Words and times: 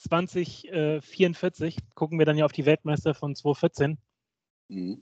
2044 0.00 1.78
gucken 1.94 2.18
wir 2.18 2.26
dann 2.26 2.36
ja 2.38 2.44
auf 2.44 2.52
die 2.52 2.66
Weltmeister 2.66 3.14
von 3.14 3.34
2014. 3.34 3.98
Mhm. 4.68 5.00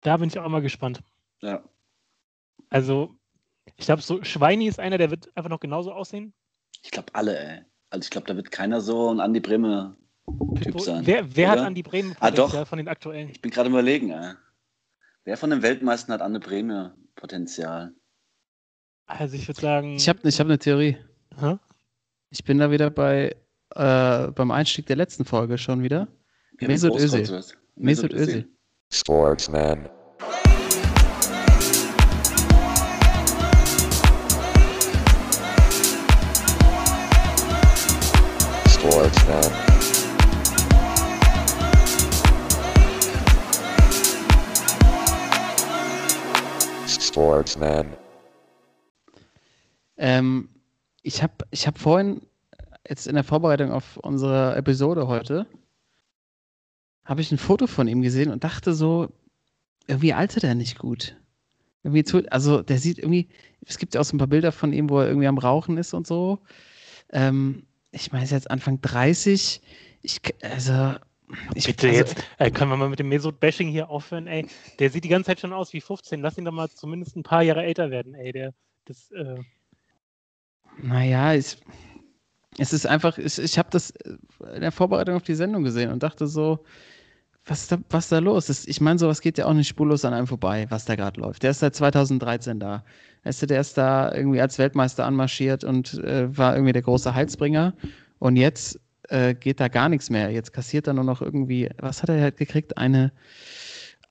Da 0.00 0.16
bin 0.16 0.28
ich 0.28 0.38
auch 0.38 0.48
mal 0.48 0.62
gespannt. 0.62 1.00
Ja. 1.40 1.62
Also, 2.70 3.16
ich 3.76 3.86
glaube, 3.86 4.02
so 4.02 4.22
Schweini 4.24 4.66
ist 4.66 4.80
einer, 4.80 4.98
der 4.98 5.10
wird 5.10 5.36
einfach 5.36 5.50
noch 5.50 5.60
genauso 5.60 5.92
aussehen. 5.92 6.34
Ich 6.82 6.90
glaube, 6.90 7.14
alle, 7.14 7.38
ey. 7.38 7.64
Also, 7.90 8.04
ich 8.04 8.10
glaube, 8.10 8.26
da 8.26 8.36
wird 8.36 8.50
keiner 8.50 8.80
so 8.80 9.12
ein 9.12 9.20
Andi 9.20 9.40
Breme 9.40 9.96
Typ 10.62 10.80
sein. 10.80 11.06
Wer, 11.06 11.36
wer 11.36 11.50
hat 11.50 11.60
Andi 11.60 11.82
Bremen 11.82 12.14
ah, 12.20 12.30
doch. 12.30 12.66
von 12.66 12.78
den 12.78 12.88
aktuellen? 12.88 13.30
Ich 13.30 13.40
bin 13.40 13.50
gerade 13.50 13.70
überlegen, 13.70 14.10
ey. 14.10 14.34
Wer 15.24 15.36
von 15.36 15.50
den 15.50 15.62
Weltmeistern 15.62 16.14
hat 16.14 16.22
Anne 16.22 16.40
Breme 16.40 16.96
Potenzial? 17.14 17.94
Also 19.06 19.36
ich 19.36 19.46
würde 19.46 19.60
sagen. 19.60 19.96
Ich 19.96 20.08
habe 20.08 20.26
ich 20.26 20.40
hab 20.40 20.46
eine 20.46 20.58
Theorie. 20.58 20.96
Huh? 21.40 21.58
Ich 22.30 22.44
bin 22.44 22.58
da 22.58 22.70
wieder 22.70 22.90
bei 22.90 23.36
äh, 23.74 24.28
beim 24.28 24.50
Einstieg 24.50 24.86
der 24.86 24.96
letzten 24.96 25.24
Folge 25.24 25.58
schon 25.58 25.82
wieder. 25.82 26.08
Ja, 26.60 26.68
Mesut 26.68 26.96
Özil. 26.96 27.42
Mesut 27.76 28.12
Özil. 28.12 28.48
Sportsman. 28.90 29.88
Sportsman. 38.68 39.68
Sportsman. 46.86 47.96
Ähm, 49.96 50.48
ich 51.02 51.22
habe 51.22 51.32
ich 51.50 51.66
hab 51.66 51.78
vorhin, 51.78 52.22
jetzt 52.88 53.06
in 53.06 53.14
der 53.14 53.24
Vorbereitung 53.24 53.70
auf 53.70 53.96
unsere 53.98 54.56
Episode 54.56 55.08
heute, 55.08 55.46
habe 57.04 57.20
ich 57.20 57.32
ein 57.32 57.38
Foto 57.38 57.66
von 57.66 57.88
ihm 57.88 58.02
gesehen 58.02 58.30
und 58.30 58.44
dachte 58.44 58.74
so, 58.74 59.08
irgendwie 59.86 60.12
altert 60.12 60.44
er 60.44 60.54
nicht 60.54 60.78
gut. 60.78 61.16
Irgendwie 61.82 62.04
zu, 62.04 62.30
also 62.30 62.62
der 62.62 62.78
sieht 62.78 62.98
irgendwie, 62.98 63.28
es 63.64 63.78
gibt 63.78 63.94
ja 63.94 64.00
auch 64.00 64.04
so 64.04 64.16
ein 64.16 64.18
paar 64.18 64.26
Bilder 64.26 64.52
von 64.52 64.72
ihm, 64.72 64.90
wo 64.90 65.00
er 65.00 65.08
irgendwie 65.08 65.26
am 65.26 65.38
Rauchen 65.38 65.78
ist 65.78 65.94
und 65.94 66.06
so. 66.06 66.40
Ähm, 67.10 67.66
ich 67.92 68.12
meine, 68.12 68.22
er 68.22 68.26
ist 68.26 68.32
jetzt 68.32 68.50
Anfang 68.50 68.80
30. 68.80 69.62
Ich, 70.02 70.20
also, 70.42 70.96
ich, 71.54 71.66
Bitte 71.66 71.88
also, 71.88 71.98
jetzt, 71.98 72.16
äh, 72.38 72.50
können 72.50 72.70
wir 72.70 72.76
mal 72.76 72.90
mit 72.90 72.98
dem 72.98 73.08
Mesut-Bashing 73.08 73.68
hier 73.68 73.88
aufhören, 73.88 74.26
ey. 74.26 74.46
Der 74.78 74.90
sieht 74.90 75.04
die 75.04 75.08
ganze 75.08 75.28
Zeit 75.28 75.40
schon 75.40 75.52
aus 75.52 75.72
wie 75.72 75.80
15. 75.80 76.20
Lass 76.20 76.36
ihn 76.36 76.44
doch 76.44 76.52
mal 76.52 76.68
zumindest 76.68 77.16
ein 77.16 77.22
paar 77.22 77.42
Jahre 77.42 77.64
älter 77.64 77.90
werden, 77.90 78.14
ey. 78.14 78.32
Der, 78.32 78.52
das, 78.84 79.10
äh... 79.12 79.40
Naja, 80.82 81.34
ich, 81.34 81.56
es 82.58 82.72
ist 82.72 82.86
einfach, 82.86 83.18
ich, 83.18 83.38
ich 83.38 83.58
habe 83.58 83.68
das 83.70 83.92
in 84.54 84.60
der 84.60 84.72
Vorbereitung 84.72 85.14
auf 85.14 85.22
die 85.22 85.34
Sendung 85.34 85.64
gesehen 85.64 85.90
und 85.90 86.02
dachte 86.02 86.26
so, 86.26 86.64
was 87.46 87.62
ist 87.62 87.72
da, 87.72 87.78
was 87.88 88.04
ist 88.04 88.12
da 88.12 88.18
los? 88.18 88.46
Das, 88.46 88.66
ich 88.66 88.80
meine, 88.80 88.98
sowas 88.98 89.20
geht 89.20 89.38
ja 89.38 89.46
auch 89.46 89.54
nicht 89.54 89.68
spurlos 89.68 90.04
an 90.04 90.12
einem 90.12 90.26
vorbei, 90.26 90.66
was 90.68 90.84
da 90.84 90.96
gerade 90.96 91.20
läuft. 91.20 91.42
Der 91.42 91.52
ist 91.52 91.60
seit 91.60 91.74
2013 91.74 92.60
da. 92.60 92.84
Weißt 93.24 93.42
du, 93.42 93.46
der 93.46 93.60
ist 93.60 93.78
da 93.78 94.12
irgendwie 94.12 94.40
als 94.40 94.58
Weltmeister 94.58 95.06
anmarschiert 95.06 95.64
und 95.64 95.94
äh, 96.04 96.36
war 96.36 96.54
irgendwie 96.54 96.72
der 96.72 96.82
große 96.82 97.14
Heilsbringer. 97.14 97.74
Und 98.18 98.36
jetzt 98.36 98.80
äh, 99.08 99.34
geht 99.34 99.60
da 99.60 99.68
gar 99.68 99.88
nichts 99.88 100.10
mehr. 100.10 100.30
Jetzt 100.30 100.52
kassiert 100.52 100.86
er 100.86 100.94
nur 100.94 101.04
noch 101.04 101.22
irgendwie, 101.22 101.70
was 101.78 102.02
hat 102.02 102.10
er 102.10 102.20
halt 102.20 102.36
gekriegt? 102.36 102.76
Eine, 102.76 103.12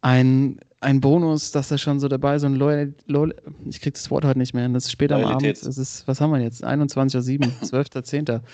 ein, 0.01 0.59
ein 0.79 1.01
Bonus, 1.01 1.51
dass 1.51 1.71
er 1.71 1.77
schon 1.77 1.99
so 1.99 2.07
dabei 2.07 2.37
so 2.39 2.47
ein 2.47 2.55
Loyal, 2.55 2.93
Loyal 3.07 3.35
ich 3.65 3.81
krieg 3.81 3.95
das 3.95 4.11
Wort 4.11 4.25
heute 4.25 4.37
nicht 4.37 4.53
mehr, 4.53 4.67
das 4.69 4.85
ist 4.85 4.91
später 4.91 5.15
am 5.15 5.25
Abend, 5.25 5.65
das 5.65 5.77
ist, 5.77 6.07
was 6.07 6.21
haben 6.21 6.31
wir 6.31 6.39
jetzt? 6.39 6.63
21.07 6.63 7.45
Uhr, 7.45 7.51
12.10. 7.61 8.41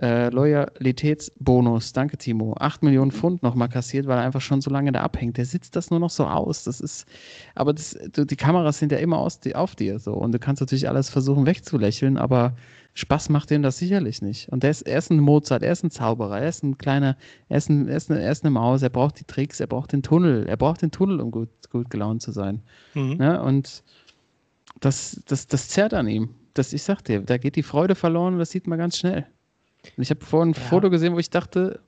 Äh, 0.00 0.30
Loyalitätsbonus, 0.30 1.92
danke 1.92 2.16
Timo. 2.16 2.54
8 2.58 2.82
Millionen 2.82 3.10
Pfund 3.10 3.42
nochmal 3.42 3.68
kassiert, 3.68 4.06
weil 4.06 4.16
er 4.16 4.24
einfach 4.24 4.40
schon 4.40 4.62
so 4.62 4.70
lange 4.70 4.90
da 4.90 5.02
abhängt. 5.02 5.36
Der 5.36 5.44
sitzt 5.44 5.76
das 5.76 5.90
nur 5.90 6.00
noch 6.00 6.08
so 6.08 6.24
aus. 6.26 6.64
Das 6.64 6.80
ist, 6.80 7.06
aber 7.54 7.74
das, 7.74 7.98
die 8.16 8.36
Kameras 8.36 8.78
sind 8.78 8.90
ja 8.90 8.96
immer 8.96 9.18
aus, 9.18 9.38
auf 9.52 9.76
dir 9.76 9.98
so 9.98 10.14
und 10.14 10.32
du 10.32 10.38
kannst 10.38 10.62
natürlich 10.62 10.88
alles 10.88 11.10
versuchen 11.10 11.44
wegzulächeln, 11.44 12.16
aber 12.16 12.56
Spaß 12.94 13.30
macht 13.30 13.50
ihm 13.50 13.62
das 13.62 13.78
sicherlich 13.78 14.20
nicht. 14.20 14.50
Und 14.50 14.64
er 14.64 14.70
ist, 14.70 14.82
er 14.82 14.98
ist 14.98 15.10
ein 15.10 15.20
Mozart, 15.20 15.62
er 15.62 15.72
ist 15.72 15.82
ein 15.82 15.90
Zauberer, 15.90 16.40
er 16.40 16.48
ist 16.48 16.62
ein 16.62 16.76
kleiner, 16.76 17.16
er 17.48 17.58
ist, 17.58 17.70
ein, 17.70 17.88
er, 17.88 17.96
ist 17.96 18.10
eine, 18.10 18.20
er 18.20 18.30
ist 18.30 18.44
eine 18.44 18.50
Maus, 18.50 18.82
er 18.82 18.90
braucht 18.90 19.18
die 19.18 19.24
Tricks, 19.24 19.60
er 19.60 19.66
braucht 19.66 19.92
den 19.92 20.02
Tunnel, 20.02 20.46
er 20.46 20.56
braucht 20.58 20.82
den 20.82 20.90
Tunnel, 20.90 21.20
um 21.20 21.30
gut, 21.30 21.48
gut 21.70 21.88
gelaunt 21.88 22.20
zu 22.20 22.32
sein. 22.32 22.60
Mhm. 22.94 23.16
Ja, 23.20 23.40
und 23.40 23.82
das, 24.80 25.22
das, 25.26 25.46
das 25.46 25.68
zerrt 25.68 25.94
an 25.94 26.06
ihm. 26.06 26.34
Das, 26.54 26.74
ich 26.74 26.82
sag 26.82 27.02
dir, 27.02 27.20
da 27.20 27.38
geht 27.38 27.56
die 27.56 27.62
Freude 27.62 27.94
verloren 27.94 28.34
und 28.34 28.40
das 28.40 28.50
sieht 28.50 28.66
man 28.66 28.78
ganz 28.78 28.98
schnell. 28.98 29.26
Und 29.96 30.02
ich 30.02 30.10
habe 30.10 30.24
vorhin 30.24 30.50
ein 30.50 30.54
ja. 30.54 30.60
Foto 30.60 30.90
gesehen, 30.90 31.14
wo 31.14 31.18
ich 31.18 31.30
dachte, 31.30 31.80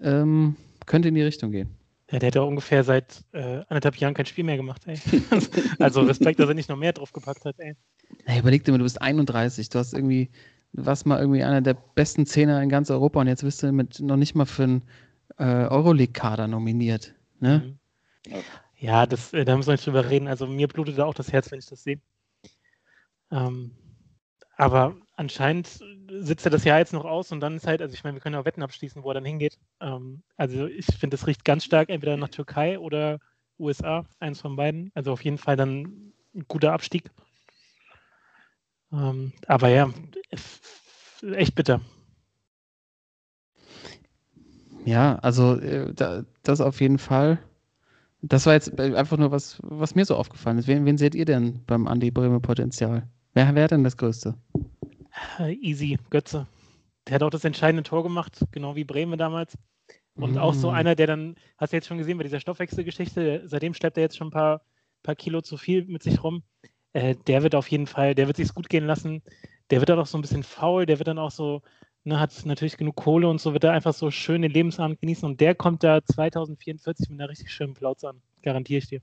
ähm, 0.00 0.56
könnte 0.86 1.08
in 1.08 1.14
die 1.14 1.22
Richtung 1.22 1.50
gehen. 1.50 1.70
Ja, 2.12 2.18
der 2.18 2.28
hat 2.28 2.34
ja 2.34 2.42
ungefähr 2.42 2.84
seit 2.84 3.24
äh, 3.32 3.62
anderthalb 3.68 3.96
Jahren 3.96 4.14
kein 4.14 4.26
Spiel 4.26 4.44
mehr 4.44 4.58
gemacht, 4.58 4.82
ey. 4.86 5.00
also 5.78 6.02
Respekt, 6.02 6.38
dass 6.38 6.48
er 6.48 6.54
nicht 6.54 6.68
noch 6.68 6.76
mehr 6.76 6.92
draufgepackt 6.92 7.44
hat, 7.44 7.58
ey. 7.58 7.74
Hey, 8.24 8.40
überleg 8.40 8.64
dir 8.64 8.72
mal, 8.72 8.78
du 8.78 8.84
bist 8.84 9.00
31, 9.00 9.68
du 9.68 9.78
hast 9.78 9.94
irgendwie, 9.94 10.30
du 10.72 10.86
warst 10.86 11.06
mal 11.06 11.18
irgendwie 11.18 11.42
einer 11.42 11.60
der 11.60 11.74
besten 11.74 12.26
Zehner 12.26 12.62
in 12.62 12.68
ganz 12.68 12.90
Europa 12.90 13.20
und 13.20 13.26
jetzt 13.26 13.42
bist 13.42 13.62
du 13.62 13.72
mit 13.72 14.00
noch 14.00 14.16
nicht 14.16 14.34
mal 14.34 14.46
für 14.46 14.64
einen 14.64 14.82
äh, 15.38 15.44
Euroleague-Kader 15.44 16.48
nominiert. 16.48 17.14
Ne? 17.40 17.78
Mhm. 18.26 18.42
Ja, 18.78 19.06
das, 19.06 19.32
äh, 19.32 19.44
da 19.44 19.56
müssen 19.56 19.68
wir 19.68 19.74
nicht 19.74 19.86
drüber 19.86 20.08
reden. 20.10 20.28
Also 20.28 20.46
mir 20.46 20.68
blutet 20.68 20.98
da 20.98 21.04
auch 21.04 21.14
das 21.14 21.32
Herz, 21.32 21.50
wenn 21.50 21.58
ich 21.58 21.66
das 21.66 21.82
sehe. 21.82 22.00
Ähm, 23.30 23.72
aber 24.56 24.96
anscheinend 25.16 25.68
sitzt 26.10 26.44
er 26.46 26.50
das 26.50 26.64
Jahr 26.64 26.78
jetzt 26.78 26.92
noch 26.92 27.04
aus 27.04 27.32
und 27.32 27.40
dann 27.40 27.56
ist 27.56 27.66
halt, 27.66 27.80
also 27.80 27.94
ich 27.94 28.04
meine, 28.04 28.16
wir 28.16 28.20
können 28.20 28.34
auch 28.36 28.44
Wetten 28.44 28.62
abschließen, 28.62 29.02
wo 29.02 29.10
er 29.10 29.14
dann 29.14 29.24
hingeht. 29.24 29.58
Ähm, 29.80 30.22
also 30.36 30.66
ich 30.66 30.86
finde, 30.86 31.16
das 31.16 31.26
riecht 31.26 31.44
ganz 31.44 31.64
stark 31.64 31.88
entweder 31.88 32.16
nach 32.16 32.28
Türkei 32.28 32.78
oder 32.78 33.18
USA, 33.58 34.04
eins 34.20 34.40
von 34.40 34.56
beiden. 34.56 34.90
Also 34.94 35.12
auf 35.12 35.24
jeden 35.24 35.38
Fall 35.38 35.56
dann 35.56 36.12
ein 36.34 36.44
guter 36.48 36.72
Abstieg. 36.72 37.10
Ähm, 38.92 39.32
aber 39.46 39.68
ja, 39.68 39.90
echt 41.34 41.54
bitter. 41.54 41.80
Ja, 44.84 45.16
also 45.16 45.56
äh, 45.56 45.92
da, 45.94 46.24
das 46.42 46.60
auf 46.60 46.80
jeden 46.80 46.98
Fall. 46.98 47.38
Das 48.20 48.46
war 48.46 48.52
jetzt 48.52 48.78
einfach 48.78 49.18
nur 49.18 49.32
was, 49.32 49.58
was 49.62 49.94
mir 49.94 50.04
so 50.04 50.16
aufgefallen 50.16 50.58
ist. 50.58 50.68
Wen, 50.68 50.84
wen 50.84 50.98
seht 50.98 51.14
ihr 51.14 51.24
denn 51.24 51.64
beim 51.66 51.88
Andi 51.88 52.10
Bremer 52.10 52.40
Potenzial? 52.40 53.08
Wer 53.34 53.54
wäre 53.54 53.68
denn 53.68 53.84
das 53.84 53.96
Größte? 53.96 54.36
Äh, 55.38 55.54
easy, 55.54 55.98
Götze. 56.10 56.46
Der 57.06 57.16
hat 57.16 57.22
auch 57.22 57.30
das 57.30 57.44
entscheidende 57.44 57.82
Tor 57.82 58.02
gemacht, 58.02 58.44
genau 58.52 58.76
wie 58.76 58.84
Bremen 58.84 59.18
damals. 59.18 59.58
Und 60.14 60.34
mm. 60.34 60.38
auch 60.38 60.54
so 60.54 60.70
mm. 60.70 60.74
einer, 60.74 60.94
der 60.94 61.06
dann, 61.06 61.36
hast 61.58 61.72
du 61.72 61.76
jetzt 61.76 61.88
schon 61.88 61.98
gesehen 61.98 62.18
bei 62.18 62.24
dieser 62.24 62.38
Stoffwechselgeschichte, 62.38 63.42
seitdem 63.46 63.74
schleppt 63.74 63.96
er 63.96 64.02
jetzt 64.02 64.16
schon 64.16 64.28
ein 64.28 64.32
paar, 64.32 64.62
paar 65.02 65.16
Kilo 65.16 65.40
zu 65.40 65.56
viel 65.56 65.84
mit 65.86 66.02
sich 66.02 66.22
rum. 66.22 66.42
Äh, 66.92 67.14
der 67.26 67.42
wird 67.42 67.54
auf 67.54 67.68
jeden 67.68 67.86
Fall, 67.86 68.14
der 68.14 68.26
wird 68.26 68.36
sich 68.36 68.54
gut 68.54 68.68
gehen 68.68 68.86
lassen. 68.86 69.22
Der 69.70 69.80
wird 69.80 69.88
dann 69.88 69.98
auch 69.98 70.06
so 70.06 70.18
ein 70.18 70.22
bisschen 70.22 70.42
faul, 70.42 70.86
der 70.86 70.98
wird 70.98 71.08
dann 71.08 71.18
auch 71.18 71.30
so, 71.30 71.62
ne, 72.04 72.20
hat 72.20 72.44
natürlich 72.44 72.76
genug 72.76 72.96
Kohle 72.96 73.28
und 73.28 73.40
so, 73.40 73.52
wird 73.52 73.64
er 73.64 73.72
einfach 73.72 73.94
so 73.94 74.10
schön 74.10 74.42
den 74.42 74.52
Lebensabend 74.52 75.00
genießen. 75.00 75.24
Und 75.24 75.40
der 75.40 75.54
kommt 75.54 75.82
da 75.82 76.04
2044 76.04 77.08
mit 77.10 77.20
einer 77.20 77.30
richtig 77.30 77.50
schönen 77.50 77.74
Plauze 77.74 78.10
an. 78.10 78.20
Garantiere 78.42 78.78
ich 78.78 78.88
dir. 78.88 79.00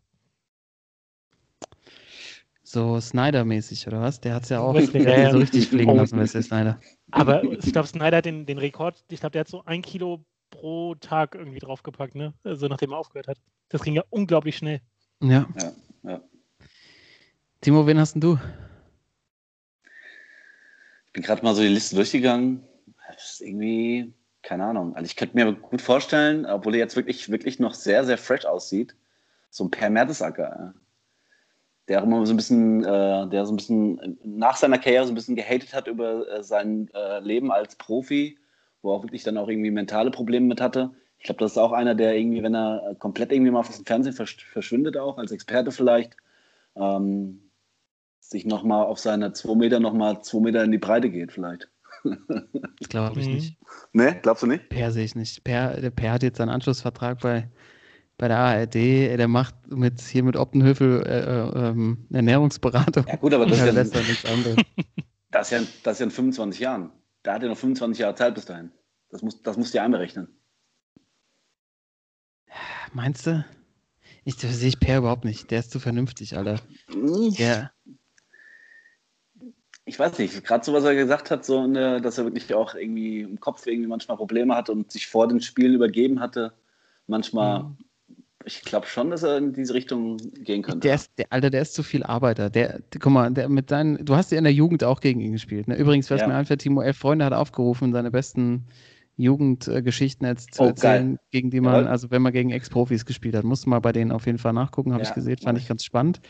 So 2.61 2.99
Snyder-mäßig, 2.99 3.87
oder 3.87 4.01
was? 4.01 4.21
Der 4.21 4.35
hat 4.35 4.43
es 4.43 4.49
ja 4.49 4.59
auch 4.59 4.75
ja, 4.75 5.31
so 5.31 5.39
richtig 5.39 5.69
fliegen 5.69 5.95
lassen, 5.95 6.19
Wesley 6.19 6.43
Snyder. 6.43 6.79
Aber 7.09 7.43
ich 7.43 7.71
glaube, 7.71 7.87
Snyder 7.87 8.17
hat 8.17 8.25
den, 8.25 8.45
den 8.45 8.59
Rekord, 8.59 9.03
ich 9.09 9.19
glaube, 9.19 9.31
der 9.31 9.39
hat 9.39 9.47
so 9.47 9.63
ein 9.65 9.81
Kilo 9.81 10.23
pro 10.51 10.93
Tag 10.95 11.33
irgendwie 11.33 11.57
draufgepackt, 11.57 12.13
ne? 12.13 12.33
Also 12.43 12.67
nachdem 12.67 12.91
er 12.91 12.99
aufgehört 12.99 13.27
hat. 13.27 13.37
Das 13.69 13.81
ging 13.81 13.95
ja 13.95 14.03
unglaublich 14.11 14.57
schnell. 14.57 14.81
Ja. 15.21 15.47
ja, 15.59 15.71
ja. 16.03 16.21
Timo, 17.61 17.85
wen 17.85 17.99
hast 17.99 18.13
denn 18.13 18.21
du? 18.21 18.39
Ich 21.07 21.13
bin 21.13 21.23
gerade 21.23 21.43
mal 21.43 21.55
so 21.55 21.61
die 21.61 21.67
Liste 21.67 21.95
durchgegangen. 21.95 22.63
Das 23.07 23.33
ist 23.33 23.41
irgendwie, 23.41 24.13
keine 24.41 24.65
Ahnung. 24.65 24.95
Also 24.95 25.05
ich 25.05 25.15
könnte 25.15 25.35
mir 25.35 25.53
gut 25.53 25.81
vorstellen, 25.81 26.45
obwohl 26.45 26.75
er 26.75 26.79
jetzt 26.79 26.95
wirklich, 26.95 27.29
wirklich 27.29 27.59
noch 27.59 27.73
sehr, 27.73 28.05
sehr 28.05 28.17
fresh 28.17 28.45
aussieht, 28.45 28.95
so 29.49 29.65
ein 29.65 29.71
Per 29.71 29.89
Mertesacker 29.89 30.73
der 31.89 31.99
auch 31.99 32.03
immer 32.03 32.25
so 32.25 32.33
ein 32.33 32.37
bisschen, 32.37 32.83
äh, 32.83 33.27
der 33.27 33.45
so 33.45 33.51
ein 33.51 33.57
bisschen 33.57 34.17
nach 34.23 34.55
seiner 34.55 34.77
Karriere 34.77 35.05
so 35.05 35.11
ein 35.11 35.15
bisschen 35.15 35.35
gehatet 35.35 35.73
hat 35.73 35.87
über 35.87 36.29
äh, 36.29 36.43
sein 36.43 36.89
äh, 36.93 37.19
Leben 37.19 37.51
als 37.51 37.75
Profi, 37.75 38.37
wo 38.81 38.91
er 38.91 38.97
auch 38.97 39.03
wirklich 39.03 39.23
dann 39.23 39.37
auch 39.37 39.49
irgendwie 39.49 39.71
mentale 39.71 40.11
Probleme 40.11 40.45
mit 40.45 40.61
hatte. 40.61 40.91
Ich 41.17 41.25
glaube, 41.25 41.39
das 41.39 41.51
ist 41.51 41.57
auch 41.57 41.73
einer, 41.73 41.95
der 41.95 42.15
irgendwie, 42.15 42.43
wenn 42.43 42.55
er 42.55 42.95
komplett 42.99 43.31
irgendwie 43.31 43.51
mal 43.51 43.59
aus 43.59 43.75
dem 43.75 43.85
Fernsehen 43.85 44.13
versch 44.13 44.45
verschwindet, 44.45 44.97
auch 44.97 45.17
als 45.17 45.31
Experte 45.31 45.71
vielleicht, 45.71 46.15
ähm, 46.75 47.48
sich 48.29 48.45
nochmal 48.45 48.85
auf 48.85 48.99
seine 48.99 49.33
zwei 49.33 49.55
Meter 49.55 49.79
nochmal 49.79 50.21
zwei 50.21 50.39
Meter 50.39 50.63
in 50.63 50.71
die 50.71 50.77
Breite 50.77 51.09
geht, 51.09 51.31
vielleicht. 51.31 51.69
Das 52.79 52.87
glaube 52.87 53.19
ich 53.19 53.27
mhm. 53.27 53.33
nicht. 53.33 53.57
Ne, 53.91 54.17
glaubst 54.21 54.43
du 54.43 54.47
nicht? 54.47 54.69
Per 54.69 54.91
sehe 54.91 55.03
ich 55.03 55.15
nicht. 55.15 55.43
Per, 55.43 55.81
der 55.81 55.89
Per 55.89 56.13
hat 56.13 56.23
jetzt 56.23 56.37
seinen 56.37 56.49
Anschlussvertrag 56.49 57.19
bei 57.19 57.49
bei 58.19 58.27
der 58.27 58.37
ARD, 58.37 58.75
der 58.75 59.27
macht 59.29 59.55
mit 59.69 60.01
hier 60.01 60.23
mit 60.23 60.35
Optenhöfel 60.35 61.01
äh, 61.07 61.19
äh, 61.21 61.69
ähm, 61.69 62.05
Ernährungsberatung. 62.11 63.05
Ja 63.07 63.15
gut, 63.15 63.33
aber 63.33 63.45
das, 63.45 63.59
ist 63.59 63.65
ja, 63.65 63.71
das, 63.71 63.89
das, 65.31 65.51
ist 65.51 65.51
ja, 65.51 65.59
das 65.83 65.93
ist 65.93 65.99
ja 65.99 66.05
in 66.05 66.11
25 66.11 66.59
Jahren. 66.59 66.91
Da 67.23 67.35
hat 67.35 67.43
er 67.43 67.49
noch 67.49 67.57
25 67.57 67.99
Jahre 67.99 68.15
Zeit 68.15 68.35
bis 68.35 68.45
dahin. 68.45 68.71
Das 69.09 69.21
muss, 69.21 69.41
das 69.41 69.55
musst 69.57 69.73
du 69.73 69.77
ja 69.77 69.85
einberechnen. 69.85 70.27
Meinst 72.91 73.25
du? 73.25 73.45
Ich, 74.25 74.35
das 74.35 74.59
sehe 74.59 74.67
ich 74.67 74.79
Per 74.81 74.97
überhaupt 74.97 75.23
nicht. 75.23 75.49
Der 75.49 75.59
ist 75.59 75.71
zu 75.71 75.79
vernünftig, 75.79 76.35
Alter. 76.35 76.59
Der, 77.37 77.71
Ich 79.89 79.97
weiß 79.97 80.19
nicht, 80.19 80.43
gerade 80.43 80.63
so, 80.63 80.71
was 80.71 80.83
er 80.83 80.93
gesagt 80.93 81.31
hat, 81.31 81.43
so, 81.43 81.65
ne, 81.65 81.99
dass 81.99 82.19
er 82.19 82.25
wirklich 82.25 82.53
auch 82.53 82.75
irgendwie 82.75 83.21
im 83.21 83.39
Kopf 83.39 83.65
irgendwie 83.65 83.87
manchmal 83.87 84.17
Probleme 84.17 84.55
hatte 84.55 84.71
und 84.71 84.91
sich 84.91 85.07
vor 85.07 85.27
den 85.27 85.41
Spielen 85.41 85.73
übergeben 85.73 86.19
hatte. 86.19 86.53
Manchmal, 87.07 87.63
Mhm. 87.63 87.77
ich 88.45 88.61
glaube 88.61 88.85
schon, 88.85 89.09
dass 89.09 89.23
er 89.23 89.37
in 89.39 89.51
diese 89.51 89.73
Richtung 89.73 90.17
gehen 90.43 90.61
könnte. 90.61 90.87
der 90.87 90.93
ist, 90.95 91.11
der, 91.17 91.25
Alter, 91.31 91.49
der 91.49 91.63
ist 91.63 91.73
zu 91.73 91.81
viel 91.81 92.03
Arbeiter. 92.03 92.51
Der, 92.51 92.81
guck 92.99 93.11
mal, 93.11 93.31
der 93.31 93.49
mit 93.49 93.71
deinen, 93.71 94.05
du 94.05 94.15
hast 94.15 94.31
ja 94.31 94.37
in 94.37 94.43
der 94.43 94.53
Jugend 94.53 94.83
auch 94.83 95.01
gegen 95.01 95.21
ihn 95.21 95.31
gespielt. 95.31 95.67
Ne? 95.67 95.75
Übrigens, 95.75 96.11
was 96.11 96.21
Ja. 96.21 96.27
mir 96.27 96.35
einfällt, 96.35 96.61
Timo 96.61 96.81
Elf 96.83 96.97
Freunde 96.97 97.25
hat 97.25 97.33
aufgerufen, 97.33 97.91
seine 97.91 98.11
besten 98.11 98.65
Jugendgeschichten 99.17 100.27
jetzt 100.27 100.53
zu 100.53 100.61
Oh, 100.63 100.67
erzählen, 100.67 101.09
geil. 101.15 101.19
gegen 101.31 101.49
die 101.49 101.61
man, 101.61 101.73
Jawohl. 101.73 101.87
also 101.87 102.11
wenn 102.11 102.21
man 102.21 102.31
gegen 102.31 102.51
Ex-Profis 102.51 103.05
gespielt 103.05 103.35
hat. 103.35 103.43
Musst 103.43 103.65
du 103.65 103.69
mal 103.71 103.79
bei 103.79 103.91
denen 103.91 104.11
auf 104.11 104.27
jeden 104.27 104.37
Fall 104.37 104.53
nachgucken, 104.53 104.93
habe 104.93 105.03
Ja, 105.03 105.09
ich 105.09 105.15
gesehen, 105.15 105.37
fand 105.37 105.57
ich. 105.57 105.67
ganz 105.67 105.83
spannend. 105.83 106.21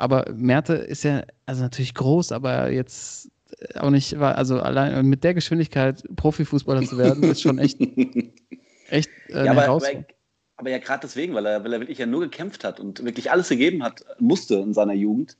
Aber 0.00 0.24
Merte 0.34 0.74
ist 0.74 1.02
ja, 1.02 1.22
also 1.44 1.62
natürlich 1.62 1.92
groß, 1.92 2.32
aber 2.32 2.70
jetzt 2.70 3.30
auch 3.74 3.90
nicht, 3.90 4.18
war, 4.18 4.36
also 4.36 4.58
allein 4.58 5.04
mit 5.06 5.24
der 5.24 5.34
Geschwindigkeit 5.34 6.02
Profifußballer 6.16 6.82
zu 6.86 6.96
werden, 6.96 7.22
ist 7.24 7.42
schon 7.42 7.58
echt, 7.58 7.78
echt 8.88 9.10
äh, 9.28 9.44
ja, 9.44 9.50
aber, 9.50 9.62
Herausforderung. 9.62 10.06
aber, 10.06 10.14
aber 10.56 10.70
ja, 10.70 10.78
gerade 10.78 11.00
deswegen, 11.02 11.34
weil 11.34 11.44
er, 11.44 11.62
weil 11.64 11.72
er 11.74 11.80
wirklich 11.80 11.98
ja 11.98 12.06
nur 12.06 12.20
gekämpft 12.22 12.64
hat 12.64 12.80
und 12.80 13.04
wirklich 13.04 13.30
alles 13.30 13.50
gegeben 13.50 13.82
hat, 13.82 14.02
musste 14.18 14.54
in 14.54 14.72
seiner 14.72 14.94
Jugend. 14.94 15.36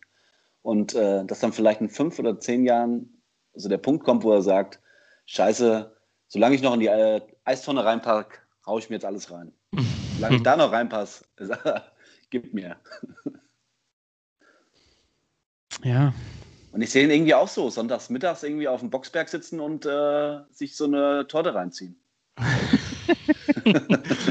Und 0.61 0.95
äh, 0.95 1.25
dass 1.25 1.41
dann 1.41 1.55
vielleicht 1.55 1.81
in 1.81 1.89
fünf 1.89 2.19
oder 2.19 2.39
zehn 2.39 2.65
Jahren 2.65 3.23
so 3.55 3.71
der 3.71 3.79
Punkt 3.79 4.05
kommt, 4.05 4.25
wo 4.25 4.33
er 4.33 4.43
sagt, 4.43 4.79
scheiße, 5.25 5.91
solange 6.29 6.55
ich 6.55 6.61
noch 6.61 6.75
in 6.75 6.81
die 6.81 6.89
äh, 6.89 7.23
Eistonne 7.45 7.83
reinpack, 7.83 8.47
hau 8.67 8.79
ich 8.79 8.91
mir 8.91 8.97
jetzt 8.97 9.07
alles 9.07 9.31
rein. 9.31 9.53
Solange 10.17 10.37
ich 10.37 10.43
da 10.43 10.55
noch 10.55 10.71
reinpasse, 10.71 11.25
gib 12.31 12.53
mir. 12.53 12.77
Ja, 15.83 16.13
Und 16.73 16.83
ich 16.83 16.91
sehe 16.91 17.05
ihn 17.05 17.11
irgendwie 17.11 17.35
auch 17.35 17.49
so, 17.49 17.71
sonntags 17.71 18.11
mittags 18.11 18.43
irgendwie 18.43 18.69
auf 18.69 18.81
dem 18.81 18.91
Boxberg 18.91 19.29
sitzen 19.29 19.61
und 19.61 19.87
äh, 19.87 20.39
sich 20.51 20.77
so 20.77 20.85
eine 20.85 21.27
Torte 21.27 21.55
reinziehen. 21.55 21.97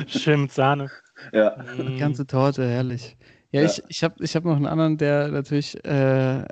Schön 0.08 0.44
mit 0.44 0.52
Sahne. 0.52 0.90
Ja. 1.34 1.58
Die 1.78 1.98
ganze 1.98 2.26
Torte, 2.26 2.68
herrlich. 2.68 3.18
Ja, 3.52 3.62
Ja. 3.62 3.68
ich, 3.68 3.84
ich 3.88 4.04
habe 4.04 4.24
ich 4.24 4.36
hab 4.36 4.46
noch 4.46 4.56
einen 4.56 4.68
anderen, 4.68 4.98
der 4.98 5.30
natürlich, 5.30 5.84
äh, 5.86 6.44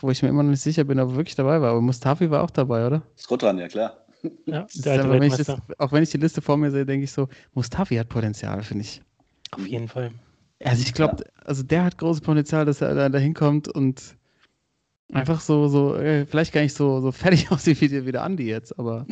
wo 0.00 0.10
ich 0.10 0.22
mir 0.22 0.28
immer 0.28 0.42
noch 0.42 0.50
nicht 0.50 0.62
sicher 0.62 0.84
bin, 0.84 1.00
ob 1.00 1.10
er 1.10 1.16
wirklich 1.16 1.34
dabei 1.34 1.60
war. 1.60 1.70
Aber 1.70 1.80
Mustafi 1.80 2.30
war 2.30 2.42
auch 2.42 2.50
dabei, 2.50 2.86
oder? 2.86 3.02
Ist 3.16 3.28
gut 3.28 3.42
dran, 3.42 3.58
ja 3.58 3.68
klar. 3.68 4.04
Ja, 4.46 4.66
aber, 4.86 5.10
wenn 5.10 5.22
ich 5.22 5.36
das, 5.36 5.48
auch 5.78 5.92
wenn 5.92 6.02
ich 6.02 6.10
die 6.10 6.16
Liste 6.16 6.42
vor 6.42 6.56
mir 6.56 6.70
sehe, 6.70 6.84
denke 6.84 7.04
ich 7.04 7.12
so, 7.12 7.28
Mustafi 7.54 7.96
hat 7.96 8.08
Potenzial, 8.08 8.62
finde 8.62 8.84
ich. 8.84 9.00
Auf 9.52 9.66
jeden 9.66 9.88
Fall. 9.88 10.10
Also 10.64 10.82
ich 10.82 10.92
glaube, 10.92 11.24
also 11.44 11.62
der 11.62 11.84
hat 11.84 11.98
großes 11.98 12.20
Potenzial, 12.22 12.64
dass 12.64 12.80
er 12.80 12.94
da, 12.94 13.08
da 13.08 13.18
hinkommt 13.18 13.68
und 13.68 14.16
einfach 15.12 15.40
so, 15.40 15.68
so, 15.68 15.94
äh, 15.96 16.26
vielleicht 16.26 16.52
gar 16.52 16.60
nicht 16.60 16.74
so, 16.74 17.00
so 17.00 17.12
fertig 17.12 17.50
aussieht 17.50 17.80
wie, 17.80 17.88
der- 17.88 18.06
wie 18.06 18.12
der 18.12 18.22
Andi 18.22 18.44
jetzt, 18.48 18.78
aber 18.78 19.06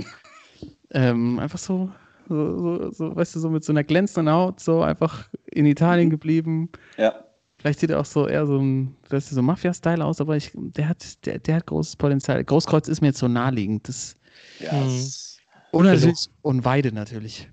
ähm, 0.90 1.38
einfach 1.38 1.58
so, 1.58 1.90
so, 2.28 2.58
so, 2.58 2.90
so, 2.90 3.16
weißt 3.16 3.34
du, 3.36 3.40
so 3.40 3.50
mit 3.50 3.64
so 3.64 3.72
einer 3.72 3.84
glänzenden 3.84 4.32
Haut, 4.32 4.60
so 4.60 4.82
einfach 4.82 5.28
in 5.46 5.66
Italien 5.66 6.10
geblieben. 6.10 6.70
Ja. 6.96 7.14
Vielleicht 7.58 7.80
sieht 7.80 7.90
er 7.90 8.00
auch 8.00 8.04
so 8.04 8.28
eher 8.28 8.46
so 8.46 8.58
ein, 8.58 8.96
weißt 9.08 9.30
du, 9.30 9.34
so 9.34 9.42
Mafia-Style 9.42 10.04
aus, 10.04 10.20
aber 10.20 10.36
ich, 10.36 10.52
der 10.54 10.88
hat, 10.88 11.24
der, 11.26 11.38
der 11.38 11.56
hat 11.56 11.66
großes 11.66 11.96
Potenzial. 11.96 12.42
Großkreuz 12.44 12.88
ist 12.88 13.00
mir 13.00 13.08
jetzt 13.08 13.18
so 13.18 13.28
naheliegend. 13.28 13.88
Das, 13.88 14.16
ja 14.60 14.72
Mhm. 14.74 14.86
es- 14.86 15.38
und 15.72 15.84
natürlich, 15.86 16.28
und 16.42 16.64
Weide 16.64 16.92
natürlich. 16.92 17.48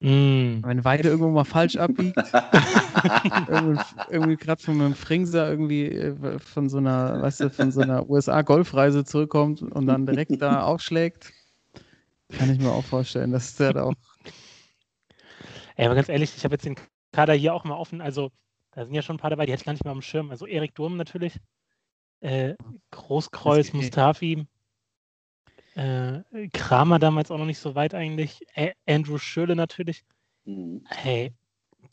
Mm. 0.00 0.62
Wenn 0.62 0.84
Weide 0.84 1.08
irgendwo 1.08 1.30
mal 1.30 1.44
falsch 1.44 1.76
abbiegt, 1.76 2.16
irgendwie, 3.48 3.82
irgendwie 4.10 4.36
gerade 4.36 4.62
von 4.62 4.80
einem 4.80 4.94
Fringser 4.94 5.50
irgendwie 5.50 5.86
äh, 5.86 6.38
von 6.38 6.68
so 6.68 6.78
einer, 6.78 7.20
weißt 7.20 7.40
du, 7.40 7.50
von 7.50 7.72
so 7.72 7.80
einer 7.80 8.08
USA-Golfreise 8.08 9.04
zurückkommt 9.04 9.60
und 9.62 9.86
dann 9.86 10.06
direkt 10.06 10.40
da 10.40 10.62
aufschlägt, 10.62 11.32
kann 12.30 12.50
ich 12.50 12.60
mir 12.60 12.70
auch 12.70 12.84
vorstellen, 12.84 13.32
dass 13.32 13.56
der 13.56 13.72
da 13.72 13.82
auch. 13.84 13.94
Ey, 15.74 15.86
aber 15.86 15.96
ganz 15.96 16.08
ehrlich, 16.08 16.32
ich 16.36 16.44
habe 16.44 16.54
jetzt 16.54 16.64
den 16.64 16.76
Kader 17.12 17.34
hier 17.34 17.54
auch 17.54 17.64
mal 17.64 17.76
offen. 17.76 18.00
Also, 18.00 18.30
da 18.72 18.84
sind 18.84 18.94
ja 18.94 19.02
schon 19.02 19.16
ein 19.16 19.20
paar 19.20 19.30
dabei, 19.30 19.46
die 19.46 19.52
hatte 19.52 19.62
ich 19.62 19.66
gar 19.66 19.72
nicht 19.72 19.84
mehr 19.84 19.92
am 19.92 20.02
Schirm. 20.02 20.30
Also, 20.30 20.46
Erik 20.46 20.74
Durm 20.76 20.96
natürlich. 20.96 21.40
Äh, 22.20 22.54
Großkreuz. 22.90 23.72
Mustafi. 23.72 24.46
Äh, 25.78 26.48
Kramer 26.52 26.98
damals 26.98 27.30
auch 27.30 27.38
noch 27.38 27.46
nicht 27.46 27.58
so 27.60 27.74
weit 27.76 27.94
eigentlich. 27.94 28.40
Ä 28.56 28.72
Andrew 28.86 29.18
Schöle 29.18 29.54
natürlich. 29.54 30.04
Mhm. 30.44 30.82
Hey, 30.88 31.32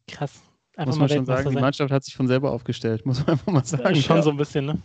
krass. 0.08 0.42
Einfach 0.76 0.92
muss 0.94 0.96
mal 0.98 1.02
man 1.08 1.10
schon 1.18 1.26
sagen, 1.26 1.50
die. 1.52 1.62
Mannschaft 1.62 1.92
hat 1.92 2.04
sich 2.04 2.16
von 2.16 2.28
selber 2.28 2.52
aufgestellt, 2.52 3.06
muss 3.06 3.20
man 3.20 3.30
einfach 3.30 3.52
mal 3.52 3.62
Äh, 3.62 3.66
sagen. 3.66 3.96
schon 3.96 4.16
ja. 4.18 4.22
so 4.24 4.32
ein 4.32 4.38
bisschen, 4.38 4.66
ne? 4.66 4.82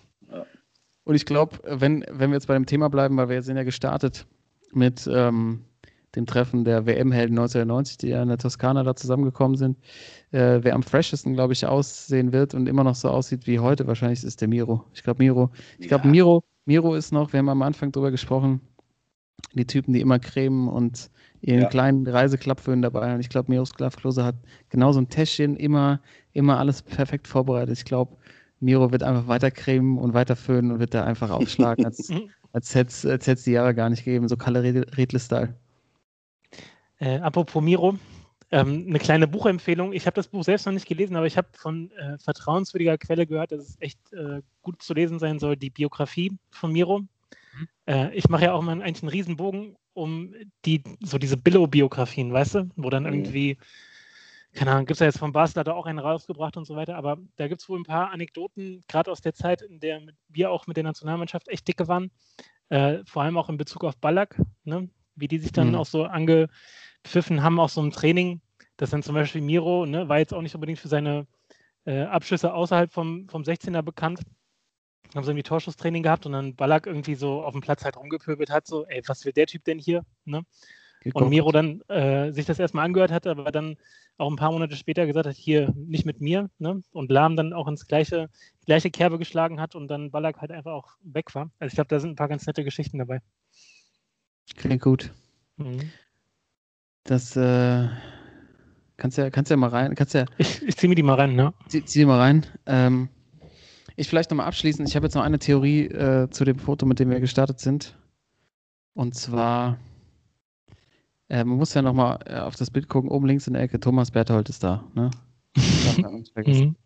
Und 1.05 1.15
ich 1.15 1.25
glaube, 1.25 1.59
wenn, 1.65 2.05
wenn 2.11 2.31
wir 2.31 2.37
jetzt 2.37 2.47
bei 2.47 2.55
dem 2.55 2.67
Thema 2.67 2.89
bleiben, 2.91 3.17
weil 3.17 3.29
wir 3.31 3.43
sind 3.43 3.57
ja 3.57 3.65
gestartet 3.65 4.27
mit 4.73 5.09
ähm, 5.13 5.65
dem 6.15 6.27
Treffen 6.27 6.65
der 6.65 6.85
WM-Helden 6.87 7.39
1990, 7.39 7.97
die 7.99 8.09
ja 8.09 8.23
in 8.23 8.29
der 8.29 8.39
Toskana 8.39 8.83
da 8.85 8.95
zusammengekommen 8.95 9.57
sind. 9.57 9.79
Äh, 10.31 10.59
wer 10.63 10.75
am 10.75 10.83
freshesten, 10.83 11.33
glaube 11.35 11.55
ich, 11.55 11.65
aussehen 11.67 12.33
wird 12.33 12.53
und 12.55 12.69
immer 12.69 12.85
noch 12.85 12.95
so 12.95 13.09
aussieht 13.09 13.47
wie 13.47 13.59
heute, 13.61 13.87
wahrscheinlich 13.87 14.23
ist 14.25 14.41
der 14.41 14.49
Miro. 14.49 14.85
Ich 14.93 15.03
glaube, 15.03 15.23
Miro. 15.23 15.51
Ich 15.79 15.89
glaube, 15.89 16.05
Ja. 16.05 16.11
Miro, 16.11 16.45
Miro 16.67 16.95
ist 16.95 17.13
noch, 17.13 17.33
wir 17.33 17.39
haben 17.39 17.49
am 17.49 17.63
Anfang 17.63 17.91
drüber 17.91 18.11
gesprochen, 18.11 18.61
die 19.55 19.67
Typen, 19.67 19.93
die 19.93 20.01
immer 20.01 20.19
cremen 20.19 20.69
und 20.69 21.11
ihren 21.43 21.63
Ja. 21.63 21.69
kleinen 21.69 22.07
Reiseklappföhn 22.07 22.83
dabei 22.83 23.11
haben. 23.11 23.21
Ich 23.21 23.29
glaube, 23.29 23.51
Miro 23.51 23.65
Sklavklose 23.65 24.25
hat 24.25 24.37
genau 24.69 24.93
so 24.93 25.01
ein 25.01 25.09
Täschchen, 25.09 25.57
immer, 25.57 26.01
immer 26.33 26.59
alles 26.59 26.83
perfekt 26.83 27.27
vorbereitet. 27.27 27.79
Ich 27.79 27.85
glaube, 27.85 28.17
Miro 28.61 28.93
wird 28.93 29.03
einfach 29.03 29.27
weiter 29.27 29.51
cremen 29.51 29.99
und 29.99 30.13
weiter 30.13 30.37
föhnen 30.37 30.71
und 30.71 30.81
wird 30.81 30.93
da 30.95 31.05
einfach 31.05 31.31
aufschlagen, 31.31 31.85
als, 31.85 32.11
als 32.53 32.75
hätte 32.75 32.91
es 32.91 33.07
als 33.07 33.27
hätt's 33.27 33.45
die 33.45 33.53
Jahre 33.53 33.75
gar 33.75 33.89
nicht 33.89 34.05
gegeben. 34.05 34.29
So 34.29 34.37
Kalle 34.37 34.63
Redle-Style. 34.63 35.55
Äh, 36.99 37.19
apropos 37.21 37.63
Miro, 37.63 37.97
ähm, 38.51 38.85
eine 38.89 38.99
kleine 38.99 39.27
Buchempfehlung. 39.27 39.93
Ich 39.95 40.07
habe 40.07 40.15
das 40.17 40.29
Buch 40.29 40.45
selbst 40.45 40.67
noch 40.67 40.73
nicht 40.73 40.87
gelesen, 40.87 41.17
aber 41.17 41.27
ich 41.27 41.39
habe 41.39 41.49
von 41.55 41.91
äh, 41.93 42.19
vertrauenswürdiger 42.19 42.99
Quelle 42.99 43.27
gehört, 43.27 43.53
dass 43.53 43.61
es 43.61 43.77
echt 43.81 43.99
äh, 44.13 44.43
gut 44.63 44.83
zu 44.83 44.93
lesen 44.93 45.19
sein 45.19 45.39
soll, 45.39 45.57
die 45.57 45.71
Biografie 45.71 46.37
von 46.51 46.73
Miro. 46.73 47.03
Äh, 47.87 48.15
ich 48.15 48.29
mache 48.29 48.45
ja 48.45 48.53
auch 48.53 48.63
mal 48.63 48.81
eigentlich 48.83 49.03
einen 49.03 49.11
Riesenbogen 49.11 49.77
um 49.93 50.35
die, 50.65 50.83
so 51.01 51.19
diese 51.19 51.37
Billo-Biografien, 51.37 52.33
weißt 52.33 52.55
du, 52.55 52.71
wo 52.77 52.91
dann 52.91 53.05
Mhm. 53.05 53.11
irgendwie, 53.11 53.59
keine 54.53 54.73
Ahnung, 54.73 54.87
gibt 54.87 54.97
es 54.97 55.01
ja 55.01 55.07
jetzt 55.07 55.19
von 55.19 55.33
Basel, 55.33 55.61
hat 55.61 55.69
er 55.69 55.77
auch 55.77 55.87
einen 55.87 55.99
rausgebracht 55.99 56.57
und 56.57 56.65
so 56.65 56.77
weiter, 56.77 56.97
aber 56.97 57.19
da 57.37 57.49
gibt 57.49 57.61
es 57.63 57.69
wohl 57.69 57.79
ein 57.79 57.85
paar 57.85 58.11
Anekdoten, 58.11 58.83
gerade 58.89 59.11
aus 59.11 59.21
der 59.21 59.35
Zeit, 59.35 59.63
in 59.63 59.81
der 59.81 60.01
wir 60.29 60.51
auch 60.51 60.67
mit 60.67 60.77
der 60.77 60.85
Nationalmannschaft 60.85 61.49
echt 61.49 61.67
dicke 61.69 61.89
waren, 61.89 62.11
äh, 62.69 62.99
vor 63.05 63.23
allem 63.23 63.37
auch 63.37 63.49
in 63.49 63.57
Bezug 63.57 63.85
auf 63.85 63.97
Ballack, 63.99 64.41
ne? 64.65 64.89
wie 65.17 65.29
die 65.29 65.39
sich 65.39 65.53
dann 65.53 65.71
Mhm. 65.71 65.75
auch 65.75 65.87
so 65.87 66.05
angepfiffen 66.05 67.43
haben, 67.43 67.61
auch 67.61 67.69
so 67.69 67.81
im 67.83 67.91
Training, 67.91 68.41
dass 68.77 68.91
dann 68.91 69.03
zum 69.03 69.15
Beispiel 69.15 69.41
Miro, 69.43 69.87
ne, 69.87 70.09
war 70.09 70.19
jetzt 70.19 70.33
auch 70.33 70.43
nicht 70.43 70.55
unbedingt 70.55 70.79
für 70.79 70.89
seine 70.89 71.27
äh, 71.85 72.03
Abschüsse 72.03 72.55
außerhalb 72.55 72.93
vom, 72.93 73.29
vom 73.29 73.43
16er 73.43 73.83
bekannt, 73.83 74.21
haben 75.15 75.25
sie 75.25 75.31
irgendwie 75.31 75.43
Torschusstraining 75.43 76.03
gehabt 76.03 76.27
und 76.27 76.33
dann 76.33 76.55
Ballack 76.55 76.87
irgendwie 76.87 77.15
so 77.15 77.43
auf 77.43 77.53
dem 77.53 77.61
Platz 77.61 77.85
halt 77.85 77.97
rumgepöbelt 77.97 78.51
hat, 78.51 78.67
so, 78.67 78.87
ey, 78.87 79.03
was 79.07 79.25
will 79.25 79.33
der 79.33 79.47
Typ 79.47 79.65
denn 79.65 79.79
hier? 79.79 80.05
Ne? 80.25 80.45
Und 81.15 81.31
Miro 81.31 81.51
dann 81.51 81.81
äh, 81.89 82.31
sich 82.31 82.47
das 82.47 82.59
erstmal 82.59 82.85
angehört 82.85 83.11
hat, 83.11 83.27
aber 83.27 83.51
dann 83.51 83.77
auch 84.19 84.31
ein 84.31 84.37
paar 84.37 84.53
Monate 84.53 84.77
später 84.77 85.07
gesagt 85.07 85.27
hat, 85.27 85.37
hier 85.37 85.73
nicht 85.75 86.05
mit 86.05 86.21
mir, 86.21 86.51
ne? 86.59 86.83
Und 86.93 87.11
Lahm 87.11 87.37
dann 87.37 87.55
auch 87.55 87.69
ins 87.69 87.87
gleiche, 87.87 88.29
gleiche 88.67 88.91
Kerbe 88.91 89.19
geschlagen 89.19 89.61
hat 89.61 89.75
und 89.75 89.89
dann 89.89 90.11
Ballack 90.11 90.43
halt 90.43 90.53
einfach 90.53 90.73
auch 90.73 90.97
weg 91.03 91.35
war. 91.35 91.51
Also 91.59 91.71
ich 91.71 91.75
glaube, 91.75 91.89
da 91.89 91.99
sind 92.01 92.11
ein 92.11 92.17
paar 92.17 92.29
ganz 92.29 92.47
nette 92.47 92.65
Geschichten 92.65 92.99
dabei. 92.99 93.23
Klingt 94.57 94.83
gut. 94.83 95.11
Mhm. 95.57 95.91
Das 97.05 97.35
äh, 97.35 97.89
kannst 98.99 99.17
ja, 99.17 99.31
kannst 99.31 99.51
ja 99.51 99.57
mal 99.57 99.71
rein, 99.71 99.95
kannst 99.95 100.13
ja, 100.13 100.27
Ich, 100.37 100.63
ich 100.63 100.77
ziehe 100.77 100.89
mir 100.89 100.97
die 100.97 101.03
mal 101.03 101.15
rein, 101.15 101.35
ne? 101.35 101.55
zieh, 101.69 101.83
zieh 101.83 102.01
die 102.01 102.05
mal 102.05 102.19
rein. 102.19 102.47
Ähm, 102.67 103.09
ich 103.97 104.09
vielleicht 104.09 104.31
nochmal 104.31 104.47
abschließend, 104.47 104.89
ich 104.89 104.97
habe 104.97 105.07
jetzt 105.07 105.15
noch 105.15 105.23
eine 105.23 105.39
Theorie 105.39 105.87
äh, 105.87 106.29
zu 106.31 106.45
dem 106.45 106.59
Foto, 106.59 106.87
mit 106.87 106.99
dem 106.99 107.11
wir 107.11 107.21
gestartet 107.21 107.61
sind. 107.61 107.97
Und 108.95 109.15
zwar, 109.15 109.79
äh, 111.29 111.45
man 111.45 111.57
muss 111.57 111.75
ja 111.75 111.83
nochmal 111.83 112.19
äh, 112.27 112.39
auf 112.39 112.57
das 112.57 112.71
Bild 112.71 112.89
gucken, 112.89 113.11
oben 113.11 113.27
links 113.27 113.47
in 113.47 113.55
der 113.55 113.63
Ecke, 113.63 113.81
Thomas 113.81 114.11
Berthold 114.11 114.49
ist 114.49 114.63
da. 114.65 114.85
Ne? 114.95 115.11
Mhm. 116.37 116.77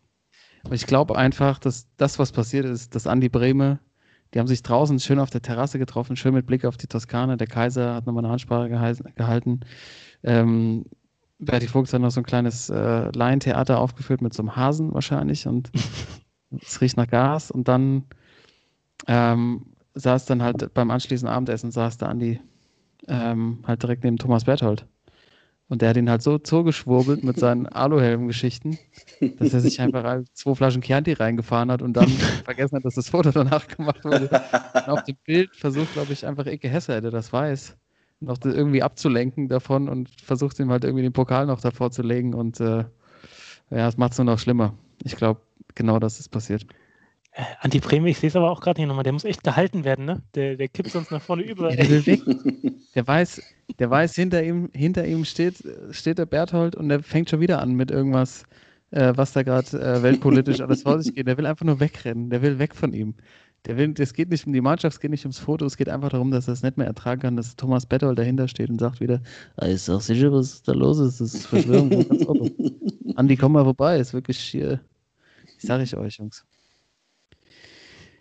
Aber 0.65 0.75
ich 0.75 0.87
glaube 0.87 1.17
einfach, 1.17 1.59
dass 1.59 1.87
das, 1.99 2.19
was 2.19 2.33
passiert 2.33 2.65
ist, 2.65 2.95
dass 2.95 3.07
Andi 3.07 3.29
Brehme, 3.29 3.79
die 4.33 4.39
haben 4.39 4.47
sich 4.47 4.63
draußen 4.63 4.99
schön 4.99 5.19
auf 5.19 5.31
der 5.31 5.43
Terrasse 5.43 5.79
getroffen, 5.79 6.17
schön 6.17 6.35
mit 6.35 6.47
Blick 6.47 6.65
auf 6.65 6.77
die 6.77 6.87
Toskana. 6.87 7.37
Der 7.37 7.47
Kaiser 7.47 7.95
hat 7.95 8.07
nochmal 8.07 8.25
eine 8.25 8.33
Ansprache 8.33 8.69
gehalten. 8.69 9.61
Ähm, 10.23 10.87
Berti 11.39 11.69
Fuchs 11.69 11.93
hat 11.93 12.01
noch 12.01 12.11
so 12.11 12.21
ein 12.21 12.25
kleines 12.25 12.71
äh, 12.71 13.11
Laientheater 13.15 13.79
aufgeführt 13.79 14.23
mit 14.23 14.33
so 14.33 14.43
einem 14.43 14.57
Hasen 14.57 14.95
wahrscheinlich 14.95 15.47
und 15.47 15.71
es 16.63 16.81
riecht 16.81 16.97
nach 16.97 17.09
Gas. 17.09 17.51
Und 17.51 17.69
dann 17.69 18.05
ähm, 19.07 19.67
saß 19.95 20.27
dann 20.27 20.43
halt 20.43 20.75
beim 20.75 20.91
anschließenden 20.91 21.35
Abendessen, 21.35 21.71
saß 21.71 21.99
da 21.99 22.07
Andi 22.07 22.41
ähm, 23.09 23.59
halt 23.67 23.83
direkt 23.83 24.05
neben 24.05 24.17
Thomas 24.17 24.45
Berthold. 24.45 24.87
Und 25.69 25.81
der 25.81 25.91
hat 25.91 25.97
ihn 25.97 26.11
halt 26.11 26.23
so 26.23 26.39
zugeschwurbelt 26.39 27.25
mit 27.25 27.39
seinen 27.39 27.67
Aluhelm-Geschichten, 27.69 28.79
dass 29.39 29.55
er 29.55 29.61
sich 29.61 29.81
einfach 29.81 30.23
zwei 30.35 30.55
Flaschen 30.55 30.83
Chianti 30.83 31.15
reingefahren 31.15 31.71
hat 31.71 31.81
und 31.81 31.95
dann 31.95 32.09
vergessen 32.45 32.77
hat, 32.77 32.85
dass 32.85 32.95
das 32.95 33.09
Foto 33.09 33.31
danach 33.31 33.67
gemacht 33.67 34.05
wurde. 34.05 34.29
Und 34.75 34.89
auf 34.89 35.05
dem 35.05 35.17
Bild 35.25 35.57
versucht, 35.57 35.93
glaube 35.95 36.13
ich, 36.13 36.27
einfach 36.27 36.47
Ike 36.47 36.69
Hesse, 36.69 37.01
der 37.01 37.11
das 37.11 37.33
weiß, 37.33 37.77
noch 38.21 38.39
das 38.39 38.55
irgendwie 38.55 38.83
abzulenken 38.83 39.49
davon 39.49 39.89
und 39.89 40.11
versucht 40.21 40.59
ihm 40.59 40.71
halt 40.71 40.85
irgendwie 40.85 41.03
den 41.03 41.13
Pokal 41.13 41.47
noch 41.47 41.61
davor 41.61 41.91
zu 41.91 42.03
legen 42.03 42.35
und 42.35 42.61
äh, 42.61 42.85
ja, 43.71 43.89
es 43.89 43.97
macht 43.97 44.13
es 44.13 44.19
nur 44.19 44.27
noch 44.27 44.39
schlimmer. 44.39 44.75
Ich 45.03 45.17
glaube, 45.17 45.41
genau 45.75 45.99
das 45.99 46.21
ist 46.21 46.29
passiert. 46.29 46.67
Äh, 47.33 47.43
Anti 47.61 47.81
Breme, 47.81 48.09
ich 48.09 48.19
sehe 48.19 48.29
es 48.29 48.37
aber 48.37 48.51
auch 48.51 48.61
gerade 48.61 48.79
hier 48.79 48.87
nochmal, 48.87 49.03
der 49.03 49.13
muss 49.13 49.25
echt 49.25 49.43
gehalten 49.43 49.85
werden, 49.85 50.05
ne? 50.05 50.23
Der, 50.35 50.57
der 50.57 50.69
kippt 50.69 50.91
sonst 50.91 51.11
nach 51.11 51.21
vorne 51.21 51.43
über. 51.43 51.71
Der 51.71 51.89
will 51.89 52.07
weg. 52.07 52.23
Der 52.95 53.07
weiß, 53.07 53.43
der 53.79 53.91
weiß, 53.91 54.15
hinter 54.15 54.43
ihm, 54.45 54.71
hinter 54.73 55.05
ihm 55.05 55.25
steht, 55.25 55.65
steht 55.91 56.19
der 56.19 56.27
Berthold 56.27 56.77
und 56.77 56.89
der 56.89 57.03
fängt 57.03 57.31
schon 57.31 57.41
wieder 57.41 57.61
an 57.61 57.75
mit 57.75 57.91
irgendwas, 57.91 58.45
äh, 58.93 59.13
was 59.17 59.33
da 59.33 59.43
gerade 59.43 59.69
äh, 59.81 60.03
weltpolitisch 60.03 60.61
alles 60.61 60.83
vor 60.83 61.03
sich 61.03 61.15
geht. 61.15 61.27
Der 61.27 61.37
will 61.37 61.47
einfach 61.47 61.67
nur 61.67 61.81
wegrennen. 61.81 62.31
Der 62.31 62.41
will 62.41 62.61
weg 62.61 62.75
von 62.75 62.93
ihm. 62.93 63.15
Der 63.67 63.79
will, 63.79 63.95
es 63.99 64.13
geht 64.13 64.31
nicht 64.31 64.47
um 64.47 64.53
die 64.53 64.61
Mannschaft, 64.61 64.97
es 64.97 65.01
geht 65.01 65.11
nicht 65.11 65.25
ums 65.25 65.39
Foto, 65.39 65.65
es 65.65 65.77
geht 65.79 65.89
einfach 65.89 66.11
darum, 66.11 66.31
dass 66.31 66.49
er 66.49 66.53
es 66.53 66.63
nicht 66.63 66.77
mehr 66.77 66.87
ertragen 66.87 67.23
kann, 67.23 67.37
dass 67.37 67.57
Thomas 67.57 67.87
Berthold 67.87 68.19
dahinter 68.19 68.47
steht 68.47 68.69
und 68.69 68.79
sagt 68.79 69.01
wieder, 69.01 69.23
ah, 69.57 69.67
ist 69.67 69.89
doch 69.89 70.03
sicher, 70.03 70.31
was 70.33 70.63
da 70.63 70.73
los 70.73 70.99
ist. 70.99 71.21
Das 71.21 71.35
ist 71.35 71.47
Verschwörung. 71.47 71.91
Andi, 73.17 73.37
komm 73.37 73.53
mal 73.53 73.65
vorbei. 73.65 73.99
Ist 73.99 74.13
wirklich 74.13 74.39
hier. 74.39 74.81
Sag 75.59 75.81
ich 75.83 75.97
euch, 75.97 76.19
Jungs. 76.19 76.45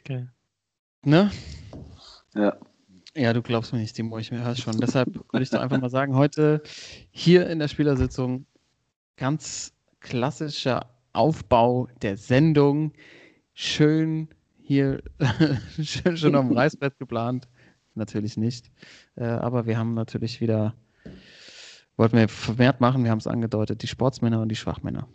Geil. 0.04 0.32
Ne? 1.04 1.32
Ja. 2.36 2.58
Ja, 3.16 3.32
du 3.32 3.44
glaubst 3.44 3.74
mir 3.74 3.80
nicht, 3.80 3.96
Timo, 3.96 4.18
ich 4.18 4.32
höre 4.32 4.56
schon. 4.56 4.80
Deshalb 4.80 5.14
würde 5.32 5.44
ich 5.44 5.52
doch 5.52 5.62
einfach 5.62 5.80
mal 5.80 5.92
sagen, 5.92 6.16
heute 6.16 6.64
hier 7.12 7.48
in 7.48 7.60
der 7.60 7.68
Spielersitzung 7.68 8.48
ganz 9.18 9.72
klassischer 10.00 10.90
Aufbau 11.14 11.88
der 12.02 12.18
Sendung. 12.18 12.92
Schön 13.54 14.30
hier, 14.64 15.04
schön 15.82 16.18
schon 16.18 16.36
am 16.36 16.52
Reißbrett 16.52 16.98
geplant. 16.98 17.48
Natürlich 17.94 18.36
nicht. 18.36 18.72
Äh, 19.16 19.26
aber 19.26 19.68
wir 19.68 19.78
haben 19.78 19.94
natürlich 19.94 20.42
wieder, 20.42 20.74
wollten 21.98 22.18
wir 22.18 22.28
vermehrt 22.28 22.82
machen, 22.82 23.04
wir 23.04 23.12
haben 23.12 23.20
es 23.20 23.28
angedeutet, 23.28 23.82
die 23.82 23.88
Sportsmänner 23.88 24.42
und 24.42 24.50
die 24.50 24.56
Schwachmänner. 24.56 25.08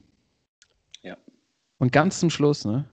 Ja. 1.02 1.16
Und 1.78 1.92
ganz 1.92 2.20
zum 2.20 2.30
Schluss, 2.30 2.64
ne? 2.64 2.88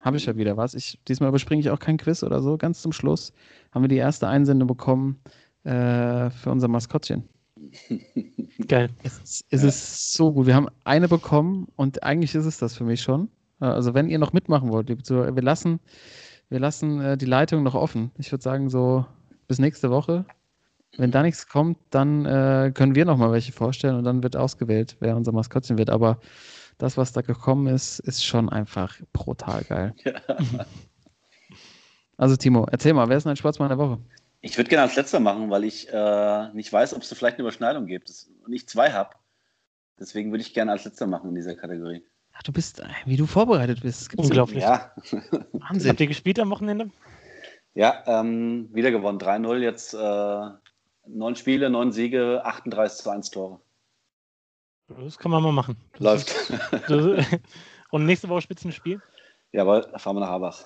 Habe 0.00 0.18
ich 0.18 0.26
ja 0.26 0.36
wieder 0.36 0.58
was. 0.58 0.74
Ich, 0.74 1.00
diesmal 1.08 1.30
überspringe 1.30 1.60
ich 1.60 1.70
auch 1.70 1.78
kein 1.78 1.96
Quiz 1.96 2.22
oder 2.22 2.42
so. 2.42 2.58
Ganz 2.58 2.82
zum 2.82 2.92
Schluss 2.92 3.32
haben 3.72 3.82
wir 3.82 3.88
die 3.88 3.96
erste 3.96 4.28
Einsendung 4.28 4.68
bekommen 4.68 5.18
äh, 5.64 6.28
für 6.28 6.50
unser 6.50 6.68
Maskottchen. 6.68 7.26
Geil. 8.68 8.90
Es, 9.02 9.18
ist, 9.18 9.46
es 9.48 9.62
ja. 9.62 9.68
ist 9.68 10.12
so 10.12 10.32
gut. 10.32 10.46
Wir 10.46 10.54
haben 10.54 10.68
eine 10.84 11.08
bekommen 11.08 11.68
und 11.76 12.02
eigentlich 12.02 12.34
ist 12.34 12.44
es 12.44 12.58
das 12.58 12.76
für 12.76 12.84
mich 12.84 13.00
schon. 13.00 13.30
Also 13.60 13.94
wenn 13.94 14.10
ihr 14.10 14.18
noch 14.18 14.34
mitmachen 14.34 14.70
wollt, 14.70 14.88
wir 14.88 15.42
lassen, 15.42 15.80
wir 16.50 16.60
lassen 16.60 17.00
äh, 17.00 17.16
die 17.16 17.24
Leitung 17.24 17.62
noch 17.62 17.74
offen. 17.74 18.10
Ich 18.18 18.30
würde 18.30 18.42
sagen 18.42 18.68
so 18.68 19.06
bis 19.48 19.58
nächste 19.58 19.90
Woche. 19.90 20.26
Wenn 20.96 21.10
da 21.10 21.22
nichts 21.22 21.48
kommt, 21.48 21.78
dann 21.90 22.24
äh, 22.24 22.72
können 22.72 22.94
wir 22.94 23.04
noch 23.04 23.16
mal 23.16 23.32
welche 23.32 23.52
vorstellen 23.52 23.96
und 23.96 24.04
dann 24.04 24.22
wird 24.22 24.36
ausgewählt, 24.36 24.96
wer 25.00 25.16
unser 25.16 25.32
Maskottchen 25.32 25.78
wird. 25.78 25.90
Aber 25.90 26.20
das, 26.78 26.96
was 26.96 27.12
da 27.12 27.20
gekommen 27.20 27.66
ist, 27.66 28.00
ist 28.00 28.24
schon 28.24 28.48
einfach 28.48 29.00
brutal 29.12 29.62
geil. 29.64 29.94
Ja. 30.04 30.12
Also 32.16 32.36
Timo, 32.36 32.66
erzähl 32.70 32.92
mal, 32.92 33.08
wer 33.08 33.16
ist 33.16 33.26
dein 33.26 33.34
Sportsmann 33.34 33.70
der 33.70 33.78
Woche? 33.78 33.98
Ich 34.40 34.56
würde 34.56 34.70
gerne 34.70 34.82
als 34.82 34.94
letzter 34.94 35.20
machen, 35.20 35.50
weil 35.50 35.64
ich 35.64 35.88
äh, 35.92 36.48
nicht 36.52 36.72
weiß, 36.72 36.94
ob 36.94 37.02
es 37.02 37.08
da 37.08 37.16
vielleicht 37.16 37.38
eine 37.38 37.42
Überschneidung 37.42 37.86
gibt 37.86 38.12
und 38.44 38.52
ich 38.52 38.68
zwei 38.68 38.92
habe. 38.92 39.16
Deswegen 39.98 40.30
würde 40.30 40.42
ich 40.42 40.54
gerne 40.54 40.72
als 40.72 40.84
letzter 40.84 41.06
machen 41.06 41.30
in 41.30 41.34
dieser 41.34 41.56
Kategorie. 41.56 42.04
Ach, 42.34 42.42
du 42.42 42.52
bist, 42.52 42.80
äh, 42.80 42.84
wie 43.04 43.16
du 43.16 43.26
vorbereitet 43.26 43.82
bist. 43.82 44.16
Unglaublich. 44.16 44.62
Ja. 44.62 44.92
Wahnsinn. 45.52 45.90
Habt 45.90 46.00
ihr 46.00 46.06
gespielt 46.06 46.38
am 46.38 46.50
Wochenende? 46.50 46.90
Ja, 47.74 48.04
ähm, 48.06 48.68
wieder 48.72 48.90
gewonnen. 48.90 49.18
3-0, 49.18 49.56
jetzt 49.58 49.94
äh, 49.94 49.98
neun 51.06 51.36
Spiele, 51.36 51.70
neun 51.70 51.92
Siege, 51.92 52.42
38 52.44 53.02
zu 53.02 53.10
1 53.10 53.30
Tore. 53.30 53.60
Das 54.88 55.18
kann 55.18 55.30
man 55.30 55.42
mal 55.42 55.52
machen. 55.52 55.76
Das 55.92 56.00
Läuft. 56.00 56.28
Ist, 56.28 56.50
das, 56.88 57.40
und 57.90 58.04
nächste 58.04 58.28
Woche 58.28 58.42
Spitzenspiel? 58.42 59.00
Jawohl, 59.52 59.86
da 59.90 59.98
fahren 59.98 60.16
wir 60.16 60.20
nach 60.20 60.28
Habach. 60.28 60.64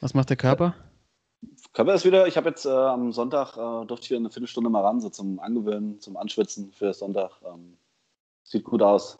Was 0.00 0.14
macht 0.14 0.30
der 0.30 0.36
Körper? 0.36 0.74
Körper 1.72 1.94
ist 1.94 2.04
wieder, 2.04 2.26
ich 2.26 2.36
habe 2.36 2.48
jetzt 2.48 2.64
äh, 2.64 2.70
am 2.70 3.12
Sonntag, 3.12 3.56
äh, 3.56 3.86
durfte 3.86 4.04
ich 4.04 4.10
wieder 4.10 4.20
eine 4.20 4.30
Viertelstunde 4.30 4.70
mal 4.70 4.82
ran, 4.82 5.00
so 5.00 5.10
zum 5.10 5.40
Angewöhnen, 5.40 6.00
zum 6.00 6.16
Anschwitzen 6.16 6.72
für 6.72 6.94
Sonntag. 6.94 7.32
Ähm, 7.44 7.76
sieht 8.44 8.64
gut 8.64 8.82
aus. 8.82 9.18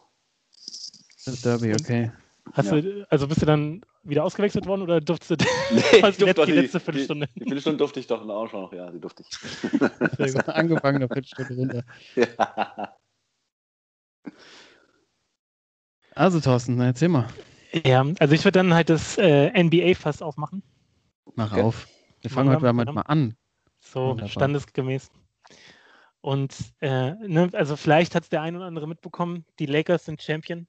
Das 1.25 1.41
Derby, 1.41 1.73
okay. 1.73 2.11
Hast 2.53 2.71
ja. 2.71 2.81
du, 2.81 3.07
also 3.09 3.27
bist 3.27 3.41
du 3.41 3.45
dann 3.45 3.81
wieder 4.03 4.23
ausgewechselt 4.23 4.65
worden 4.65 4.83
oder 4.83 5.01
durftest 5.01 5.41
du 5.41 5.45
nee, 5.71 5.81
ich 6.09 6.17
die, 6.17 6.25
die, 6.25 6.51
letzte 6.51 6.79
Viertelstunde? 6.79 7.27
Die, 7.27 7.39
die, 7.39 7.45
Viertelstunde 7.45 7.77
durfte 7.77 7.99
ich 7.99 8.07
doch 8.07 8.27
auch 8.27 8.49
schon 8.49 8.61
noch, 8.61 8.73
ja, 8.73 8.89
die 8.91 8.99
durfte 8.99 9.23
ich. 9.23 10.47
Angefangen 10.47 10.97
eine 10.97 11.07
Viertelstunde 11.07 11.55
runter. 11.55 11.83
Ja. 12.15 12.95
Also, 16.13 16.39
Thorsten, 16.39 16.79
erzähl 16.79 17.09
mal. 17.09 17.27
Ja, 17.83 18.05
also 18.19 18.33
ich 18.33 18.45
würde 18.45 18.59
dann 18.59 18.73
halt 18.73 18.89
das 18.89 19.17
äh, 19.17 19.51
NBA-Fass 19.61 20.21
aufmachen. 20.21 20.63
Mach 21.35 21.51
okay. 21.51 21.61
auf. 21.61 21.87
Wir 22.21 22.31
fangen 22.31 22.49
heute 22.49 22.71
mal, 22.71 22.85
mal 22.85 23.01
an. 23.01 23.35
So, 23.79 24.09
Wunderbar. 24.09 24.29
standesgemäß. 24.29 25.11
Und 26.21 26.55
äh, 26.79 27.11
ne, 27.27 27.49
also 27.53 27.75
vielleicht 27.75 28.15
hat 28.15 28.23
es 28.23 28.29
der 28.29 28.41
ein 28.41 28.55
oder 28.55 28.65
andere 28.65 28.87
mitbekommen, 28.87 29.45
die 29.59 29.65
Lakers 29.65 30.05
sind 30.05 30.21
Champion. 30.21 30.67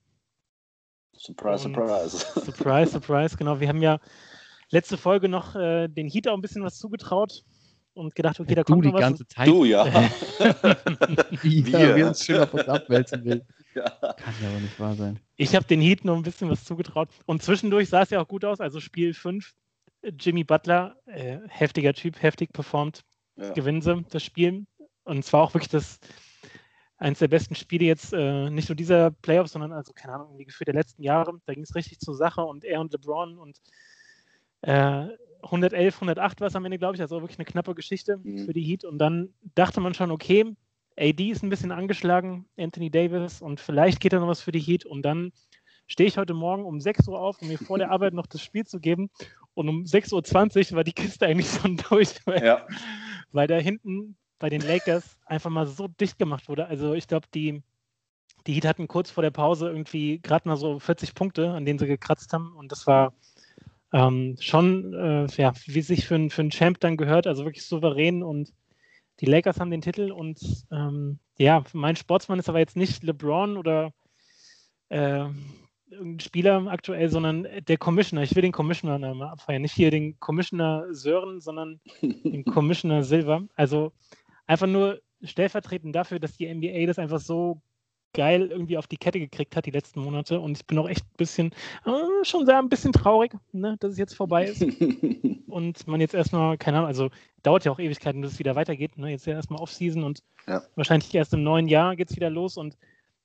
Surprise, 1.18 1.66
Und 1.66 1.74
surprise. 1.74 2.18
Surprise, 2.44 2.92
surprise, 2.92 3.36
genau. 3.36 3.60
Wir 3.60 3.68
haben 3.68 3.82
ja 3.82 3.98
letzte 4.70 4.96
Folge 4.96 5.28
noch 5.28 5.54
äh, 5.54 5.88
den 5.88 6.08
Heat 6.08 6.28
auch 6.28 6.34
ein 6.34 6.42
bisschen 6.42 6.62
was 6.62 6.78
zugetraut 6.78 7.44
und 7.94 8.14
gedacht, 8.14 8.38
okay, 8.38 8.54
da 8.54 8.62
du 8.62 8.72
kommt 8.72 8.84
die 8.84 8.92
noch 8.92 8.98
ganze 8.98 9.24
was. 9.24 9.28
Zeit. 9.28 9.48
Du, 9.48 9.64
ja. 9.64 9.86
ja, 10.38 11.96
wir 11.96 12.06
uns 12.06 12.24
schön 12.24 12.40
auf 12.40 12.52
uns 12.52 12.68
abwälzen 12.68 13.24
will. 13.24 13.44
Ja. 13.74 13.88
Kann 13.88 14.34
ja 14.42 14.48
aber 14.48 14.60
nicht 14.60 14.78
wahr 14.78 14.94
sein. 14.94 15.18
Ich 15.36 15.54
habe 15.54 15.66
den 15.66 15.80
Heat 15.80 16.04
noch 16.04 16.16
ein 16.16 16.22
bisschen 16.22 16.50
was 16.50 16.64
zugetraut. 16.64 17.08
Und 17.24 17.42
zwischendurch 17.42 17.88
sah 17.88 18.02
es 18.02 18.10
ja 18.10 18.20
auch 18.20 18.28
gut 18.28 18.44
aus. 18.44 18.60
Also 18.60 18.80
Spiel 18.80 19.14
5, 19.14 19.54
Jimmy 20.18 20.44
Butler, 20.44 20.96
äh, 21.06 21.38
heftiger 21.48 21.94
Typ, 21.94 22.22
heftig 22.22 22.52
performt. 22.52 23.02
Ja. 23.36 23.52
Gewinnen 23.52 23.82
sie 23.82 24.04
das 24.10 24.22
Spiel. 24.22 24.66
Und 25.04 25.24
zwar 25.24 25.42
auch 25.42 25.54
wirklich 25.54 25.70
das 25.70 25.98
eines 26.98 27.18
der 27.18 27.28
besten 27.28 27.54
Spiele 27.54 27.84
jetzt, 27.84 28.12
äh, 28.12 28.50
nicht 28.50 28.68
nur 28.68 28.76
dieser 28.76 29.10
Playoffs, 29.10 29.52
sondern 29.52 29.72
also, 29.72 29.92
keine 29.92 30.14
Ahnung, 30.14 30.28
irgendwie 30.28 30.46
gefühlt 30.46 30.68
der 30.68 30.74
letzten 30.74 31.02
Jahre. 31.02 31.38
Da 31.44 31.54
ging 31.54 31.62
es 31.62 31.74
richtig 31.74 31.98
zur 32.00 32.14
Sache 32.14 32.42
und 32.42 32.64
er 32.64 32.80
und 32.80 32.92
LeBron 32.92 33.38
und 33.38 33.60
äh, 34.62 35.08
111, 35.42 35.94
108 35.96 36.40
war 36.40 36.48
es 36.48 36.56
am 36.56 36.64
Ende, 36.64 36.78
glaube 36.78 36.96
ich, 36.96 37.00
also 37.00 37.20
wirklich 37.20 37.38
eine 37.38 37.44
knappe 37.44 37.74
Geschichte 37.74 38.18
mhm. 38.18 38.46
für 38.46 38.52
die 38.52 38.62
Heat. 38.62 38.84
Und 38.84 38.98
dann 38.98 39.28
dachte 39.54 39.80
man 39.80 39.94
schon, 39.94 40.10
okay, 40.10 40.56
AD 40.98 41.30
ist 41.30 41.42
ein 41.42 41.50
bisschen 41.50 41.72
angeschlagen, 41.72 42.46
Anthony 42.56 42.90
Davis, 42.90 43.42
und 43.42 43.60
vielleicht 43.60 44.00
geht 44.00 44.12
da 44.12 44.20
noch 44.20 44.28
was 44.28 44.40
für 44.40 44.52
die 44.52 44.60
Heat. 44.60 44.86
Und 44.86 45.02
dann 45.02 45.32
stehe 45.86 46.08
ich 46.08 46.16
heute 46.16 46.34
Morgen 46.34 46.64
um 46.64 46.80
6 46.80 47.08
Uhr 47.08 47.20
auf, 47.20 47.40
um 47.42 47.48
mir 47.48 47.58
vor 47.58 47.78
der 47.78 47.90
Arbeit 47.92 48.14
noch 48.14 48.26
das 48.26 48.42
Spiel 48.42 48.66
zu 48.66 48.80
geben. 48.80 49.10
Und 49.54 49.68
um 49.68 49.84
6.20 49.84 50.70
Uhr 50.70 50.76
war 50.76 50.84
die 50.84 50.92
Kiste 50.92 51.26
eigentlich 51.26 51.50
schon 51.50 51.76
durch, 51.90 52.26
weil, 52.26 52.44
ja. 52.44 52.66
weil 53.32 53.46
da 53.46 53.56
hinten 53.56 54.16
bei 54.38 54.48
den 54.48 54.60
Lakers 54.60 55.18
einfach 55.26 55.50
mal 55.50 55.66
so 55.66 55.88
dicht 55.88 56.18
gemacht 56.18 56.48
wurde. 56.48 56.66
Also 56.66 56.94
ich 56.94 57.08
glaube, 57.08 57.26
die, 57.34 57.62
die 58.46 58.52
Heat 58.52 58.66
hatten 58.66 58.88
kurz 58.88 59.10
vor 59.10 59.22
der 59.22 59.30
Pause 59.30 59.68
irgendwie 59.68 60.20
gerade 60.20 60.48
mal 60.48 60.56
so 60.56 60.78
40 60.78 61.14
Punkte, 61.14 61.50
an 61.50 61.64
denen 61.64 61.78
sie 61.78 61.86
gekratzt 61.86 62.32
haben. 62.32 62.54
Und 62.56 62.72
das 62.72 62.86
war 62.86 63.12
ähm, 63.92 64.36
schon, 64.40 64.94
äh, 64.94 65.26
ja, 65.36 65.52
wie 65.66 65.82
sich 65.82 66.06
für, 66.06 66.30
für 66.30 66.42
einen 66.42 66.50
Champ 66.50 66.80
dann 66.80 66.96
gehört, 66.96 67.26
also 67.26 67.44
wirklich 67.44 67.66
souverän 67.66 68.22
und 68.22 68.52
die 69.20 69.26
Lakers 69.26 69.58
haben 69.58 69.70
den 69.70 69.80
Titel 69.80 70.10
und 70.12 70.38
ähm, 70.70 71.18
ja, 71.38 71.64
mein 71.72 71.96
Sportsmann 71.96 72.38
ist 72.38 72.48
aber 72.48 72.58
jetzt 72.58 72.76
nicht 72.76 73.02
LeBron 73.02 73.56
oder 73.56 73.92
äh, 74.90 75.24
irgendein 75.90 76.20
Spieler 76.20 76.66
aktuell, 76.68 77.08
sondern 77.08 77.46
der 77.66 77.78
Commissioner. 77.78 78.22
Ich 78.22 78.34
will 78.34 78.42
den 78.42 78.52
Commissioner 78.52 79.14
mal 79.14 79.30
abfeiern. 79.30 79.62
Nicht 79.62 79.74
hier 79.74 79.90
den 79.90 80.18
Commissioner 80.20 80.86
Sören, 80.90 81.40
sondern 81.40 81.80
den 82.02 82.44
Commissioner 82.44 83.02
Silver. 83.02 83.44
Also 83.54 83.92
einfach 84.46 84.66
nur 84.66 85.00
stellvertretend 85.22 85.94
dafür, 85.94 86.18
dass 86.18 86.36
die 86.36 86.52
NBA 86.52 86.86
das 86.86 86.98
einfach 86.98 87.20
so 87.20 87.60
geil 88.16 88.48
irgendwie 88.50 88.78
auf 88.78 88.86
die 88.86 88.96
Kette 88.96 89.18
gekriegt 89.18 89.56
hat 89.56 89.66
die 89.66 89.70
letzten 89.70 90.00
Monate. 90.00 90.40
Und 90.40 90.56
ich 90.56 90.66
bin 90.66 90.78
auch 90.78 90.88
echt 90.88 91.04
ein 91.04 91.16
bisschen, 91.16 91.52
äh, 91.84 92.24
schon 92.24 92.46
sehr 92.46 92.58
ein 92.58 92.68
bisschen 92.68 92.92
traurig, 92.92 93.32
ne, 93.52 93.76
dass 93.78 93.92
es 93.92 93.98
jetzt 93.98 94.14
vorbei 94.14 94.46
ist. 94.46 94.62
und 95.48 95.86
man 95.86 96.00
jetzt 96.00 96.14
erstmal, 96.14 96.56
keine 96.56 96.78
Ahnung, 96.78 96.88
also 96.88 97.10
dauert 97.42 97.64
ja 97.64 97.72
auch 97.72 97.78
Ewigkeiten, 97.78 98.22
bis 98.22 98.32
es 98.32 98.38
wieder 98.38 98.54
weitergeht. 98.54 98.96
Ne? 98.96 99.10
Jetzt 99.10 99.26
ja 99.26 99.34
erstmal 99.34 99.60
Off-Season 99.60 100.02
und 100.02 100.22
ja. 100.46 100.62
wahrscheinlich 100.76 101.14
erst 101.14 101.34
im 101.34 101.42
neuen 101.42 101.68
Jahr 101.68 101.94
geht 101.94 102.10
es 102.10 102.16
wieder 102.16 102.30
los. 102.30 102.56
Und 102.56 102.78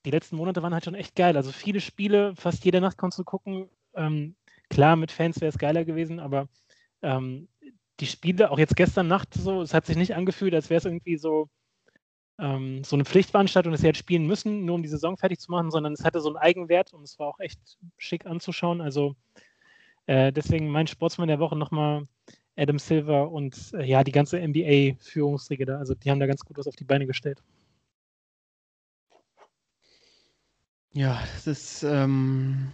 die 0.06 0.12
letzten 0.12 0.36
Monate 0.36 0.62
waren 0.62 0.74
halt 0.74 0.84
schon 0.84 0.96
echt 0.96 1.16
geil. 1.16 1.38
Also 1.38 1.51
viele 1.51 1.80
Spiele, 1.80 2.36
fast 2.36 2.66
jede 2.66 2.82
Nacht 2.82 2.98
konntest 2.98 3.20
du 3.20 3.24
gucken. 3.24 3.70
Ähm, 3.96 4.36
klar, 4.70 4.98
mit 4.98 5.12
Fans 5.12 5.40
wäre 5.40 5.50
es 5.50 5.58
geiler 5.58 5.86
gewesen, 5.86 6.20
aber 6.20 6.50
ähm, 7.01 7.48
die 8.01 8.08
Spiele, 8.08 8.51
auch 8.51 8.60
jetzt 8.60 8.75
gestern 8.75 9.08
Nacht 9.08 9.34
so, 9.34 9.62
es 9.62 9.74
hat 9.74 9.86
sich 9.86 9.96
nicht 9.96 10.15
angefühlt, 10.15 10.53
als 10.53 10.70
wäre 10.70 10.79
es 10.79 10.86
irgendwie 10.86 11.17
so, 11.17 11.50
ähm, 12.39 12.84
so 12.84 12.96
eine 12.96 13.05
Pflichtveranstaltung, 13.05 13.72
dass 13.72 13.81
sie 13.81 13.88
halt 13.88 13.98
spielen 13.98 14.27
müssen, 14.27 14.65
nur 14.65 14.75
um 14.75 14.84
die 14.84 14.89
Saison 14.89 15.17
fertig 15.17 15.39
zu 15.39 15.51
machen, 15.51 15.72
sondern 15.72 15.93
es 15.93 16.03
hatte 16.03 16.20
so 16.20 16.29
einen 16.29 16.38
Eigenwert 16.38 16.93
und 16.93 17.03
es 17.03 17.17
war 17.20 17.27
auch 17.27 17.39
echt 17.39 17.60
schick 17.98 18.25
anzuschauen. 18.25 18.81
Also 18.81 19.15
äh, 20.08 20.34
deswegen 20.34 20.70
mein 20.70 20.88
Sportsmann 20.88 21.27
der 21.27 21.39
Woche 21.39 21.55
nochmal 21.55 22.08
Adam 22.58 22.79
Silver 22.79 23.31
und 23.31 23.74
äh, 23.74 23.86
ja, 23.86 24.03
die 24.03 24.12
ganze 24.12 24.39
NBA-Führungsriege 24.39 25.65
da. 25.65 25.77
Also 25.77 25.93
die 25.93 26.10
haben 26.10 26.20
da 26.20 26.27
ganz 26.27 26.43
gut 26.43 26.58
was 26.58 26.67
auf 26.67 26.75
die 26.75 26.84
Beine 26.84 27.08
gestellt. 27.08 27.41
Ja, 30.93 31.22
das 31.36 31.48
ist, 31.48 31.84
ähm, 31.84 32.72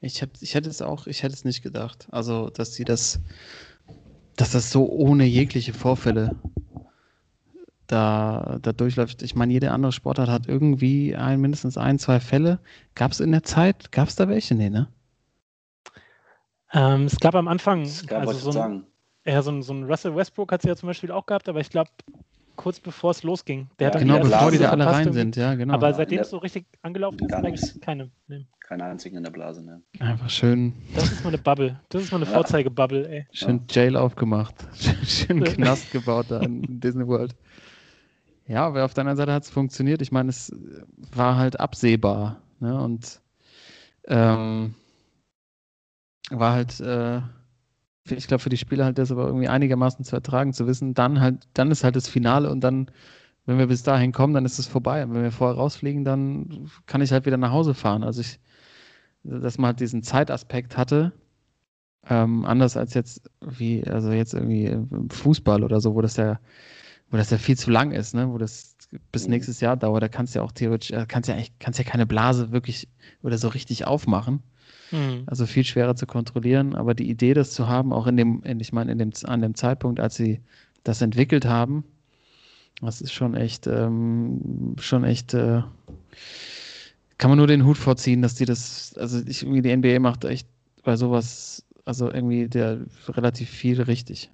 ich, 0.00 0.22
hab, 0.22 0.30
ich 0.40 0.54
hätte 0.54 0.70
es 0.70 0.80
auch, 0.80 1.06
ich 1.06 1.22
hätte 1.22 1.34
es 1.34 1.44
nicht 1.44 1.62
gedacht. 1.62 2.08
Also, 2.10 2.48
dass 2.48 2.74
sie 2.74 2.84
das, 2.84 3.20
dass 4.40 4.52
das 4.52 4.70
so 4.70 4.88
ohne 4.88 5.24
jegliche 5.24 5.74
Vorfälle 5.74 6.36
da, 7.86 8.58
da 8.62 8.72
durchläuft. 8.72 9.22
Ich 9.22 9.34
meine, 9.34 9.52
jede 9.52 9.72
andere 9.72 9.92
Sportart 9.92 10.28
hat 10.28 10.46
irgendwie 10.48 11.14
ein, 11.14 11.40
mindestens 11.40 11.76
ein, 11.76 11.98
zwei 11.98 12.20
Fälle. 12.20 12.60
Gab 12.94 13.12
es 13.12 13.20
in 13.20 13.32
der 13.32 13.42
Zeit, 13.42 13.92
gab 13.92 14.08
es 14.08 14.16
da 14.16 14.28
welche? 14.28 14.54
Nee, 14.54 14.70
ne? 14.70 14.88
Ähm, 16.72 17.04
es 17.04 17.18
gab 17.18 17.34
am 17.34 17.48
Anfang, 17.48 17.88
gab, 18.06 18.20
also 18.20 18.32
so 18.38 18.50
ein, 18.50 18.52
sagen. 18.52 18.86
ja, 19.26 19.42
so 19.42 19.50
ein, 19.50 19.62
so 19.62 19.74
ein 19.74 19.84
Russell 19.84 20.14
Westbrook 20.14 20.52
hat 20.52 20.62
sie 20.62 20.68
ja 20.68 20.76
zum 20.76 20.86
Beispiel 20.86 21.10
auch 21.10 21.26
gehabt, 21.26 21.48
aber 21.48 21.60
ich 21.60 21.70
glaube, 21.70 21.90
kurz 22.60 22.78
bevor 22.78 23.12
es 23.12 23.22
losging. 23.22 23.70
Der 23.78 23.88
Ja, 23.88 23.94
hat 23.94 24.00
Genau, 24.02 24.18
bevor 24.20 24.50
die 24.50 24.58
da 24.58 24.68
alle 24.70 24.84
rein 24.84 25.12
sind, 25.14 25.34
ja, 25.36 25.54
genau. 25.54 25.72
Aber 25.72 25.94
seitdem 25.94 26.20
es 26.20 26.28
so 26.28 26.36
richtig 26.36 26.66
angelaufen 26.82 27.18
ist, 27.26 27.42
nichts. 27.42 27.80
keine. 27.80 28.10
Nee. 28.28 28.46
Keine 28.60 28.84
einzigen 28.84 29.16
in 29.16 29.22
der 29.24 29.30
Blase, 29.30 29.64
ne? 29.64 29.82
Einfach 29.98 30.28
schön, 30.28 30.74
Das 30.94 31.10
ist 31.10 31.24
mal 31.24 31.28
eine 31.30 31.38
Bubble. 31.38 31.80
Das 31.88 32.02
ist 32.02 32.12
mal 32.12 32.18
eine 32.18 32.26
Ja. 32.26 32.32
Vorzeigebubble, 32.32 33.08
ey. 33.08 33.26
schön 33.32 33.62
Jail 33.70 33.96
aufgemacht. 33.96 34.54
Schön 35.04 35.42
Knast 35.42 35.90
gebaut 35.90 36.26
da 36.28 36.40
in 36.40 36.80
Disney 36.80 37.06
World. 37.06 37.34
Ja, 38.46 38.66
aber 38.66 38.84
auf 38.84 38.92
der 38.92 39.02
anderen 39.02 39.16
Seite 39.16 39.32
hat 39.32 39.44
es 39.44 39.50
funktioniert. 39.50 40.02
Ich 40.02 40.12
meine, 40.12 40.28
es 40.28 40.54
war 41.14 41.36
halt 41.36 41.58
absehbar. 41.58 42.42
Ne? 42.58 42.78
Und 42.78 43.20
ähm, 44.06 44.74
war 46.30 46.52
halt, 46.52 46.78
äh, 46.80 47.22
ich 48.10 48.26
glaube, 48.28 48.42
für 48.42 48.48
die 48.48 48.56
Spieler 48.56 48.84
halt 48.84 48.98
das 48.98 49.10
aber 49.12 49.26
irgendwie 49.26 49.48
einigermaßen 49.48 50.04
zu 50.04 50.16
ertragen, 50.16 50.52
zu 50.52 50.66
wissen, 50.66 50.94
dann 50.94 51.20
halt, 51.20 51.46
dann 51.54 51.70
ist 51.70 51.84
halt 51.84 51.96
das 51.96 52.08
Finale 52.08 52.50
und 52.50 52.60
dann, 52.62 52.90
wenn 53.46 53.58
wir 53.58 53.66
bis 53.66 53.82
dahin 53.82 54.12
kommen, 54.12 54.34
dann 54.34 54.44
ist 54.44 54.58
es 54.58 54.66
vorbei. 54.66 55.04
Und 55.04 55.14
wenn 55.14 55.22
wir 55.22 55.32
vorher 55.32 55.56
rausfliegen, 55.56 56.04
dann 56.04 56.70
kann 56.86 57.02
ich 57.02 57.12
halt 57.12 57.26
wieder 57.26 57.36
nach 57.36 57.52
Hause 57.52 57.74
fahren. 57.74 58.04
Also 58.04 58.20
ich, 58.20 58.38
dass 59.24 59.58
man 59.58 59.68
halt 59.68 59.80
diesen 59.80 60.02
Zeitaspekt 60.02 60.76
hatte, 60.76 61.12
ähm, 62.08 62.44
anders 62.44 62.76
als 62.76 62.94
jetzt 62.94 63.30
wie, 63.40 63.84
also 63.84 64.10
jetzt 64.12 64.34
irgendwie 64.34 64.66
im 64.66 65.10
Fußball 65.10 65.62
oder 65.64 65.80
so, 65.80 65.94
wo 65.94 66.00
das 66.00 66.16
ja, 66.16 66.40
wo 67.10 67.16
das 67.16 67.30
ja 67.30 67.38
viel 67.38 67.58
zu 67.58 67.70
lang 67.70 67.92
ist, 67.92 68.14
ne? 68.14 68.30
Wo 68.32 68.38
das 68.38 68.76
bis 69.12 69.24
Mhm. 69.26 69.30
nächstes 69.32 69.60
Jahr 69.60 69.76
dauert, 69.76 70.02
da 70.02 70.08
kannst 70.08 70.34
du 70.34 70.40
ja 70.40 70.44
auch 70.44 70.52
theoretisch, 70.52 70.90
äh, 70.92 71.06
kannst 71.08 71.28
ja 71.28 71.34
eigentlich, 71.34 71.58
kannst 71.58 71.78
ja 71.78 71.84
keine 71.84 72.06
Blase 72.06 72.52
wirklich 72.52 72.88
oder 73.22 73.38
so 73.38 73.48
richtig 73.48 73.86
aufmachen. 73.86 74.42
Hm. 74.90 75.22
Also 75.26 75.46
viel 75.46 75.64
schwerer 75.64 75.94
zu 75.94 76.06
kontrollieren, 76.06 76.74
aber 76.74 76.94
die 76.94 77.08
Idee, 77.08 77.34
das 77.34 77.52
zu 77.52 77.68
haben, 77.68 77.92
auch 77.92 78.06
in 78.06 78.16
dem, 78.16 78.42
in, 78.42 78.60
ich 78.60 78.72
meine, 78.72 78.92
in 78.92 78.98
dem, 78.98 79.12
an 79.24 79.40
dem 79.40 79.54
Zeitpunkt, 79.54 80.00
als 80.00 80.16
sie 80.16 80.40
das 80.84 81.02
entwickelt 81.02 81.44
haben, 81.44 81.84
das 82.80 83.00
ist 83.00 83.12
schon 83.12 83.34
echt, 83.34 83.66
ähm, 83.66 84.74
schon 84.80 85.04
echt, 85.04 85.34
äh, 85.34 85.62
kann 87.18 87.30
man 87.30 87.38
nur 87.38 87.46
den 87.46 87.66
Hut 87.66 87.76
vorziehen, 87.76 88.22
dass 88.22 88.34
die 88.34 88.46
das, 88.46 88.94
also 88.96 89.20
ich, 89.26 89.42
irgendwie 89.42 89.62
die 89.62 89.70
NBA 89.70 90.00
macht 90.00 90.24
echt 90.24 90.48
bei 90.82 90.96
sowas, 90.96 91.64
also 91.84 92.10
irgendwie 92.10 92.48
der 92.48 92.80
relativ 93.08 93.50
viel 93.50 93.82
richtig. 93.82 94.30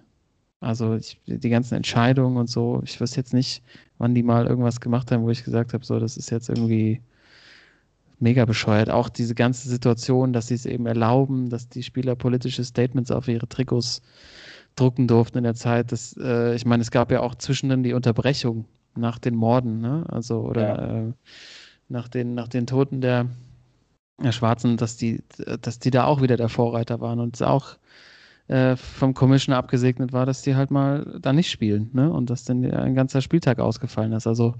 Also 0.59 0.95
ich, 0.95 1.19
die 1.25 1.49
ganzen 1.49 1.75
Entscheidungen 1.75 2.37
und 2.37 2.49
so, 2.49 2.81
ich 2.83 2.99
weiß 2.99 3.15
jetzt 3.15 3.33
nicht, 3.33 3.61
wann 3.97 4.15
die 4.15 4.23
mal 4.23 4.47
irgendwas 4.47 4.79
gemacht 4.79 5.11
haben, 5.11 5.23
wo 5.23 5.29
ich 5.29 5.43
gesagt 5.43 5.73
habe, 5.73 5.85
so, 5.85 5.99
das 5.99 6.17
ist 6.17 6.31
jetzt 6.31 6.49
irgendwie 6.49 7.01
mega 8.19 8.45
bescheuert. 8.45 8.89
Auch 8.89 9.09
diese 9.09 9.35
ganze 9.35 9.69
Situation, 9.69 10.33
dass 10.33 10.47
sie 10.47 10.55
es 10.55 10.65
eben 10.65 10.85
erlauben, 10.85 11.49
dass 11.49 11.69
die 11.69 11.83
Spieler 11.83 12.15
politische 12.15 12.63
Statements 12.63 13.11
auf 13.11 13.27
ihre 13.27 13.47
Trikots 13.47 14.01
drucken 14.75 15.07
durften 15.07 15.39
in 15.39 15.43
der 15.43 15.55
Zeit. 15.55 15.91
Das, 15.91 16.15
äh, 16.19 16.55
ich 16.55 16.65
meine, 16.65 16.81
es 16.81 16.91
gab 16.91 17.11
ja 17.11 17.21
auch 17.21 17.35
zwischendrin 17.35 17.83
die 17.83 17.93
Unterbrechung 17.93 18.65
nach 18.95 19.19
den 19.19 19.35
Morden, 19.35 19.79
ne? 19.79 20.05
Also, 20.09 20.41
oder 20.41 21.07
äh, 21.07 21.13
nach, 21.89 22.07
den, 22.07 22.33
nach 22.33 22.47
den 22.47 22.67
Toten 22.67 23.01
der, 23.01 23.27
der 24.21 24.31
Schwarzen, 24.31 24.77
dass 24.77 24.97
die, 24.97 25.23
dass 25.61 25.79
die 25.79 25.91
da 25.91 26.05
auch 26.05 26.21
wieder 26.21 26.37
der 26.37 26.49
Vorreiter 26.49 26.99
waren 27.01 27.19
und 27.19 27.35
es 27.35 27.41
auch 27.41 27.77
äh, 28.47 28.75
vom 28.75 29.13
Commissioner 29.13 29.57
abgesegnet 29.57 30.13
war, 30.13 30.25
dass 30.25 30.41
die 30.41 30.55
halt 30.55 30.71
mal 30.71 31.19
da 31.21 31.33
nicht 31.33 31.51
spielen, 31.51 31.89
ne? 31.93 32.11
Und 32.11 32.29
dass 32.29 32.43
dann 32.43 32.65
ein 32.65 32.95
ganzer 32.95 33.21
Spieltag 33.21 33.59
ausgefallen 33.59 34.13
ist. 34.13 34.27
Also 34.27 34.55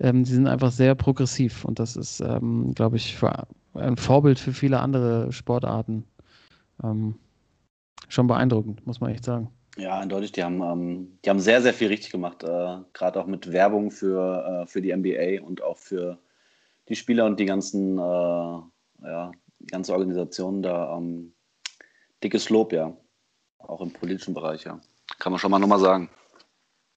ähm, 0.00 0.24
die 0.24 0.32
sind 0.32 0.46
einfach 0.46 0.70
sehr 0.70 0.94
progressiv 0.94 1.64
und 1.64 1.78
das 1.78 1.96
ist, 1.96 2.20
ähm, 2.20 2.74
glaube 2.74 2.96
ich, 2.96 3.16
für 3.16 3.46
ein 3.74 3.96
Vorbild 3.96 4.38
für 4.38 4.52
viele 4.52 4.80
andere 4.80 5.32
Sportarten. 5.32 6.04
Ähm, 6.82 7.16
schon 8.08 8.26
beeindruckend, 8.26 8.86
muss 8.86 9.00
man 9.00 9.10
echt 9.10 9.24
sagen. 9.24 9.50
Ja, 9.76 10.00
eindeutig. 10.00 10.32
Die 10.32 10.42
haben, 10.42 10.60
ähm, 10.60 11.18
die 11.24 11.30
haben 11.30 11.40
sehr, 11.40 11.62
sehr 11.62 11.72
viel 11.72 11.88
richtig 11.88 12.10
gemacht. 12.10 12.42
Äh, 12.42 12.78
Gerade 12.92 13.20
auch 13.20 13.26
mit 13.26 13.52
Werbung 13.52 13.90
für, 13.90 14.62
äh, 14.62 14.66
für 14.66 14.82
die 14.82 14.92
NBA 14.92 15.44
und 15.44 15.62
auch 15.62 15.76
für 15.76 16.18
die 16.88 16.96
Spieler 16.96 17.26
und 17.26 17.38
die 17.38 17.44
ganzen, 17.44 17.98
äh, 17.98 18.00
ja, 18.00 19.30
die 19.60 19.66
ganze 19.66 19.92
Organisation 19.92 20.62
da. 20.62 20.96
Ähm, 20.96 21.32
dickes 22.22 22.50
Lob, 22.50 22.72
ja. 22.72 22.96
Auch 23.58 23.80
im 23.80 23.92
politischen 23.92 24.34
Bereich, 24.34 24.64
ja. 24.64 24.80
Kann 25.18 25.32
man 25.32 25.38
schon 25.38 25.50
mal 25.50 25.58
nochmal 25.58 25.80
sagen. 25.80 26.08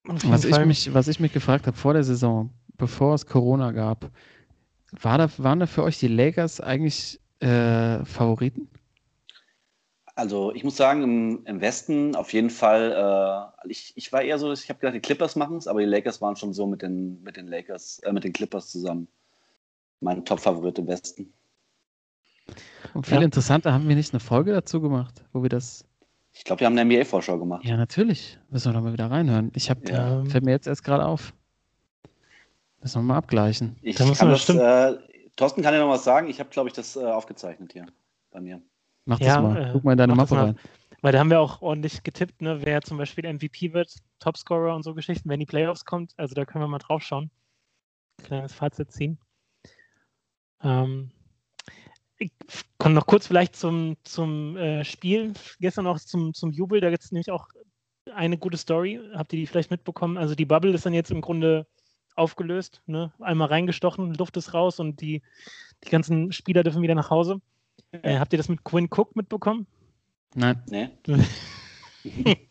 Was 0.03 0.45
ich, 0.45 0.65
mich, 0.65 0.93
was 0.93 1.07
ich 1.07 1.19
mich 1.19 1.31
gefragt 1.31 1.67
habe 1.67 1.77
vor 1.77 1.93
der 1.93 2.03
Saison, 2.03 2.49
bevor 2.81 3.13
es 3.13 3.27
Corona 3.27 3.71
gab, 3.71 4.09
war 4.91 5.17
da, 5.17 5.29
waren 5.37 5.59
da 5.59 5.67
für 5.67 5.83
euch 5.83 5.99
die 5.99 6.07
Lakers 6.07 6.59
eigentlich 6.59 7.19
äh, 7.39 8.03
Favoriten? 8.03 8.67
Also 10.15 10.51
ich 10.53 10.63
muss 10.63 10.75
sagen, 10.75 11.03
im, 11.03 11.45
im 11.45 11.61
Westen 11.61 12.15
auf 12.15 12.33
jeden 12.33 12.49
Fall, 12.49 12.91
äh, 13.63 13.69
ich, 13.69 13.93
ich 13.95 14.11
war 14.11 14.21
eher 14.23 14.37
so, 14.39 14.51
ich 14.51 14.67
habe 14.67 14.79
gedacht, 14.79 14.95
die 14.95 14.99
Clippers 14.99 15.35
machen 15.35 15.57
es, 15.57 15.67
aber 15.67 15.79
die 15.79 15.85
Lakers 15.85 16.21
waren 16.21 16.35
schon 16.35 16.53
so 16.53 16.67
mit 16.67 16.81
den, 16.81 17.21
mit 17.23 17.37
den 17.37 17.47
Lakers, 17.47 17.99
äh, 17.99 18.11
mit 18.11 18.23
den 18.23 18.33
Clippers 18.33 18.69
zusammen. 18.69 19.07
Mein 20.01 20.25
Top-Favorit 20.25 20.79
im 20.79 20.87
Westen. 20.87 21.31
Und 22.93 23.05
viel 23.05 23.19
Ja. 23.19 23.23
interessanter, 23.23 23.71
haben 23.73 23.87
wir 23.87 23.95
nicht 23.95 24.11
eine 24.13 24.19
Folge 24.19 24.51
dazu 24.51 24.81
gemacht, 24.81 25.23
wo 25.31 25.43
wir 25.43 25.49
das. 25.49 25.85
Ich 26.33 26.43
glaube, 26.43 26.61
wir 26.61 26.65
haben 26.67 26.77
eine 26.77 26.81
NBA-Vorschau 26.81 27.37
gemacht. 27.37 27.63
Ja, 27.63 27.77
natürlich. 27.77 28.39
Müssen 28.49 28.71
wir 28.71 28.73
doch 28.73 28.81
mal 28.81 28.93
wieder 28.93 29.09
reinhören. 29.11 29.51
Ich 29.55 29.69
habe, 29.69 29.87
Ja. 29.87 30.25
fällt 30.25 30.43
mir 30.43 30.51
jetzt 30.51 30.67
erst 30.67 30.83
gerade 30.83 31.05
auf. 31.05 31.33
Müssen 32.81 32.99
wir 33.01 33.03
mal 33.03 33.17
abgleichen. 33.17 33.77
Ich 33.81 33.95
Da 33.95 34.05
muss 34.05 34.17
kann 34.19 34.27
man- 34.27 34.33
das, 34.35 34.43
stimmt. 34.43 34.59
äh, 34.59 34.97
Thorsten 35.35 35.61
kann 35.61 35.73
ja 35.73 35.79
noch 35.81 35.89
was 35.89 36.03
sagen. 36.03 36.27
Ich 36.29 36.39
habe, 36.39 36.49
glaube 36.49 36.69
ich, 36.69 36.73
das 36.73 36.95
äh, 36.95 37.03
aufgezeichnet 37.05 37.73
hier 37.73 37.85
bei 38.31 38.41
mir. 38.41 38.61
Mach 39.05 39.19
Ja, 39.19 39.41
das 39.41 39.43
mal. 39.53 39.69
äh, 39.69 39.69
Guck 39.73 39.83
mal 39.83 39.91
in 39.93 39.97
deine 39.97 40.15
Mappe 40.15 40.35
rein. 40.37 40.59
Weil 41.01 41.13
da 41.13 41.19
haben 41.19 41.29
wir 41.31 41.39
auch 41.39 41.61
ordentlich 41.61 42.03
getippt, 42.03 42.41
ne, 42.41 42.63
wer 42.63 42.81
zum 42.83 42.97
Beispiel 42.97 43.25
MVP 43.25 43.73
wird, 43.73 43.95
Topscorer 44.19 44.75
und 44.75 44.83
so 44.83 44.93
Geschichten, 44.93 45.29
wenn 45.29 45.39
die 45.39 45.47
Playoffs 45.47 45.83
kommt. 45.85 46.13
Also 46.17 46.35
da 46.35 46.45
können 46.45 46.63
wir 46.63 46.67
mal 46.67 46.77
drauf 46.77 47.01
schauen. 47.01 47.31
Kleines 48.23 48.53
Fazit 48.53 48.91
ziehen. 48.91 49.17
Ähm, 50.63 51.11
ich 52.19 52.31
komme 52.77 52.93
noch 52.93 53.07
kurz 53.07 53.25
vielleicht 53.25 53.55
zum, 53.55 53.97
zum 54.03 54.55
äh, 54.57 54.83
Spiel. 54.85 55.33
Gestern 55.59 55.87
auch 55.87 55.97
zum, 55.99 56.33
zum 56.35 56.51
Jubel. 56.51 56.81
Da 56.81 56.91
gibt 56.91 57.03
es 57.03 57.11
nämlich 57.11 57.31
auch 57.31 57.47
eine 58.13 58.37
gute 58.37 58.57
Story. 58.57 58.99
Habt 59.15 59.33
ihr 59.33 59.39
die 59.39 59.47
vielleicht 59.47 59.71
mitbekommen? 59.71 60.17
Also 60.19 60.35
die 60.35 60.45
Bubble 60.45 60.73
ist 60.73 60.85
dann 60.85 60.93
jetzt 60.93 61.09
im 61.09 61.21
Grunde 61.21 61.65
aufgelöst. 62.21 62.81
Ne? 62.85 63.11
Einmal 63.19 63.49
reingestochen, 63.49 64.13
Luft 64.13 64.37
ist 64.37 64.53
raus 64.53 64.79
und 64.79 65.01
die, 65.01 65.21
die 65.83 65.89
ganzen 65.89 66.31
Spieler 66.31 66.63
dürfen 66.63 66.81
wieder 66.81 66.95
nach 66.95 67.09
Hause. 67.09 67.41
Äh, 67.91 68.19
habt 68.19 68.31
ihr 68.33 68.37
das 68.37 68.47
mit 68.47 68.63
Quinn 68.63 68.89
Cook 68.89 69.15
mitbekommen? 69.15 69.67
Nein. 70.35 70.63
Nee? 70.69 70.89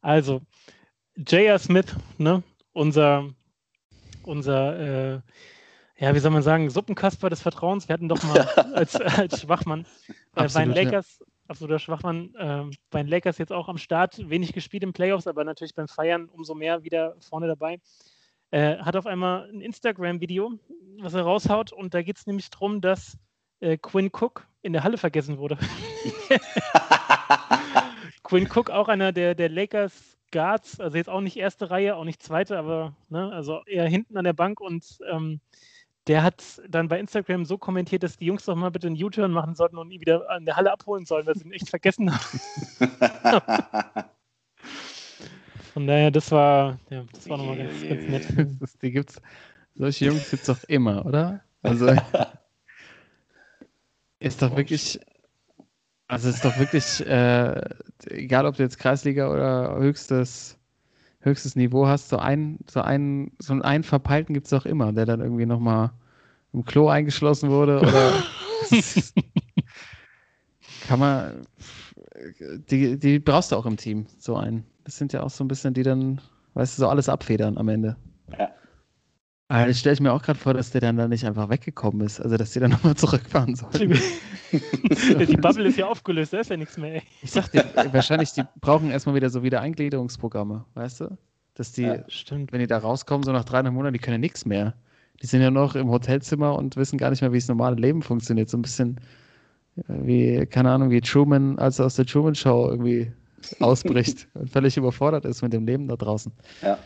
Also, 0.00 0.42
J.R. 1.14 1.58
Smith, 1.60 1.94
ne? 2.16 2.42
unser, 2.72 3.28
unser 4.24 5.14
äh, 5.14 5.20
ja, 5.98 6.14
wie 6.14 6.18
soll 6.20 6.30
man 6.30 6.42
sagen, 6.42 6.70
Suppenkasper 6.70 7.28
des 7.28 7.42
Vertrauens. 7.42 7.88
Wir 7.88 7.94
hatten 7.94 8.08
doch 8.08 8.22
mal 8.22 8.40
als, 8.74 8.96
als 8.96 9.40
Schwachmann 9.40 9.86
äh, 10.08 10.14
bei 10.34 10.46
den 10.46 10.70
Absolut, 10.70 10.92
ja. 10.92 11.02
Absoluter 11.48 11.78
Schwachmann, 11.78 12.34
äh, 12.34 12.64
bei 12.90 13.02
den 13.02 13.08
Lakers 13.08 13.38
jetzt 13.38 13.52
auch 13.52 13.68
am 13.68 13.78
Start, 13.78 14.28
wenig 14.28 14.52
gespielt 14.52 14.82
in 14.82 14.92
Playoffs, 14.92 15.26
aber 15.26 15.44
natürlich 15.44 15.74
beim 15.74 15.88
Feiern 15.88 16.28
umso 16.28 16.54
mehr 16.54 16.84
wieder 16.84 17.16
vorne 17.20 17.46
dabei. 17.46 17.80
Äh, 18.50 18.76
hat 18.76 18.96
auf 18.96 19.06
einmal 19.06 19.48
ein 19.48 19.62
Instagram-Video, 19.62 20.52
was 21.00 21.14
er 21.14 21.22
raushaut, 21.22 21.72
und 21.72 21.94
da 21.94 22.02
geht 22.02 22.18
es 22.18 22.26
nämlich 22.26 22.50
darum, 22.50 22.82
dass 22.82 23.16
äh, 23.60 23.78
Quinn 23.78 24.10
Cook 24.12 24.46
in 24.60 24.74
der 24.74 24.84
Halle 24.84 24.98
vergessen 24.98 25.38
wurde. 25.38 25.56
Quinn 28.22 28.48
Cook, 28.54 28.68
auch 28.68 28.88
einer 28.88 29.12
der, 29.12 29.34
der 29.34 29.48
Lakers 29.48 30.18
Guards, 30.30 30.78
also 30.80 30.98
jetzt 30.98 31.08
auch 31.08 31.22
nicht 31.22 31.38
erste 31.38 31.70
Reihe, 31.70 31.96
auch 31.96 32.04
nicht 32.04 32.22
zweite, 32.22 32.58
aber 32.58 32.94
ne, 33.08 33.32
also 33.32 33.62
eher 33.64 33.88
hinten 33.88 34.18
an 34.18 34.24
der 34.24 34.34
Bank 34.34 34.60
und 34.60 34.98
ähm, 35.10 35.40
der 36.08 36.22
hat 36.22 36.62
dann 36.68 36.88
bei 36.88 36.98
Instagram 36.98 37.44
so 37.44 37.58
kommentiert, 37.58 38.02
dass 38.02 38.16
die 38.16 38.24
Jungs 38.26 38.46
doch 38.46 38.56
mal 38.56 38.70
bitte 38.70 38.86
einen 38.86 39.02
U-Turn 39.02 39.30
machen 39.30 39.54
sollten 39.54 39.76
und 39.76 39.90
ihn 39.90 40.00
wieder 40.00 40.30
an 40.30 40.46
der 40.46 40.56
Halle 40.56 40.72
abholen 40.72 41.04
sollen, 41.04 41.26
weil 41.26 41.36
sie 41.36 41.44
ihn 41.44 41.52
echt 41.52 41.68
vergessen 41.68 42.10
haben. 42.10 42.40
Von 45.74 45.86
daher, 45.86 46.10
das 46.10 46.32
war, 46.32 46.78
ja, 46.90 47.04
das 47.12 47.28
war 47.28 47.36
nochmal 47.36 47.58
ganz, 47.58 47.86
ganz 47.86 48.08
nett. 48.08 48.26
die 48.82 48.90
gibt's, 48.90 49.20
solche 49.74 50.06
Jungs 50.06 50.30
gibt 50.30 50.40
es 50.40 50.46
doch 50.46 50.64
immer, 50.64 51.04
oder? 51.04 51.44
Also 51.62 51.88
ist 54.18 54.40
doch 54.42 54.56
wirklich, 54.56 54.98
also 56.08 56.30
ist 56.30 56.44
doch 56.44 56.58
wirklich, 56.58 57.06
äh, 57.06 57.60
egal 58.06 58.46
ob 58.46 58.56
du 58.56 58.62
jetzt 58.62 58.78
Kreisliga 58.78 59.30
oder 59.30 59.76
höchstes, 59.76 60.58
höchstes 61.20 61.56
Niveau 61.56 61.86
hast, 61.86 62.08
so 62.08 62.18
einen, 62.18 62.58
so 62.70 62.80
einen, 62.80 63.32
so 63.38 63.54
einen 63.54 63.84
Verpeilten 63.84 64.34
gibt 64.34 64.46
es 64.46 64.50
doch 64.50 64.66
immer, 64.66 64.92
der 64.92 65.06
dann 65.06 65.20
irgendwie 65.20 65.46
nochmal 65.46 65.90
im 66.52 66.64
Klo 66.64 66.88
eingeschlossen 66.88 67.50
wurde 67.50 67.80
oder 67.80 68.12
kann 70.86 71.00
man, 71.00 71.46
die, 72.70 72.98
die 72.98 73.18
brauchst 73.18 73.52
du 73.52 73.56
auch 73.56 73.66
im 73.66 73.76
Team, 73.76 74.06
so 74.18 74.36
einen. 74.36 74.64
Das 74.84 74.96
sind 74.96 75.12
ja 75.12 75.22
auch 75.22 75.30
so 75.30 75.44
ein 75.44 75.48
bisschen, 75.48 75.74
die 75.74 75.82
dann, 75.82 76.20
weißt 76.54 76.78
du, 76.78 76.82
so 76.82 76.88
alles 76.88 77.08
abfedern 77.08 77.58
am 77.58 77.68
Ende. 77.68 77.96
Ja. 78.38 78.50
Aber 79.48 79.66
das 79.66 79.78
stelle 79.78 79.94
ich 79.94 80.00
mir 80.00 80.12
auch 80.12 80.22
gerade 80.22 80.38
vor, 80.38 80.52
dass 80.52 80.70
der 80.70 80.82
dann 80.82 80.96
da 80.96 81.08
nicht 81.08 81.24
einfach 81.24 81.48
weggekommen 81.48 82.02
ist. 82.06 82.20
Also, 82.20 82.36
dass 82.36 82.52
die 82.52 82.60
dann 82.60 82.70
nochmal 82.72 82.94
zurückfahren 82.94 83.54
sollen. 83.54 83.98
die 84.52 85.36
Bubble 85.36 85.66
ist 85.66 85.78
ja 85.78 85.86
aufgelöst, 85.86 86.34
da 86.34 86.40
ist 86.40 86.50
ja 86.50 86.56
nichts 86.56 86.76
mehr. 86.76 86.96
Ey. 86.96 87.02
Ich 87.22 87.30
sag 87.30 87.50
dir, 87.50 87.64
wahrscheinlich, 87.92 88.32
die 88.32 88.42
brauchen 88.60 88.90
erstmal 88.90 89.14
wieder 89.14 89.30
so 89.30 89.42
wieder 89.42 89.60
Eingliederungsprogramme, 89.60 90.64
weißt 90.74 91.00
du? 91.00 91.18
Dass 91.54 91.72
die, 91.72 91.82
ja, 91.82 92.04
wenn 92.28 92.60
die 92.60 92.66
da 92.66 92.78
rauskommen, 92.78 93.24
so 93.24 93.32
nach 93.32 93.44
300 93.44 93.72
Monaten, 93.72 93.94
die 93.94 93.98
können 93.98 94.14
ja 94.14 94.18
nichts 94.18 94.44
mehr. 94.44 94.74
Die 95.22 95.26
sind 95.26 95.40
ja 95.40 95.50
noch 95.50 95.74
im 95.74 95.88
Hotelzimmer 95.88 96.54
und 96.54 96.76
wissen 96.76 96.98
gar 96.98 97.10
nicht 97.10 97.22
mehr, 97.22 97.32
wie 97.32 97.38
das 97.38 97.48
normale 97.48 97.74
Leben 97.74 98.02
funktioniert. 98.02 98.48
So 98.48 98.58
ein 98.58 98.62
bisschen 98.62 99.00
wie, 99.88 100.46
keine 100.46 100.70
Ahnung, 100.70 100.90
wie 100.90 101.00
Truman, 101.00 101.58
als 101.58 101.78
er 101.78 101.86
aus 101.86 101.96
der 101.96 102.06
Truman 102.06 102.34
Show 102.34 102.68
irgendwie 102.68 103.10
ausbricht 103.60 104.28
und 104.34 104.50
völlig 104.50 104.76
überfordert 104.76 105.24
ist 105.24 105.42
mit 105.42 105.52
dem 105.52 105.66
Leben 105.66 105.88
da 105.88 105.96
draußen. 105.96 106.32
Ja. 106.62 106.78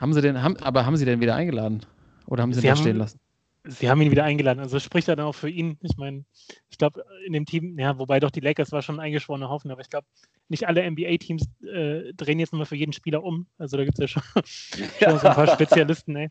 Haben 0.00 0.12
sie 0.12 0.22
den, 0.22 0.42
haben, 0.42 0.56
aber 0.58 0.86
haben 0.86 0.96
sie 0.96 1.04
den 1.04 1.20
wieder 1.20 1.34
eingeladen? 1.34 1.84
Oder 2.26 2.42
haben 2.42 2.52
sie, 2.52 2.60
sie 2.60 2.66
ihn 2.66 2.74
da 2.74 2.76
stehen 2.76 2.96
lassen? 2.96 3.20
Sie 3.64 3.90
haben 3.90 4.00
ihn 4.00 4.10
wieder 4.10 4.24
eingeladen. 4.24 4.60
Also 4.60 4.78
spricht 4.78 5.08
er 5.08 5.16
dann 5.16 5.26
auch 5.26 5.34
für 5.34 5.50
ihn. 5.50 5.76
Ich 5.82 5.96
meine, 5.96 6.24
ich 6.70 6.78
glaube, 6.78 7.04
in 7.26 7.32
dem 7.32 7.44
Team, 7.44 7.78
ja, 7.78 7.98
wobei 7.98 8.20
doch 8.20 8.30
die 8.30 8.40
Lakers 8.40 8.72
war 8.72 8.82
schon 8.82 8.96
ein 8.96 9.00
eingeschworener 9.00 9.48
Haufen, 9.48 9.70
aber 9.70 9.80
ich 9.80 9.90
glaube, 9.90 10.06
nicht 10.48 10.66
alle 10.66 10.88
NBA-Teams 10.88 11.48
äh, 11.62 12.14
drehen 12.14 12.38
jetzt 12.38 12.52
nochmal 12.52 12.66
für 12.66 12.76
jeden 12.76 12.92
Spieler 12.92 13.22
um. 13.22 13.46
Also 13.58 13.76
da 13.76 13.84
gibt 13.84 13.98
es 13.98 14.02
ja 14.02 14.08
schon, 14.08 14.22
schon 14.44 15.18
so 15.18 15.26
ein 15.26 15.34
paar 15.34 15.46
Spezialisten, 15.54 16.16
ey. 16.16 16.30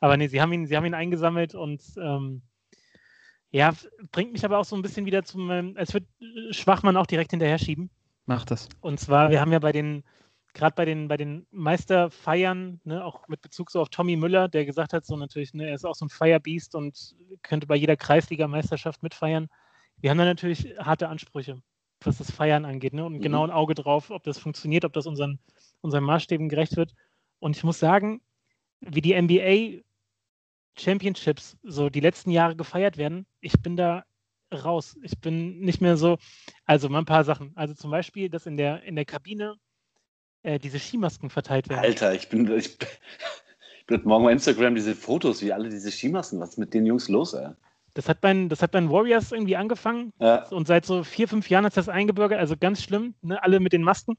Aber 0.00 0.16
nee, 0.16 0.28
sie 0.28 0.40
haben 0.40 0.52
ihn, 0.52 0.66
sie 0.66 0.76
haben 0.76 0.84
ihn 0.84 0.94
eingesammelt 0.94 1.54
und 1.54 1.82
ähm, 1.98 2.42
ja, 3.50 3.72
bringt 4.12 4.32
mich 4.32 4.44
aber 4.44 4.58
auch 4.58 4.64
so 4.64 4.76
ein 4.76 4.82
bisschen 4.82 5.06
wieder 5.06 5.24
zum, 5.24 5.50
ähm, 5.50 5.74
als 5.76 5.94
wird 5.94 6.04
Schwachmann 6.50 6.96
auch 6.96 7.06
direkt 7.06 7.30
hinterher 7.30 7.58
schieben. 7.58 7.88
Macht 8.26 8.50
das. 8.50 8.68
Und 8.80 9.00
zwar, 9.00 9.30
wir 9.30 9.40
haben 9.40 9.52
ja 9.52 9.60
bei 9.60 9.72
den 9.72 10.02
gerade 10.56 10.74
bei 10.74 10.84
den, 10.84 11.06
bei 11.06 11.16
den 11.16 11.46
Meisterfeiern, 11.50 12.80
ne, 12.84 13.04
auch 13.04 13.28
mit 13.28 13.42
Bezug 13.42 13.70
so 13.70 13.80
auf 13.80 13.90
Tommy 13.90 14.16
Müller, 14.16 14.48
der 14.48 14.64
gesagt 14.64 14.92
hat, 14.92 15.04
so 15.04 15.16
natürlich, 15.16 15.54
ne, 15.54 15.68
er 15.68 15.74
ist 15.74 15.84
auch 15.84 15.94
so 15.94 16.06
ein 16.06 16.08
Firebeast 16.08 16.74
und 16.74 17.14
könnte 17.42 17.66
bei 17.66 17.76
jeder 17.76 17.96
Kreisliga-Meisterschaft 17.96 19.02
mitfeiern. 19.02 19.48
Wir 19.98 20.10
haben 20.10 20.18
da 20.18 20.24
natürlich 20.24 20.74
harte 20.78 21.08
Ansprüche, 21.08 21.62
was 22.02 22.18
das 22.18 22.30
Feiern 22.30 22.64
angeht, 22.64 22.94
ne, 22.94 23.04
und 23.04 23.14
mhm. 23.14 23.20
genau 23.20 23.44
ein 23.44 23.50
Auge 23.50 23.74
drauf, 23.74 24.10
ob 24.10 24.22
das 24.24 24.38
funktioniert, 24.38 24.84
ob 24.84 24.94
das 24.94 25.06
unseren, 25.06 25.38
unseren 25.82 26.04
Maßstäben 26.04 26.48
gerecht 26.48 26.76
wird. 26.76 26.94
Und 27.38 27.56
ich 27.56 27.62
muss 27.62 27.78
sagen, 27.78 28.22
wie 28.80 29.02
die 29.02 29.20
NBA 29.20 29.82
Championships 30.78 31.56
so 31.62 31.90
die 31.90 32.00
letzten 32.00 32.30
Jahre 32.30 32.56
gefeiert 32.56 32.96
werden, 32.96 33.26
ich 33.40 33.52
bin 33.62 33.76
da 33.76 34.04
raus. 34.52 34.96
Ich 35.02 35.18
bin 35.20 35.60
nicht 35.60 35.80
mehr 35.80 35.96
so, 35.96 36.18
also 36.64 36.88
mal 36.88 37.00
ein 37.00 37.04
paar 37.04 37.24
Sachen. 37.24 37.52
Also 37.56 37.74
zum 37.74 37.90
Beispiel, 37.90 38.28
dass 38.30 38.46
in 38.46 38.56
der, 38.56 38.82
in 38.84 38.94
der 38.94 39.04
Kabine 39.04 39.56
äh, 40.46 40.58
diese 40.58 40.78
Skimasken 40.78 41.28
verteilt 41.28 41.68
werden. 41.68 41.80
Alter, 41.80 42.14
ich 42.14 42.28
bin, 42.28 42.50
ich, 42.56 42.78
ich 43.80 43.86
bin 43.86 44.00
morgen 44.04 44.24
bei 44.24 44.32
Instagram 44.32 44.74
diese 44.74 44.94
Fotos, 44.94 45.42
wie 45.42 45.52
alle 45.52 45.68
diese 45.68 45.90
Skimasken, 45.90 46.40
was 46.40 46.50
ist 46.50 46.58
mit 46.58 46.72
den 46.72 46.86
Jungs 46.86 47.08
los, 47.08 47.34
ey? 47.34 47.48
Das 47.94 48.08
hat, 48.08 48.20
bei, 48.20 48.32
das 48.46 48.62
hat 48.62 48.72
bei 48.72 48.80
den 48.80 48.90
Warriors 48.90 49.32
irgendwie 49.32 49.56
angefangen 49.56 50.12
ja. 50.20 50.46
und 50.50 50.66
seit 50.66 50.84
so 50.84 51.02
vier, 51.02 51.28
fünf 51.28 51.48
Jahren 51.48 51.64
hat 51.64 51.76
das 51.76 51.88
eingebürgert, 51.88 52.38
also 52.38 52.54
ganz 52.56 52.82
schlimm, 52.82 53.14
ne? 53.22 53.42
alle 53.42 53.58
mit 53.58 53.72
den 53.72 53.82
Masken. 53.82 54.18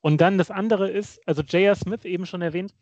Und 0.00 0.20
dann 0.20 0.38
das 0.38 0.52
andere 0.52 0.88
ist, 0.88 1.20
also 1.26 1.42
J.R. 1.42 1.74
Smith, 1.74 2.04
eben 2.04 2.26
schon 2.26 2.42
erwähnt, 2.42 2.74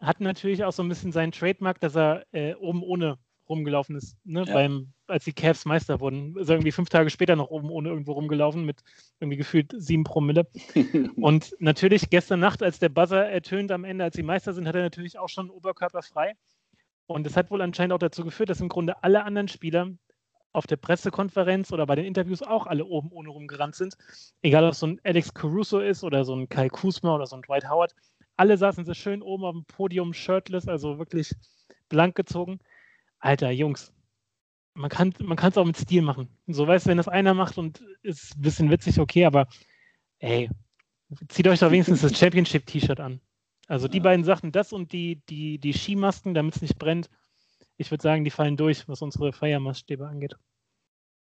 hat 0.00 0.20
natürlich 0.20 0.64
auch 0.64 0.72
so 0.72 0.82
ein 0.82 0.88
bisschen 0.88 1.12
seinen 1.12 1.32
Trademark, 1.32 1.80
dass 1.80 1.96
er 1.96 2.24
äh, 2.32 2.54
oben 2.54 2.82
ohne 2.82 3.18
rumgelaufen 3.48 3.96
ist, 3.96 4.16
ne? 4.24 4.44
Ja. 4.46 4.54
Beim, 4.54 4.92
als 5.08 5.24
die 5.24 5.32
Cavs 5.32 5.64
Meister 5.64 6.00
wurden. 6.00 6.36
Ist 6.36 6.48
er 6.48 6.56
irgendwie 6.56 6.72
fünf 6.72 6.88
Tage 6.88 7.10
später 7.10 7.36
noch 7.36 7.50
oben 7.50 7.70
ohne 7.70 7.88
irgendwo 7.88 8.12
rumgelaufen 8.12 8.64
mit 8.64 8.82
irgendwie 9.20 9.36
gefühlt 9.36 9.72
sieben 9.76 10.04
Promille. 10.04 10.46
und 11.16 11.54
natürlich 11.58 12.10
gestern 12.10 12.40
Nacht, 12.40 12.62
als 12.62 12.78
der 12.78 12.88
Buzzer 12.88 13.28
ertönt 13.28 13.72
am 13.72 13.84
Ende, 13.84 14.04
als 14.04 14.16
sie 14.16 14.22
Meister 14.22 14.52
sind, 14.52 14.66
hat 14.66 14.74
er 14.74 14.82
natürlich 14.82 15.18
auch 15.18 15.28
schon 15.28 15.50
Oberkörper 15.50 16.02
frei. 16.02 16.34
Und 17.06 17.24
das 17.24 17.36
hat 17.36 17.50
wohl 17.50 17.62
anscheinend 17.62 17.94
auch 17.94 17.98
dazu 17.98 18.24
geführt, 18.24 18.50
dass 18.50 18.60
im 18.60 18.68
Grunde 18.68 19.02
alle 19.02 19.24
anderen 19.24 19.48
Spieler 19.48 19.90
auf 20.52 20.66
der 20.66 20.76
Pressekonferenz 20.76 21.72
oder 21.72 21.86
bei 21.86 21.94
den 21.94 22.04
Interviews 22.04 22.42
auch 22.42 22.66
alle 22.66 22.84
oben 22.84 23.10
ohne 23.12 23.28
rumgerannt 23.28 23.74
sind. 23.74 23.96
Egal, 24.42 24.64
ob 24.64 24.72
es 24.72 24.80
so 24.80 24.86
ein 24.86 25.00
Alex 25.04 25.32
Caruso 25.32 25.80
ist 25.80 26.04
oder 26.04 26.24
so 26.24 26.34
ein 26.34 26.48
Kai 26.48 26.68
Kusma 26.68 27.14
oder 27.14 27.26
so 27.26 27.36
ein 27.36 27.42
Dwight 27.42 27.68
Howard. 27.68 27.94
Alle 28.36 28.56
saßen 28.56 28.84
sie 28.84 28.94
schön 28.94 29.22
oben 29.22 29.44
auf 29.44 29.54
dem 29.54 29.64
Podium, 29.64 30.12
shirtless, 30.12 30.68
also 30.68 30.98
wirklich 30.98 31.32
blank 31.88 32.14
gezogen. 32.14 32.60
Alter, 33.18 33.50
Jungs, 33.50 33.92
man 34.78 34.90
kann 34.90 35.12
man 35.20 35.36
es 35.38 35.58
auch 35.58 35.64
mit 35.64 35.76
Stil 35.76 36.02
machen. 36.02 36.28
So 36.46 36.66
weißt 36.66 36.86
du, 36.86 36.90
wenn 36.90 36.96
das 36.96 37.08
einer 37.08 37.34
macht 37.34 37.58
und 37.58 37.82
ist 38.02 38.36
ein 38.36 38.42
bisschen 38.42 38.70
witzig, 38.70 38.98
okay, 39.00 39.24
aber 39.24 39.48
ey, 40.20 40.48
zieht 41.28 41.48
euch 41.48 41.58
doch 41.58 41.70
wenigstens 41.70 42.00
das 42.00 42.18
Championship-T-Shirt 42.18 43.00
an. 43.00 43.20
Also 43.66 43.88
die 43.88 43.98
ja. 43.98 44.04
beiden 44.04 44.24
Sachen, 44.24 44.52
das 44.52 44.72
und 44.72 44.92
die, 44.92 45.20
die, 45.28 45.58
die 45.58 45.72
Skimasken, 45.72 46.32
damit 46.32 46.56
es 46.56 46.62
nicht 46.62 46.78
brennt, 46.78 47.10
ich 47.76 47.90
würde 47.90 48.02
sagen, 48.02 48.24
die 48.24 48.30
fallen 48.30 48.56
durch, 48.56 48.88
was 48.88 49.02
unsere 49.02 49.32
Feiermaßstäbe 49.32 50.06
angeht. 50.06 50.36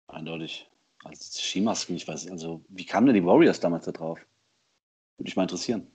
Eindeutig. 0.07 0.69
Also 1.03 1.23
Skimasken, 1.41 1.95
ich 1.95 2.07
weiß, 2.07 2.29
also 2.29 2.63
wie 2.67 2.85
kamen 2.85 3.07
denn 3.07 3.15
die 3.15 3.25
Warriors 3.25 3.59
damals 3.59 3.85
da 3.85 3.91
drauf? 3.91 4.19
Würde 5.17 5.27
mich 5.27 5.35
mal 5.35 5.43
interessieren. 5.43 5.87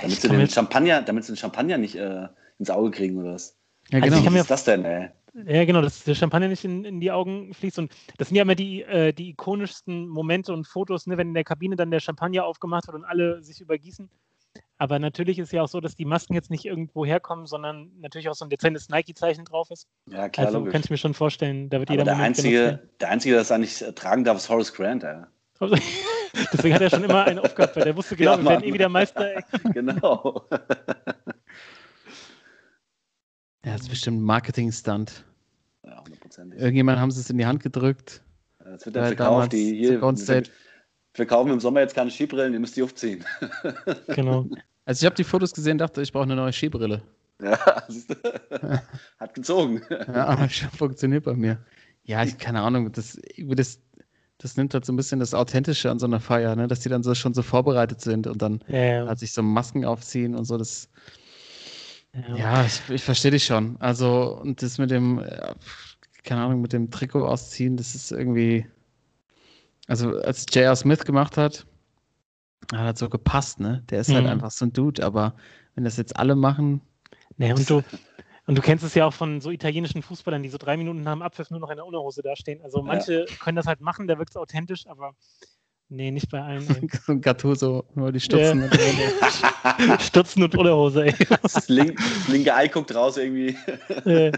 damit 0.00 0.20
sie 0.20 0.28
den 0.28 0.48
Champagner, 0.48 1.02
damit 1.02 1.24
sie 1.24 1.32
den 1.32 1.38
Champagner 1.38 1.78
nicht 1.78 1.94
äh, 1.94 2.28
ins 2.58 2.70
Auge 2.70 2.90
kriegen 2.90 3.18
oder 3.18 3.34
was? 3.34 3.56
Ja, 3.90 4.00
genau. 4.00 4.16
Also, 4.16 4.26
was 4.26 4.40
ist 4.40 4.50
das 4.50 4.64
denn, 4.64 4.84
ey? 4.84 5.10
Ja, 5.46 5.64
genau, 5.64 5.82
dass 5.82 6.04
der 6.04 6.14
Champagner 6.14 6.48
nicht 6.48 6.64
in, 6.64 6.84
in, 6.84 7.00
die 7.00 7.10
Augen 7.10 7.52
fließt. 7.54 7.78
Und 7.78 7.92
das 8.16 8.28
sind 8.28 8.36
ja 8.36 8.42
immer 8.42 8.54
die, 8.54 8.82
äh, 8.82 9.12
die 9.12 9.30
ikonischsten 9.30 10.08
Momente 10.08 10.52
und 10.52 10.66
Fotos, 10.66 11.06
ne, 11.06 11.16
wenn 11.16 11.28
in 11.28 11.34
der 11.34 11.44
Kabine 11.44 11.76
dann 11.76 11.90
der 11.90 12.00
Champagner 12.00 12.44
aufgemacht 12.44 12.86
wird 12.86 12.96
und 12.96 13.04
alle 13.04 13.42
sich 13.42 13.60
übergießen. 13.60 14.10
Aber 14.78 14.98
natürlich 14.98 15.38
ist 15.38 15.52
ja 15.52 15.62
auch 15.62 15.68
so, 15.68 15.80
dass 15.80 15.94
die 15.94 16.04
Masken 16.04 16.34
jetzt 16.34 16.50
nicht 16.50 16.64
irgendwo 16.64 17.04
herkommen, 17.04 17.46
sondern 17.46 17.90
natürlich 18.00 18.28
auch 18.28 18.34
so 18.34 18.44
ein 18.44 18.50
dezentes 18.50 18.88
Nike-Zeichen 18.88 19.44
drauf 19.44 19.70
ist. 19.70 19.88
Ja, 20.06 20.28
klar. 20.28 20.46
Also 20.46 20.64
kann 20.64 20.80
ich 20.82 20.90
mir 20.90 20.96
schon 20.96 21.14
vorstellen, 21.14 21.68
da 21.68 21.80
wird 21.80 21.90
jeder. 21.90 22.04
Der 22.04 22.16
einzige, 22.16 22.80
der 23.00 23.10
einzige, 23.10 23.34
der 23.34 23.40
das 23.42 23.52
eigentlich 23.52 23.84
tragen 23.94 24.24
darf, 24.24 24.36
ist 24.36 24.48
Horace 24.48 24.72
Grant, 24.72 25.04
ey. 25.04 25.22
Deswegen 26.52 26.74
hat 26.74 26.82
er 26.82 26.90
schon 26.90 27.02
immer 27.02 27.24
eine 27.24 27.42
Aufgabe, 27.42 27.76
weil 27.76 27.84
der 27.84 27.96
wusste 27.96 28.14
genau, 28.14 28.32
ja, 28.32 28.38
wir 28.38 28.50
werden 28.50 28.64
eh 28.64 28.72
wieder 28.72 28.88
Meister. 28.88 29.36
Ey. 29.36 29.42
genau. 29.72 30.46
Ja, 33.64 33.72
das 33.72 33.82
ist 33.82 33.90
bestimmt 33.90 34.20
ein 34.20 34.24
Marketing-Stunt. 34.24 35.24
Hundertprozentig. 36.28 36.60
Irgendjemand 36.60 36.98
haben 36.98 37.10
sie 37.10 37.20
es 37.20 37.30
in 37.30 37.38
die 37.38 37.46
Hand 37.46 37.62
gedrückt. 37.62 38.22
Es 38.74 38.84
wird 38.84 38.96
dann 38.96 39.04
äh, 39.04 39.06
verkauft, 39.08 39.52
die 39.52 39.76
hier. 39.76 40.00
Wir, 40.00 40.42
wir 41.14 41.26
kaufen 41.26 41.50
im 41.50 41.60
Sommer 41.60 41.80
jetzt 41.80 41.94
keine 41.94 42.10
Skibrillen, 42.10 42.52
ihr 42.52 42.60
müsst 42.60 42.76
die 42.76 42.82
aufziehen. 42.82 43.24
genau. 44.08 44.46
Also 44.84 45.02
ich 45.02 45.06
habe 45.06 45.16
die 45.16 45.24
Fotos 45.24 45.52
gesehen, 45.52 45.78
dachte, 45.78 46.02
ich 46.02 46.12
brauche 46.12 46.24
eine 46.24 46.36
neue 46.36 46.52
Skibrille. 46.52 47.02
Ja, 47.42 47.58
hat 49.18 49.34
gezogen. 49.34 49.82
Ja, 49.90 50.26
aber 50.26 50.48
funktioniert 50.48 51.24
bei 51.24 51.34
mir. 51.34 51.58
Ja, 52.02 52.24
ich 52.24 52.36
keine 52.36 52.62
Ahnung, 52.62 52.90
das, 52.92 53.18
das, 53.38 53.80
das 54.38 54.56
nimmt 54.56 54.74
halt 54.74 54.84
so 54.84 54.92
ein 54.92 54.96
bisschen 54.96 55.20
das 55.20 55.34
Authentische 55.34 55.90
an 55.90 55.98
so 55.98 56.06
einer 56.06 56.20
Feier, 56.20 56.56
ne? 56.56 56.66
dass 56.66 56.80
die 56.80 56.88
dann 56.88 57.02
so 57.02 57.14
schon 57.14 57.34
so 57.34 57.42
vorbereitet 57.42 58.00
sind 58.00 58.26
und 58.26 58.42
dann 58.42 58.64
ja, 58.66 58.78
ja. 58.78 59.06
halt 59.06 59.18
sich 59.18 59.32
so 59.32 59.42
Masken 59.42 59.84
aufziehen 59.84 60.34
und 60.34 60.46
so. 60.46 60.56
Das, 60.56 60.88
ja, 62.12 62.36
ja 62.36 62.64
ich, 62.64 62.80
ich 62.90 63.04
verstehe 63.04 63.30
dich 63.30 63.44
schon. 63.44 63.76
Also, 63.78 64.40
und 64.42 64.62
das 64.62 64.78
mit 64.78 64.90
dem, 64.90 65.20
äh, 65.20 65.54
keine 66.28 66.42
Ahnung, 66.42 66.60
mit 66.60 66.74
dem 66.74 66.90
Trikot 66.90 67.26
ausziehen, 67.26 67.76
das 67.76 67.94
ist 67.94 68.12
irgendwie. 68.12 68.66
Also, 69.86 70.10
als 70.20 70.44
J.R. 70.52 70.76
Smith 70.76 71.04
gemacht 71.04 71.38
hat, 71.38 71.66
hat 72.72 72.80
halt 72.80 72.98
so 72.98 73.08
gepasst, 73.08 73.60
ne? 73.60 73.82
Der 73.88 74.00
ist 74.00 74.08
halt 74.08 74.24
mhm. 74.24 74.28
halt 74.28 74.34
einfach 74.34 74.50
so 74.50 74.66
ein 74.66 74.72
Dude, 74.74 75.04
aber 75.04 75.34
wenn 75.74 75.84
das 75.84 75.96
jetzt 75.96 76.16
alle 76.16 76.36
machen. 76.36 76.82
Nee, 77.38 77.52
und 77.52 77.68
du, 77.70 77.82
und 78.46 78.58
du 78.58 78.60
kennst 78.60 78.84
es 78.84 78.94
ja 78.94 79.06
auch 79.06 79.14
von 79.14 79.40
so 79.40 79.50
italienischen 79.50 80.02
Fußballern, 80.02 80.42
die 80.42 80.50
so 80.50 80.58
drei 80.58 80.76
Minuten 80.76 81.02
nach 81.02 81.14
dem 81.14 81.22
Abpfiff 81.22 81.50
nur 81.50 81.60
noch 81.60 81.70
in 81.70 81.76
der 81.76 81.86
Unterhose 81.86 82.20
dastehen. 82.20 82.60
Also 82.62 82.82
manche 82.82 83.20
ja. 83.20 83.36
können 83.40 83.56
das 83.56 83.66
halt 83.66 83.80
machen, 83.80 84.06
da 84.06 84.18
wirkt 84.18 84.30
es 84.30 84.36
authentisch, 84.36 84.86
aber 84.86 85.14
Nee, 85.90 86.10
nicht 86.10 86.28
bei 86.28 86.42
allen. 86.42 86.60
so 87.06 87.12
ein 87.12 87.20
Gattuso, 87.22 87.86
nur 87.94 88.12
die 88.12 88.20
Stutzen. 88.20 88.70
Ja. 88.70 89.98
Stutzen 89.98 90.42
und 90.42 90.54
Unterhose, 90.58 91.06
ey. 91.06 91.14
Das, 91.40 91.66
link, 91.70 91.96
das 91.96 92.28
linke 92.28 92.54
Ei 92.54 92.68
guckt 92.68 92.94
raus 92.94 93.16
irgendwie. 93.16 93.56
Äh. 94.04 94.32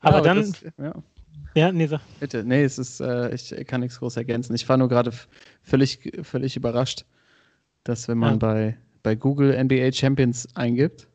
Aber 0.00 0.18
Ja, 0.18 0.22
dann, 0.22 0.36
Das, 0.52 0.60
ja, 0.78 0.94
ja, 1.54 1.72
nee, 1.72 1.86
sag. 1.86 2.00
bitte. 2.20 2.44
Nee, 2.44 2.62
es 2.64 2.78
ist, 2.78 3.00
äh, 3.00 3.34
ich 3.34 3.54
kann 3.66 3.80
nichts 3.80 3.98
groß 3.98 4.16
ergänzen. 4.16 4.54
Ich 4.54 4.68
war 4.68 4.76
nur 4.76 4.88
gerade 4.88 5.12
völlig, 5.62 6.12
völlig 6.22 6.56
überrascht, 6.56 7.04
dass 7.84 8.06
wenn 8.08 8.18
man 8.18 8.32
Ja. 8.34 8.36
bei, 8.38 8.78
bei 9.02 9.14
Google 9.14 9.52
NBA 9.54 9.92
Champions 9.92 10.48
eingibt, 10.54 11.08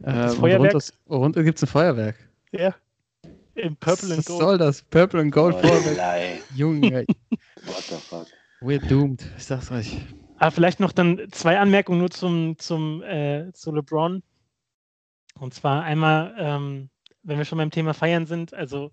äh, 0.00 0.12
Das 0.12 0.34
und 0.34 0.40
Feuerwerk? 0.40 0.74
runter, 0.74 0.86
runter 1.08 1.42
gibt 1.44 1.58
es 1.58 1.62
ein 1.64 1.68
Feuerwerk. 1.68 2.16
Ja. 2.50 2.74
Im 3.54 3.76
Purple 3.76 4.08
and 4.10 4.18
Was 4.18 4.24
Gold. 4.26 4.40
soll 4.40 4.58
das? 4.58 4.82
Purple 4.82 5.20
and 5.20 5.32
Gold 5.32 5.56
Feuerwerk. 5.56 5.96
Lei. 5.96 6.42
Junge, 6.54 7.04
What 7.66 7.84
the 7.88 7.94
fuck? 7.96 8.26
we're 8.60 8.78
doomed. 8.88 9.22
Ich 9.36 9.44
sag's 9.44 9.70
euch. 9.70 9.96
Aber 10.38 10.50
vielleicht 10.50 10.80
noch 10.80 10.92
dann 10.92 11.20
zwei 11.30 11.58
Anmerkungen 11.60 12.00
nur 12.00 12.10
zum, 12.10 12.58
zum 12.58 13.02
äh, 13.02 13.52
zu 13.52 13.72
LeBron. 13.72 14.22
Und 15.38 15.54
zwar 15.54 15.82
einmal, 15.84 16.34
ähm, 16.38 16.88
wenn 17.22 17.38
wir 17.38 17.44
schon 17.44 17.58
beim 17.58 17.70
Thema 17.70 17.94
Feiern 17.94 18.26
sind, 18.26 18.54
also 18.54 18.90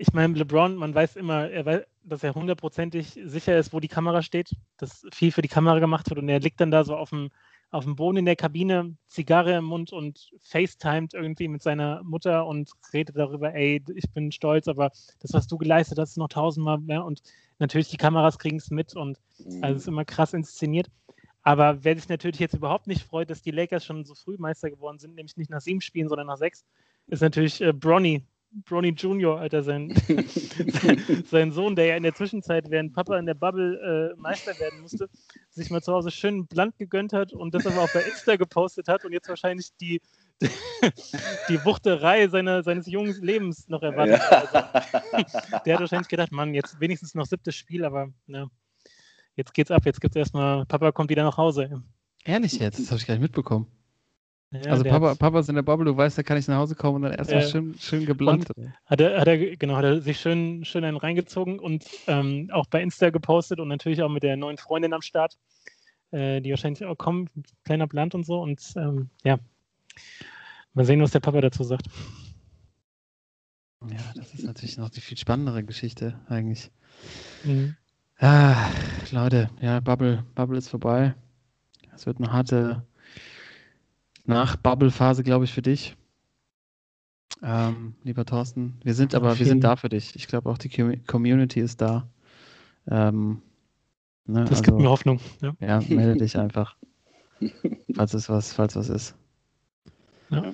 ich 0.00 0.14
meine, 0.14 0.34
LeBron, 0.34 0.76
man 0.76 0.94
weiß 0.94 1.16
immer, 1.16 1.50
er 1.50 1.66
weiß, 1.66 1.82
dass 2.04 2.22
er 2.22 2.34
hundertprozentig 2.34 3.20
sicher 3.22 3.58
ist, 3.58 3.74
wo 3.74 3.80
die 3.80 3.88
Kamera 3.88 4.22
steht, 4.22 4.56
dass 4.78 5.04
viel 5.12 5.30
für 5.30 5.42
die 5.42 5.48
Kamera 5.48 5.78
gemacht 5.78 6.08
wird 6.08 6.18
und 6.18 6.28
er 6.30 6.40
liegt 6.40 6.58
dann 6.60 6.70
da 6.70 6.84
so 6.84 6.96
auf 6.96 7.10
dem, 7.10 7.30
auf 7.70 7.84
dem 7.84 7.96
Boden 7.96 8.16
in 8.16 8.24
der 8.24 8.36
Kabine, 8.36 8.96
Zigarre 9.06 9.58
im 9.58 9.66
Mund 9.66 9.92
und 9.92 10.32
FaceTimed 10.40 11.12
irgendwie 11.12 11.48
mit 11.48 11.62
seiner 11.62 12.02
Mutter 12.02 12.46
und 12.46 12.70
redet 12.94 13.16
darüber, 13.16 13.54
ey, 13.54 13.84
ich 13.94 14.10
bin 14.12 14.32
stolz, 14.32 14.68
aber 14.68 14.90
das, 15.20 15.34
was 15.34 15.46
du 15.46 15.58
geleistet 15.58 15.98
hast, 15.98 16.12
ist 16.12 16.16
noch 16.16 16.28
tausendmal 16.28 16.78
mehr 16.78 17.04
und 17.04 17.22
natürlich 17.58 17.88
die 17.88 17.98
Kameras 17.98 18.38
kriegen 18.38 18.56
es 18.56 18.70
mit 18.70 18.96
und 18.96 19.18
also 19.60 19.76
es 19.76 19.82
ist 19.82 19.88
immer 19.88 20.06
krass 20.06 20.32
inszeniert. 20.32 20.90
Aber 21.42 21.84
wer 21.84 21.94
sich 21.94 22.08
natürlich 22.08 22.38
jetzt 22.38 22.54
überhaupt 22.54 22.86
nicht 22.86 23.02
freut, 23.02 23.30
dass 23.30 23.42
die 23.42 23.50
Lakers 23.50 23.84
schon 23.84 24.04
so 24.04 24.14
früh 24.14 24.36
Meister 24.38 24.70
geworden 24.70 24.98
sind, 24.98 25.14
nämlich 25.14 25.36
nicht 25.36 25.50
nach 25.50 25.60
sieben 25.60 25.80
Spielen, 25.80 26.08
sondern 26.08 26.26
nach 26.26 26.36
sechs, 26.36 26.64
ist 27.10 27.20
natürlich 27.20 27.60
äh, 27.60 27.72
Bronny. 27.72 28.22
Bronny 28.64 28.92
Junior, 28.96 29.38
Alter, 29.38 29.62
sein, 29.62 29.94
sein, 31.30 31.52
Sohn, 31.52 31.76
der 31.76 31.86
ja 31.86 31.96
in 31.96 32.02
der 32.02 32.14
Zwischenzeit, 32.14 32.68
während 32.68 32.92
Papa 32.92 33.16
in 33.16 33.26
der 33.26 33.34
Bubble 33.34 34.12
äh, 34.16 34.20
Meister 34.20 34.58
werden 34.58 34.80
musste, 34.80 35.08
sich 35.50 35.70
mal 35.70 35.80
zu 35.82 35.92
Hause 35.92 36.10
schön 36.10 36.48
bland 36.48 36.76
gegönnt 36.76 37.12
hat 37.12 37.32
und 37.32 37.54
das 37.54 37.64
aber 37.64 37.82
auch 37.82 37.92
bei 37.92 38.02
Insta 38.02 38.34
gepostet 38.34 38.88
hat 38.88 39.04
und 39.04 39.12
jetzt 39.12 39.28
wahrscheinlich 39.28 39.68
die, 39.80 40.00
die 41.48 41.64
Wuchterei 41.64 42.26
seiner, 42.26 42.64
seines 42.64 42.88
jungen 42.88 43.14
Lebens 43.22 43.68
noch 43.68 43.82
erwartet. 43.82 44.20
Also, 44.20 45.62
der 45.64 45.74
hat 45.74 45.80
wahrscheinlich 45.80 46.08
gedacht, 46.08 46.32
Mann, 46.32 46.52
jetzt 46.52 46.80
wenigstens 46.80 47.14
noch 47.14 47.26
siebtes 47.26 47.54
Spiel, 47.54 47.84
aber 47.84 48.08
ja, 48.26 48.48
jetzt 49.36 49.54
geht's 49.54 49.70
ab. 49.70 49.82
Jetzt 49.84 50.00
gibt's 50.00 50.16
erstmal, 50.16 50.66
Papa 50.66 50.90
kommt 50.90 51.10
wieder 51.10 51.22
nach 51.22 51.36
Hause. 51.36 51.84
Ehrlich 52.24 52.58
jetzt, 52.58 52.80
das 52.80 52.90
habe 52.90 53.00
ich 53.00 53.06
gar 53.06 53.14
nicht 53.14 53.22
mitbekommen. 53.22 53.68
Ja, 54.52 54.72
also 54.72 54.82
Papa, 54.82 55.14
Papa 55.14 55.38
ist 55.40 55.48
in 55.48 55.54
der 55.54 55.62
Bubble, 55.62 55.84
du 55.84 55.96
weißt, 55.96 56.18
da 56.18 56.24
kann 56.24 56.36
ich 56.36 56.48
nach 56.48 56.56
Hause 56.56 56.74
kommen 56.74 56.96
und 56.96 57.02
dann 57.02 57.12
erstmal 57.12 57.42
Ja. 57.42 57.48
schön, 57.48 57.74
schön 57.78 58.04
geblankt. 58.04 58.50
Hat 58.86 59.00
er, 59.00 59.20
hat 59.20 59.28
er, 59.28 59.56
genau, 59.56 59.76
hat 59.76 59.84
er 59.84 60.00
sich 60.00 60.18
schön, 60.18 60.64
schön 60.64 60.82
einen 60.82 60.96
reingezogen 60.96 61.60
und 61.60 61.84
ähm, 62.08 62.50
auch 62.52 62.66
bei 62.66 62.82
Insta 62.82 63.10
gepostet 63.10 63.60
und 63.60 63.68
natürlich 63.68 64.02
auch 64.02 64.08
mit 64.08 64.24
der 64.24 64.36
neuen 64.36 64.58
Freundin 64.58 64.92
am 64.92 65.02
Start, 65.02 65.38
äh, 66.10 66.40
die 66.40 66.50
wahrscheinlich 66.50 66.84
auch 66.84 66.96
kommen, 66.96 67.28
kleiner 67.64 67.86
Bland 67.86 68.16
und 68.16 68.26
so. 68.26 68.40
Und 68.42 68.60
ähm, 68.74 69.10
ja, 69.22 69.38
mal 70.74 70.84
sehen, 70.84 71.00
was 71.00 71.12
der 71.12 71.20
Papa 71.20 71.40
dazu 71.40 71.62
sagt. 71.62 71.86
Ja, 73.88 74.12
das 74.16 74.34
ist 74.34 74.44
natürlich 74.44 74.78
noch 74.78 74.90
die 74.90 75.00
viel 75.00 75.16
spannendere 75.16 75.62
Geschichte 75.62 76.18
eigentlich. 76.28 76.72
Mhm. 77.44 77.76
Ah, 78.18 78.68
Leute, 79.12 79.48
ja, 79.60 79.78
Bubble, 79.78 80.24
Bubble 80.34 80.58
ist 80.58 80.68
vorbei. 80.68 81.14
Es 81.94 82.04
wird 82.04 82.18
eine 82.18 82.32
harte 82.32 82.84
Nach-Bubble-Phase, 84.30 85.22
glaube 85.22 85.44
ich, 85.44 85.52
für 85.52 85.62
dich. 85.62 85.96
Ähm, 87.42 87.94
lieber 88.02 88.24
Thorsten. 88.24 88.78
Wir 88.84 88.94
sind 88.94 89.14
aber, 89.14 89.38
wir 89.38 89.46
sind 89.46 89.62
da 89.64 89.76
für 89.76 89.88
dich. 89.88 90.14
Ich 90.16 90.26
glaube 90.26 90.50
auch 90.50 90.58
die 90.58 90.68
Com- 90.68 91.04
Community 91.06 91.60
ist 91.60 91.80
da. 91.80 92.08
Ähm, 92.88 93.40
ne, 94.26 94.44
Das 94.44 94.62
gibt 94.62 94.74
also, 94.74 94.82
mir 94.82 94.90
Hoffnung. 94.90 95.20
Ja. 95.40 95.54
ja, 95.60 95.80
melde 95.88 96.16
dich 96.16 96.36
einfach, 96.38 96.76
falls 97.94 98.14
es 98.14 98.28
was, 98.28 98.52
falls 98.52 98.76
was 98.76 98.88
ist. 98.88 99.14
Ja. 100.30 100.52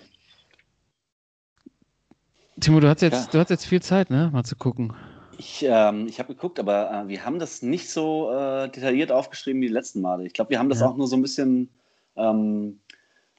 Timo, 2.61 2.81
du 2.81 2.89
hast 2.89 3.03
jetzt, 3.03 3.27
Ja. 3.27 3.31
du 3.33 3.39
hast 3.41 3.51
jetzt 3.51 3.67
viel 3.67 3.83
Zeit, 3.83 4.11
ne, 4.11 4.31
mal 4.33 4.45
zu 4.45 4.57
gucken. 4.57 4.95
Ich, 5.39 5.65
ähm, 5.69 6.07
ich 6.09 6.19
habe 6.19 6.33
geguckt, 6.35 6.59
aber 6.59 6.91
äh, 7.05 7.09
wir 7.09 7.25
haben 7.25 7.39
das 7.39 7.61
nicht 7.61 7.91
so 7.91 8.31
äh, 8.33 8.71
detailliert 8.71 9.13
aufgeschrieben 9.13 9.61
wie 9.61 9.67
die 9.67 9.73
letzten 9.73 10.01
Male. 10.01 10.27
Ich 10.27 10.33
glaube, 10.33 10.51
wir 10.51 10.59
haben 10.59 10.71
das 10.71 10.81
Ja. 10.81 10.87
auch 10.89 10.97
nur 10.97 11.07
so 11.09 11.17
ein 11.17 11.23
bisschen, 11.23 11.69
ähm, 12.17 12.81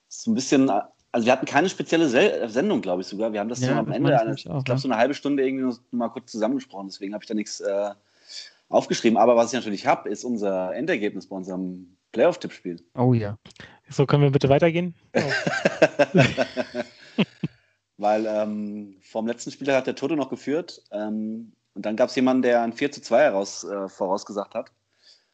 so 0.08 0.32
ein 0.32 0.36
bisschen, 0.36 0.70
also 0.70 1.26
wir 1.26 1.32
hatten 1.32 1.46
keine 1.46 1.70
spezielle 1.70 2.08
Sel 2.08 2.50
Sendung, 2.50 2.82
glaube 2.82 3.02
ich 3.02 3.08
sogar. 3.08 3.34
Wir 3.34 3.40
haben 3.40 3.50
das 3.50 3.62
Ja, 3.62 3.68
so 3.68 3.74
am 3.74 3.92
Ende, 3.92 4.12
ich 4.36 4.50
auch, 4.50 4.60
ich 4.60 4.66
glaube, 4.66 4.80
so 4.80 4.88
eine 4.88 4.98
halbe 4.98 5.14
Stunde 5.14 5.46
irgendwie 5.46 5.64
nur 5.64 5.78
mal 5.92 6.10
kurz 6.10 6.32
zusammengesprochen. 6.32 6.88
Deswegen 6.88 7.14
habe 7.14 7.24
ich 7.24 7.28
da 7.28 7.34
nichts 7.34 7.60
äh, 7.60 7.92
aufgeschrieben. 8.70 9.18
Aber 9.18 9.36
was 9.36 9.54
ich 9.54 9.60
natürlich 9.60 9.86
habe, 9.86 10.10
ist 10.10 10.24
unser 10.24 10.74
Endergebnis 10.76 11.28
bei 11.28 11.36
unserem 11.36 11.98
Playoff-Tippspiel. 12.12 12.84
Oh 12.96 13.14
ja. 13.14 13.38
So, 13.90 14.06
können 14.06 14.24
wir 14.24 14.32
bitte 14.32 14.50
weitergehen? 14.50 14.96
Oh. 15.16 15.22
Weil 18.00 18.28
ähm, 18.28 18.98
vom 19.02 19.26
letzten 19.26 19.50
Spiel 19.50 19.74
hat 19.74 19.88
der 19.88 19.96
Toto 19.96 20.16
noch 20.16 20.30
geführt. 20.30 20.84
Ähm, 20.92 21.54
und 21.74 21.86
dann 21.86 21.96
gab 21.96 22.10
es 22.10 22.16
jemanden, 22.16 22.44
der 22.44 22.62
ein 22.62 22.74
4 22.74 22.92
zu 22.92 23.02
2 23.02 23.24
heraus, 23.24 23.64
äh, 23.64 23.90
vorausgesagt 23.90 24.54
hat. 24.54 24.72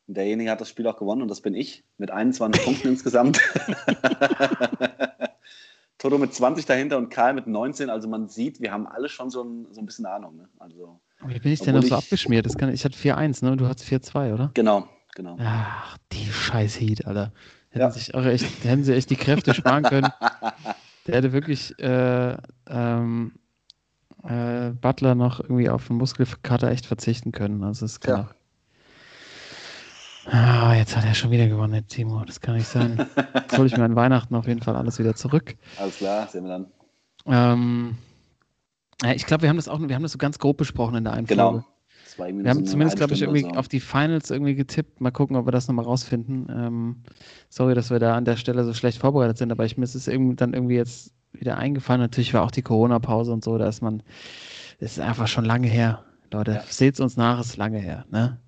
Und 0.08 0.18
derjenige 0.18 0.52
hat 0.52 0.60
das 0.62 0.70
Spiel 0.70 0.86
auch 0.88 0.98
gewonnen 0.98 1.22
und 1.22 1.30
das 1.30 1.42
bin 1.42 1.54
ich 1.56 1.84
mit 1.98 2.12
21 2.12 2.62
Punkten 2.66 2.88
insgesamt. 2.89 3.39
Toto 5.98 6.18
mit 6.18 6.34
20 6.34 6.66
dahinter 6.66 6.98
und 6.98 7.10
Karl 7.10 7.34
mit 7.34 7.48
19. 7.48 7.89
Also 7.89 8.10
man 8.10 8.28
sieht, 8.28 8.60
wir 8.60 8.72
haben 8.72 8.88
alle 8.88 9.08
schon 9.08 9.30
so 9.30 9.44
ein, 9.44 9.68
so 9.72 9.80
ein 9.82 9.86
bisschen 9.86 10.06
Ahnung. 10.06 10.36
Ne? 10.36 10.50
Also 10.60 11.00
Wie 11.26 11.39
bin 11.39 11.52
ich 11.54 11.62
denn 11.62 11.76
noch 11.76 11.84
so 11.84 11.96
abgeschmiert? 11.96 12.46
Das 12.46 12.58
kann, 12.58 12.74
ich 12.74 12.84
hatte 12.84 12.98
4-1, 12.98 13.46
ne? 13.46 13.56
Du 13.56 13.68
hattest 13.68 13.88
4-2, 13.89 14.34
oder? 14.34 14.52
genau, 14.54 14.88
genau. 15.16 15.38
Ach, 15.39 15.98
die 16.12 16.26
scheiß 16.26 16.80
Heat, 16.82 17.06
Alter. 17.06 17.32
Hätten, 17.70 17.80
Ja. 17.86 17.92
sich 17.92 18.13
auch 18.13 18.26
echt, 18.26 18.46
hätten 18.66 18.84
sie 18.84 18.94
echt 18.94 19.10
die 19.10 19.16
Kräfte 19.16 19.54
sparen 19.54 19.84
können. 19.84 20.12
Der 21.08 21.16
hätte 21.16 21.34
wirklich 21.34 21.78
äh, 21.80 22.38
ähm, 22.68 23.34
äh, 24.24 24.70
Butler 24.72 25.16
noch 25.16 25.39
irgendwie 25.42 25.70
auf 25.70 25.88
den 25.88 25.98
Muskelkater 25.98 26.70
echt 26.70 26.86
verzichten 26.86 27.32
können. 27.32 27.63
Also 27.63 27.86
ist 27.86 28.06
Ja. 28.06 28.13
klar. 28.13 28.36
Ah, 30.26 30.74
jetzt 30.76 30.96
hat 30.96 31.06
er 31.06 31.14
schon 31.14 31.32
wieder 31.32 31.48
gewonnen, 31.48 31.74
der 31.74 31.88
Timo. 31.88 32.24
Das 32.26 32.40
kann 32.40 32.56
nicht 32.56 32.68
sein. 32.68 32.98
Jetzt 33.36 33.58
hole 33.58 33.68
ich 33.68 33.76
mir 33.76 33.84
an 33.84 33.96
Weihnachten 33.96 34.36
auf 34.36 34.48
jeden 34.48 34.62
Fall 34.62 34.76
alles 34.76 34.98
wieder 34.98 35.16
zurück. 35.16 35.56
Alles 35.78 35.98
klar, 35.98 36.28
sehen 36.28 36.46
wir 36.46 36.50
dann. 36.50 36.68
Ähm, 37.26 37.98
ja, 39.04 39.12
ich 39.12 39.26
glaube, 39.26 39.42
wir 39.44 39.50
haben 39.50 39.58
das 39.58 39.68
auch, 39.68 39.80
wir 39.82 39.94
haben 39.96 40.02
das 40.04 40.14
so 40.14 40.18
ganz 40.18 40.40
grob 40.40 40.56
besprochen 40.58 40.96
in 40.96 41.04
der 41.04 41.14
einen 41.14 41.28
Genau. 41.28 41.64
Folge. 42.16 42.44
Wir 42.44 42.50
haben 42.52 42.66
zumindest, 42.66 42.98
glaube 42.98 43.14
ich, 43.16 43.22
irgendwie 43.24 43.42
so. 43.42 43.50
auf 43.50 43.68
die 43.68 43.80
Finals 43.80 44.30
irgendwie 44.30 44.54
getippt. 44.56 45.02
Mal 45.02 45.12
gucken, 45.12 45.36
ob 45.36 45.48
wir 45.48 45.52
das 45.52 45.68
nochmal 45.68 45.86
rausfinden. 45.86 46.48
Ähm, 46.50 47.04
sorry, 47.50 47.74
dass 47.74 47.90
wir 47.90 47.98
da 48.00 48.16
an 48.16 48.24
der 48.24 48.38
Stelle 48.38 48.64
so 48.64 48.74
schlecht 48.74 49.00
vorbereitet 49.00 49.40
sind, 49.40 49.52
aber 49.52 49.66
ich 49.66 49.78
mir 49.78 49.84
ist 49.84 49.96
es 49.96 50.08
irgendwie, 50.08 50.36
dann 50.36 50.54
irgendwie 50.54 50.76
jetzt 50.76 51.12
wieder 51.34 51.58
eingefallen. 51.58 52.00
Natürlich 52.02 52.34
war 52.36 52.44
auch 52.44 52.52
die 52.52 52.62
Corona-Pause 52.62 53.34
und 53.34 53.44
so, 53.44 53.58
da 53.58 53.68
ist 53.68 53.82
man, 53.82 54.04
das 54.80 54.92
ist 54.94 55.00
einfach 55.00 55.28
schon 55.28 55.44
lange 55.44 55.68
her. 55.68 56.04
Leute, 56.32 56.52
Ja. 56.54 56.64
seht's 56.68 57.00
uns 57.00 57.18
nach, 57.18 57.40
ist 57.42 57.58
lange 57.58 57.80
her. 57.80 58.06
Ne? 58.12 58.40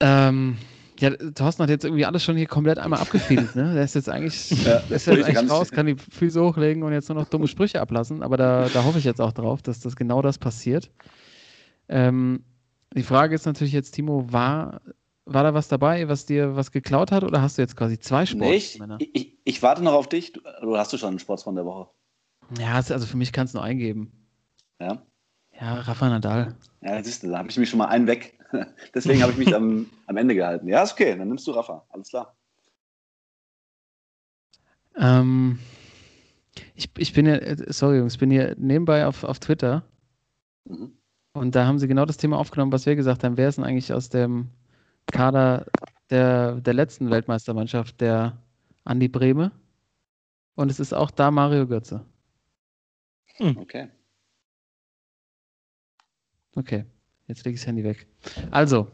Ähm, 0.00 0.56
ja, 1.00 1.10
Thorsten 1.10 1.62
hat 1.62 1.70
jetzt 1.70 1.84
irgendwie 1.84 2.04
alles 2.04 2.24
schon 2.24 2.36
hier 2.36 2.46
komplett 2.46 2.78
einmal 2.78 3.00
abgefiedelt. 3.00 3.54
Ne? 3.54 3.74
Der 3.74 3.84
ist 3.84 3.94
jetzt 3.94 4.08
eigentlich, 4.08 4.50
Ja, 4.64 4.78
ist 4.78 5.06
jetzt 5.06 5.24
eigentlich 5.24 5.50
raus, 5.50 5.70
kann 5.70 5.86
die 5.86 5.96
Füße 5.96 6.42
hochlegen 6.42 6.82
und 6.82 6.92
jetzt 6.92 7.08
nur 7.08 7.18
noch 7.18 7.28
dumme 7.28 7.46
Sprüche 7.46 7.80
ablassen. 7.80 8.22
Aber 8.22 8.36
da, 8.36 8.68
da 8.68 8.84
hoffe 8.84 8.98
ich 8.98 9.04
jetzt 9.04 9.20
auch 9.20 9.32
drauf, 9.32 9.62
dass 9.62 9.80
das 9.80 9.94
genau 9.94 10.22
das 10.22 10.38
passiert. 10.38 10.90
Ähm, 11.88 12.44
die 12.94 13.02
Frage 13.02 13.34
ist 13.34 13.46
natürlich 13.46 13.72
jetzt, 13.72 13.92
Timo, 13.92 14.32
war, 14.32 14.80
war 15.24 15.44
da 15.44 15.54
was 15.54 15.68
dabei, 15.68 16.08
was 16.08 16.26
dir 16.26 16.56
was 16.56 16.72
geklaut 16.72 17.12
hat 17.12 17.22
oder 17.22 17.42
hast 17.42 17.58
du 17.58 17.62
jetzt 17.62 17.76
quasi 17.76 17.98
zwei 17.98 18.24
Nee, 18.34 18.54
ich, 18.54 18.72
Sportsmänner? 18.72 18.98
ich, 19.00 19.38
ich, 19.44 19.62
warte 19.62 19.84
noch 19.84 19.92
auf 19.92 20.08
dich. 20.08 20.32
Du, 20.32 20.40
oder 20.62 20.80
hast 20.80 20.92
du 20.92 20.96
schon 20.96 21.10
einen 21.10 21.18
Sportsmann 21.18 21.54
der 21.54 21.64
Woche? 21.64 21.88
Ja, 22.58 22.74
also 22.74 23.06
für 23.06 23.16
mich 23.16 23.32
kann 23.32 23.46
es 23.46 23.54
nur 23.54 23.62
eingeben. 23.62 24.12
Ja. 24.80 25.02
Ja, 25.60 25.74
Rafa 25.74 26.08
Nadal. 26.08 26.54
Ja, 26.82 27.02
siehst 27.02 27.22
du, 27.22 27.30
da 27.30 27.38
habe 27.38 27.50
ich 27.50 27.56
mich 27.58 27.68
schon 27.68 27.78
mal 27.78 27.88
einen 27.88 28.06
weg. 28.06 28.38
Deswegen 28.94 29.22
habe 29.22 29.32
ich 29.32 29.38
mich 29.38 29.54
am, 29.54 29.86
am 30.06 30.16
Ende 30.16 30.34
gehalten. 30.34 30.68
Ja, 30.68 30.82
ist 30.82 30.92
okay, 30.92 31.16
dann 31.16 31.28
nimmst 31.28 31.46
du 31.46 31.50
Rafa. 31.50 31.84
Alles 31.90 32.08
klar. 32.10 32.36
Ähm, 34.96 35.58
ich, 36.74 36.90
ich 36.96 37.12
bin 37.12 37.26
ja, 37.26 37.34
äh, 37.34 37.72
sorry 37.72 37.98
Jungs, 37.98 38.14
ich 38.14 38.18
bin 38.20 38.30
hier 38.30 38.54
nebenbei 38.58 39.06
auf, 39.06 39.24
auf 39.24 39.38
Twitter 39.38 39.82
Mhm. 40.64 40.92
und 41.32 41.54
da 41.54 41.66
haben 41.66 41.78
sie 41.78 41.88
genau 41.88 42.04
das 42.04 42.18
Thema 42.18 42.36
aufgenommen, 42.36 42.72
was 42.72 42.84
wir 42.84 42.94
gesagt 42.94 43.24
haben. 43.24 43.38
Wer 43.38 43.48
ist 43.48 43.56
denn 43.56 43.64
eigentlich 43.64 43.90
aus 43.92 44.10
dem 44.10 44.50
Kader 45.10 45.64
der, 46.10 46.56
der 46.60 46.74
letzten 46.74 47.10
Weltmeistermannschaft, 47.10 48.00
der 48.02 48.36
Andi 48.84 49.08
Brehme? 49.08 49.52
Und 50.56 50.70
es 50.70 50.78
ist 50.78 50.92
auch 50.92 51.10
da 51.10 51.30
Mario 51.30 51.66
Götze. 51.66 52.04
Okay. 53.38 53.88
Okay. 56.58 56.84
Jetzt 57.28 57.44
lege 57.44 57.54
ich 57.54 57.60
das 57.60 57.68
Handy 57.68 57.84
weg. 57.84 58.08
Also, 58.50 58.88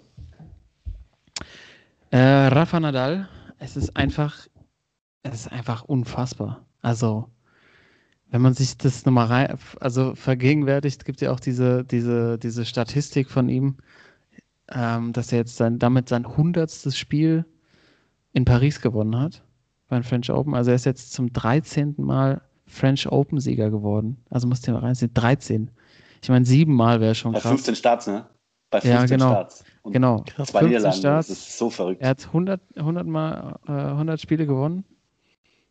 äh, 2.10 2.18
Rafa 2.18 2.78
Nadal, 2.78 3.26
es 3.58 3.74
ist 3.74 3.96
einfach, 3.96 4.46
es 5.22 5.46
ist 5.46 5.52
einfach 5.52 5.82
unfassbar. 5.84 6.66
Also, 6.82 7.30
wenn 8.28 8.42
man 8.42 8.52
sich 8.52 8.76
das 8.76 9.06
nochmal 9.06 9.28
rein, 9.28 9.58
also 9.80 10.14
vergegenwärtigt, 10.14 11.06
gibt 11.06 11.22
ja 11.22 11.32
auch 11.32 11.40
diese, 11.40 11.84
diese, 11.84 12.38
diese 12.38 12.66
Statistik 12.66 13.30
von 13.30 13.48
ihm, 13.48 13.76
ähm, 14.68 15.14
dass 15.14 15.32
er 15.32 15.38
jetzt 15.38 15.56
sein, 15.56 15.78
damit 15.78 16.10
sein 16.10 16.36
hundertstes 16.36 16.98
Spiel 16.98 17.46
in 18.34 18.44
Paris 18.44 18.82
gewonnen 18.82 19.16
hat 19.18 19.42
beim 19.88 20.02
French 20.02 20.30
Open. 20.30 20.54
Also 20.54 20.70
er 20.70 20.76
ist 20.76 20.84
jetzt 20.84 21.14
zum 21.14 21.32
13. 21.32 21.94
Mal 21.96 22.42
French 22.66 23.10
Open 23.10 23.40
Sieger 23.40 23.70
geworden. 23.70 24.18
Also 24.28 24.48
musst 24.48 24.66
du 24.66 24.72
mal 24.72 24.80
reinziehen, 24.80 25.14
13. 25.14 25.70
Ich 26.24 26.30
meine, 26.30 26.46
sieben 26.46 26.74
Mal 26.74 27.02
wäre 27.02 27.14
schon 27.14 27.32
Bei 27.32 27.40
krass. 27.40 27.50
15 27.50 27.76
Starts, 27.76 28.06
ne? 28.06 28.24
Bei 28.70 28.80
15 28.80 28.98
ja, 28.98 29.04
genau. 29.04 29.30
Starts. 29.30 29.64
Und 29.82 29.92
genau. 29.92 30.24
Zwei 30.46 30.62
Niederlagen, 30.62 31.02
das 31.02 31.28
ist 31.28 31.58
so 31.58 31.68
verrückt. 31.68 32.00
Er 32.00 32.08
hat 32.08 32.26
100, 32.28 32.62
100 32.78 33.06
Mal 33.06 33.58
äh, 33.68 33.72
100 33.72 34.18
Spiele 34.18 34.46
gewonnen. 34.46 34.86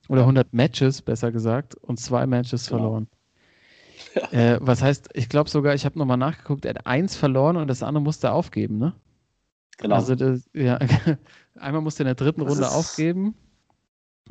Oder 0.10 0.22
100 0.22 0.54
Matches, 0.54 1.02
besser 1.02 1.32
gesagt, 1.32 1.74
und 1.74 2.00
zwei 2.00 2.28
Matches 2.28 2.68
genau. 2.68 2.82
verloren. 2.82 3.08
Ja. 4.32 4.32
Äh, 4.32 4.60
was 4.62 4.84
heißt, 4.84 5.10
ich 5.14 5.28
glaube 5.28 5.50
sogar, 5.50 5.74
ich 5.74 5.86
habe 5.86 5.98
nochmal 5.98 6.18
nachgeguckt, 6.18 6.66
er 6.66 6.76
hat 6.76 6.86
eins 6.86 7.16
verloren 7.16 7.58
und 7.58 7.68
das 7.68 7.82
andere 7.82 8.04
musste 8.04 8.28
er 8.28 8.34
aufgeben, 8.36 8.78
ne? 8.78 8.94
Genau. 9.80 9.96
Also 9.96 10.14
das, 10.14 10.48
ja, 10.54 10.78
einmal 11.56 11.82
musste 11.82 12.04
er 12.04 12.12
in 12.12 12.16
der 12.16 12.24
dritten 12.24 12.42
das 12.42 12.52
Runde 12.52 12.70
aufgeben. 12.70 13.34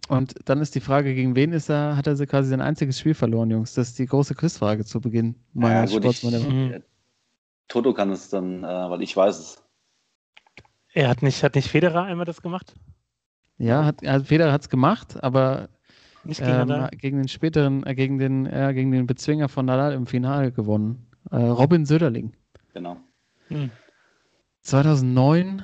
Und 0.08 0.34
dann 0.44 0.60
ist 0.60 0.74
die 0.74 0.80
Frage, 0.80 1.14
gegen 1.14 1.36
wen 1.36 1.52
ist 1.52 1.70
er, 1.70 1.96
hat 1.96 2.06
er 2.06 2.14
quasi 2.26 2.50
sein 2.50 2.60
einziges 2.60 2.98
Spiel 2.98 3.14
verloren, 3.14 3.50
Jungs? 3.50 3.74
Das 3.74 3.88
ist 3.88 3.98
die 3.98 4.06
große 4.06 4.34
Quizfrage 4.34 4.84
zu 4.84 5.00
Beginn 5.00 5.36
meiner 5.52 5.86
ja, 5.86 5.98
gut, 5.98 6.04
ich, 6.04 6.22
mhm. 6.22 6.82
Toto 7.68 7.94
kann 7.94 8.10
es 8.10 8.28
dann, 8.28 8.64
äh, 8.64 8.66
weil 8.66 9.02
ich 9.02 9.16
weiß 9.16 9.38
es. 9.38 9.62
Er 10.92 11.08
hat 11.08 11.22
nicht, 11.22 11.42
hat 11.42 11.54
nicht 11.54 11.68
Federer 11.68 12.02
einmal 12.02 12.26
das 12.26 12.42
gemacht? 12.42 12.74
Ja, 13.56 13.84
hat, 13.84 14.06
also 14.06 14.26
Federer 14.26 14.52
hat 14.52 14.62
es 14.62 14.68
gemacht, 14.68 15.22
aber 15.22 15.68
nicht 16.24 16.40
gegen, 16.40 16.70
ähm, 16.70 16.88
gegen 16.98 17.16
den 17.18 17.28
späteren, 17.28 17.84
äh, 17.86 17.94
gegen 17.94 18.18
den, 18.18 18.46
äh, 18.46 18.72
gegen 18.74 18.90
den 18.90 19.06
Bezwinger 19.06 19.48
von 19.48 19.66
Nadal 19.66 19.92
im 19.92 20.06
Finale 20.06 20.52
gewonnen. 20.52 21.06
Äh, 21.30 21.36
Robin 21.36 21.86
Söderling. 21.86 22.32
Genau. 22.74 22.98
Hm. 23.48 23.70
2009. 24.62 25.62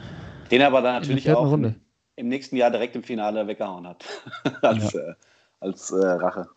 Den 0.50 0.62
aber 0.62 0.80
dann 0.80 1.00
natürlich 1.00 1.30
auch 1.30 1.50
Runde. 1.50 1.74
Im 2.18 2.28
nächsten 2.28 2.56
Jahr 2.56 2.70
direkt 2.70 2.96
im 2.96 3.02
Finale 3.02 3.46
weggehauen 3.46 3.86
hat. 3.86 4.04
als 4.62 4.92
ja. 4.92 5.00
äh, 5.00 5.14
als 5.60 5.90
äh, 5.90 6.06
Rache. 6.06 6.48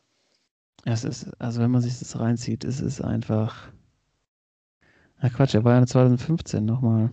Es 0.86 1.04
ist, 1.04 1.32
also 1.40 1.62
wenn 1.62 1.72
man 1.72 1.82
sich 1.82 2.00
das 2.00 2.20
reinzieht, 2.20 2.64
es 2.64 2.82
ist 2.82 3.02
einfach. 3.02 3.70
Na 5.22 5.30
Quatsch, 5.30 5.54
er 5.54 5.64
war 5.64 5.76
ja 5.76 5.86
2015 5.86 6.66
nochmal. 6.66 7.12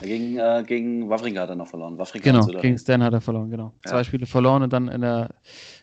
Gegen, 0.00 0.38
äh, 0.38 0.64
gegen 0.66 1.10
Wawrinka 1.10 1.42
hat 1.42 1.50
er 1.50 1.54
noch 1.54 1.68
verloren. 1.68 1.98
Wawrinka 1.98 2.30
genau, 2.30 2.46
gegen 2.46 2.78
Stan 2.78 3.02
hat 3.02 3.12
er 3.12 3.20
verloren, 3.20 3.50
genau. 3.50 3.72
Ja. 3.84 3.90
Zwei 3.90 4.04
Spiele 4.04 4.26
verloren 4.26 4.62
und 4.62 4.72
dann 4.72 4.88
in 4.88 5.02
der 5.02 5.34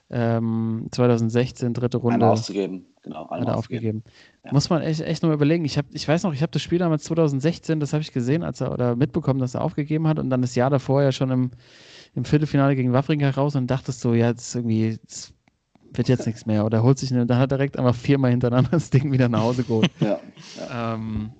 ähm, 0.10 0.88
2016 0.91 1.74
dritte 1.74 1.98
Runde. 1.98 2.15
Eine 2.15 2.32
auszugeben, 2.32 2.88
genau. 3.04 3.30
Hat 3.30 3.48
er 3.48 3.58
aufgegeben. 3.58 4.04
Ja. 4.43 4.52
Muss 4.52 4.69
man 4.69 4.82
echt, 4.82 5.02
echt 5.02 5.22
nur 5.22 5.32
überlegen. 5.32 5.63
Ich, 5.65 5.78
hab, 5.78 5.86
ich 5.91 6.08
weiß 6.08 6.24
noch, 6.24 6.34
ich 6.34 6.41
habe 6.41 6.52
das 6.52 6.62
Spiel 6.63 6.80
damals 6.80 7.04
2016, 7.04 7.80
das 7.80 7.93
habe 7.93 8.02
ich 8.02 8.12
gesehen, 8.12 8.43
als 8.43 8.62
er 8.62 8.74
oder 8.74 8.95
mitbekommen, 8.95 9.39
dass 9.39 9.54
er 9.54 9.62
aufgegeben 9.62 10.08
hat 10.08 10.17
und 10.17 10.32
dann 10.32 10.41
das 10.41 10.56
Jahr 10.56 10.72
davor 10.72 11.04
ja 11.04 11.12
schon 11.12 11.30
im, 11.30 11.52
im 12.15 12.26
Viertelfinale 12.26 12.76
gegen 12.76 12.93
Wawrinka 12.93 13.30
raus 13.30 13.56
und 13.56 13.67
dachtest 13.67 14.02
so, 14.02 14.15
ja, 14.15 14.32
ist 14.32 14.56
irgendwie, 14.56 14.98
das 15.06 15.34
wird 15.93 16.08
jetzt 16.08 16.25
nichts 16.25 16.45
mehr. 16.45 16.65
Oder 16.65 16.84
holt 16.84 16.99
sich 16.99 17.12
eine, 17.12 17.25
dann 17.25 17.39
hat 17.39 17.52
er 17.52 17.58
direkt 17.58 17.78
einfach 17.78 17.95
viermal 17.95 18.32
hintereinander 18.32 18.71
das 18.71 18.89
Ding 18.89 19.12
wieder 19.12 19.30
nach 19.30 19.41
Hause 19.41 19.63
geholt. 19.63 19.91
ja, 19.99 20.19
ja. 20.69 20.93
Ähm, 20.95 21.32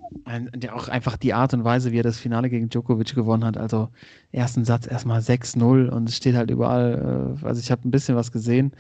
auch 0.72 0.88
einfach 0.88 1.18
die 1.18 1.34
Art 1.34 1.54
und 1.54 1.64
Weise, 1.64 1.92
wie 1.92 2.00
er 2.00 2.04
das 2.04 2.18
Finale 2.18 2.50
gegen 2.50 2.70
Djokovic 2.70 3.14
gewonnen 3.14 3.46
hat. 3.46 3.58
Also 3.58 3.90
ersten 4.32 4.66
Satz 4.66 4.88
erstmal 4.88 5.20
6-0 5.20 5.90
und 5.90 6.10
es 6.10 6.18
steht 6.18 6.36
halt 6.36 6.50
überall, 6.50 7.38
äh, 7.42 7.46
also 7.46 7.60
ich 7.60 7.72
habe 7.72 7.88
ein 7.88 7.92
bisschen 7.92 8.16
was 8.16 8.32
gesehen, 8.32 8.74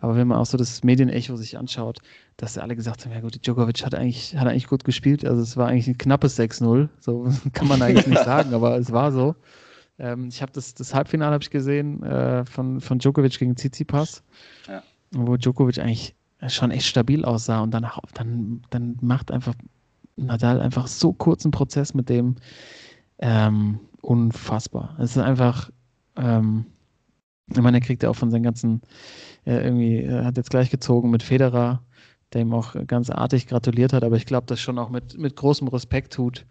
aber 0.00 0.16
wenn 0.16 0.28
man 0.28 0.38
auch 0.38 0.46
so 0.46 0.56
das 0.56 0.84
Medienecho 0.84 1.36
sich 1.36 1.58
anschaut, 1.58 1.98
dass 2.36 2.58
alle 2.58 2.76
gesagt 2.76 3.04
haben, 3.04 3.12
ja 3.12 3.20
gut, 3.20 3.46
Djokovic 3.46 3.84
hat 3.84 3.94
eigentlich, 3.94 4.36
hat 4.36 4.46
eigentlich 4.46 4.66
gut 4.66 4.84
gespielt, 4.84 5.24
also 5.24 5.40
es 5.40 5.56
war 5.56 5.68
eigentlich 5.68 5.88
ein 5.88 5.98
knappes 5.98 6.38
6-0, 6.38 6.88
so 7.00 7.28
kann 7.52 7.68
man 7.68 7.80
eigentlich 7.82 8.06
nicht 8.06 8.24
sagen, 8.24 8.54
aber 8.54 8.76
es 8.78 8.92
war 8.92 9.12
so. 9.12 9.34
Ähm, 9.98 10.28
ich 10.28 10.42
habe 10.42 10.50
das, 10.52 10.74
das 10.74 10.92
Halbfinale 10.92 11.34
habe 11.34 11.42
ich 11.42 11.50
gesehen 11.50 12.02
äh, 12.02 12.44
von, 12.44 12.80
von 12.80 12.98
Djokovic 12.98 13.38
gegen 13.38 13.56
Tsitsipas. 13.56 14.22
Ja 14.66 14.82
wo 15.14 15.36
Djokovic 15.36 15.78
eigentlich 15.78 16.14
schon 16.48 16.70
echt 16.70 16.86
stabil 16.86 17.24
aussah 17.24 17.60
und 17.60 17.70
dann, 17.70 17.86
dann, 18.14 18.62
dann 18.70 18.98
macht 19.00 19.30
einfach 19.30 19.54
Nadal 20.16 20.60
einfach 20.60 20.86
so 20.86 21.12
kurzen 21.12 21.50
Prozess 21.50 21.94
mit 21.94 22.08
dem 22.08 22.36
ähm, 23.18 23.80
unfassbar. 24.00 24.96
Es 24.98 25.16
ist 25.16 25.22
einfach, 25.22 25.70
ähm, 26.16 26.66
ich 27.50 27.60
meine, 27.60 27.78
er 27.78 27.80
kriegt 27.80 28.02
ja 28.02 28.10
auch 28.10 28.16
von 28.16 28.30
seinen 28.30 28.42
ganzen, 28.42 28.82
äh, 29.44 29.64
irgendwie, 29.64 30.02
er 30.02 30.24
hat 30.24 30.36
jetzt 30.36 30.50
gleich 30.50 30.70
gezogen 30.70 31.10
mit 31.10 31.22
Federer, 31.22 31.82
der 32.32 32.42
ihm 32.42 32.52
auch 32.52 32.74
ganz 32.86 33.10
artig 33.10 33.46
gratuliert 33.46 33.92
hat, 33.92 34.04
aber 34.04 34.16
ich 34.16 34.26
glaube, 34.26 34.46
das 34.46 34.60
schon 34.60 34.78
auch 34.78 34.90
mit, 34.90 35.18
mit 35.18 35.36
großem 35.36 35.68
Respekt 35.68 36.12
tut. 36.12 36.46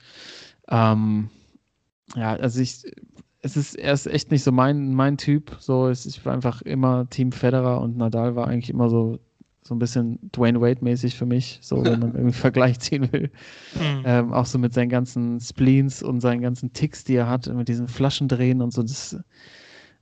Ähm, 0.69 1.29
ja, 2.15 2.35
also 2.35 2.61
ich, 2.61 2.83
es 3.43 3.57
ist, 3.57 3.75
er 3.75 3.93
ist 3.93 4.07
echt 4.07 4.31
nicht 4.31 4.43
so 4.43 4.51
mein, 4.51 4.93
mein 4.93 5.17
Typ. 5.17 5.57
So, 5.59 5.89
es, 5.89 6.05
ich 6.05 6.25
war 6.25 6.33
einfach 6.33 6.61
immer 6.61 7.09
Team 7.09 7.31
Federer 7.31 7.81
und 7.81 7.97
Nadal 7.97 8.35
war 8.35 8.47
eigentlich 8.47 8.69
immer 8.69 8.89
so, 8.89 9.19
so 9.63 9.75
ein 9.75 9.79
bisschen 9.79 10.17
Dwayne 10.31 10.61
Wade-mäßig 10.61 11.15
für 11.15 11.25
mich, 11.25 11.59
so 11.61 11.83
wenn 11.83 11.99
man 11.99 12.13
irgendwie 12.15 12.33
Vergleich 12.33 12.79
ziehen 12.79 13.11
will. 13.11 13.29
Mhm. 13.75 14.03
Ähm, 14.05 14.33
auch 14.33 14.45
so 14.45 14.57
mit 14.57 14.73
seinen 14.73 14.89
ganzen 14.89 15.41
Spleens 15.41 16.01
und 16.01 16.21
seinen 16.21 16.41
ganzen 16.41 16.71
Ticks, 16.71 17.03
die 17.03 17.15
er 17.15 17.29
hat, 17.29 17.53
mit 17.53 17.67
diesen 17.67 17.89
Flaschendrehen 17.89 18.61
und 18.61 18.71
so, 18.71 18.81
das, 18.81 19.17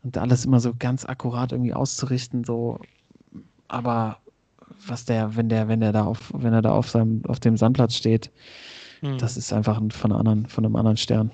und 0.04 0.18
alles 0.20 0.46
immer 0.46 0.60
so 0.60 0.74
ganz 0.78 1.06
akkurat 1.06 1.52
irgendwie 1.52 1.74
auszurichten, 1.74 2.44
so. 2.44 2.80
Aber 3.68 4.18
was 4.86 5.06
der, 5.06 5.36
wenn 5.36 5.50
der, 5.50 5.68
wenn 5.68 5.80
der 5.80 5.94
da 5.94 6.04
auf, 6.04 6.32
wenn 6.36 6.54
er 6.54 6.62
da 6.62 6.74
auf 6.74 6.90
seinem, 6.90 7.24
auf 7.26 7.40
dem 7.40 7.58
Sandplatz 7.58 7.96
steht, 7.96 8.30
mhm. 9.02 9.18
das 9.18 9.36
ist 9.36 9.52
einfach 9.52 9.82
von, 9.92 10.12
anderen, 10.12 10.46
von 10.46 10.64
einem 10.64 10.76
anderen 10.76 10.98
Stern. 10.98 11.32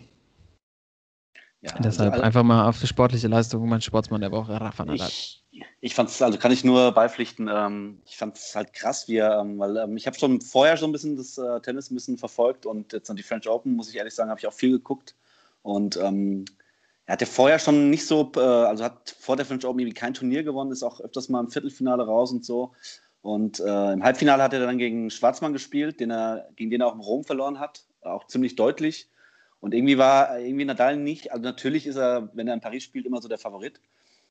Ja, 1.61 1.73
Deshalb 1.79 2.13
also, 2.13 2.23
einfach 2.23 2.43
mal 2.43 2.67
auf 2.67 2.79
die 2.79 2.87
sportliche 2.87 3.27
Leistung, 3.27 3.67
mein 3.67 3.81
Sportsmann, 3.81 4.21
der 4.21 4.29
braucht 4.29 4.49
Rafa 4.49 4.85
Nadal. 4.85 5.07
Ich, 5.07 5.43
ich 5.81 5.95
fand 5.95 6.09
es, 6.09 6.21
also 6.21 6.37
kann 6.37 6.51
ich 6.51 6.63
nur 6.63 6.91
beipflichten, 6.91 7.49
ähm, 7.51 8.01
ich 8.05 8.15
fand 8.15 8.37
es 8.37 8.55
halt 8.55 8.73
krass, 8.73 9.07
wie 9.07 9.17
er, 9.17 9.39
ähm, 9.39 9.57
weil 9.57 9.75
ähm, 9.77 9.97
ich 9.97 10.05
habe 10.05 10.17
schon 10.17 10.39
vorher 10.39 10.77
so 10.77 10.85
ein 10.85 10.91
bisschen 10.91 11.17
das 11.17 11.37
äh, 11.37 11.59
Tennis 11.61 11.89
ein 11.89 11.95
bisschen 11.95 12.17
verfolgt 12.19 12.67
und 12.67 12.93
jetzt 12.93 13.09
an 13.09 13.15
die 13.15 13.23
French 13.23 13.49
Open, 13.49 13.75
muss 13.75 13.89
ich 13.89 13.95
ehrlich 13.95 14.13
sagen, 14.13 14.29
habe 14.29 14.39
ich 14.39 14.45
auch 14.45 14.53
viel 14.53 14.71
geguckt 14.71 15.15
und 15.63 15.97
ähm, 15.97 16.45
er 17.07 17.13
hat 17.13 17.21
ja 17.21 17.27
vorher 17.27 17.57
schon 17.57 17.89
nicht 17.89 18.05
so, 18.05 18.31
äh, 18.35 18.39
also 18.39 18.83
hat 18.83 19.15
vor 19.17 19.37
der 19.37 19.45
French 19.45 19.65
Open 19.65 19.79
irgendwie 19.79 19.97
kein 19.97 20.13
Turnier 20.13 20.43
gewonnen, 20.43 20.71
ist 20.71 20.83
auch 20.83 20.99
öfters 20.99 21.29
mal 21.29 21.39
im 21.39 21.49
Viertelfinale 21.49 22.05
raus 22.05 22.31
und 22.31 22.45
so. 22.45 22.73
Und 23.21 23.59
äh, 23.61 23.93
im 23.93 24.03
Halbfinale 24.03 24.43
hat 24.43 24.53
er 24.53 24.59
dann 24.59 24.77
gegen 24.77 25.09
Schwarzmann 25.09 25.53
gespielt, 25.53 26.01
den 26.01 26.11
er, 26.11 26.49
gegen 26.55 26.69
den 26.69 26.81
er 26.81 26.87
auch 26.87 26.93
im 26.93 26.99
Rom 26.99 27.23
verloren 27.23 27.59
hat, 27.59 27.85
auch 28.01 28.27
ziemlich 28.27 28.55
deutlich. 28.57 29.09
Und 29.59 29.73
irgendwie 29.73 29.97
war 29.97 30.39
irgendwie 30.39 30.65
Nadal 30.65 30.97
nicht, 30.97 31.31
also 31.31 31.43
natürlich 31.43 31.87
ist 31.87 31.95
er, 31.95 32.29
wenn 32.33 32.47
er 32.47 32.53
in 32.53 32.61
Paris 32.61 32.83
spielt, 32.83 33.05
immer 33.05 33.21
so 33.21 33.27
der 33.27 33.39
Favorit, 33.39 33.81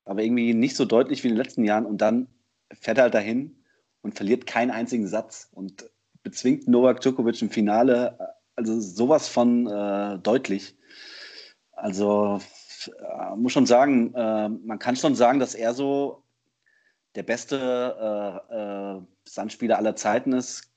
aber 0.04 0.22
irgendwie 0.22 0.54
nicht 0.54 0.76
so 0.76 0.84
deutlich 0.84 1.24
wie 1.24 1.28
in 1.28 1.34
den 1.34 1.42
letzten 1.42 1.64
Jahren. 1.64 1.84
Und 1.84 2.00
dann 2.00 2.28
fährt 2.72 2.98
er 2.98 3.04
halt 3.04 3.14
dahin 3.14 3.56
und 4.02 4.14
verliert 4.14 4.46
keinen 4.46 4.70
einzigen 4.70 5.08
Satz 5.08 5.48
und 5.52 5.90
bezwingt 6.22 6.68
Novak 6.68 7.00
Djokovic 7.00 7.42
im 7.42 7.50
Finale, 7.50 8.36
also 8.54 8.80
sowas 8.80 9.28
von 9.28 9.66
äh, 9.66 10.18
deutlich. 10.18 10.76
Also 11.72 12.40
äh, 12.86 13.36
muss 13.36 13.52
schon 13.52 13.66
sagen, 13.66 14.14
äh, 14.14 14.48
man 14.48 14.78
kann 14.78 14.96
schon 14.96 15.14
sagen, 15.14 15.40
dass 15.40 15.54
er 15.54 15.74
so 15.74 16.22
der 17.16 17.22
beste 17.22 18.42
äh, 18.50 18.54
äh, 18.54 19.02
Sandspieler 19.24 19.78
aller 19.78 19.96
Zeiten 19.96 20.32
ist 20.32 20.70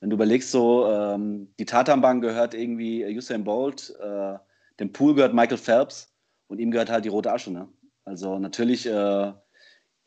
wenn 0.00 0.10
du 0.10 0.14
überlegst, 0.14 0.50
so 0.50 0.86
ähm, 0.90 1.52
die 1.58 1.64
Tatanbahn 1.64 2.20
gehört 2.20 2.54
irgendwie 2.54 3.04
Usain 3.16 3.44
Bolt, 3.44 3.94
äh, 4.00 4.38
dem 4.78 4.92
Pool 4.92 5.14
gehört 5.14 5.34
Michael 5.34 5.58
Phelps 5.58 6.14
und 6.48 6.58
ihm 6.58 6.70
gehört 6.70 6.90
halt 6.90 7.04
die 7.04 7.10
rote 7.10 7.32
Asche. 7.32 7.50
Ne? 7.50 7.68
Also 8.04 8.38
natürlich, 8.38 8.86
äh, 8.86 9.32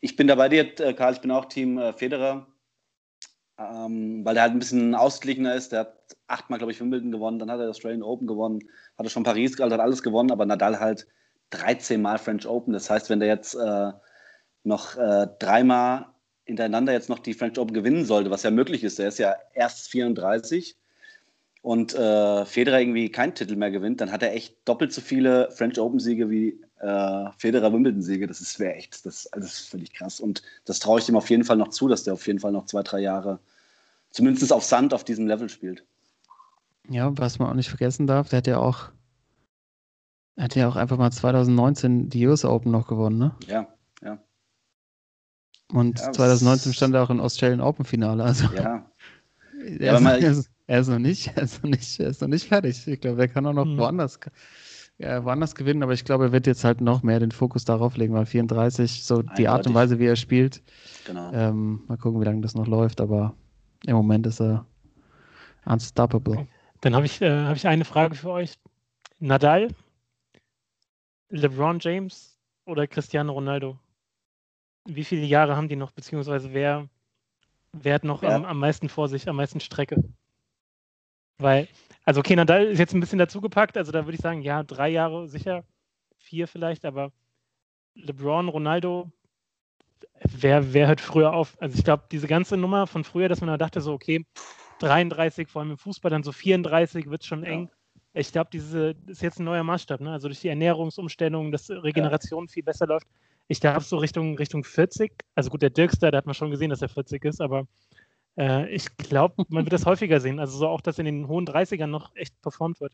ich 0.00 0.16
bin 0.16 0.28
da 0.28 0.36
bei 0.36 0.48
dir, 0.48 0.78
äh, 0.80 0.94
Karl, 0.94 1.14
ich 1.14 1.20
bin 1.20 1.30
auch 1.30 1.46
Team 1.46 1.78
äh, 1.78 1.92
Federer, 1.92 2.46
ähm, 3.58 4.24
weil 4.24 4.34
der 4.34 4.44
halt 4.44 4.52
ein 4.52 4.58
bisschen 4.58 4.94
ausgeglichener 4.94 5.54
ist. 5.54 5.72
Der 5.72 5.80
hat 5.80 6.16
achtmal, 6.28 6.58
glaube 6.58 6.72
ich, 6.72 6.80
Wimbledon 6.80 7.12
gewonnen, 7.12 7.38
dann 7.38 7.50
hat 7.50 7.60
er 7.60 7.68
Australian 7.68 8.02
Open 8.02 8.26
gewonnen, 8.26 8.60
hat 8.96 9.06
er 9.06 9.10
schon 9.10 9.24
Paris, 9.24 9.60
also 9.60 9.74
hat 9.74 9.82
alles 9.82 10.02
gewonnen, 10.02 10.30
aber 10.30 10.46
Nadal 10.46 10.78
halt 10.78 11.06
13 11.50 12.00
Mal 12.00 12.18
French 12.18 12.46
Open. 12.46 12.72
Das 12.72 12.88
heißt, 12.88 13.10
wenn 13.10 13.20
der 13.20 13.28
jetzt 13.28 13.54
äh, 13.54 13.92
noch 14.62 14.96
äh, 14.96 15.26
dreimal 15.38 16.06
hintereinander 16.50 16.92
jetzt 16.92 17.08
noch 17.08 17.18
die 17.18 17.34
French 17.34 17.58
Open 17.58 17.74
gewinnen 17.74 18.04
sollte, 18.04 18.30
was 18.30 18.42
ja 18.42 18.50
möglich 18.50 18.84
ist. 18.84 18.98
Er 18.98 19.08
ist 19.08 19.18
ja 19.18 19.36
erst 19.54 19.88
34 19.88 20.76
und 21.62 21.94
äh, 21.94 22.44
Federer 22.44 22.80
irgendwie 22.80 23.10
keinen 23.10 23.34
Titel 23.34 23.56
mehr 23.56 23.70
gewinnt, 23.70 24.00
dann 24.00 24.12
hat 24.12 24.22
er 24.22 24.34
echt 24.34 24.56
doppelt 24.64 24.92
so 24.92 25.00
viele 25.00 25.50
French 25.50 25.78
Open-Siege 25.78 26.30
wie 26.30 26.60
äh, 26.80 27.30
Federer 27.36 27.72
Wimbledon-Siege. 27.72 28.26
Das 28.26 28.58
wäre 28.58 28.74
echt, 28.74 29.04
das, 29.04 29.26
also 29.32 29.46
das 29.46 29.60
ist 29.60 29.68
völlig 29.68 29.92
krass. 29.92 30.20
Und 30.20 30.42
das 30.64 30.78
traue 30.78 31.00
ich 31.00 31.08
ihm 31.08 31.16
auf 31.16 31.28
jeden 31.28 31.44
Fall 31.44 31.56
noch 31.56 31.68
zu, 31.68 31.88
dass 31.88 32.04
der 32.04 32.14
auf 32.14 32.26
jeden 32.26 32.38
Fall 32.38 32.52
noch 32.52 32.66
zwei, 32.66 32.82
drei 32.82 33.00
Jahre 33.00 33.38
zumindest 34.10 34.52
auf 34.52 34.64
Sand 34.64 34.94
auf 34.94 35.04
diesem 35.04 35.26
Level 35.26 35.48
spielt. 35.48 35.84
Ja, 36.88 37.16
was 37.16 37.38
man 37.38 37.48
auch 37.48 37.54
nicht 37.54 37.68
vergessen 37.68 38.06
darf, 38.06 38.30
der 38.30 38.38
hat 38.38 38.46
ja 38.46 38.58
auch, 38.58 38.90
hat 40.38 40.56
ja 40.56 40.68
auch 40.68 40.76
einfach 40.76 40.96
mal 40.96 41.12
2019 41.12 42.08
die 42.08 42.26
US 42.26 42.44
Open 42.44 42.72
noch 42.72 42.88
gewonnen, 42.88 43.18
ne? 43.18 43.34
Ja. 43.46 43.68
Und 45.72 45.98
Ja, 45.98 46.12
2019 46.12 46.70
das- 46.70 46.76
stand 46.76 46.94
er 46.94 47.02
auch 47.02 47.10
im 47.10 47.20
Australian 47.20 47.60
Open 47.60 47.84
Finale. 47.84 48.22
Also 48.24 48.46
Ja, 48.54 48.86
er, 49.78 49.94
ist, 49.94 50.00
mal- 50.00 50.22
er, 50.22 50.30
ist, 50.30 50.50
er 50.66 50.80
ist 50.80 50.88
noch 50.88 50.98
nicht, 50.98 51.32
er 51.36 51.42
ist 51.42 51.62
noch 51.62 51.70
nicht, 51.70 52.00
er 52.00 52.08
ist 52.08 52.20
noch 52.20 52.28
nicht 52.28 52.46
fertig. 52.48 52.86
Ich 52.86 53.00
glaube, 53.00 53.20
er 53.20 53.28
kann 53.28 53.46
auch 53.46 53.52
noch 53.52 53.64
Hm. 53.64 53.78
woanders, 53.78 54.18
ja, 54.98 55.24
woanders 55.24 55.54
gewinnen, 55.54 55.82
aber 55.82 55.92
ich 55.92 56.04
glaube, 56.04 56.24
er 56.26 56.32
wird 56.32 56.46
jetzt 56.46 56.64
halt 56.64 56.80
noch 56.80 57.02
mehr 57.02 57.20
den 57.20 57.30
Fokus 57.32 57.64
darauf 57.64 57.96
legen, 57.96 58.14
weil 58.14 58.26
34, 58.26 59.04
so 59.04 59.22
die 59.22 59.48
Art 59.48 59.66
und 59.66 59.72
Eindeutig. 59.72 59.74
Weise, 59.74 59.98
wie 59.98 60.06
er 60.06 60.16
spielt, 60.16 60.62
genau. 61.06 61.32
ähm, 61.32 61.82
mal 61.88 61.96
gucken, 61.96 62.20
wie 62.20 62.24
lange 62.24 62.40
das 62.42 62.54
noch 62.54 62.66
läuft, 62.66 63.00
aber 63.00 63.34
im 63.86 63.96
Moment 63.96 64.26
ist 64.26 64.40
er 64.40 64.66
unstoppable. 65.64 66.34
Okay. 66.34 66.48
Dann 66.82 66.94
habe 66.94 67.06
ich, 67.06 67.20
äh, 67.22 67.44
hab 67.44 67.56
ich 67.56 67.66
eine 67.66 67.84
Frage 67.84 68.14
für 68.14 68.30
euch. 68.30 68.54
Nadal, 69.18 69.68
LeBron 71.30 71.78
James 71.80 72.38
oder 72.64 72.86
Cristiano 72.86 73.32
Ronaldo? 73.32 73.78
Wie 74.94 75.04
viele 75.04 75.24
Jahre 75.24 75.56
haben 75.56 75.68
die 75.68 75.76
noch, 75.76 75.92
beziehungsweise 75.92 76.52
wer, 76.52 76.88
wer 77.72 77.94
hat 77.94 78.04
noch 78.04 78.22
Ja. 78.22 78.34
am, 78.36 78.44
am 78.44 78.58
meisten 78.58 78.88
vor 78.88 79.08
sich, 79.08 79.28
am 79.28 79.36
meisten 79.36 79.60
Strecke? 79.60 80.02
Weil, 81.38 81.68
also 82.04 82.20
okay, 82.20 82.36
Nadal 82.36 82.66
ist 82.66 82.78
jetzt 82.78 82.92
ein 82.94 83.00
bisschen 83.00 83.18
dazugepackt, 83.18 83.76
also 83.76 83.92
da 83.92 84.04
würde 84.04 84.14
ich 84.16 84.20
sagen, 84.20 84.42
ja, 84.42 84.62
drei 84.62 84.88
Jahre 84.88 85.28
sicher, 85.28 85.64
vier 86.18 86.48
vielleicht, 86.48 86.84
aber 86.84 87.12
LeBron, 87.94 88.48
Ronaldo, 88.48 89.10
wer, 90.22 90.72
wer 90.74 90.88
hört 90.88 91.00
früher 91.00 91.32
auf? 91.32 91.56
Also 91.60 91.78
ich 91.78 91.84
glaube, 91.84 92.04
diese 92.10 92.26
ganze 92.26 92.56
Nummer 92.56 92.86
von 92.86 93.04
früher, 93.04 93.28
dass 93.28 93.40
man 93.40 93.48
da 93.48 93.56
dachte, 93.56 93.80
so, 93.80 93.92
okay, 93.92 94.26
33, 94.78 95.48
vor 95.48 95.62
allem 95.62 95.72
im 95.72 95.78
Fußball, 95.78 96.10
dann 96.10 96.22
so 96.22 96.32
34 96.32 97.08
wird 97.10 97.24
schon 97.24 97.44
Ja. 97.44 97.50
eng. 97.50 97.70
Ich 98.12 98.32
glaube, 98.32 98.50
diese 98.52 98.94
das 98.94 99.18
ist 99.18 99.22
jetzt 99.22 99.38
ein 99.38 99.44
neuer 99.44 99.62
Maßstab, 99.62 100.00
ne? 100.00 100.10
Also 100.10 100.26
durch 100.26 100.40
die 100.40 100.48
Ernährungsumstellung, 100.48 101.52
dass 101.52 101.70
Regeneration 101.70 102.48
viel 102.48 102.64
besser 102.64 102.86
läuft. 102.88 103.06
Ich 103.50 103.60
glaube 103.60 103.80
so 103.80 103.96
Richtung, 103.96 104.36
Richtung 104.38 104.62
40. 104.62 105.12
Also 105.34 105.50
gut, 105.50 105.60
der 105.60 105.70
Dirkster, 105.70 106.12
da 106.12 106.18
hat 106.18 106.26
man 106.26 106.36
schon 106.36 106.52
gesehen, 106.52 106.70
dass 106.70 106.82
er 106.82 106.88
40 106.88 107.24
ist, 107.24 107.40
aber 107.40 107.66
äh, 108.38 108.72
ich 108.72 108.96
glaube, 108.96 109.44
man 109.48 109.64
wird 109.64 109.72
das 109.72 109.86
häufiger 109.86 110.20
sehen. 110.20 110.38
Also 110.38 110.56
so 110.56 110.68
auch, 110.68 110.80
dass 110.80 111.00
in 111.00 111.04
den 111.04 111.26
hohen 111.26 111.46
30ern 111.46 111.88
noch 111.88 112.14
echt 112.14 112.40
performt 112.42 112.80
wird. 112.80 112.92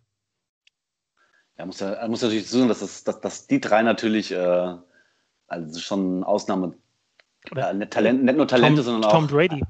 Ja, 1.58 1.66
muss 1.66 1.80
ja, 1.80 2.08
muss 2.08 2.22
natürlich 2.22 2.48
sagen, 2.48 2.68
dass, 2.68 2.80
das, 2.80 3.04
dass, 3.04 3.20
dass 3.20 3.46
die 3.46 3.60
drei 3.60 3.82
natürlich 3.82 4.32
äh, 4.32 4.74
also 5.46 5.78
schon 5.78 6.24
Ausnahme, 6.24 6.72
Oder 7.50 7.70
äh, 7.70 7.74
nicht, 7.74 7.92
Talent, 7.92 8.24
nicht 8.24 8.36
nur 8.38 8.48
Talente, 8.48 8.82
Tom, 8.82 8.84
sondern 8.84 9.10
Tom 9.10 9.24
auch 9.24 9.28
Brady. 9.28 9.62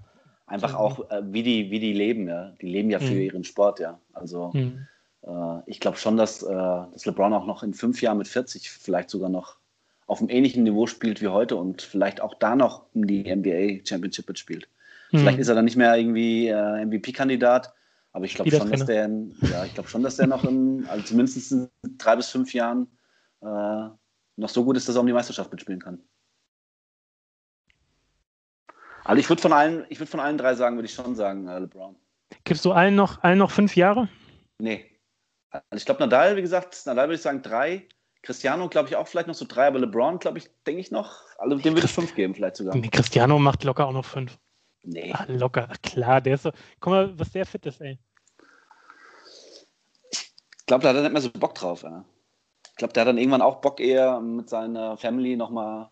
einfach 0.46 0.70
Mhm. 0.70 0.76
auch, 0.76 1.10
äh, 1.10 1.20
wie, 1.32 1.42
die, 1.42 1.72
wie 1.72 1.80
die 1.80 1.94
leben, 1.94 2.28
ja. 2.28 2.50
Die 2.60 2.68
leben 2.68 2.90
ja 2.90 3.00
für 3.00 3.12
Mhm. 3.12 3.20
ihren 3.22 3.44
Sport, 3.44 3.80
ja. 3.80 3.98
Also 4.12 4.52
Hm. 4.52 4.86
äh, 5.22 5.58
ich 5.66 5.80
glaube 5.80 5.96
schon, 5.96 6.16
dass, 6.16 6.44
äh, 6.44 6.46
dass 6.54 7.06
LeBron 7.06 7.32
auch 7.32 7.46
noch 7.46 7.64
in 7.64 7.74
fünf 7.74 8.00
Jahren 8.02 8.18
mit 8.18 8.28
40 8.28 8.70
vielleicht 8.70 9.10
sogar 9.10 9.30
noch 9.30 9.58
auf 10.06 10.20
einem 10.20 10.30
ähnlichen 10.30 10.62
Niveau 10.62 10.86
spielt 10.86 11.20
wie 11.20 11.28
heute 11.28 11.56
und 11.56 11.82
vielleicht 11.82 12.20
auch 12.20 12.34
da 12.34 12.54
noch 12.56 12.86
um 12.94 13.06
die 13.06 13.22
NBA 13.22 13.84
Championship 13.84 14.28
mitspielt. 14.28 14.68
Vielleicht 15.10 15.36
Hm. 15.36 15.40
ist 15.40 15.48
er 15.48 15.54
dann 15.54 15.64
nicht 15.64 15.76
mehr 15.76 15.96
irgendwie 15.96 16.48
äh, 16.48 16.84
MVP-Kandidat, 16.84 17.72
aber 18.12 18.24
ich 18.24 18.34
glaube 18.34 18.50
schon, 18.50 18.70
dass 18.70 18.86
der, 18.86 19.10
ja, 19.42 19.64
ich 19.64 19.74
glaube 19.74 19.88
schon, 19.88 20.02
dass 20.02 20.16
der 20.16 20.26
noch 20.26 20.44
in, 20.44 20.86
also 20.88 21.04
zumindest 21.04 21.52
in 21.52 21.68
drei 21.98 22.16
bis 22.16 22.28
fünf 22.28 22.54
Jahren 22.54 22.88
äh, 23.42 23.88
noch 24.36 24.48
so 24.48 24.64
gut 24.64 24.76
ist, 24.76 24.88
dass 24.88 24.96
er 24.96 25.00
um 25.00 25.06
die 25.06 25.12
Meisterschaft 25.12 25.50
mitspielen 25.50 25.80
kann. 25.80 26.00
Also 29.04 29.20
ich 29.20 29.28
würde 29.28 29.42
von 29.42 29.52
allen, 29.52 29.84
ich 29.88 30.00
würde 30.00 30.10
von 30.10 30.20
allen 30.20 30.38
drei 30.38 30.54
sagen, 30.54 30.76
würde 30.76 30.86
ich 30.86 30.94
schon 30.94 31.14
sagen, 31.14 31.46
äh, 31.46 31.58
LeBron. 31.60 31.94
Gibst 32.44 32.64
du 32.64 32.72
allen 32.72 32.96
noch, 32.96 33.22
allen 33.22 33.38
noch 33.38 33.50
fünf 33.50 33.76
Jahre? 33.76 34.08
Nee. 34.58 34.84
Also 35.50 35.76
ich 35.76 35.84
glaube, 35.84 36.00
Nadal, 36.00 36.36
wie 36.36 36.42
gesagt, 36.42 36.82
Nadal 36.86 37.06
würde 37.06 37.14
ich 37.14 37.22
sagen 37.22 37.42
drei. 37.42 37.86
Cristiano, 38.26 38.68
glaube 38.68 38.88
ich, 38.88 38.96
auch 38.96 39.06
vielleicht 39.06 39.28
noch 39.28 39.36
so 39.36 39.44
drei, 39.48 39.68
aber 39.68 39.78
LeBron, 39.78 40.18
glaube 40.18 40.38
ich, 40.38 40.50
denke 40.66 40.80
ich 40.80 40.90
noch. 40.90 41.20
Also 41.38 41.56
dem 41.56 41.74
würde 41.74 41.86
ich 41.86 41.92
fünf 41.92 42.12
geben, 42.16 42.34
vielleicht 42.34 42.56
sogar. 42.56 42.74
Nee, 42.74 42.88
Cristiano 42.88 43.38
macht 43.38 43.62
locker 43.62 43.86
auch 43.86 43.92
noch 43.92 44.04
fünf. 44.04 44.36
Nee. 44.82 45.12
Ah, 45.14 45.24
locker, 45.28 45.68
klar, 45.80 46.20
der 46.20 46.34
ist 46.34 46.42
so. 46.42 46.50
Guck 46.80 46.90
mal, 46.92 47.18
was 47.18 47.30
der 47.30 47.46
fit 47.46 47.64
ist, 47.66 47.80
ey. 47.80 47.98
Ich 50.10 50.66
glaube, 50.66 50.82
da 50.82 50.88
hat 50.88 50.96
er 50.96 51.02
nicht 51.02 51.12
mehr 51.12 51.22
so 51.22 51.30
Bock 51.30 51.54
drauf. 51.54 51.84
Ja. 51.84 52.04
Ich 52.70 52.76
glaube, 52.76 52.92
der 52.92 53.02
hat 53.02 53.08
dann 53.08 53.18
irgendwann 53.18 53.42
auch 53.42 53.60
Bock, 53.60 53.78
eher 53.78 54.20
mit 54.20 54.48
seiner 54.48 54.96
Family 54.96 55.36
nochmal 55.36 55.88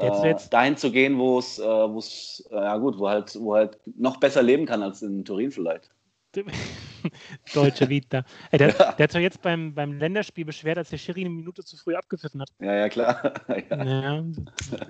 Jetzt- 0.00 0.24
äh, 0.24 0.28
jetzt- 0.28 0.52
dahin 0.52 0.76
zu 0.78 0.90
gehen, 0.90 1.18
wo 1.18 1.38
es, 1.38 1.58
äh, 1.58 1.64
wo 1.64 1.98
es, 1.98 2.48
äh, 2.50 2.54
ja 2.54 2.78
gut, 2.78 2.98
wo 2.98 3.08
halt, 3.10 3.38
wo 3.38 3.54
halt 3.56 3.78
noch 3.84 4.16
besser 4.16 4.42
leben 4.42 4.64
kann 4.64 4.82
als 4.82 5.02
in 5.02 5.22
Turin 5.24 5.50
vielleicht. 5.50 5.90
Deutsche 7.54 7.88
Vita. 7.88 8.24
Ey, 8.50 8.58
der, 8.58 8.68
Ja. 8.70 8.92
der 8.92 9.04
hat 9.04 9.14
doch 9.14 9.20
jetzt 9.20 9.42
beim, 9.42 9.74
beim 9.74 9.92
Länderspiel 9.98 10.44
beschwert, 10.44 10.78
als 10.78 10.90
der 10.90 10.98
Schiri 10.98 11.20
eine 11.20 11.30
Minute 11.30 11.64
zu 11.64 11.76
früh 11.76 11.94
abgepfiffen 11.94 12.40
hat. 12.40 12.48
Ja, 12.60 12.74
ja, 12.74 12.88
klar. 12.88 13.32
ja. 13.70 13.84
Ja, 13.84 14.24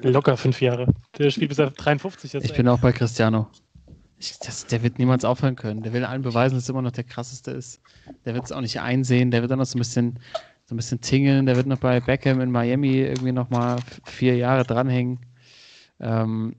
locker 0.02 0.36
fünf 0.36 0.60
Jahre. 0.60 0.86
Der 1.18 1.30
spielt 1.30 1.48
bis 1.50 1.58
er 1.58 1.70
53 1.70 2.34
ist. 2.34 2.44
Ich 2.44 2.50
ey. 2.52 2.56
bin 2.56 2.68
auch 2.68 2.78
bei 2.80 2.92
Cristiano. 2.92 3.48
Ich, 4.20 4.38
das, 4.40 4.66
der 4.66 4.82
wird 4.82 4.98
niemals 4.98 5.24
aufhören 5.24 5.54
können. 5.54 5.82
Der 5.82 5.92
will 5.92 6.04
allen 6.04 6.22
beweisen, 6.22 6.56
dass 6.56 6.68
er 6.68 6.72
immer 6.72 6.82
noch 6.82 6.90
der 6.90 7.04
krasseste 7.04 7.52
ist. 7.52 7.80
Der 8.24 8.34
wird 8.34 8.44
es 8.44 8.52
auch 8.52 8.60
nicht 8.60 8.80
einsehen. 8.80 9.30
Der 9.30 9.42
wird 9.42 9.50
dann 9.52 9.60
noch 9.60 9.66
so 9.66 9.76
ein 9.76 9.80
bisschen, 9.80 10.18
so 10.64 10.74
ein 10.74 10.76
bisschen 10.76 11.00
tingeln. 11.00 11.46
Der 11.46 11.54
wird 11.54 11.66
noch 11.66 11.78
bei 11.78 12.00
Beckham 12.00 12.40
in 12.40 12.50
Miami 12.50 12.96
irgendwie 12.98 13.30
noch 13.30 13.48
mal 13.50 13.76
f- 13.76 14.00
vier 14.06 14.36
Jahre 14.36 14.64
dranhängen. 14.64 15.20
Ähm, 16.00 16.56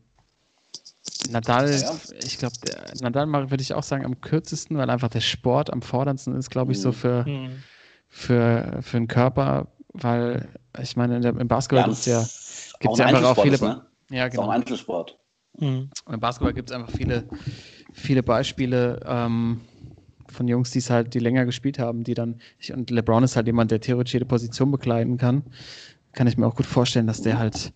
Nadal, 1.22 1.70
Ja, 1.82 2.00
ich 2.24 2.38
glaube, 2.38 2.56
Nadal 3.02 3.28
würde 3.52 3.62
ich 3.62 3.74
auch 3.74 3.84
sagen 3.84 4.06
am 4.06 4.22
kürzesten, 4.22 4.78
weil 4.78 4.90
einfach 4.90 5.10
der 5.10 5.20
Sport 5.22 5.72
am 5.72 5.82
forderndsten 5.82 6.36
ist, 6.36 6.50
glaube 6.50 6.72
ich, 6.72 6.80
so 6.80 6.90
Mhm. 6.90 6.94
für, 6.94 7.26
Hm. 7.26 7.64
für, 8.08 8.80
für 8.82 8.98
den 8.98 9.08
Körper, 9.08 9.68
weil 9.94 10.48
ich 10.82 10.96
meine, 10.96 11.20
der, 11.20 11.36
im 11.38 11.48
Basketball 11.48 11.84
gibt 11.84 11.98
es 11.98 12.06
ja, 12.06 12.30
gibt's 12.80 12.86
auch 12.86 13.00
ja 13.00 13.06
ein 13.06 13.16
ein 13.16 13.16
einfach 13.16 13.38
auch 13.38 13.42
viele. 13.44 13.56
ist, 13.56 13.62
ne? 13.62 13.86
Ja, 14.12 14.26
Ist 14.28 14.38
auch 14.38 14.44
genau. 14.44 14.50
ein 14.52 14.62
Einzelsport. 14.62 15.20
Hm. 15.58 15.90
Und 16.06 16.14
Im 16.14 16.20
Basketball 16.20 16.54
gibt 16.54 16.70
es 16.70 16.76
einfach 16.76 16.90
viele, 16.90 17.26
viele 17.94 18.24
Beispiele 18.24 19.00
ähm, 19.06 19.62
von 20.28 20.48
Jungs, 20.48 20.72
die 20.72 20.80
es 20.80 20.90
halt, 20.90 21.14
die 21.14 21.20
länger 21.20 21.46
gespielt 21.46 21.80
haben, 21.80 22.04
die 22.04 22.14
dann, 22.14 22.40
ich, 22.60 22.72
und 22.74 22.90
LeBron 22.92 23.24
ist 23.24 23.36
halt 23.36 23.48
jemand, 23.48 23.72
der 23.72 23.82
theoretisch 23.82 24.14
jede 24.14 24.26
Position 24.26 24.72
bekleiden 24.72 25.18
kann. 25.18 25.44
Kann 26.14 26.28
ich 26.28 26.38
mir 26.38 26.48
auch 26.48 26.56
gut 26.56 26.66
vorstellen, 26.66 27.08
dass 27.08 27.22
der 27.22 27.40
halt, 27.40 27.74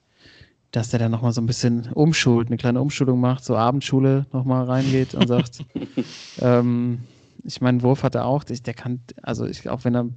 dass 0.73 0.89
der 0.89 0.99
dann 0.99 1.11
nochmal 1.11 1.31
so 1.31 1.39
ein 1.39 1.45
bisschen 1.45 1.91
umschult, 1.93 2.47
eine 2.47 2.57
kleine 2.57 2.81
Umschulung 2.81 3.19
macht, 3.19 3.45
so 3.45 3.55
Abendschule 3.55 4.25
nochmal 4.33 4.65
reingeht 4.65 5.13
und 5.13 5.27
sagt, 5.27 5.63
ähm, 6.41 6.99
ich 7.43 7.61
meine, 7.61 7.83
Wurf 7.83 8.01
hat 8.01 8.15
er 8.15 8.25
auch, 8.25 8.43
der 8.43 8.73
kann, 8.73 9.01
also 9.21 9.45
ich, 9.45 9.69
auch 9.69 9.85
wenn 9.85 9.95
er 9.95 10.09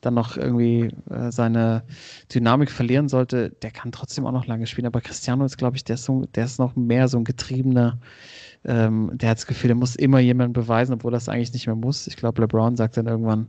dann 0.00 0.14
noch 0.14 0.36
irgendwie 0.36 0.88
äh, 1.10 1.30
seine 1.30 1.84
Dynamik 2.34 2.72
verlieren 2.72 3.08
sollte, 3.08 3.50
der 3.50 3.70
kann 3.70 3.92
trotzdem 3.92 4.26
auch 4.26 4.32
noch 4.32 4.46
lange 4.46 4.66
spielen. 4.66 4.86
Aber 4.86 5.00
Cristiano 5.00 5.44
ist, 5.44 5.58
glaube 5.58 5.76
ich, 5.76 5.84
der 5.84 5.94
ist, 5.94 6.04
so, 6.04 6.24
der 6.34 6.46
ist 6.46 6.58
noch 6.58 6.74
mehr 6.74 7.06
so 7.06 7.18
ein 7.18 7.24
getriebener, 7.24 8.00
ähm, 8.64 9.12
der 9.14 9.30
hat 9.30 9.38
das 9.38 9.46
Gefühl, 9.46 9.68
der 9.68 9.76
muss 9.76 9.94
immer 9.94 10.18
jemandem 10.18 10.54
beweisen, 10.54 10.94
obwohl 10.94 11.12
das 11.12 11.28
eigentlich 11.28 11.52
nicht 11.52 11.66
mehr 11.66 11.76
muss. 11.76 12.08
Ich 12.08 12.16
glaube, 12.16 12.40
LeBron 12.40 12.76
sagt 12.76 12.96
dann 12.96 13.06
irgendwann, 13.06 13.48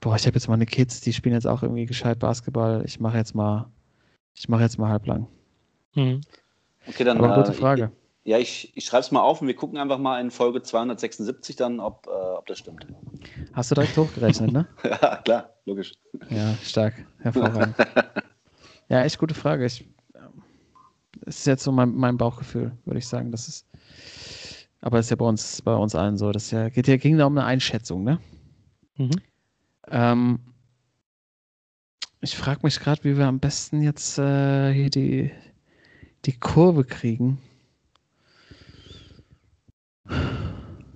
boah, 0.00 0.16
ich 0.16 0.26
habe 0.26 0.36
jetzt 0.36 0.48
meine 0.48 0.64
Kids, 0.66 1.02
die 1.02 1.12
spielen 1.12 1.34
jetzt 1.34 1.46
auch 1.46 1.62
irgendwie 1.62 1.86
gescheit 1.86 2.20
Basketball, 2.20 2.84
ich 2.86 3.00
mache 3.00 3.18
jetzt 3.18 3.34
mal, 3.34 3.66
ich 4.34 4.48
mache 4.48 4.62
jetzt 4.62 4.78
mal 4.78 4.88
halblang. 4.90 5.26
Hm. 5.94 6.20
Okay, 6.86 7.04
dann. 7.04 7.18
Aber 7.18 7.34
gute 7.34 7.52
äh, 7.52 7.54
Frage. 7.54 7.92
Ja, 8.24 8.38
ich, 8.38 8.76
ich 8.76 8.84
schreibe 8.84 9.00
es 9.00 9.10
mal 9.10 9.22
auf 9.22 9.40
und 9.40 9.46
wir 9.46 9.56
gucken 9.56 9.78
einfach 9.78 9.98
mal 9.98 10.20
in 10.20 10.30
Folge 10.30 10.62
276 10.62 11.56
dann, 11.56 11.80
ob, 11.80 12.06
äh, 12.06 12.10
ob 12.10 12.44
das 12.46 12.58
stimmt. 12.58 12.86
Hast 13.54 13.70
du 13.70 13.74
direkt 13.74 13.96
hochgerechnet, 13.96 14.52
ne? 14.52 14.66
ja, 14.84 15.16
klar, 15.16 15.54
logisch. 15.64 15.94
Ja, 16.28 16.54
stark. 16.62 16.94
Hervorragend. 17.20 17.74
ja, 18.90 19.02
echt 19.02 19.18
gute 19.18 19.34
Frage. 19.34 19.64
Ich, 19.64 19.88
das 21.24 21.38
ist 21.38 21.46
jetzt 21.46 21.64
so 21.64 21.72
mein, 21.72 21.94
mein 21.94 22.18
Bauchgefühl, 22.18 22.72
würde 22.84 22.98
ich 22.98 23.06
sagen. 23.06 23.32
Das 23.32 23.48
ist, 23.48 23.66
aber 24.82 24.98
das 24.98 25.06
ist 25.06 25.10
ja 25.10 25.16
bei 25.16 25.24
uns, 25.24 25.62
bei 25.62 25.74
uns 25.74 25.94
allen 25.94 26.18
so. 26.18 26.30
Das 26.30 26.50
ja, 26.50 26.68
geht 26.68 26.86
ja, 26.86 26.96
ging 26.96 27.16
da 27.16 27.24
um 27.24 27.36
eine 27.38 27.46
Einschätzung, 27.46 28.04
ne? 28.04 28.20
Mhm. 28.96 29.10
Ähm, 29.90 30.40
ich 32.20 32.36
frage 32.36 32.60
mich 32.62 32.78
gerade, 32.78 33.04
wie 33.04 33.16
wir 33.16 33.26
am 33.26 33.40
besten 33.40 33.80
jetzt 33.80 34.18
äh, 34.18 34.72
hier 34.72 34.90
die, 34.90 35.30
die 36.28 36.38
Kurve 36.38 36.84
kriegen. 36.84 37.38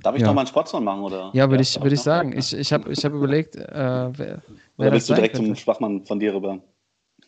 Darf 0.02 0.14
ich 0.14 0.20
Ja. 0.20 0.26
noch 0.26 0.34
mal 0.34 0.42
einen 0.42 0.46
Sportsmann 0.46 0.84
machen? 0.84 1.02
Oder? 1.04 1.30
Ja, 1.32 1.48
würde 1.48 1.62
ich, 1.62 1.72
darf 1.72 1.84
würd 1.84 1.92
ich 1.94 2.00
sagen. 2.00 2.36
Ich, 2.36 2.52
ich 2.54 2.70
habe 2.70 2.92
ich 2.92 3.02
hab 3.02 3.14
überlegt, 3.14 3.56
äh, 3.56 3.62
wer, 3.64 4.12
wer 4.18 4.42
Oder 4.76 4.92
willst 4.92 5.08
du 5.08 5.14
direkt 5.14 5.34
könnte. 5.36 5.48
zum 5.48 5.56
Schwachmann 5.56 6.04
von 6.04 6.20
dir 6.20 6.34
rüber? 6.34 6.60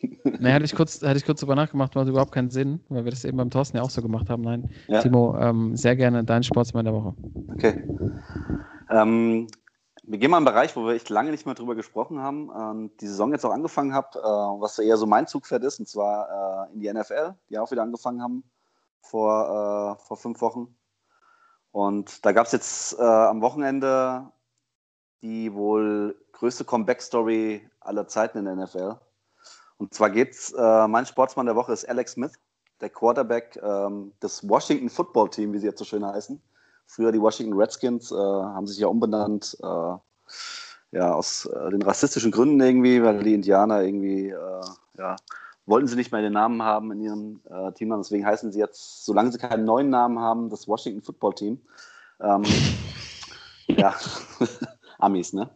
Nee, 0.37 0.51
hatte 0.51 0.65
ich 0.65 0.75
kurz, 0.75 1.01
hatte 1.01 1.17
ich 1.17 1.25
kurz 1.25 1.39
drüber 1.39 1.55
nachgemacht, 1.55 1.95
macht 1.95 2.07
überhaupt 2.09 2.33
keinen 2.33 2.49
Sinn, 2.49 2.81
weil 2.89 3.05
wir 3.05 3.11
das 3.11 3.23
eben 3.23 3.37
beim 3.37 3.49
Thorsten 3.49 3.77
ja 3.77 3.83
auch 3.83 3.89
so 3.89 4.01
gemacht 4.01 4.29
haben. 4.29 4.43
Nein, 4.43 4.69
Ja. 4.89 5.01
Timo, 5.01 5.35
ähm, 5.39 5.75
sehr 5.77 5.95
gerne 5.95 6.23
dein 6.25 6.43
Sportsmann 6.43 6.83
der 6.85 6.93
Woche. 6.93 7.15
Okay. 7.53 7.73
Ähm, 8.91 9.47
wir 10.07 10.19
gehen 10.19 10.29
mal 10.29 10.37
in 10.37 10.47
einen 10.47 10.53
Bereich, 10.53 10.75
wo 10.75 10.85
wir 10.85 10.93
echt 10.93 11.09
lange 11.09 11.31
nicht 11.31 11.45
mehr 11.45 11.55
drüber 11.55 11.75
gesprochen 11.75 12.19
haben. 12.19 12.51
Ähm, 12.55 12.91
die 12.99 13.07
Saison 13.07 13.31
jetzt 13.31 13.45
auch 13.45 13.53
angefangen 13.53 13.93
habe, 13.93 14.19
äh, 14.19 14.21
was 14.21 14.77
eher 14.79 14.97
so 14.97 15.05
mein 15.05 15.27
Zugpferd 15.27 15.63
ist, 15.63 15.79
und 15.79 15.87
zwar 15.87 16.69
äh, 16.69 16.73
in 16.73 16.79
die 16.79 16.93
NFL, 16.93 17.35
die 17.49 17.57
auch 17.57 17.71
wieder 17.71 17.81
angefangen 17.81 18.21
haben 18.21 18.43
vor, 19.01 19.97
äh, 19.99 20.05
vor 20.05 20.17
fünf 20.17 20.41
Wochen. 20.41 20.75
Und 21.71 22.25
da 22.25 22.31
gab 22.31 22.45
es 22.45 22.51
jetzt 22.51 22.99
äh, 22.99 23.03
am 23.03 23.41
Wochenende 23.41 24.31
die 25.21 25.53
wohl 25.53 26.15
größte 26.33 26.65
Comeback-Story 26.65 27.67
aller 27.79 28.07
Zeiten 28.07 28.37
in 28.37 28.45
der 28.45 28.55
NFL. 28.55 28.99
Und 29.77 29.93
zwar 29.93 30.09
geht's, 30.09 30.51
äh, 30.51 30.87
mein 30.87 31.05
Sportsmann 31.05 31.47
der 31.47 31.55
Woche 31.55 31.73
ist 31.73 31.87
Alex 31.89 32.13
Smith, 32.13 32.33
der 32.79 32.89
Quarterback 32.89 33.59
ähm, 33.61 34.13
des 34.21 34.47
Washington 34.47 34.89
Football 34.89 35.29
Team, 35.29 35.51
wie 35.53 35.59
sie 35.59 35.67
jetzt 35.67 35.79
so 35.79 35.85
schön 35.85 36.05
heißen. 36.05 36.41
Früher 36.87 37.11
die 37.11 37.21
Washington 37.21 37.57
Redskins 37.57 38.11
äh, 38.11 38.15
haben 38.15 38.67
sich 38.67 38.77
ja 38.77 38.87
umbenannt, 38.87 39.57
äh, 39.61 39.97
ja, 40.91 41.13
aus 41.13 41.45
äh, 41.45 41.69
den 41.71 41.81
rassistischen 41.81 42.31
Gründen 42.31 42.59
irgendwie, 42.61 43.03
weil 43.03 43.23
die 43.23 43.33
Indianer 43.33 43.83
irgendwie, 43.83 44.29
äh, 44.29 44.61
ja, 44.97 45.15
wollten 45.65 45.87
sie 45.87 45.95
nicht 45.95 46.11
mehr 46.11 46.21
den 46.21 46.33
Namen 46.33 46.61
haben 46.61 46.91
in 46.91 47.01
ihrem 47.01 47.41
äh, 47.49 47.71
Team. 47.73 47.89
Deswegen 47.97 48.25
heißen 48.25 48.51
sie 48.51 48.59
jetzt, 48.59 49.05
solange 49.05 49.31
sie 49.31 49.37
keinen 49.37 49.65
neuen 49.65 49.89
Namen 49.89 50.19
haben, 50.19 50.49
das 50.49 50.67
Washington 50.67 51.01
Football 51.01 51.33
Team. 51.33 51.61
Ähm, 52.21 52.43
ja, 53.67 53.93
Amis, 54.99 55.33
ne? 55.33 55.49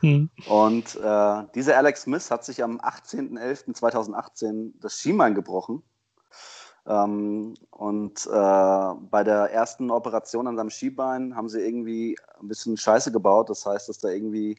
Hm. 0.00 0.30
Und 0.48 0.96
äh, 0.96 1.44
dieser 1.54 1.76
Alex 1.76 2.02
Smith 2.02 2.30
hat 2.30 2.44
sich 2.44 2.62
am 2.62 2.80
18.11.2018 2.80 4.72
das 4.80 4.94
Schienbein 4.94 5.34
gebrochen. 5.34 5.82
Ähm, 6.86 7.54
und 7.70 8.26
äh, 8.26 8.94
bei 9.10 9.24
der 9.24 9.52
ersten 9.52 9.90
Operation 9.90 10.46
an 10.46 10.56
seinem 10.56 10.70
Schienbein 10.70 11.36
haben 11.36 11.48
sie 11.48 11.60
irgendwie 11.60 12.16
ein 12.40 12.48
bisschen 12.48 12.76
Scheiße 12.76 13.12
gebaut. 13.12 13.50
Das 13.50 13.66
heißt, 13.66 13.88
dass 13.88 13.98
da 13.98 14.08
irgendwie 14.08 14.58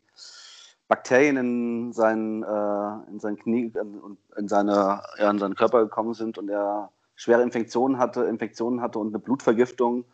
Bakterien 0.88 1.38
in 1.38 1.94
seinen, 1.94 2.44
äh, 2.44 3.10
in 3.10 3.20
seinen 3.20 3.38
Knie 3.38 3.72
und 3.76 3.76
in, 3.76 4.18
in, 4.38 4.48
seine, 4.48 5.02
ja, 5.18 5.32
in 5.32 5.40
seinen 5.40 5.56
Körper 5.56 5.84
gekommen 5.84 6.14
sind 6.14 6.38
und 6.38 6.50
er 6.50 6.92
schwere 7.16 7.44
Infektionen 7.44 7.98
hatte, 7.98 8.24
Infektionen 8.24 8.82
hatte 8.82 9.00
und 9.00 9.10
eine 9.10 9.20
Blutvergiftung 9.20 10.06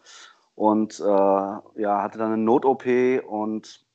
und 0.56 1.00
äh, 1.00 1.04
ja, 1.04 2.02
hatte 2.02 2.18
dann 2.18 2.34
eine 2.34 2.44
Not-OP 2.44 2.86
und 3.28 3.87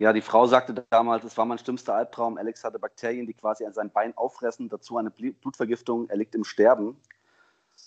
ja, 0.00 0.14
die 0.14 0.22
Frau 0.22 0.46
sagte 0.46 0.72
damals, 0.88 1.24
es 1.24 1.36
war 1.36 1.44
mein 1.44 1.58
schlimmster 1.58 1.94
Albtraum. 1.94 2.38
Alex 2.38 2.64
hatte 2.64 2.78
Bakterien, 2.78 3.26
die 3.26 3.34
quasi 3.34 3.66
an 3.66 3.74
seinem 3.74 3.90
Bein 3.90 4.16
auffressen, 4.16 4.70
dazu 4.70 4.96
eine 4.96 5.10
Blutvergiftung, 5.10 6.08
er 6.08 6.16
liegt 6.16 6.34
im 6.34 6.42
Sterben. 6.42 6.98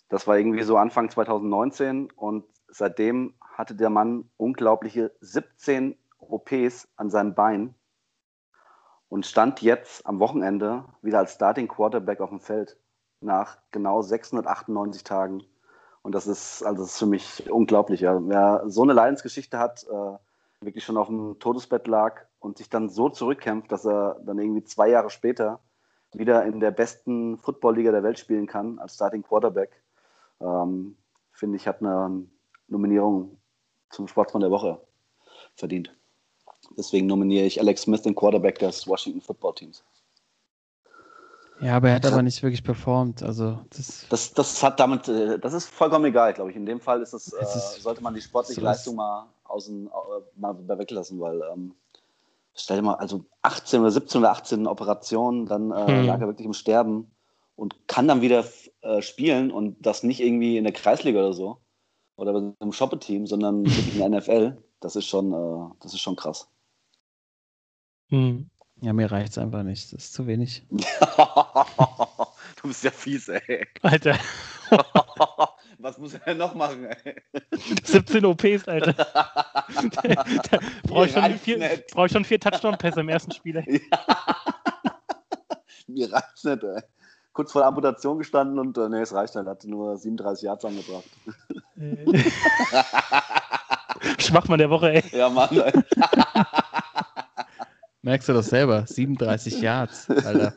Das 0.10 0.28
war 0.28 0.38
irgendwie 0.38 0.62
so 0.62 0.78
Anfang 0.78 1.10
2019 1.10 2.12
und 2.12 2.46
seitdem 2.68 3.34
hatte 3.42 3.74
der 3.74 3.90
Mann 3.90 4.30
unglaubliche 4.38 5.12
17 5.22 5.98
OPs 6.20 6.88
an 6.98 7.10
seinem 7.10 7.34
Bein 7.34 7.74
und 9.10 9.26
stand 9.26 9.64
jetzt 9.64 10.06
am 10.06 10.20
Wochenende 10.20 10.86
wieder 11.02 11.18
als 11.18 11.34
Starting 11.34 11.68
Quarterback 11.68 12.22
auf 12.22 12.30
dem 12.30 12.40
Feld 12.40 12.78
nach 13.22 13.58
genau 13.72 14.04
698 14.04 15.04
Tagen. 15.04 15.44
Und 16.04 16.14
das 16.14 16.28
ist, 16.28 16.62
also 16.62 16.84
das 16.84 16.92
ist 16.92 17.00
für 17.00 17.08
mich 17.08 17.50
unglaublich. 17.50 18.02
Ja. 18.02 18.20
Wer 18.22 18.66
so 18.68 18.84
eine 18.84 18.94
Leidensgeschichte 18.94 19.58
hat, 19.58 19.88
äh, 19.90 20.18
wirklich 20.66 20.84
schon 20.84 20.98
auf 20.98 21.08
dem 21.08 21.40
Todesbett 21.40 21.88
lag 21.88 22.22
und 22.40 22.58
sich 22.58 22.70
dann 22.70 22.90
so 22.90 23.10
zurückkämpft, 23.10 23.72
dass 23.72 23.86
er 23.86 24.20
dann 24.26 24.40
irgendwie 24.40 24.64
zwei 24.64 24.90
Jahre 24.90 25.10
später 25.10 25.60
wieder 26.14 26.46
in 26.46 26.60
der 26.60 26.72
besten 26.72 27.38
Footballliga 27.38 27.92
der 27.92 28.04
Welt 28.04 28.20
spielen 28.20 28.48
kann 28.48 28.80
als 28.80 28.96
Starting 28.96 29.24
Quarterback, 29.24 29.72
ähm, 30.40 30.98
finde 31.32 31.58
ich, 31.58 31.68
hat 31.68 31.82
eine 31.82 32.26
Nominierung 32.68 33.38
zum 33.90 34.08
Sportsmann 34.08 34.42
der 34.42 34.52
Woche 34.52 34.80
verdient. 35.56 35.96
Deswegen 36.78 37.08
nominiere 37.08 37.46
ich 37.46 37.60
Alex 37.60 37.84
Smith, 37.84 38.02
den 38.04 38.16
Quarterback 38.16 38.60
des 38.60 38.88
Washington 38.88 39.22
Football 39.22 39.56
Teams. 39.56 39.84
Ja, 41.60 41.78
aber 41.78 41.90
er 41.90 41.96
hat 41.96 42.06
aber 42.06 42.22
nicht 42.22 42.42
wirklich 42.44 42.64
performt. 42.64 43.24
Also 43.24 43.60
das, 43.70 44.06
das, 44.10 44.34
das 44.34 44.64
hat 44.64 44.80
damit, 44.80 45.08
äh, 45.08 45.40
das 45.40 45.54
ist 45.54 45.68
vollkommen 45.68 46.06
egal, 46.06 46.34
glaube 46.34 46.50
ich. 46.50 46.58
In 46.58 46.66
dem 46.66 46.82
Fall 46.82 47.02
ist 47.02 47.14
es, 47.14 47.32
äh, 47.32 47.46
sollte 47.80 48.02
man 48.02 48.14
die 48.14 48.22
sportliche 48.22 48.60
Leistung 48.60 48.96
mal 48.96 49.28
außen 49.54 49.88
äh, 49.88 50.40
mal 50.40 50.56
weglassen, 50.68 51.20
weil 51.20 51.42
ähm, 51.54 51.74
stell 52.56 52.78
dir 52.78 52.84
mal, 52.84 52.96
also 52.96 53.26
18 53.42 53.82
oder 53.82 53.92
17 53.92 54.20
oder 54.20 54.32
18 54.32 54.68
Operationen, 54.68 55.46
dann 55.46 55.72
äh, 55.72 55.88
hm. 55.88 56.06
lag 56.06 56.20
er 56.20 56.28
wirklich 56.28 56.46
im 56.46 56.54
Sterben 56.54 57.12
und 57.56 57.88
kann 57.88 58.08
dann 58.08 58.22
wieder 58.22 58.44
äh, 58.82 59.02
spielen 59.02 59.52
und 59.52 59.86
das 59.86 60.04
nicht 60.04 60.20
irgendwie 60.20 60.58
in 60.58 60.64
der 60.64 60.74
Kreisliga 60.74 61.20
oder 61.20 61.34
so 61.34 61.58
oder 62.16 62.54
im 62.60 62.72
Shoppe-Team, 62.72 63.28
sondern 63.28 63.66
wirklich 63.66 63.96
in 63.96 64.00
der 64.00 64.20
NFL. 64.20 64.58
Das 64.80 64.96
ist 64.96 65.08
schon, 65.08 65.34
äh, 65.34 65.74
das 65.82 65.94
ist 65.94 66.02
schon 66.02 66.16
krass. 66.16 66.48
Hm. 68.10 68.50
Ja, 68.82 68.92
mir 68.92 69.10
reicht 69.10 69.32
es 69.32 69.38
einfach 69.38 69.64
nicht. 69.64 69.94
Das 69.94 70.06
ist 70.06 70.14
zu 70.14 70.28
wenig. 70.28 70.64
du 70.70 72.68
bist 72.68 72.84
ja 72.84 72.92
fies, 72.92 73.30
ey. 73.30 73.66
Alter. 73.82 74.18
Was 75.84 75.98
muss 75.98 76.14
er 76.14 76.20
denn 76.22 76.38
noch 76.38 76.56
machen, 76.56 76.86
ey? 76.86 77.22
17 77.84 78.24
OPs, 78.24 78.70
Alter. 78.70 78.94
brauche 80.84 81.08
ich, 81.08 81.12
schon 81.12 81.38
vier, 81.38 81.84
brauch 81.92 82.06
ich 82.06 82.12
schon 82.14 82.24
vier 82.24 82.40
Touchdown-Pässe 82.40 83.02
im 83.02 83.10
ersten 83.10 83.34
Spiel, 83.34 83.58
ey. 83.58 83.82
Mir 85.88 86.14
reicht's 86.14 86.46
nicht, 86.46 86.64
ey. 86.64 86.82
Kurz 87.34 87.52
vor 87.52 87.64
der 87.64 87.68
Amputation 87.68 88.18
gestanden 88.18 88.60
und 88.60 88.78
äh, 88.78 88.88
nee, 88.88 89.02
es 89.02 89.14
reicht 89.14 89.36
halt. 89.36 89.46
Hat 89.48 89.66
nur 89.66 89.98
37 89.98 90.46
Yards 90.46 90.64
angebracht. 90.64 91.04
Schwachmann 94.20 94.60
der 94.60 94.70
Woche, 94.70 94.94
ey. 94.94 95.04
Ja, 95.12 95.28
Mann, 95.28 95.50
ey. 95.52 95.74
Merkst 98.04 98.30
du 98.30 98.34
das 98.34 98.46
selber? 98.46 98.88
37 98.88 99.60
Yards, 99.60 100.10
Alter. 100.10 100.54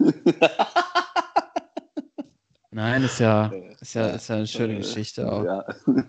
Nein, 2.70 3.02
ist 3.02 3.18
ja, 3.18 3.50
ist 3.86 3.94
ja, 3.94 4.06
ist 4.08 4.28
ja 4.28 4.36
eine 4.36 4.46
schöne 4.48 4.76
Geschichte 4.78 5.30
auch. 5.30 5.44
Ja. 5.44 5.64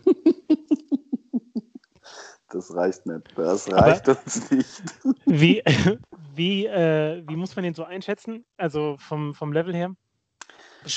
Das 2.50 2.74
reicht 2.74 3.06
nicht. 3.06 3.38
Das 3.38 3.70
reicht 3.70 4.08
Aber 4.08 4.18
uns 4.24 4.50
nicht. 4.50 4.82
Wie, 5.26 5.62
wie, 6.34 6.66
äh, 6.66 7.22
wie 7.28 7.36
muss 7.36 7.54
man 7.58 7.64
den 7.64 7.74
so 7.74 7.84
einschätzen? 7.84 8.46
Also 8.56 8.96
vom, 8.98 9.36
vom 9.36 9.52
Level 9.52 9.76
her? 9.76 9.94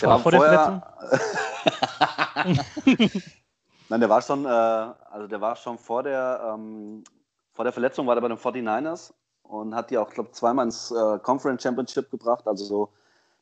Der 0.01 0.19
vor 0.21 0.31
der 0.31 0.41
Verletzung? 0.41 0.83
Nein, 3.89 4.01
der 4.01 4.09
war 4.09 4.23
schon, 4.23 4.45
äh, 4.45 4.49
also 4.49 5.27
der 5.27 5.41
war 5.41 5.57
schon 5.57 5.77
vor 5.77 6.05
der, 6.05 6.55
ähm, 6.55 7.03
vor 7.53 7.65
der 7.65 7.73
Verletzung 7.73 8.07
war 8.07 8.15
der 8.15 8.23
bei 8.23 8.29
den 8.29 8.39
49ers 8.39 9.13
und 9.43 9.75
hat 9.75 9.91
die 9.91 9.99
auch, 9.99 10.09
glaube 10.09 10.31
zweimal 10.31 10.67
ins 10.67 10.93
äh, 10.93 11.19
Conference 11.19 11.65
Championship 11.65 12.13
gebracht. 12.13 12.47
Also 12.47 12.65
so, 12.65 12.93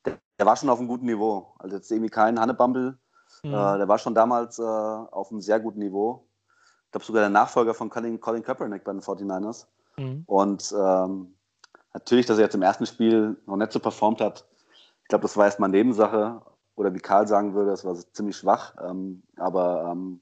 der, 0.07 0.17
der, 0.39 0.47
war 0.47 0.57
schon 0.57 0.71
auf 0.71 0.79
einem 0.79 0.89
guten 0.89 1.05
Niveau. 1.05 1.53
Also 1.59 1.77
jetzt 1.77 1.93
irgendwie 1.93 2.11
kein 2.11 2.41
Hannebumble. 2.41 2.99
Mhm. 3.43 3.55
Äh, 3.55 3.79
der 3.79 3.89
war 3.89 3.99
schon 3.99 4.15
damals 4.15 4.59
äh, 4.59 4.63
auf 4.63 5.31
einem 5.31 5.41
sehr 5.41 5.61
guten 5.61 5.79
Niveau. 5.81 6.27
Ich 6.87 6.93
glaube 6.93 7.05
sogar 7.05 7.21
der 7.23 7.31
Nachfolger 7.31 7.75
von 7.75 7.91
Colin, 7.91 8.21
Colin 8.21 8.43
Kaepernick 8.43 8.85
bei 8.85 8.93
den 8.93 9.03
49ers. 9.03 9.67
Mhm. 9.97 10.23
Und 10.27 10.75
ähm, 10.77 11.35
natürlich, 11.93 12.27
dass 12.27 12.39
er 12.39 12.45
jetzt 12.45 12.55
im 12.55 12.63
ersten 12.63 12.87
Spiel 12.87 13.37
noch 13.47 13.57
nicht 13.57 13.73
so 13.73 13.81
performt 13.81 14.21
hat. 14.21 14.47
Ich 15.03 15.09
glaube, 15.09 15.23
das 15.23 15.37
war 15.37 15.47
erstmal 15.47 15.69
Nebensache. 15.69 16.43
Oder 16.77 16.95
wie 16.95 17.01
Karl 17.01 17.27
sagen 17.27 17.55
würde, 17.55 17.71
das 17.71 17.85
war 17.85 17.97
ziemlich 18.13 18.37
schwach. 18.37 18.75
Ähm, 18.81 19.23
aber 19.37 19.91
ähm, 19.91 20.21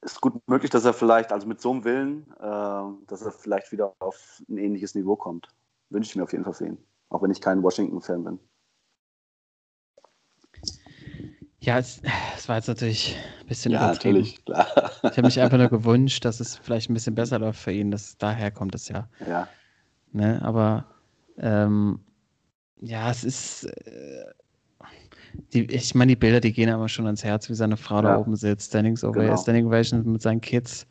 ist 0.00 0.20
gut 0.20 0.34
möglich, 0.46 0.70
dass 0.70 0.84
er 0.84 0.92
vielleicht, 0.92 1.32
also 1.32 1.46
mit 1.46 1.60
so 1.60 1.70
einem 1.70 1.84
Willen, 1.84 2.32
äh, 2.38 3.06
dass 3.06 3.22
er 3.22 3.32
vielleicht 3.32 3.72
wieder 3.72 3.94
auf 3.98 4.42
ein 4.48 4.58
ähnliches 4.58 4.94
Niveau 4.94 5.16
kommt. 5.16 5.48
Wünsche 5.90 6.10
ich 6.10 6.16
mir 6.16 6.22
auf 6.22 6.32
jeden 6.32 6.44
Fall 6.44 6.54
für 6.54 6.66
ihn. 6.66 6.78
Auch 7.08 7.22
wenn 7.22 7.30
ich 7.30 7.40
kein 7.40 7.62
Washington-Fan 7.62 8.24
bin. 8.24 8.40
Ja, 11.62 11.78
es, 11.78 12.02
es, 12.36 12.48
war 12.48 12.56
jetzt 12.56 12.66
natürlich 12.66 13.16
ein 13.40 13.46
bisschen 13.46 13.70
ja, 13.70 13.86
natürlich, 13.86 14.44
klar. 14.44 14.66
Ich 15.04 15.10
habe 15.10 15.22
mich 15.22 15.40
einfach 15.40 15.58
nur 15.58 15.68
gewünscht, 15.68 16.24
dass 16.24 16.40
es 16.40 16.56
vielleicht 16.56 16.90
ein 16.90 16.94
bisschen 16.94 17.14
besser 17.14 17.38
läuft 17.38 17.60
für 17.60 17.70
ihn. 17.70 17.92
Das, 17.92 18.18
daher 18.18 18.50
kommt 18.50 18.74
es 18.74 18.88
ja. 18.88 19.08
Ja. 19.28 19.46
Ne, 20.12 20.42
aber 20.42 20.86
ähm, 21.38 22.00
ja, 22.80 23.08
es 23.12 23.22
ist, 23.22 23.64
äh, 23.64 24.24
die, 25.52 25.66
ich 25.66 25.94
meine, 25.94 26.10
die 26.10 26.16
Bilder, 26.16 26.40
die 26.40 26.52
gehen 26.52 26.68
aber 26.68 26.88
schon 26.88 27.06
ans 27.06 27.22
Herz, 27.22 27.48
wie 27.48 27.54
seine 27.54 27.76
Frau 27.76 27.96
ja. 27.96 28.02
da 28.02 28.18
oben 28.18 28.34
sitzt, 28.34 28.70
Standing, 28.70 28.96
genau. 28.96 29.36
Standing 29.36 29.66
Ovation 29.66 30.10
mit 30.10 30.20
seinen 30.20 30.40
Kids. 30.40 30.84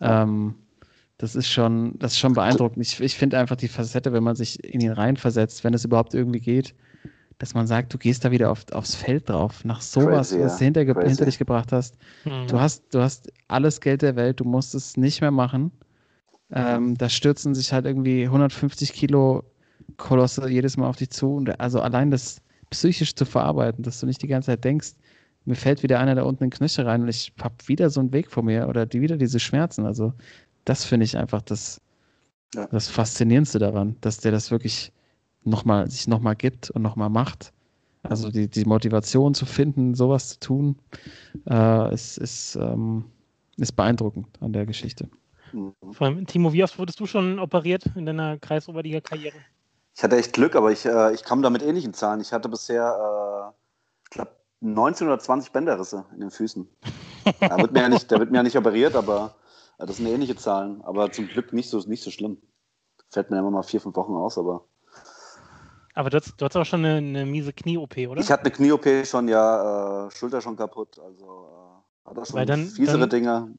Ähm, 0.00 0.56
das 1.18 1.36
ist 1.36 1.48
schon, 1.48 1.96
das 2.00 2.12
ist 2.12 2.18
schon 2.18 2.32
beeindruckend. 2.32 2.84
Ich, 2.84 3.00
ich 3.00 3.14
finde 3.14 3.38
einfach 3.38 3.56
die 3.56 3.68
Facette, 3.68 4.12
wenn 4.12 4.24
man 4.24 4.34
sich 4.34 4.62
in 4.64 4.80
ihn 4.80 4.92
reinversetzt, 4.92 5.62
wenn 5.62 5.74
es 5.74 5.84
überhaupt 5.84 6.12
irgendwie 6.12 6.40
geht, 6.40 6.74
dass 7.38 7.54
man 7.54 7.66
sagt, 7.66 7.94
du 7.94 7.98
gehst 7.98 8.24
da 8.24 8.30
wieder 8.30 8.50
auf, 8.50 8.64
aufs 8.72 8.94
Feld 8.94 9.28
drauf, 9.28 9.64
nach 9.64 9.80
sowas, 9.80 10.30
Crazy, 10.30 10.44
was 10.44 10.58
du 10.58 10.64
hinter, 10.64 10.80
hinter, 10.80 11.24
dich 11.24 11.38
gebracht 11.38 11.72
hast. 11.72 11.96
Mhm. 12.24 12.46
Du 12.48 12.60
hast. 12.60 12.82
Du 12.92 13.00
hast 13.00 13.32
alles 13.46 13.80
Geld 13.80 14.02
der 14.02 14.16
Welt, 14.16 14.40
du 14.40 14.44
musst 14.44 14.74
es 14.74 14.96
nicht 14.96 15.20
mehr 15.20 15.30
machen. 15.30 15.70
Ähm, 16.50 16.96
da 16.96 17.08
stürzen 17.08 17.54
sich 17.54 17.72
halt 17.72 17.84
irgendwie 17.84 18.24
150 18.24 18.92
Kilo 18.92 19.44
Kolosse 19.98 20.48
jedes 20.48 20.76
Mal 20.76 20.88
auf 20.88 20.96
dich 20.96 21.10
zu. 21.10 21.34
Und 21.34 21.60
also 21.60 21.80
allein 21.80 22.10
das, 22.10 22.40
psychisch 22.70 23.14
zu 23.14 23.24
verarbeiten, 23.24 23.82
dass 23.82 24.00
du 24.00 24.06
nicht 24.06 24.22
die 24.22 24.28
ganze 24.28 24.46
Zeit 24.46 24.64
denkst, 24.64 24.92
mir 25.44 25.54
fällt 25.54 25.82
wieder 25.82 25.98
einer 25.98 26.14
da 26.14 26.22
unten 26.22 26.44
in 26.44 26.50
den 26.50 26.56
Knöchel 26.56 26.86
rein 26.86 27.02
und 27.02 27.08
ich 27.08 27.32
habe 27.40 27.54
wieder 27.66 27.88
so 27.90 28.00
einen 28.00 28.12
Weg 28.12 28.30
vor 28.30 28.42
mir 28.42 28.68
oder 28.68 28.84
die, 28.84 29.00
wieder 29.00 29.16
diese 29.16 29.40
Schmerzen. 29.40 29.86
Also 29.86 30.12
das 30.64 30.84
finde 30.84 31.04
ich 31.04 31.16
einfach 31.16 31.40
das, 31.40 31.80
ja. 32.54 32.66
das 32.66 32.88
Faszinierendste 32.88 33.58
daran, 33.58 33.96
dass 34.02 34.18
der 34.18 34.32
das 34.32 34.50
wirklich 34.50 34.92
nochmal, 35.44 35.90
sich 35.90 36.08
nochmal 36.08 36.36
gibt 36.36 36.70
und 36.70 36.82
nochmal 36.82 37.10
macht. 37.10 37.52
Also 38.02 38.30
die, 38.30 38.48
die 38.48 38.64
Motivation 38.64 39.34
zu 39.34 39.44
finden, 39.44 39.94
sowas 39.94 40.30
zu 40.30 40.40
tun, 40.40 40.78
äh, 41.48 41.92
ist, 41.92 42.16
ist, 42.18 42.56
ähm, 42.56 43.04
ist 43.56 43.72
beeindruckend 43.72 44.26
an 44.40 44.52
der 44.52 44.66
Geschichte. 44.66 45.08
Mhm. 45.52 45.74
Vor 45.92 46.06
allem, 46.06 46.26
Timo, 46.26 46.52
wie 46.52 46.62
oft 46.62 46.78
wurdest 46.78 47.00
du 47.00 47.06
schon 47.06 47.38
operiert 47.38 47.84
in 47.96 48.06
deiner 48.06 48.38
Kreisoberliga-Karriere? 48.38 49.36
Ich 49.94 50.02
hatte 50.02 50.16
echt 50.16 50.32
Glück, 50.32 50.54
aber 50.54 50.70
ich, 50.70 50.86
äh, 50.86 51.12
ich 51.12 51.24
kam 51.24 51.42
da 51.42 51.50
mit 51.50 51.62
ähnlichen 51.62 51.92
Zahlen. 51.92 52.20
Ich 52.20 52.32
hatte 52.32 52.48
bisher, 52.48 52.84
äh, 52.84 53.52
ich 54.04 54.10
glaube, 54.10 54.30
19 54.60 55.06
oder 55.06 55.18
20 55.18 55.52
Bänderrisse 55.52 56.04
in 56.14 56.20
den 56.20 56.30
Füßen. 56.30 56.68
Da 57.40 57.58
wird 57.58 57.72
mir 57.72 57.80
ja 57.80 57.88
nicht, 57.88 58.10
da 58.10 58.18
wird 58.18 58.30
mir 58.30 58.38
ja 58.38 58.42
nicht 58.42 58.56
operiert, 58.56 58.94
aber 58.94 59.34
äh, 59.78 59.86
das 59.86 59.96
sind 59.96 60.06
ähnliche 60.06 60.36
Zahlen. 60.36 60.82
Aber 60.82 61.10
zum 61.10 61.26
Glück 61.26 61.52
nicht 61.52 61.68
so, 61.68 61.78
nicht 61.80 62.02
so 62.02 62.10
schlimm. 62.10 62.38
Fällt 63.10 63.30
mir 63.30 63.38
immer 63.38 63.50
mal 63.50 63.62
vier, 63.62 63.80
fünf 63.80 63.96
Wochen 63.96 64.14
aus, 64.14 64.38
aber. 64.38 64.64
Aber 65.98 66.10
du 66.10 66.18
hast, 66.18 66.40
du 66.40 66.44
hast 66.44 66.56
auch 66.56 66.64
schon 66.64 66.84
eine, 66.84 66.98
eine 66.98 67.26
miese 67.26 67.52
Knie-OP, 67.52 67.96
oder? 68.08 68.20
Ich 68.20 68.30
hatte 68.30 68.44
eine 68.44 68.52
Knie-OP 68.52 68.86
schon, 69.04 69.26
ja, 69.26 70.06
äh, 70.06 70.10
Schulter 70.12 70.40
schon 70.40 70.54
kaputt. 70.54 70.96
Also 71.00 71.48
äh, 72.06 72.08
hat 72.08 72.18
auch 72.18 72.24
schon 72.24 72.46
dann, 72.46 72.66
fiesere 72.66 73.00
dann, 73.00 73.10
Dinge. 73.10 73.54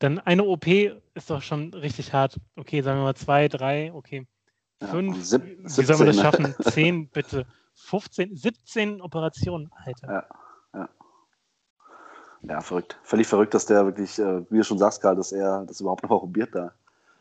Dann 0.00 0.18
eine 0.18 0.42
OP 0.42 0.66
ist 0.66 1.30
doch 1.30 1.40
schon 1.40 1.72
richtig 1.74 2.12
hart. 2.12 2.36
Okay, 2.56 2.82
sagen 2.82 2.98
wir 2.98 3.04
mal 3.04 3.14
zwei, 3.14 3.46
drei, 3.46 3.92
okay. 3.94 4.26
Fünf, 4.90 5.30
ja, 5.30 5.38
wie 5.40 5.84
soll 5.84 5.98
man 5.98 6.06
das 6.08 6.16
schaffen? 6.16 6.52
Zehn, 6.62 7.08
bitte. 7.10 7.46
15, 7.74 8.34
17 8.34 9.00
Operationen, 9.00 9.70
Alter. 9.84 10.12
Ja, 10.12 10.80
ja. 10.80 10.88
Ja, 12.42 12.60
verrückt. 12.60 12.98
Völlig 13.04 13.28
verrückt, 13.28 13.54
dass 13.54 13.66
der 13.66 13.84
wirklich, 13.84 14.18
äh, 14.18 14.42
wie 14.50 14.56
du 14.56 14.64
schon 14.64 14.78
sagst, 14.78 15.00
Karl, 15.00 15.14
dass 15.14 15.30
er 15.30 15.64
das 15.64 15.80
überhaupt 15.80 16.02
noch 16.02 16.08
probiert 16.08 16.52
da. 16.56 16.72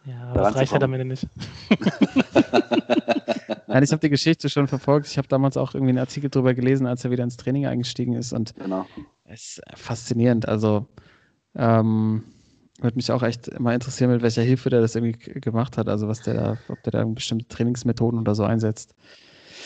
Ja, 0.08 0.30
aber 0.30 0.42
das 0.42 0.56
reicht 0.56 0.72
halt 0.72 0.84
am 0.84 0.94
Ende 0.94 1.06
nicht. 1.06 1.28
Nein, 3.68 3.84
ich 3.84 3.92
habe 3.92 4.00
die 4.00 4.10
Geschichte 4.10 4.48
schon 4.48 4.68
verfolgt. 4.70 5.08
Ich 5.08 5.18
habe 5.18 5.28
damals 5.28 5.58
auch 5.58 5.74
irgendwie 5.74 5.90
einen 5.90 6.00
Artikel 6.00 6.30
drüber 6.30 6.54
gelesen, 6.54 6.88
als 6.88 7.04
er 7.04 7.12
wieder 7.12 7.26
ins 7.26 7.36
Training 7.36 7.66
eingestiegen 7.66 8.14
ist. 8.14 8.32
Und 8.32 8.56
genau. 8.56 8.86
es 9.26 9.58
ist 9.58 9.62
faszinierend. 9.76 10.48
Also 10.48 10.88
ähm, 11.56 12.24
würde 12.80 12.96
mich 12.96 13.12
auch 13.12 13.22
echt 13.24 13.60
mal 13.60 13.74
interessieren, 13.74 14.12
mit 14.12 14.22
welcher 14.22 14.44
Hilfe 14.44 14.70
der 14.70 14.80
das 14.80 14.96
irgendwie 14.96 15.18
gemacht 15.42 15.78
hat. 15.78 15.90
Also 15.90 16.08
was 16.08 16.22
der 16.22 16.34
da, 16.36 16.58
ob 16.70 16.82
der 16.84 16.92
da 16.92 17.04
bestimmte 17.04 17.48
Trainingsmethoden 17.50 18.20
oder 18.20 18.34
so 18.34 18.46
einsetzt. 18.46 18.96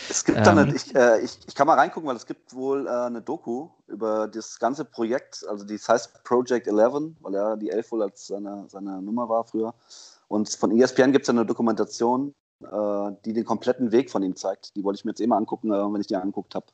Es 0.09 0.25
gibt 0.25 0.39
ähm, 0.39 0.43
dann, 0.43 0.57
eine, 0.59 0.75
ich, 0.75 0.95
äh, 0.95 1.21
ich, 1.21 1.37
ich, 1.47 1.53
kann 1.55 1.67
mal 1.67 1.77
reingucken, 1.77 2.09
weil 2.09 2.15
es 2.15 2.25
gibt 2.25 2.53
wohl 2.55 2.87
äh, 2.87 2.89
eine 2.89 3.21
Doku 3.21 3.69
über 3.87 4.27
das 4.27 4.59
ganze 4.59 4.85
Projekt, 4.85 5.45
also 5.47 5.65
die 5.65 5.77
heißt 5.77 6.23
Project 6.23 6.67
11, 6.67 7.13
weil 7.21 7.35
er 7.35 7.57
die 7.57 7.69
11 7.69 7.91
wohl 7.91 8.03
als 8.03 8.27
seine, 8.27 8.65
seine 8.67 9.01
Nummer 9.01 9.29
war 9.29 9.43
früher. 9.43 9.73
Und 10.31 10.47
von 10.47 10.71
ESPN 10.71 11.11
gibt 11.11 11.23
es 11.23 11.29
eine 11.29 11.45
Dokumentation, 11.45 12.33
äh, 12.61 13.11
die 13.25 13.33
den 13.33 13.43
kompletten 13.43 13.91
Weg 13.91 14.09
von 14.09 14.23
ihm 14.23 14.37
zeigt. 14.37 14.73
Die 14.77 14.83
wollte 14.85 14.97
ich 14.97 15.03
mir 15.03 15.11
jetzt 15.11 15.19
eh 15.19 15.27
mal 15.27 15.35
angucken, 15.35 15.73
aber 15.73 15.93
wenn 15.93 15.99
ich 15.99 16.07
die 16.07 16.15
angeguckt 16.15 16.55
habe, 16.55 16.67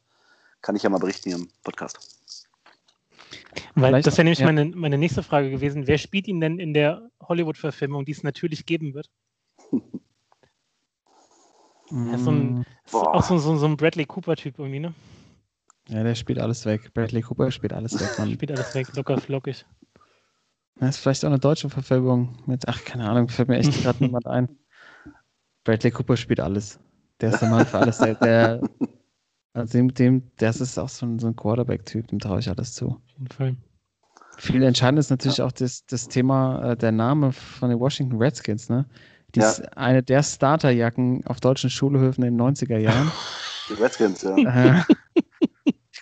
kann 0.62 0.76
ich 0.76 0.84
ja 0.84 0.91
mal 0.91 0.99
berichten 0.99 1.30
hier 1.30 1.39
im 1.39 1.49
Podcast. 1.64 2.20
Weil 3.74 3.89
Vielleicht 3.89 4.05
das 4.05 4.16
wäre 4.18 4.26
nämlich 4.26 4.39
ja. 4.39 4.45
meine, 4.45 4.66
meine 4.66 4.99
nächste 4.99 5.24
Frage 5.24 5.49
gewesen. 5.49 5.88
Wer 5.88 5.97
spielt 5.97 6.28
ihn 6.28 6.39
denn 6.39 6.60
in 6.60 6.76
der 6.76 7.10
Hollywood-Verfilmung, 7.20 8.05
die 8.05 8.12
es 8.12 8.22
natürlich 8.22 8.68
geben 8.68 8.93
wird? 8.93 9.10
ja, 11.89 12.18
so 12.20 12.30
ein, 12.30 12.64
auch 12.91 13.24
so, 13.24 13.39
so, 13.39 13.58
so 13.58 13.66
ein 13.66 13.76
Bradley 13.76 14.05
Cooper-Typ 14.05 14.60
irgendwie, 14.60 14.82
ne? 14.82 14.93
Ja, 15.89 16.03
der 16.03 16.14
spielt 16.14 16.38
alles 16.38 16.64
weg. 16.68 16.93
Bradley 16.93 17.24
Cooper 17.24 17.49
spielt 17.49 17.74
alles 17.74 17.99
weg. 17.99 18.20
Man. 18.20 18.32
spielt 18.34 18.51
alles 18.51 18.76
weg, 18.76 18.95
locker 18.95 19.18
flockig. 19.20 19.66
Das 20.80 20.89
ist 20.89 20.97
vielleicht 20.97 21.25
auch 21.25 21.30
eine 21.30 21.39
deutsche 21.39 21.69
Verfilmung 21.69 22.38
mit, 22.45 22.67
ach, 22.67 22.84
keine 22.84 23.09
Ahnung, 23.09 23.30
fällt 23.30 23.49
mir 23.49 23.57
echt 23.57 23.73
gerade 23.84 24.03
niemand 24.03 24.28
ein. 24.28 24.49
Bradley 25.63 25.91
Cooper 25.91 26.17
spielt 26.17 26.39
alles. 26.39 26.80
Der 27.19 27.32
ist 27.34 27.41
der 27.41 27.49
Mann 27.49 27.65
für 27.65 27.80
alles. 27.80 27.97
Der, 27.97 28.15
der, 28.15 28.61
also 29.53 29.78
dem, 29.78 29.93
dem, 29.93 30.32
das 30.38 30.61
ist 30.61 30.78
auch 30.78 30.89
so 30.89 31.05
ein, 31.05 31.19
so 31.19 31.28
ein 31.28 31.36
Quarterback-Typ, 31.36 32.07
dem 32.07 32.19
traue 32.19 32.39
ich 32.39 32.49
alles 32.49 32.73
zu. 32.73 32.89
Auf 32.89 33.01
jeden 33.17 33.28
Fall. 33.28 33.55
Viel 34.38 34.61
entscheidend 34.61 34.99
ist 34.99 35.09
natürlich 35.09 35.38
ja. 35.38 35.45
auch 35.45 35.51
das, 35.51 35.86
das 35.88 36.07
Thema, 36.07 36.71
äh, 36.71 36.78
der 36.78 36.91
Name 36.91 37.32
von 37.32 37.69
den 37.69 37.80
Washington 37.80 38.17
Redskins, 38.21 38.69
ne? 38.69 38.86
Die 39.34 39.39
ja. 39.39 39.49
ist 39.49 39.78
eine 39.78 40.03
der 40.03 40.23
Starterjacken 40.23 41.25
auf 41.25 41.39
deutschen 41.41 41.69
Schulhöfen 41.69 42.23
in 42.23 42.38
den 42.38 42.41
90er 42.41 42.78
Jahren. 42.78 43.11
Die 43.69 43.73
Redskins, 43.73 44.21
ja. 44.21 44.38
Äh, 44.38 44.84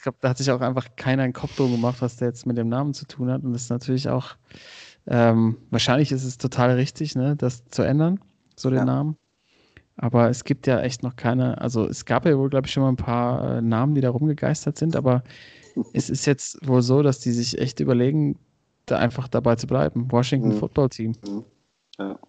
glaube, 0.05 0.19
da 0.21 0.29
hat 0.29 0.37
sich 0.37 0.51
auch 0.51 0.61
einfach 0.61 0.87
keiner 0.95 1.23
einen 1.23 1.33
Kopf 1.33 1.55
drum 1.55 1.71
gemacht, 1.71 1.97
was 1.99 2.17
der 2.17 2.27
jetzt 2.27 2.45
mit 2.45 2.57
dem 2.57 2.69
Namen 2.69 2.93
zu 2.93 3.07
tun 3.07 3.29
hat. 3.31 3.43
Und 3.43 3.53
das 3.53 3.63
ist 3.63 3.69
natürlich 3.69 4.07
auch, 4.07 4.35
ähm, 5.07 5.57
wahrscheinlich 5.71 6.11
ist 6.11 6.23
es 6.23 6.37
total 6.37 6.75
richtig, 6.75 7.15
ne, 7.15 7.35
das 7.35 7.65
zu 7.69 7.81
ändern, 7.81 8.19
so 8.55 8.69
den 8.69 8.79
ja. 8.79 8.85
Namen. 8.85 9.17
Aber 9.97 10.29
es 10.29 10.43
gibt 10.43 10.67
ja 10.67 10.79
echt 10.81 11.01
noch 11.01 11.15
keine, 11.15 11.59
also 11.59 11.87
es 11.87 12.05
gab 12.05 12.25
ja 12.25 12.37
wohl, 12.37 12.49
glaube 12.49 12.67
ich, 12.67 12.73
schon 12.73 12.83
mal 12.83 12.89
ein 12.89 12.97
paar 12.97 13.57
äh, 13.57 13.61
Namen, 13.61 13.95
die 13.95 14.01
da 14.01 14.11
rumgegeistert 14.11 14.77
sind, 14.77 14.95
aber 14.95 15.23
es 15.93 16.09
ist 16.09 16.25
jetzt 16.25 16.65
wohl 16.67 16.83
so, 16.83 17.01
dass 17.01 17.19
die 17.19 17.31
sich 17.31 17.57
echt 17.57 17.79
überlegen, 17.79 18.37
da 18.85 18.99
einfach 18.99 19.27
dabei 19.27 19.55
zu 19.55 19.65
bleiben. 19.65 20.11
Washington 20.11 20.49
mhm. 20.49 20.59
Football 20.59 20.89
Team. 20.89 21.15
Mhm. 21.27 21.45
Ja. 21.97 22.19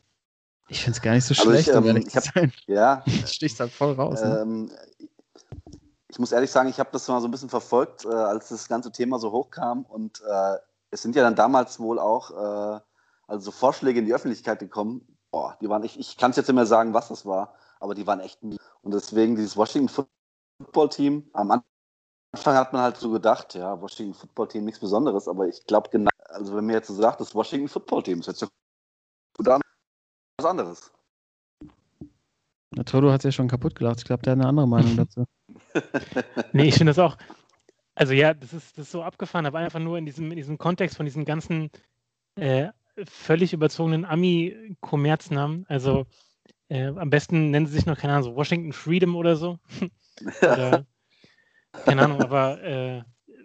Ich 0.69 0.81
finde 0.81 0.97
es 0.97 1.03
gar 1.03 1.13
nicht 1.13 1.25
so 1.25 1.35
aber 1.35 1.53
schlecht, 1.53 1.69
ich, 1.69 1.75
ähm, 1.75 1.97
ich 1.97 2.17
hab. 2.17 2.25
Ja. 2.67 3.05
Sticht 3.27 3.61
halt 3.61 3.71
voll 3.71 3.93
raus. 3.93 4.23
Ne? 4.23 4.69
Ich 6.09 6.19
muss 6.19 6.33
ehrlich 6.33 6.51
sagen, 6.51 6.69
ich 6.69 6.79
habe 6.79 6.91
das 6.93 7.09
mal 7.09 7.21
so 7.21 7.29
ein 7.29 7.31
bisschen 7.31 7.49
verfolgt, 7.49 8.05
äh, 8.05 8.09
als 8.09 8.49
das 8.49 8.69
ganze 8.69 8.93
Thema 8.93 9.19
so 9.19 9.33
hochkam. 9.33 9.85
Und 9.85 10.21
äh, 10.23 10.57
es 10.91 11.03
sind 11.03 11.17
ja 11.17 11.23
dann 11.23 11.35
damals 11.35 11.81
wohl 11.81 11.99
auch 11.99 12.31
äh, 12.31 12.81
also 13.27 13.51
Vorschläge 13.51 13.99
in 13.99 14.07
die 14.07 14.15
Öffentlichkeit 14.15 14.61
gekommen. 14.61 15.19
Boah, 15.31 15.57
die 15.61 15.69
waren, 15.69 15.83
ich, 15.83 15.99
ich 15.99 16.17
kann 16.17 16.31
es 16.31 16.37
jetzt 16.37 16.49
nicht 16.49 16.55
mehr 16.55 16.67
sagen, 16.67 16.95
was 16.95 17.09
das 17.09 17.27
war, 17.27 17.55
aber 17.81 17.95
die 17.95 18.07
waren 18.07 18.21
echt 18.21 18.43
nie. 18.43 18.59
Und 18.83 18.95
deswegen 18.95 19.37
dieses 19.37 19.57
Washington 19.57 20.07
Football 20.59 20.89
Team, 20.89 21.29
am 21.33 21.63
Anfang 22.33 22.55
hat 22.55 22.73
man 22.73 22.83
halt 22.83 22.97
so 22.97 23.11
gedacht, 23.11 23.55
ja, 23.55 23.81
Washington 23.81 24.15
Football 24.15 24.49
Team 24.49 24.65
nichts 24.65 24.81
Besonderes, 24.81 25.27
aber 25.27 25.49
ich 25.49 25.67
glaube 25.67 25.91
genau, 25.91 26.11
also 26.27 26.57
wenn 26.57 26.67
mir 26.67 26.75
jetzt 26.75 26.89
so 26.89 26.95
sagt, 26.95 27.21
das 27.21 27.35
Washington 27.35 27.69
Football 27.69 28.05
Team, 28.05 28.19
das 28.19 28.29
hört 28.29 28.37
sich 28.37 28.49
gut 29.37 29.49
an 29.49 29.61
was 30.39 30.47
anderes. 30.47 30.93
Der 32.75 32.85
Toto 32.85 33.11
hat 33.11 33.21
es 33.21 33.25
ja 33.25 33.33
schon 33.33 33.49
kaputt 33.49 33.75
gelacht. 33.75 33.99
Ich 33.99 34.05
glaube, 34.05 34.23
der 34.23 34.33
hat 34.33 34.41
eine 34.41 34.49
andere 34.49 34.69
Meinung 34.69 34.97
dazu. 34.97 35.25
Nee, 36.53 36.69
ich 36.69 36.75
finde 36.75 36.91
das 36.91 36.99
auch. 36.99 37.17
Also 37.95 38.13
ja, 38.13 38.35
das 38.35 38.53
ist, 38.53 38.77
das 38.77 38.87
ist 38.87 38.93
so 38.93 39.03
abgefahren, 39.03 39.47
aber 39.47 39.59
einfach 39.59 39.81
nur 39.81 39.97
in 39.99 40.05
diesem, 40.05 40.31
in 40.31 40.37
diesem 40.37 40.59
Kontext 40.59 40.97
von 40.97 41.07
diesen 41.07 41.25
ganzen 41.25 41.71
äh, 42.37 42.69
völlig 43.05 43.53
überzogenen 43.53 44.05
Ami-Kommerznamen. 44.05 45.65
Also 45.69 46.07
äh, 46.69 46.87
am 46.89 47.11
besten 47.11 47.51
nennen 47.51 47.67
sie 47.67 47.75
sich 47.75 47.87
noch, 47.87 47.99
keine 47.99 48.15
Ahnung, 48.15 48.25
so 48.25 48.37
Washington 48.37 48.73
Freedom 48.73 49.17
oder 49.17 49.37
so. 49.37 49.59
oder, 50.43 50.85
keine 51.85 52.03
Ahnung, 52.03 52.23
aber 52.23 52.63
äh, 52.63 53.03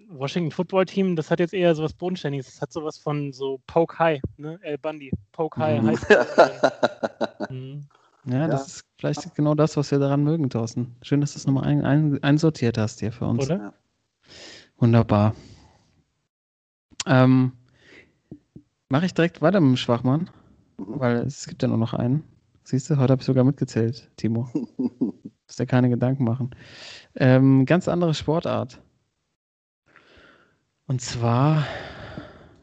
Washington 0.09 0.51
Football 0.51 0.85
Team, 0.85 1.15
das 1.15 1.31
hat 1.31 1.39
jetzt 1.39 1.53
eher 1.53 1.73
sowas 1.73 1.93
Bodenständiges. 1.93 2.47
Das 2.47 2.61
hat 2.61 2.73
sowas 2.73 2.97
von 2.97 3.31
so 3.31 3.61
Poke 3.67 3.97
High, 3.99 4.21
ne? 4.37 4.59
El 4.61 4.77
Bundy. 4.77 5.11
Poke 5.31 5.59
High 5.59 5.81
heißt 5.81 7.49
mhm. 7.49 7.87
Ja, 8.25 8.47
das 8.47 8.61
ja. 8.61 8.65
ist 8.67 8.85
vielleicht 8.99 9.35
genau 9.35 9.55
das, 9.55 9.77
was 9.77 9.91
wir 9.91 9.99
daran 9.99 10.23
mögen, 10.23 10.49
Thorsten. 10.49 10.95
Schön, 11.01 11.21
dass 11.21 11.33
du 11.33 11.39
es 11.39 11.47
nochmal 11.47 11.65
ein, 11.65 11.83
ein, 11.83 12.23
einsortiert 12.23 12.77
hast 12.77 12.99
hier 12.99 13.11
für 13.11 13.25
uns. 13.25 13.45
Oder? 13.45 13.73
Wunderbar. 14.77 15.35
Ähm, 17.07 17.53
Mache 18.91 19.05
ich 19.05 19.13
direkt 19.13 19.41
weiter 19.41 19.61
mit 19.61 19.69
dem 19.69 19.77
Schwachmann, 19.77 20.29
weil 20.75 21.19
es 21.19 21.47
gibt 21.47 21.61
ja 21.61 21.69
nur 21.69 21.77
noch 21.77 21.93
einen. 21.93 22.25
Siehst 22.65 22.89
du, 22.89 22.97
heute 22.97 23.13
habe 23.13 23.21
ich 23.21 23.25
sogar 23.25 23.45
mitgezählt, 23.45 24.11
Timo. 24.17 24.49
Muss 24.77 25.55
dir 25.57 25.65
keine 25.65 25.87
Gedanken 25.89 26.25
machen. 26.25 26.51
Ähm, 27.15 27.65
ganz 27.65 27.87
andere 27.87 28.13
Sportart. 28.13 28.81
Und 30.87 31.01
zwar 31.01 31.65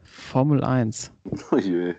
Formel 0.02 0.62
1. 0.62 1.10
Oh 1.50 1.56
je. 1.56 1.94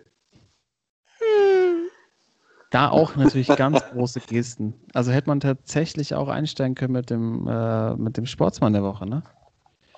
Da 2.69 2.89
auch 2.89 3.15
natürlich 3.15 3.47
ganz 3.47 3.83
große 3.91 4.19
Gesten. 4.19 4.73
Also 4.93 5.11
hätte 5.11 5.29
man 5.29 5.39
tatsächlich 5.39 6.13
auch 6.13 6.27
einsteigen 6.27 6.75
können 6.75 6.93
mit 6.93 7.09
dem, 7.09 7.47
äh, 7.47 7.95
mit 7.95 8.17
dem 8.17 8.25
Sportsmann 8.25 8.73
der 8.73 8.83
Woche, 8.83 9.07
ne? 9.07 9.23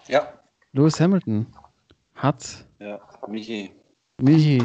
Ja. 0.07 0.27
Lewis 0.71 0.99
Hamilton 0.99 1.47
hat. 2.15 2.65
Ja, 2.79 2.99
Michi. 3.27 3.71
Michi. 4.21 4.63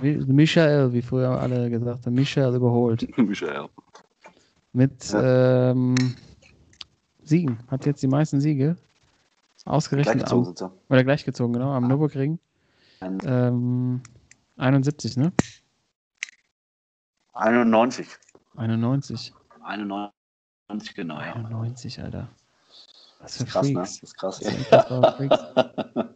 Michael, 0.00 0.92
wie 0.92 1.02
früher 1.02 1.30
alle 1.30 1.70
gesagt 1.70 2.06
haben. 2.06 2.14
Michael 2.14 2.54
überholt. 2.54 3.06
Michael. 3.18 3.68
Mit 4.72 5.12
ja. 5.12 5.70
ähm, 5.70 5.94
Siegen. 7.22 7.58
Hat 7.68 7.86
jetzt 7.86 8.02
die 8.02 8.08
meisten 8.08 8.40
Siege. 8.40 8.76
Ausgerechnet 9.64 10.30
am, 10.32 10.54
oder 10.88 11.04
gleichgezogen, 11.04 11.52
genau, 11.52 11.70
am. 11.72 11.86
Nürburgring. 11.86 12.38
Ähm, 13.00 14.00
71, 14.56 15.16
ne? 15.16 15.32
91. 17.32 18.08
91. 18.56 19.32
91, 19.64 20.94
genau, 20.94 21.20
ja. 21.20 21.34
91, 21.34 22.02
Alter. 22.02 22.28
Was 23.20 23.36
für 23.36 23.44
das 23.44 24.02
ist 24.02 24.16
krass, 24.16 24.38
Freaks. 24.38 24.70
Ne? 24.70 24.70
Das 24.70 24.82
ist 24.90 24.96
krass, 25.14 25.94
ja. 25.94 26.08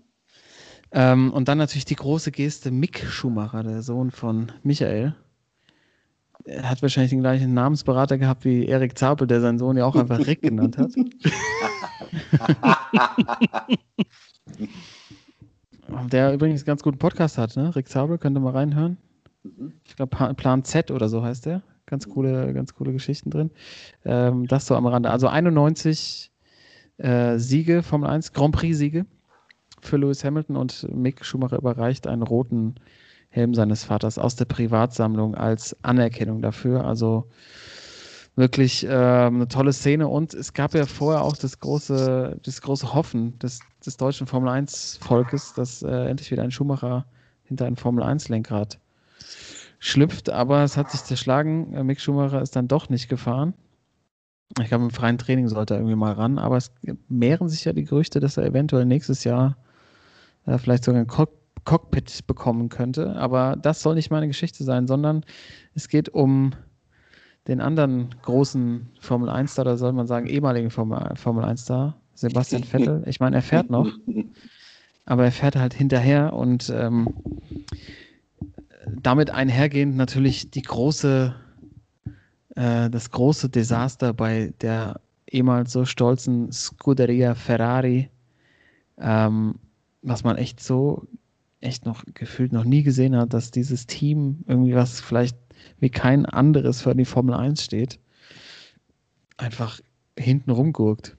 ähm, 0.93 1.33
und 1.33 1.49
dann 1.49 1.59
natürlich 1.59 1.85
die 1.85 1.95
große 1.95 2.33
Geste 2.33 2.71
Mick 2.71 3.05
Schumacher, 3.07 3.63
der 3.63 3.83
Sohn 3.83 4.11
von 4.11 4.53
Michael. 4.63 5.15
Er 6.45 6.69
hat 6.69 6.83
wahrscheinlich 6.83 7.11
den 7.11 7.21
gleichen 7.21 7.55
Namensberater 7.55 8.19
gehabt 8.19 8.45
wie 8.45 8.67
Erik 8.67 8.99
Zabel, 8.99 9.27
der 9.27 9.41
seinen 9.41 9.59
Sohn 9.59 9.77
ja 9.77 9.85
auch 9.85 9.97
einfach 9.97 10.25
Rick 10.27 10.43
genannt 10.43 10.79
hat. 10.79 10.93
der 16.13 16.35
übrigens 16.35 16.61
einen 16.61 16.67
ganz 16.67 16.83
guten 16.83 16.99
Podcast 16.99 17.39
hat, 17.39 17.57
ne? 17.57 17.75
Rick 17.75 17.89
Zabel, 17.89 18.19
könnt 18.19 18.37
ihr 18.37 18.41
mal 18.41 18.53
reinhören. 18.53 18.99
Ich 19.85 19.97
glaube, 19.97 20.35
Plan 20.35 20.65
Z 20.65 20.91
oder 20.91 21.09
so 21.09 21.23
heißt 21.23 21.47
der. 21.47 21.63
Ganz 21.87 22.09
coole, 22.09 22.53
ganz 22.53 22.75
coole 22.75 22.93
Geschichten 22.93 23.31
drin. 23.31 23.51
Ähm, 24.05 24.47
das 24.47 24.67
so 24.67 24.75
am 24.75 24.87
Rande. 24.87 25.11
Also 25.11 25.29
91 25.29 26.33
äh, 26.99 27.39
Siege, 27.39 27.83
Formel 27.83 28.11
1, 28.11 28.33
Grand 28.33 28.55
Prix-Siege 28.55 29.07
für 29.81 29.97
Lewis 29.97 30.25
Hamilton 30.25 30.57
und 30.57 30.87
Mick 30.93 31.25
Schumacher 31.25 31.59
überreicht 31.59 32.07
einen 32.07 32.23
roten 32.23 32.75
Helm 33.29 33.55
seines 33.55 33.85
Vaters 33.85 34.19
aus 34.19 34.37
der 34.37 34.47
Privatsammlung 34.47 35.35
als 35.35 35.77
Anerkennung 35.85 36.43
dafür. 36.43 36.85
Also 36.85 37.29
wirklich 38.35 38.85
äh, 38.85 38.89
eine 38.89 39.49
tolle 39.49 39.73
Szene 39.73 40.09
und 40.09 40.35
es 40.35 40.53
gab 40.53 40.75
ja 40.75 40.87
vorher 40.87 41.23
auch 41.23 41.37
das 41.37 41.59
große, 41.59 42.39
das 42.43 42.61
große 42.61 42.95
Hoffen 42.95 43.39
des, 43.39 43.61
des 43.85 43.97
deutschen 43.97 44.27
Formel 44.27 44.51
1 44.51 44.99
Volkes, 45.01 45.55
dass 45.55 45.83
äh, 45.83 46.07
endlich 46.09 46.31
wieder 46.31 46.43
ein 46.43 46.51
Schumacher 46.51 47.07
hinter 47.45 47.67
ein 47.67 47.77
Formel 47.77 48.05
1 48.05 48.29
Lenkrad 48.29 48.79
schlüpft, 49.79 50.31
aber 50.31 50.63
es 50.63 50.77
hat 50.77 50.91
sich 50.91 51.05
zerschlagen. 51.05 51.73
Äh, 51.75 51.85
Mick 51.85 52.01
Schumacher 52.01 52.43
ist 52.43 52.57
dann 52.57 52.69
doch 52.69 52.89
nicht 52.89 53.09
gefahren. 53.09 53.55
Ich 54.61 54.69
glaube, 54.69 54.85
im 54.85 54.91
freien 54.91 55.19
Training 55.19 55.49
sollte 55.49 55.75
er 55.75 55.81
irgendwie 55.81 55.97
mal 55.97 56.13
ran, 56.13 56.39
aber 56.39 56.57
es 56.57 56.73
mehren 57.09 57.49
sich 57.49 57.65
ja 57.65 57.73
die 57.73 57.85
Gerüchte, 57.85 58.21
dass 58.21 58.37
er 58.37 58.45
eventuell 58.47 58.87
nächstes 58.87 59.25
Jahr 59.25 59.57
äh, 60.47 60.57
vielleicht 60.59 60.85
sogar 60.85 61.01
ein 61.01 61.07
Cock 61.07 61.31
Cockpit 61.65 62.29
bekommen 62.29 62.69
könnte. 62.69 63.17
Aber 63.17 63.57
das 63.61 63.83
soll 63.83 63.97
nicht 63.97 64.11
meine 64.11 64.29
Geschichte 64.29 64.63
sein, 64.63 64.87
sondern 64.87 65.25
es 65.75 65.89
geht 65.89 66.09
um 66.09 66.53
den 67.49 67.61
anderen 67.61 68.15
großen 68.23 68.89
Formel 69.01 69.29
1-Star, 69.29 69.65
oder 69.65 69.77
soll 69.77 69.93
man 69.93 70.07
sagen, 70.07 70.27
ehemaligen 70.27 70.71
Formel, 70.71 71.17
Formel 71.17 71.45
1-Star, 71.45 71.97
Sebastian 72.15 72.65
Vettel. 72.73 73.03
Ich 73.07 73.21
meine, 73.21 73.37
er 73.37 73.43
fährt 73.43 73.69
noch, 73.69 73.91
aber 75.07 75.25
er 75.25 75.33
fährt 75.33 75.57
halt 75.57 75.75
hinterher 75.75 76.33
und 76.33 76.73
ähm, 76.75 77.13
damit 79.03 79.31
einhergehend 79.31 79.97
natürlich 79.97 80.51
die 80.51 80.63
große, 80.63 81.35
äh, 82.55 82.91
das 82.91 83.11
große 83.11 83.49
Desaster 83.49 84.13
bei 84.13 84.53
der 84.61 85.01
ehemals 85.31 85.73
so 85.73 85.85
stolzen 85.85 86.53
Scuderia 86.53 87.35
Ferrari, 87.35 88.11
ähm, 88.99 89.57
was 90.03 90.25
man 90.25 90.37
echt 90.37 90.61
so, 90.63 91.07
echt 91.61 91.85
noch 91.85 92.05
gefühlt 92.15 92.53
noch 92.53 92.65
nie 92.65 92.83
gesehen 92.83 93.17
hat, 93.17 93.35
dass 93.35 93.51
dieses 93.51 93.87
Team 93.87 94.45
irgendwie 94.47 94.75
was 94.75 95.01
vielleicht 95.01 95.37
wie 95.81 95.91
kein 95.91 96.27
anderes 96.27 96.83
für 96.83 96.95
die 96.95 97.05
Formel 97.05 97.35
1 97.35 97.63
steht, 97.63 97.99
einfach 99.37 99.81
hinten 100.19 100.51
rumgurkt 100.51 101.17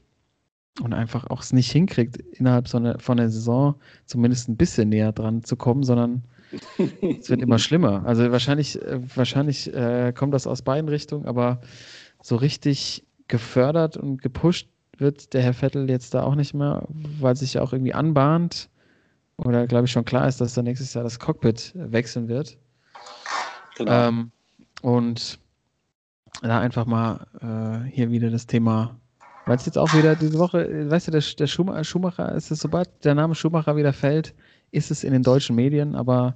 und 0.81 0.93
einfach 0.93 1.29
auch 1.29 1.41
es 1.41 1.53
nicht 1.53 1.71
hinkriegt, 1.71 2.17
innerhalb 2.17 2.67
so 2.67 2.77
eine, 2.77 2.97
von 2.99 3.17
der 3.17 3.29
Saison 3.29 3.75
zumindest 4.05 4.47
ein 4.47 4.57
bisschen 4.57 4.89
näher 4.89 5.11
dran 5.11 5.43
zu 5.43 5.55
kommen, 5.55 5.83
sondern 5.83 6.23
es 7.19 7.29
wird 7.29 7.41
immer 7.41 7.59
schlimmer. 7.59 8.03
Also 8.05 8.31
wahrscheinlich, 8.31 8.81
äh, 8.81 8.99
wahrscheinlich 9.15 9.73
äh, 9.73 10.13
kommt 10.13 10.33
das 10.33 10.47
aus 10.47 10.61
beiden 10.61 10.89
Richtungen, 10.89 11.25
aber 11.25 11.61
so 12.21 12.35
richtig 12.35 13.05
gefördert 13.27 13.97
und 13.97 14.21
gepusht 14.21 14.69
wird 14.97 15.33
der 15.33 15.41
Herr 15.41 15.53
Vettel 15.53 15.89
jetzt 15.89 16.13
da 16.13 16.23
auch 16.23 16.35
nicht 16.35 16.53
mehr, 16.53 16.87
weil 17.19 17.35
sich 17.35 17.55
ja 17.55 17.61
auch 17.61 17.73
irgendwie 17.73 17.93
anbahnt 17.93 18.69
oder 19.37 19.67
glaube 19.67 19.85
ich 19.85 19.91
schon 19.91 20.05
klar 20.05 20.27
ist, 20.27 20.41
dass 20.41 20.57
er 20.57 20.63
nächstes 20.63 20.93
Jahr 20.93 21.03
das 21.03 21.19
Cockpit 21.19 21.73
wechseln 21.75 22.27
wird. 22.27 22.57
Genau. 23.77 24.07
Ähm, 24.07 24.31
und 24.81 25.39
da 26.41 26.59
einfach 26.59 26.85
mal 26.85 27.27
äh, 27.41 27.89
hier 27.89 28.11
wieder 28.11 28.29
das 28.29 28.47
Thema, 28.47 28.99
weil 29.45 29.57
es 29.57 29.65
jetzt 29.65 29.77
auch 29.77 29.93
wieder 29.93 30.15
diese 30.15 30.39
Woche, 30.39 30.89
weißt 30.89 31.07
du, 31.07 31.11
der, 31.11 31.21
der 31.21 31.47
Schumacher, 31.47 31.83
Schumacher 31.83 32.33
ist 32.33 32.51
es, 32.51 32.59
sobald 32.59 33.05
der 33.05 33.15
Name 33.15 33.35
Schumacher 33.35 33.75
wieder 33.75 33.93
fällt, 33.93 34.33
ist 34.71 34.91
es 34.91 35.03
in 35.03 35.13
den 35.13 35.23
deutschen 35.23 35.55
Medien, 35.55 35.95
aber 35.95 36.35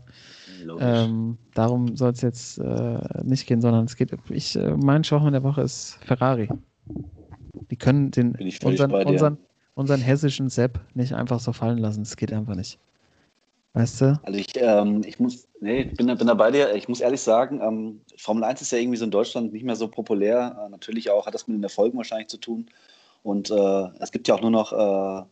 ähm, 0.80 1.38
darum 1.54 1.96
soll 1.96 2.12
es 2.12 2.22
jetzt 2.22 2.60
äh, 2.60 3.00
nicht 3.24 3.48
gehen, 3.48 3.62
sondern 3.62 3.86
es 3.86 3.96
geht, 3.96 4.12
ich, 4.30 4.56
äh, 4.56 4.76
mein 4.78 5.04
Schwachmann 5.04 5.34
der 5.34 5.44
Woche 5.44 5.62
ist 5.62 5.98
Ferrari. 6.06 6.50
Die 7.70 7.76
können 7.76 8.12
den, 8.12 8.38
unseren, 8.64 8.92
unseren, 8.92 9.38
unseren 9.76 10.02
hessischen 10.02 10.50
Sepp 10.50 10.80
nicht 10.94 11.14
einfach 11.14 11.40
so 11.40 11.54
fallen 11.54 11.78
lassen. 11.78 12.02
Es 12.02 12.16
geht 12.16 12.32
einfach 12.34 12.56
nicht. 12.56 12.80
Weißt 13.74 14.02
du? 14.02 14.20
Also 14.24 14.38
ich, 14.38 14.54
ähm, 14.58 15.02
ich 15.06 15.20
muss, 15.20 15.48
nee, 15.62 15.86
bin, 15.86 16.08
bin 16.08 16.28
da 16.28 16.34
bei 16.34 16.52
dir. 16.52 16.76
Ich 16.76 16.90
muss 16.90 17.00
ehrlich 17.00 17.22
sagen, 17.22 17.62
ähm, 17.62 18.02
Formel 18.18 18.44
1 18.44 18.62
ist 18.62 18.72
ja 18.72 18.80
irgendwie 18.80 18.98
so 18.98 19.06
in 19.06 19.12
Deutschland 19.12 19.54
nicht 19.54 19.64
mehr 19.64 19.78
so 19.78 19.88
populär. 19.88 20.58
Äh, 20.66 20.70
natürlich 20.70 21.10
auch 21.10 21.26
hat 21.26 21.34
das 21.34 21.48
mit 21.48 21.58
den 21.58 21.64
Erfolgen 21.64 21.98
wahrscheinlich 21.98 22.28
zu 22.28 22.38
tun. 22.38 22.66
Und 23.24 23.50
äh, 23.50 23.88
es 24.00 24.12
gibt 24.12 24.28
ja 24.28 24.36
auch 24.36 24.42
nur 24.42 24.52
noch 24.52 24.74
äh, 24.74 25.26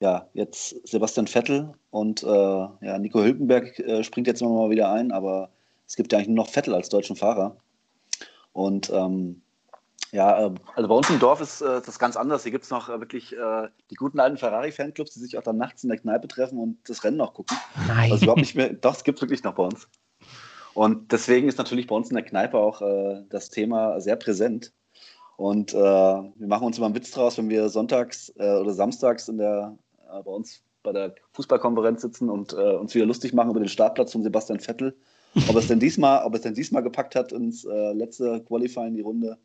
ja, 0.00 0.26
jetzt 0.32 0.76
Sebastian 0.88 1.26
Vettel 1.26 1.72
und 1.90 2.22
äh, 2.22 2.26
ja, 2.26 2.98
Nico 2.98 3.22
Hülkenberg 3.22 3.78
äh, 3.78 4.02
springt 4.02 4.26
jetzt 4.26 4.40
immer 4.40 4.50
mal 4.50 4.70
wieder 4.70 4.90
ein, 4.90 5.12
aber 5.12 5.50
es 5.86 5.94
gibt 5.94 6.12
ja 6.12 6.18
eigentlich 6.18 6.28
nur 6.28 6.44
noch 6.44 6.50
Vettel 6.50 6.74
als 6.74 6.88
deutschen 6.88 7.16
Fahrer. 7.16 7.56
Und 8.52 8.90
ähm, 8.90 9.42
ja, 10.12 10.46
äh, 10.46 10.54
also 10.74 10.88
bei 10.88 10.94
uns 10.94 11.10
im 11.10 11.18
Dorf 11.18 11.40
ist 11.40 11.60
äh, 11.60 11.82
das 11.84 11.98
ganz 11.98 12.16
anders. 12.16 12.42
Hier 12.42 12.52
gibt 12.52 12.64
es 12.64 12.70
noch 12.70 12.88
äh, 12.88 12.98
wirklich 12.98 13.36
äh, 13.36 13.68
die 13.90 13.94
guten 13.94 14.20
alten 14.20 14.38
Ferrari-Fanclubs, 14.38 15.12
die 15.12 15.20
sich 15.20 15.36
auch 15.36 15.42
dann 15.42 15.58
nachts 15.58 15.84
in 15.84 15.90
der 15.90 15.98
Kneipe 15.98 16.28
treffen 16.28 16.58
und 16.58 16.78
das 16.88 17.04
Rennen 17.04 17.18
noch 17.18 17.34
gucken. 17.34 17.56
Nein. 17.86 18.10
Also 18.10 18.24
überhaupt 18.24 18.40
nicht 18.40 18.56
mehr. 18.56 18.72
Doch, 18.72 18.96
es 18.96 19.04
gibt 19.04 19.18
es 19.18 19.22
wirklich 19.22 19.42
noch 19.44 19.54
bei 19.54 19.64
uns. 19.64 19.86
Und 20.72 21.12
deswegen 21.12 21.48
ist 21.48 21.58
natürlich 21.58 21.86
bei 21.86 21.94
uns 21.94 22.08
in 22.08 22.16
der 22.16 22.24
Kneipe 22.24 22.56
auch 22.56 22.80
das 23.28 23.50
Thema 23.50 24.00
sehr 24.00 24.14
präsent. 24.14 24.72
Und 25.36 25.72
wir 25.72 26.32
machen 26.38 26.64
uns 26.64 26.78
immer 26.78 26.86
einen 26.86 26.94
Witz 26.94 27.10
draus, 27.10 27.38
wenn 27.38 27.48
wir 27.48 27.68
sonntags 27.68 28.32
oder 28.36 28.72
samstags 28.72 29.26
in 29.26 29.38
der 29.38 29.76
äh, 30.12 30.22
bei 30.22 30.30
uns 30.30 30.62
bei 30.82 30.92
der 30.92 31.14
Fußballkonferenz 31.32 32.02
sitzen 32.02 32.30
und 32.30 32.52
äh, 32.52 32.74
uns 32.76 32.94
wieder 32.94 33.06
lustig 33.06 33.34
machen 33.34 33.50
über 33.50 33.60
den 33.60 33.68
Startplatz 33.68 34.12
von 34.12 34.22
Sebastian 34.22 34.60
Vettel. 34.60 34.96
Ob 35.48 35.56
es 35.56 35.68
denn 35.68 35.78
diesmal, 35.78 36.24
ob 36.24 36.34
es 36.34 36.40
denn 36.40 36.54
diesmal 36.54 36.82
gepackt 36.82 37.14
hat 37.14 37.32
ins 37.32 37.64
äh, 37.64 37.92
letzte 37.92 38.40
Qualifying, 38.40 38.94
die 38.94 39.02
Runde. 39.02 39.38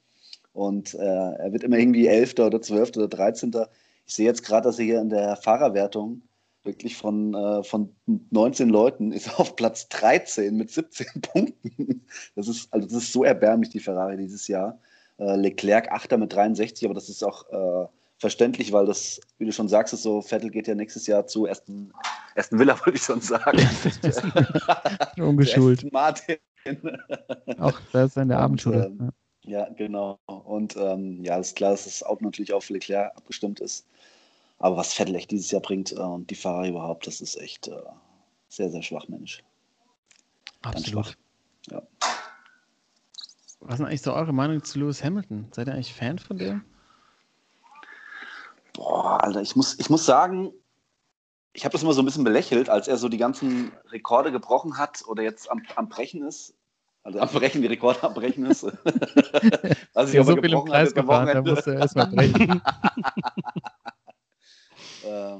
Und 0.54 0.94
äh, 0.96 0.98
er 0.98 1.52
wird 1.52 1.64
immer 1.64 1.78
irgendwie 1.78 2.08
Elfter 2.08 2.48
oder 2.48 2.62
Zwölfter 2.62 3.02
oder 3.02 3.10
Dreizehnter. 3.10 3.70
Ich 4.08 4.16
sehe 4.16 4.26
jetzt 4.26 4.44
gerade, 4.44 4.64
dass 4.64 4.80
er 4.80 4.86
hier 4.86 5.02
in 5.02 5.10
der 5.10 5.36
Fahrerwertung 5.36 6.22
wirklich 6.64 6.96
von, 6.96 7.34
äh, 7.36 7.64
von 7.64 7.96
19 8.32 8.70
Leuten 8.70 9.12
ist 9.12 9.40
auf 9.40 9.56
Platz 9.56 9.88
13 9.90 10.56
mit 10.56 10.72
17 10.72 11.08
Punkten. 11.22 12.06
Das 12.36 12.48
ist, 12.48 12.74
also 12.74 12.88
das 12.88 12.98
ist 12.98 13.14
so 13.14 13.24
erbärmlich, 13.24 13.70
die 13.70 13.80
Ferrari 13.80 14.18
dieses 14.18 14.48
Jahr. 14.48 14.80
Äh, 15.20 15.36
Leclerc 15.36 15.92
Achter 15.92 16.18
mit 16.18 16.34
63, 16.34 16.86
aber 16.86 16.96
das 16.96 17.10
ist 17.10 17.24
auch 17.24 17.50
äh, 17.50 17.88
verständlich, 18.18 18.72
weil 18.72 18.86
das, 18.86 19.20
wie 19.38 19.46
du 19.46 19.52
schon 19.52 19.68
sagst, 19.68 19.94
ist 19.94 20.04
so, 20.04 20.22
Vettel 20.22 20.50
geht 20.50 20.68
ja 20.68 20.76
nächstes 20.76 21.08
Jahr 21.08 21.28
zu 21.28 21.48
Aston, 21.48 21.94
Aston 22.36 22.60
Villa, 22.60 22.80
wollte 22.86 22.98
ich 22.98 23.04
schon 23.04 23.22
sagen. 23.22 23.60
Ungeschult. 25.18 25.92
Martin. 25.92 26.38
auch 27.60 27.80
das 27.92 28.12
ist 28.12 28.18
eine 28.18 28.38
Abendschule. 28.38 28.86
Ähm, 28.86 29.12
ja. 29.44 29.70
genau. 29.70 30.20
Und 30.26 30.76
ähm, 30.78 31.24
ja, 31.24 31.38
ist 31.38 31.56
klar, 31.56 31.72
dass 31.72 31.86
das 31.86 32.04
Auto 32.04 32.24
natürlich 32.24 32.54
auch 32.54 32.64
für 32.64 32.74
Leclerc 32.74 33.16
abgestimmt 33.16 33.60
ist. 33.60 33.86
Aber 34.58 34.78
was 34.78 34.94
Vettel 34.94 35.16
echt 35.16 35.32
dieses 35.32 35.52
Jahr 35.52 35.62
bringt 35.62 35.92
äh, 35.92 35.96
und 35.96 36.30
die 36.30 36.36
Fahrer 36.36 36.68
überhaupt, 36.68 37.08
das 37.08 37.22
ist 37.22 37.36
echt 37.36 37.68
äh, 37.68 37.76
sehr, 38.50 38.70
sehr 38.70 38.82
schwach, 38.82 39.08
Mensch. 39.10 39.44
Absolut. 40.62 41.08
Schwach. 41.08 41.16
Ja. 41.70 41.82
Was 43.60 43.80
ist 43.80 43.86
eigentlich 43.86 44.02
so 44.02 44.14
eure 44.14 44.34
Meinung 44.34 44.64
zu 44.64 44.80
Lewis 44.80 45.04
Hamilton? 45.04 45.48
Seid 45.52 45.68
ihr 45.68 45.74
eigentlich 45.74 45.94
Fan 45.94 46.20
von 46.20 46.38
dem? 46.38 46.64
Boah, 49.06 49.24
Alter, 49.24 49.44
ich 49.44 49.56
muss, 49.56 49.78
ich 49.78 49.92
muss 49.92 50.04
sagen, 50.04 50.52
ich 51.54 51.64
habe 51.64 51.74
das 51.74 51.84
immer 51.84 51.94
so 51.94 52.02
ein 52.02 52.06
bisschen 52.06 52.24
belächelt, 52.24 52.70
als 52.70 52.88
er 52.88 52.98
so 52.98 53.08
die 53.08 53.20
ganzen 53.20 53.72
Rekorde 53.92 54.32
gebrochen 54.32 54.80
hat 54.80 55.04
oder 55.06 55.22
jetzt 55.22 55.52
am, 55.52 55.62
am 55.76 55.90
Brechen 55.90 56.26
ist. 56.26 56.56
Also 57.04 57.20
am 57.20 57.30
Brechen, 57.30 57.62
die 57.62 57.68
Rekorde 57.68 58.02
am 58.02 58.16
Brechen 58.16 58.48
ist. 58.48 58.64
Was 59.94 60.10
ich 60.10 60.16
ja, 60.16 60.24
so 60.24 60.36
viel 60.36 60.52
im 60.52 60.66
Kreis 60.66 60.96
gefahren, 60.96 61.28
da 61.28 61.44
musste 61.44 61.76
er 61.76 61.82
erstmal 61.82 62.08
brechen. 62.08 62.60
äh, 65.04 65.38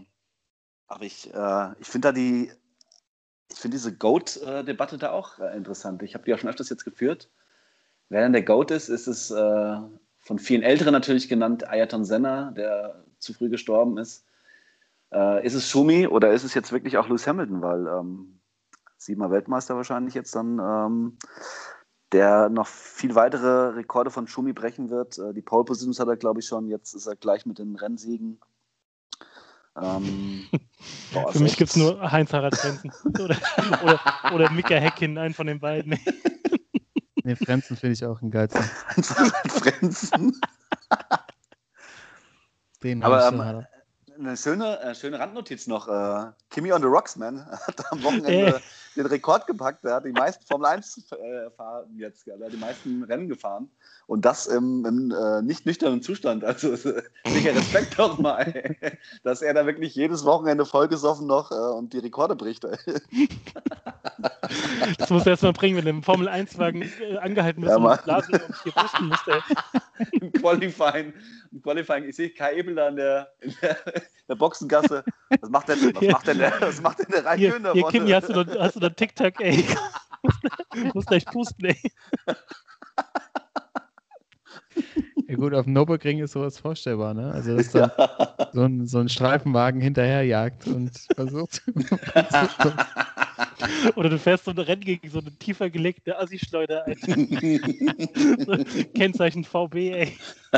aber 0.86 1.04
ich, 1.04 1.34
äh, 1.34 1.72
ich 1.80 1.88
finde 1.88 2.10
da 2.10 2.12
die, 2.12 2.52
ich 3.52 3.58
finde 3.58 3.78
diese 3.78 3.98
Goat-Debatte 3.98 5.00
da 5.00 5.10
auch 5.10 5.40
äh, 5.40 5.58
interessant. 5.58 6.04
Ich 6.04 6.14
habe 6.14 6.24
die 6.24 6.36
auch 6.36 6.38
schon 6.38 6.52
öfters 6.52 6.70
jetzt 6.70 6.86
geführt. 6.86 7.32
Wer 8.10 8.22
denn 8.22 8.34
der 8.34 8.44
Goat 8.44 8.70
ist, 8.70 8.90
ist 8.90 9.08
es 9.08 9.32
äh, 9.32 9.78
von 10.20 10.38
vielen 10.38 10.62
Älteren 10.62 10.92
natürlich 10.92 11.30
genannt, 11.30 11.68
Ayrton 11.68 12.06
Senna, 12.06 12.52
der 12.52 13.05
zu 13.26 13.34
früh 13.34 13.50
gestorben 13.50 13.98
ist. 13.98 14.26
Äh, 15.12 15.46
ist 15.46 15.54
es 15.54 15.70
Schumi 15.70 16.08
oder 16.08 16.32
ist 16.32 16.44
es 16.44 16.54
jetzt 16.54 16.72
wirklich 16.72 16.98
auch 16.98 17.08
Lewis 17.08 17.28
Hamilton? 17.28 17.62
Weil 17.62 17.88
ähm, 17.88 18.40
siebenmal 18.98 19.32
Weltmeister 19.32 19.76
wahrscheinlich 19.76 20.14
jetzt 20.14 20.36
dann, 20.36 20.60
ähm, 20.60 21.18
der 22.12 22.50
noch 22.50 22.68
viel 22.68 23.16
weitere 23.16 23.70
Rekorde 23.76 24.12
von 24.12 24.28
Schumi 24.28 24.54
brechen 24.54 24.90
wird. 24.90 25.18
Äh, 25.18 25.34
die 25.34 25.42
Pole 25.42 25.66
Positions 25.66 26.00
hat 26.00 26.08
er, 26.08 26.18
glaube 26.18 26.40
ich, 26.40 26.48
schon. 26.48 26.68
Jetzt 26.68 26.94
ist 26.94 27.08
er 27.08 27.16
gleich 27.16 27.46
mit 27.46 27.60
den 27.60 27.76
Rennsiegen. 27.76 28.40
Ähm, 29.82 30.46
boah, 31.14 31.32
Für 31.32 31.40
mich 31.40 31.58
gibt 31.58 31.72
es 31.72 31.76
nur 31.76 32.12
Heinz-Harald 32.12 32.56
Frenzen 32.56 32.92
oder, 33.06 33.38
oder, 33.84 34.00
oder 34.34 34.52
Mika 34.52 34.76
Heckin, 34.76 35.18
einen 35.18 35.34
von 35.34 35.48
den 35.48 35.60
beiden. 35.60 36.00
nee, 37.24 37.36
Frenzen 37.36 37.76
finde 37.76 37.94
ich 37.94 38.06
auch 38.06 38.22
ein 38.22 38.32
geilsten. 38.32 38.64
Frenzen? 39.50 40.40
Den 42.86 43.02
Aber 43.02 43.28
ähm, 43.28 43.66
eine 44.20 44.38
schöne, 44.38 44.80
äh, 44.80 44.94
schöne 44.94 45.18
Randnotiz 45.18 45.66
noch. 45.66 45.88
Äh, 45.88 46.32
Kimi 46.52 46.72
on 46.72 46.84
the 46.84 46.88
Rocks, 46.88 47.16
man, 47.16 47.44
hat 47.68 47.92
am 47.92 48.04
Wochenende 48.04 48.62
den 48.96 49.06
Rekord 49.06 49.48
gepackt. 49.48 49.84
Er 49.86 49.96
hat 49.96 50.06
die 50.06 50.12
meisten 50.12 50.46
Formel 50.46 50.68
1 50.68 51.12
äh, 51.12 51.50
jetzt, 51.98 52.28
er 52.28 52.40
hat 52.40 52.52
die 52.52 52.58
meisten 52.58 53.04
Rennen 53.04 53.28
gefahren. 53.28 53.70
Und 54.08 54.26
das 54.26 54.48
im, 54.48 54.86
im 54.86 55.12
äh, 55.12 55.42
nicht 55.42 55.66
nüchternen 55.66 56.02
Zustand. 56.02 56.44
Also 56.44 56.74
äh, 56.74 57.04
sicher 57.26 57.56
Respekt 57.56 57.96
doch 58.00 58.18
mal, 58.20 58.76
dass 59.24 59.42
er 59.42 59.54
da 59.54 59.66
wirklich 59.66 59.96
jedes 59.96 60.26
Wochenende 60.26 60.66
vollgesoffen 60.66 61.28
noch 61.28 61.52
äh, 61.52 61.56
und 61.56 61.94
die 61.94 62.00
Rekorde 62.00 62.36
bricht. 62.36 62.64
das 64.98 65.10
muss 65.10 65.26
er 65.26 65.32
erst 65.32 65.44
mal 65.44 65.54
bringen, 65.54 65.78
wenn 65.78 65.86
er 65.86 65.92
im 65.92 66.04
Formel 66.04 66.30
1-Wagen 66.30 66.84
äh, 66.84 67.18
angehalten 67.18 67.64
ist 67.64 67.70
Ja, 67.70 67.78
und. 67.78 68.04
Blasen 68.04 68.36
und 68.36 68.64
hier 68.64 68.72
pusten. 68.74 69.14
Im 70.12 70.32
Qualifying, 70.34 71.14
im 71.52 71.62
Qualifying, 71.62 72.04
ich 72.04 72.18
sehe 72.18 72.30
Kai 72.30 72.56
Ebel 72.56 72.76
da 72.76 72.90
in 72.90 72.98
der, 72.98 73.32
in 73.40 73.56
der, 73.62 73.88
in 73.88 74.02
der 74.28 74.36
Boxengasse. 74.36 75.04
Was 75.40 75.50
macht 75.50 75.70
denn, 75.70 75.94
was 75.94 76.00
Hier. 76.00 76.12
macht 76.12 76.28
denn 76.28 76.38
der, 76.38 76.54
was 76.60 76.82
macht 76.82 77.00
denn 77.00 77.08
der 77.12 77.34
Hier, 77.36 77.52
Raikön 77.52 77.64
da 77.64 77.72
hier 77.72 77.82
vorne? 77.82 77.98
Kimi, 77.98 78.12
hast 78.12 78.30
du 78.30 78.34
noch, 78.34 78.60
hast 78.60 78.76
du 78.76 78.80
noch 78.90 78.96
TikTok, 78.96 79.40
ey? 79.40 79.64
muss 80.94 81.06
gleich 81.06 81.26
pusten, 81.26 81.66
ey. 81.66 81.92
Ja 85.28 85.36
gut, 85.36 85.54
auf 85.54 85.66
dem 85.66 85.74
Nürburgring 85.74 86.20
ist 86.20 86.32
sowas 86.34 86.60
vorstellbar, 86.60 87.14
ne? 87.14 87.32
Also 87.32 87.58
dass 87.58 87.72
da 87.72 87.92
Ja. 87.98 88.50
so, 88.54 88.62
ein, 88.64 88.86
so 88.86 89.00
ein 89.00 89.10
Streifenwagen 89.10 89.82
hinterherjagt 89.82 90.68
und 90.68 90.92
versucht. 91.16 91.62
Oder 93.96 94.10
du 94.10 94.20
fährst 94.20 94.46
so 94.46 94.52
ein 94.52 94.60
Rennen 94.60 94.82
gegen 94.82 95.10
so 95.10 95.20
eine 95.20 95.32
tiefer 95.32 95.70
gelegte 95.70 96.18
Assi-Schleuder, 96.20 96.86
Alter. 96.86 97.16
Kennzeichen 98.94 99.44
VB, 99.44 99.76
ey. 99.92 100.18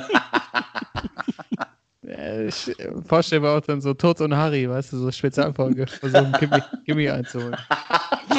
Ja, 2.03 2.41
ich, 2.41 2.75
vorstellbar 3.05 3.57
auch 3.57 3.61
dann 3.61 3.81
so 3.81 3.93
Tod 3.93 4.21
und 4.21 4.35
Harry, 4.35 4.69
weißt 4.69 4.93
du, 4.93 4.97
so 4.97 5.11
Spezialfolge, 5.11 5.87
versuchen 5.87 6.31
Kimi, 6.37 6.61
Kimi 6.85 7.09
einzuholen. 7.09 7.55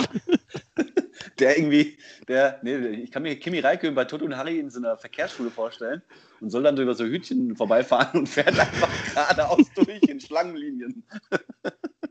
der 1.38 1.58
irgendwie, 1.58 1.98
der, 2.26 2.58
nee, 2.62 2.76
ich 2.88 3.10
kann 3.10 3.22
mir 3.22 3.38
Kimi 3.38 3.60
Räikkönen 3.60 3.94
bei 3.94 4.04
Toto 4.04 4.24
und 4.24 4.36
Harry 4.36 4.58
in 4.58 4.70
so 4.70 4.78
einer 4.78 4.96
Verkehrsschule 4.96 5.50
vorstellen 5.50 6.02
und 6.40 6.50
soll 6.50 6.62
dann 6.62 6.76
so 6.76 6.82
über 6.82 6.94
so 6.94 7.04
Hütchen 7.04 7.56
vorbeifahren 7.56 8.20
und 8.20 8.28
fährt 8.28 8.58
einfach 8.58 8.88
geradeaus 9.14 9.66
durch 9.74 10.02
in 10.02 10.20
Schlangenlinien. 10.20 11.04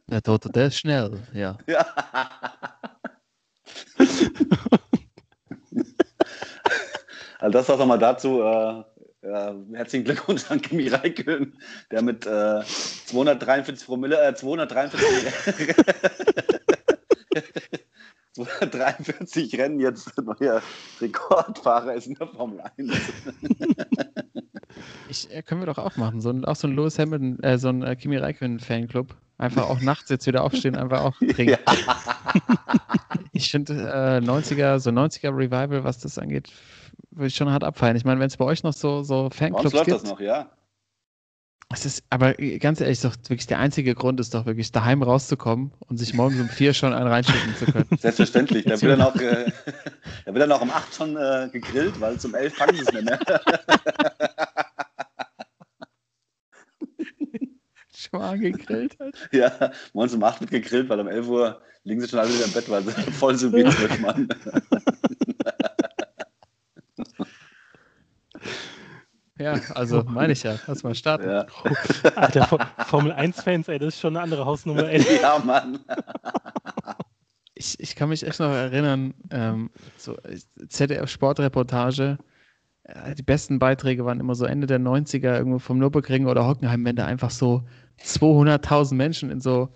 Der 0.10 0.24
Toto, 0.24 0.48
der 0.48 0.68
ist 0.68 0.80
schnell, 0.80 1.20
ja. 1.34 1.58
Ja. 1.68 1.86
also 7.40 7.52
das 7.52 7.70
auch 7.70 7.78
nochmal 7.78 8.00
dazu. 8.00 8.42
Äh, 8.42 8.84
äh, 9.28 9.54
herzlichen 9.74 10.06
Glückwunsch 10.06 10.50
an 10.50 10.62
Kimi 10.62 10.88
Räikkönen, 10.88 11.60
der 11.92 12.02
mit 12.02 12.26
äh, 12.26 12.62
243 12.64 13.86
Promille, 13.86 14.30
äh, 14.30 14.34
243, 14.34 15.76
243 18.72 19.58
Rennen 19.58 19.80
jetzt 19.80 20.12
neuer 20.22 20.62
Rekordfahrer 21.00 21.94
ist 21.94 22.08
in 22.08 22.16
der 22.16 22.28
Formel 22.28 22.62
1. 22.62 22.74
Ich, 25.10 25.34
äh, 25.34 25.42
können 25.42 25.62
wir 25.62 25.66
doch 25.66 25.78
auch 25.78 25.96
machen. 25.96 26.22
So 26.22 26.30
ein, 26.30 26.46
auch 26.46 26.56
so 26.56 26.68
ein 26.68 26.76
Lewis 26.76 27.00
Hamilton, 27.00 27.40
äh, 27.42 27.58
so 27.58 27.70
ein 27.70 27.82
äh, 27.82 27.96
Kimi 27.96 28.18
Räikkönen 28.18 28.60
Fanclub. 28.60 29.16
Einfach 29.38 29.70
auch 29.70 29.80
nachts 29.82 30.10
jetzt 30.10 30.28
wieder 30.28 30.44
aufstehen, 30.44 30.76
einfach 30.76 31.02
auch 31.02 31.16
trinken. 31.34 31.58
Ich 33.32 33.50
finde 33.50 33.74
äh, 33.74 34.20
90er, 34.20 34.80
so 34.80 34.90
90er 34.90 35.36
Revival, 35.36 35.84
was 35.84 36.00
das 36.00 36.18
angeht, 36.18 36.52
würde 37.12 37.28
ich 37.28 37.36
schon 37.36 37.50
hart 37.50 37.64
abfallen. 37.64 37.96
Ich 37.96 38.06
meine, 38.06 38.20
wenn 38.20 38.28
es 38.28 38.38
bei 38.38 38.46
euch 38.46 38.64
noch 38.64 38.74
so, 38.74 39.04
so 39.04 39.30
Fanclubs 39.32 39.74
läuft 39.74 39.86
gibt, 39.86 39.98
das 39.98 40.04
noch, 40.04 40.20
ja. 40.20 40.50
Es 41.70 41.86
ist, 41.86 42.04
aber 42.10 42.40
äh, 42.40 42.60
ganz 42.60 42.80
ehrlich, 42.80 43.02
doch 43.02 43.16
wirklich 43.28 43.48
der 43.48 43.60
einzige 43.60 43.94
Grund 43.94 44.22
ist 44.22 44.34
doch 44.34 44.46
wirklich 44.46 44.72
daheim 44.72 45.04
rauszukommen 45.04 45.72
und 45.80 45.98
sich 45.98 46.14
morgens 46.14 46.40
um 46.40 46.48
vier 46.48 46.74
schon 46.74 46.94
einen 46.94 47.08
reinschütten 47.08 47.56
zu 47.58 47.66
können. 47.66 47.88
Selbstverständlich. 48.00 48.64
Da 48.66 48.82
wird 48.82 49.00
dann 49.00 49.02
auch, 49.02 49.16
äh, 49.16 49.52
da 50.26 50.34
wird 50.34 50.44
dann 50.44 50.52
auch 50.54 50.62
um 50.62 50.72
8 50.72 50.96
schon 50.96 51.18
äh, 51.18 51.50
gegrillt, 51.52 52.00
weil 52.00 52.18
zum 52.20 52.36
11 52.36 52.56
fangen 52.56 52.76
sie 52.76 52.84
es 52.84 52.94
nicht 52.94 53.04
mehr. 53.06 53.20
Schon 57.94 58.20
mal 58.22 58.30
angegrillt 58.30 58.98
hat. 59.00 59.16
Ja, 59.32 59.72
morgens 59.92 60.14
um 60.14 60.24
8 60.24 60.42
wird 60.42 60.52
gegrillt, 60.52 60.88
weil 60.88 61.00
um 61.00 61.08
11 61.08 61.28
Uhr 61.28 61.62
liegen 61.84 62.00
sie 62.00 62.08
schon 62.08 62.20
alle 62.20 62.34
wieder 62.34 62.46
im 62.46 62.52
Bett, 62.52 62.70
weil 62.70 62.84
sie 62.84 62.92
voll 63.12 63.36
sind 63.36 63.54
wie 63.54 63.64
zwölf 63.64 64.00
Mann. 64.00 64.30
Ja, 69.40 69.54
also 69.76 70.04
meine 70.04 70.34
ich 70.34 70.44
ja. 70.44 70.56
Lass 70.68 70.84
mal 70.84 70.96
starten. 70.96 71.30
Ja, 71.30 71.46
Alter, 72.16 72.46
Fo- 72.46 72.60
Formel 72.86 73.12
1-Fans, 73.14 73.68
ey, 73.68 73.80
das 73.80 73.96
ist 73.96 74.00
schon 74.02 74.16
eine 74.16 74.24
andere 74.24 74.46
Hausnummer, 74.46 74.88
ey. 74.90 75.02
ja 75.22 75.40
Mann. 75.46 75.80
Ich, 77.54 77.80
ich 77.80 77.96
kann 77.96 78.10
mich 78.10 78.26
echt 78.26 78.40
noch 78.40 78.52
erinnern, 78.52 79.14
ähm, 79.32 79.70
so 79.98 80.16
ZDF-Sportreportage, 80.68 82.18
äh, 82.84 83.16
die 83.16 83.24
besten 83.24 83.58
Beiträge 83.60 84.06
waren 84.06 84.20
immer 84.20 84.36
so 84.36 84.46
Ende 84.46 84.68
der 84.68 84.80
90er 84.80 85.38
irgendwo 85.38 85.60
vom 85.60 85.80
Nürburgring 85.80 86.28
oder 86.28 86.48
Hockenheim, 86.48 86.86
wenn 86.86 86.96
da 86.96 87.06
einfach 87.06 87.32
so 87.32 87.64
200.000 88.04 88.94
Menschen 88.96 89.32
in 89.32 89.42
so, 89.42 89.70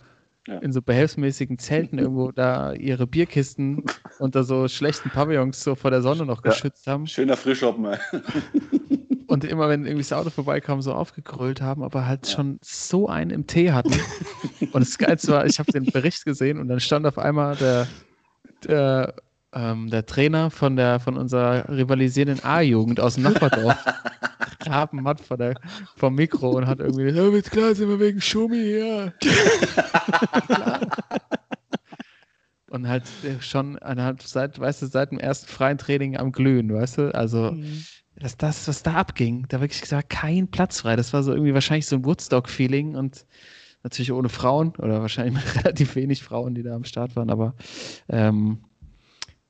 Ja. 0.47 0.59
in 0.59 0.71
so 0.71 0.81
behelfsmäßigen 0.83 1.57
Zelten 1.57 1.97
irgendwo 1.97 2.31
da 2.31 2.73
ihre 2.73 3.07
Bierkisten 3.07 3.83
unter 4.19 4.43
so 4.43 4.67
schlechten 4.67 5.09
Pavillons 5.09 5.63
so 5.63 5.73
vor 5.75 5.89
der 5.91 6.01
Sonne 6.03 6.25
noch 6.25 6.43
Ja. 6.45 6.51
geschützt 6.51 6.85
haben 6.87 7.07
Schöner 7.07 7.35
Frischhoppen. 7.37 7.85
ey. 7.85 7.97
Und 9.31 9.43
immer 9.45 9.69
wenn 9.69 9.85
irgendwie 9.85 10.03
das 10.03 10.11
Auto 10.13 10.29
vorbeikam, 10.29 10.81
so 10.81 10.93
aufgegrölt 10.93 11.61
haben, 11.61 11.83
aber 11.83 12.05
halt 12.05 12.27
Ja. 12.27 12.33
schon 12.33 12.59
so 12.61 13.07
einen 13.07 13.31
im 13.31 13.47
Tee 13.47 13.71
hatten. 13.71 13.93
und 14.73 14.81
das 14.81 14.97
Geilste 14.97 15.31
war, 15.31 15.45
ich 15.45 15.57
habe 15.57 15.71
den 15.71 15.85
Bericht 15.85 16.25
gesehen 16.25 16.59
und 16.59 16.67
dann 16.67 16.79
stand 16.79 17.05
auf 17.07 17.17
einmal 17.17 17.55
der, 17.55 17.87
der, 18.65 19.15
ähm, 19.53 19.89
der 19.89 20.05
Trainer 20.05 20.51
von, 20.51 20.75
der, 20.75 20.99
von 20.99 21.17
unserer 21.17 21.69
rivalisierenden 21.69 22.43
A-Jugend 22.43 22.99
aus 22.99 23.15
dem 23.15 23.23
Nachbardorf. 23.23 23.75
Rabenmatt 24.65 25.21
vor 25.21 25.37
der, 25.37 25.55
vom 25.95 26.15
Mikro 26.15 26.51
und 26.57 26.67
hat 26.67 26.79
irgendwie, 26.79 27.09
ja, 27.09 27.23
mit 27.23 27.49
klar 27.49 27.73
sind 27.73 27.89
wir 27.89 27.99
wegen 27.99 28.21
Schumi 28.21 28.57
hier. 28.57 29.13
und 32.69 32.87
halt 32.87 33.03
äh, 33.23 33.39
schon 33.41 33.77
halt 33.81 34.21
seit, 34.21 34.59
weißt 34.59 34.81
du, 34.81 34.87
seit 34.87 35.11
dem 35.11 35.19
ersten 35.19 35.47
freien 35.47 35.77
Training 35.77 36.17
am 36.17 36.31
Glühen, 36.31 36.73
weißt 36.73 36.97
du? 36.99 37.15
Also, 37.15 37.51
Mhm. 37.51 37.83
Dass 38.21 38.37
das, 38.37 38.67
was 38.67 38.83
da 38.83 38.93
abging, 38.93 39.45
da 39.49 39.61
wirklich 39.61 39.81
gesagt, 39.81 40.09
kein 40.09 40.47
Platz 40.47 40.81
frei. 40.81 40.95
Das 40.95 41.13
war 41.13 41.23
so 41.23 41.33
irgendwie 41.33 41.53
wahrscheinlich 41.53 41.87
so 41.87 41.95
ein 41.97 42.05
Woodstock-Feeling 42.05 42.95
und 42.95 43.25
natürlich 43.83 44.11
ohne 44.11 44.29
Frauen 44.29 44.73
oder 44.77 45.01
wahrscheinlich 45.01 45.43
relativ 45.55 45.95
wenig 45.95 46.23
Frauen, 46.23 46.55
die 46.55 46.63
da 46.63 46.75
am 46.75 46.83
Start 46.83 47.15
waren, 47.15 47.29
aber 47.29 47.55
ähm, 48.09 48.59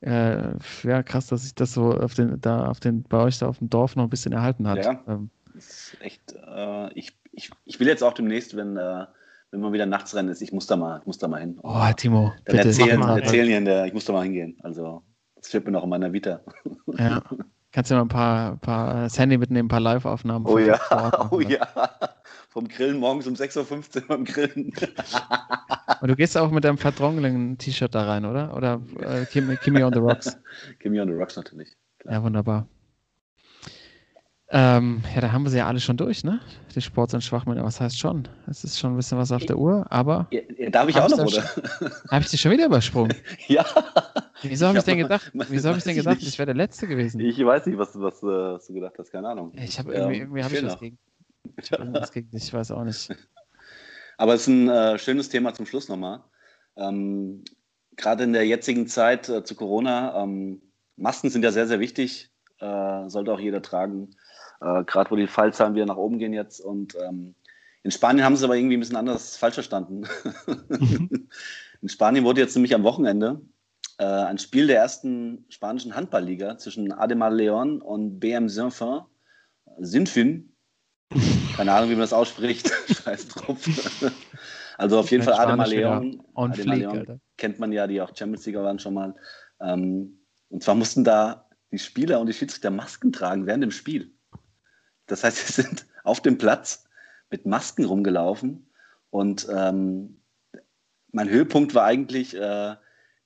äh, 0.02 0.56
ja, 0.84 1.04
krass, 1.04 1.28
dass 1.28 1.44
sich 1.44 1.54
das 1.54 1.74
so 1.74 1.92
auf 1.92 2.14
den, 2.16 2.40
da 2.42 2.66
auf 2.66 2.80
den, 2.80 3.04
bei 3.04 3.20
euch 3.20 3.38
da 3.38 3.48
auf 3.48 3.60
dem 3.60 3.70
Dorf 3.70 3.96
noch 3.96 4.04
ein 4.04 4.10
bisschen 4.10 4.32
erhalten 4.32 4.68
hat. 4.68 4.84
Ja. 4.84 5.04
Ähm, 5.08 5.30
Das 5.54 5.66
ist 5.66 5.98
echt, 6.02 6.34
äh, 6.34 6.94
ich, 6.94 7.16
ich, 7.34 7.52
ich 7.66 7.80
will 7.80 7.88
jetzt 7.88 8.04
auch 8.04 8.14
demnächst, 8.14 8.56
wenn, 8.56 8.78
äh, 8.78 9.06
wenn 9.52 9.60
man 9.60 9.74
wieder 9.74 9.86
nachts 9.86 10.16
rennen 10.16 10.30
ist, 10.30 10.42
ich 10.42 10.54
muss 10.54 10.66
da 10.66 10.76
mal, 10.76 11.00
ich 11.00 11.06
muss 11.06 11.18
da 11.18 11.28
mal 11.28 11.42
hin. 11.42 11.60
oh, 11.62 11.86
Timo, 11.96 12.34
Dann 12.46 12.56
bitte. 12.58 12.70
erzählen, 12.70 13.00
mal. 13.00 13.20
erzählen 13.20 13.48
hier 13.48 13.58
in 13.58 13.66
der, 13.66 13.86
ich 13.86 13.94
muss 13.94 14.06
da 14.06 14.14
mal 14.14 14.24
hingehen. 14.24 14.58
Also, 14.64 15.04
das 15.36 15.50
steht 15.50 15.66
mir 15.66 15.72
noch 15.72 15.84
in 15.84 15.90
meiner 15.90 16.14
Vita. 16.14 16.42
Ja. 16.98 17.22
Kannst 17.72 17.90
du 17.90 17.96
mal 17.96 18.02
ein 18.02 18.10
paar, 18.10 18.58
paar 18.58 19.10
Handy 19.10 19.38
mitnehmen, 19.38 19.68
ein 19.68 19.70
paar 19.70 19.80
Live-Aufnahmen. 19.80 20.46
Oh 20.46 20.58
ja, 20.58 20.80
machen, 20.90 21.30
oh 21.32 21.40
ne? 21.40 21.54
ja. 21.54 21.90
Vom 22.50 22.68
Grillen 22.68 23.00
morgens 23.00 23.28
um 23.28 23.34
6.15 23.34 24.02
Uhr 24.02 24.08
beim 24.08 24.26
Grillen. 24.26 24.74
Und 26.02 26.08
du 26.08 26.16
gehst 26.18 26.38
auch 26.38 26.52
mit 26.52 26.66
deinem 26.66 26.78
Verdrongeling-T-Shirt 26.78 27.96
da 27.96 28.06
rein, 28.06 28.26
oder? 28.26 28.56
Oder 28.58 28.82
äh, 29.00 29.26
Kimi 29.26 29.84
on 29.84 29.94
the 29.94 30.00
Rocks? 30.00 30.38
Gimme 30.80 31.02
on 31.02 31.08
the 31.08 31.14
Rocks 31.14 31.38
natürlich. 31.38 31.70
Ja, 32.04 32.22
wunderbar. 32.22 32.68
Ähm, 34.54 35.02
ja, 35.16 35.22
da 35.22 35.32
haben 35.32 35.44
wir 35.44 35.50
sie 35.50 35.58
ja 35.60 35.68
alle 35.68 35.80
schon 35.80 35.96
durch, 35.96 36.26
ne? 36.26 36.42
Die 36.76 36.82
Sports- 36.82 37.14
und 37.14 37.22
Schwachmänner. 37.24 37.64
Was 37.64 37.80
heißt 37.80 37.98
schon? 37.98 38.28
Es 38.48 38.66
ist 38.66 38.78
schon 38.80 38.94
ein 38.94 38.98
bisschen 38.98 39.18
was 39.18 39.32
auf 39.32 39.46
der 39.46 39.58
Uhr, 39.58 39.86
aber 39.90 40.28
Ja, 40.32 40.42
ja, 40.58 40.70
darf 40.70 40.90
ich 40.90 40.96
auch 40.98 41.08
noch, 41.08 41.20
oder? 41.26 41.44
habe 42.10 42.22
ich 42.24 42.30
dich 42.30 42.42
schon 42.42 42.52
wieder 42.52 42.66
übersprungen? 42.66 43.16
ja. 43.48 43.66
Wieso 44.42 44.68
habe 44.68 44.78
ich, 44.78 44.80
hab 44.80 44.86
denn 44.86 44.98
mal- 44.98 45.04
gedacht? 45.04 45.32
Wieso 45.34 45.70
habe 45.70 45.78
ich 45.78 45.86
denn 45.86 45.92
ich 45.94 46.00
gedacht, 46.00 46.18
nicht. 46.18 46.28
ich 46.28 46.38
wäre 46.38 46.48
der 46.48 46.56
Letzte 46.56 46.88
gewesen? 46.88 47.22
Ich 47.22 47.38
weiß 47.44 47.66
nicht, 47.66 47.78
was, 47.78 47.98
was, 48.00 48.22
äh, 48.24 48.26
was 48.26 48.68
du 48.68 48.74
gedacht 48.74 48.96
hast, 48.98 49.12
keine 49.12 49.30
Ahnung. 49.30 49.54
Ich 49.56 49.80
habe 49.80 49.94
irgendwie, 49.94 50.18
irgendwie 50.18 50.44
habe 50.44 50.54
ich 50.56 50.66
was 50.66 50.80
gegen. 50.80 50.98
Ich 51.58 51.72
hab 51.72 51.80
irgendwas 51.80 52.12
gegen 52.12 52.30
dich, 52.30 52.44
ich 52.44 52.54
weiß 52.54 52.72
auch 52.72 52.84
nicht. 52.84 53.10
Aber 54.18 54.34
es 54.36 54.42
ist 54.42 54.48
ein 54.48 54.70
äh, 54.70 55.00
schönes 55.00 55.30
Thema 55.30 55.54
zum 55.54 55.66
Schluss 55.66 55.88
nochmal. 55.90 56.24
Ähm, 56.76 57.44
Gerade 57.96 58.24
in 58.26 58.34
der 58.34 58.46
jetzigen 58.46 58.86
Zeit 58.88 59.28
äh, 59.30 59.44
zu 59.44 59.56
Corona, 59.56 60.22
ähm, 60.24 60.62
Masken 60.98 61.30
sind 61.30 61.44
ja 61.44 61.52
sehr, 61.52 61.68
sehr 61.68 61.80
wichtig. 61.80 62.32
Äh, 62.60 63.10
sollte 63.10 63.34
auch 63.34 63.40
jeder 63.40 63.62
tragen. 63.64 64.16
Äh, 64.62 64.84
Gerade 64.86 65.12
wo 65.12 65.16
die 65.16 65.28
Fallzahlen 65.28 65.76
wieder 65.76 65.86
nach 65.86 65.98
oben 65.98 66.20
gehen 66.20 66.34
jetzt. 66.34 66.60
Und 66.60 66.96
ähm, 66.96 67.36
in 67.84 67.92
Spanien 67.92 68.24
haben 68.24 68.36
sie 68.36 68.42
es 68.42 68.44
aber 68.46 68.56
irgendwie 68.56 68.78
ein 68.78 68.80
bisschen 68.80 68.96
anders 68.96 69.38
falsch 69.38 69.56
verstanden. 69.56 70.04
in 71.82 71.90
Spanien 71.90 72.24
wurde 72.24 72.42
jetzt 72.42 72.56
nämlich 72.56 72.76
am 72.76 72.84
Wochenende 72.84 73.42
äh, 73.98 74.06
ein 74.06 74.38
Spiel 74.38 74.68
der 74.68 74.78
ersten 74.78 75.46
spanischen 75.50 75.96
Handballliga 75.96 76.58
zwischen 76.58 76.92
Ademar 76.92 77.32
León 77.32 77.80
und 77.80 78.20
BM 78.20 78.50
Saint-Fin, 78.50 79.02
Sinfin, 79.80 80.56
Keine 81.56 81.74
Ahnung, 81.74 81.90
wie 81.90 81.94
man 81.94 82.02
das 82.02 82.14
ausspricht. 82.14 82.72
Scheiß 83.04 83.28
drauf. 83.30 83.58
Also 84.78 85.00
auf 85.00 85.12
jeden 85.12 85.24
Fall 85.24 85.34
Adema 85.34 85.66
Leon. 85.66 86.24
Adema 86.36 86.74
Leon 86.74 87.22
kennt 87.38 87.60
man 87.60 87.72
ja, 87.72 87.88
die 87.88 88.02
auch 88.02 88.16
Champions 88.16 88.46
League 88.46 88.56
waren 88.56 88.80
schon 88.80 88.94
mal. 88.94 89.16
Ähm, 89.60 90.20
und 90.50 90.64
zwar 90.64 90.76
mussten 90.76 91.04
da 91.04 91.50
die 91.72 91.80
Spieler 91.80 92.20
und 92.20 92.28
die 92.28 92.34
Schiedsrichter 92.34 92.72
Masken 92.72 93.12
tragen 93.12 93.46
während 93.46 93.64
dem 93.64 93.72
Spiel. 93.72 94.14
Das 95.12 95.24
heißt, 95.24 95.38
sie 95.48 95.62
sind 95.62 95.86
auf 96.04 96.22
dem 96.22 96.38
Platz 96.38 96.86
mit 97.30 97.46
Masken 97.46 97.86
rumgelaufen. 97.86 98.68
Und 99.10 99.48
ähm, 99.54 100.22
mein 101.12 101.30
Höhepunkt 101.30 101.76
war 101.76 101.84
eigentlich, 101.84 102.36
äh, 102.36 102.76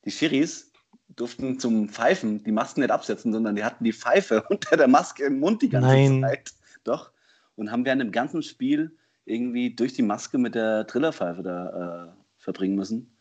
die 0.03 0.11
Schiris 0.11 0.71
durften 1.09 1.59
zum 1.59 1.89
Pfeifen 1.89 2.43
die 2.43 2.51
Masken 2.51 2.81
nicht 2.81 2.91
absetzen, 2.91 3.31
sondern 3.31 3.55
die 3.55 3.63
hatten 3.63 3.83
die 3.83 3.93
Pfeife 3.93 4.43
unter 4.49 4.77
der 4.77 4.87
Maske 4.87 5.25
im 5.25 5.39
Mund 5.39 5.61
die 5.61 5.69
ganze 5.69 5.89
Nein. 5.89 6.21
Zeit. 6.21 6.51
Doch. 6.83 7.11
Und 7.55 7.71
haben 7.71 7.85
während 7.85 8.01
dem 8.01 8.11
ganzen 8.11 8.43
Spiel 8.43 8.97
irgendwie 9.25 9.73
durch 9.73 9.93
die 9.93 10.01
Maske 10.01 10.37
mit 10.37 10.55
der 10.55 10.85
Trillerpfeife 10.87 11.41
da 11.41 12.07
äh, 12.07 12.11
verbringen 12.37 12.75
müssen. 12.75 13.17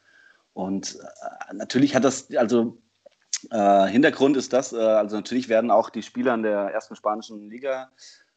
Und 0.52 0.96
äh, 0.96 1.54
natürlich 1.54 1.94
hat 1.94 2.04
das, 2.04 2.34
also 2.34 2.78
äh, 3.50 3.86
Hintergrund 3.86 4.36
ist 4.36 4.52
das, 4.52 4.72
äh, 4.72 4.76
also 4.76 5.16
natürlich 5.16 5.48
werden 5.48 5.70
auch 5.70 5.90
die 5.90 6.02
Spieler 6.02 6.34
in 6.34 6.42
der 6.42 6.72
ersten 6.72 6.96
spanischen 6.96 7.48
Liga 7.50 7.90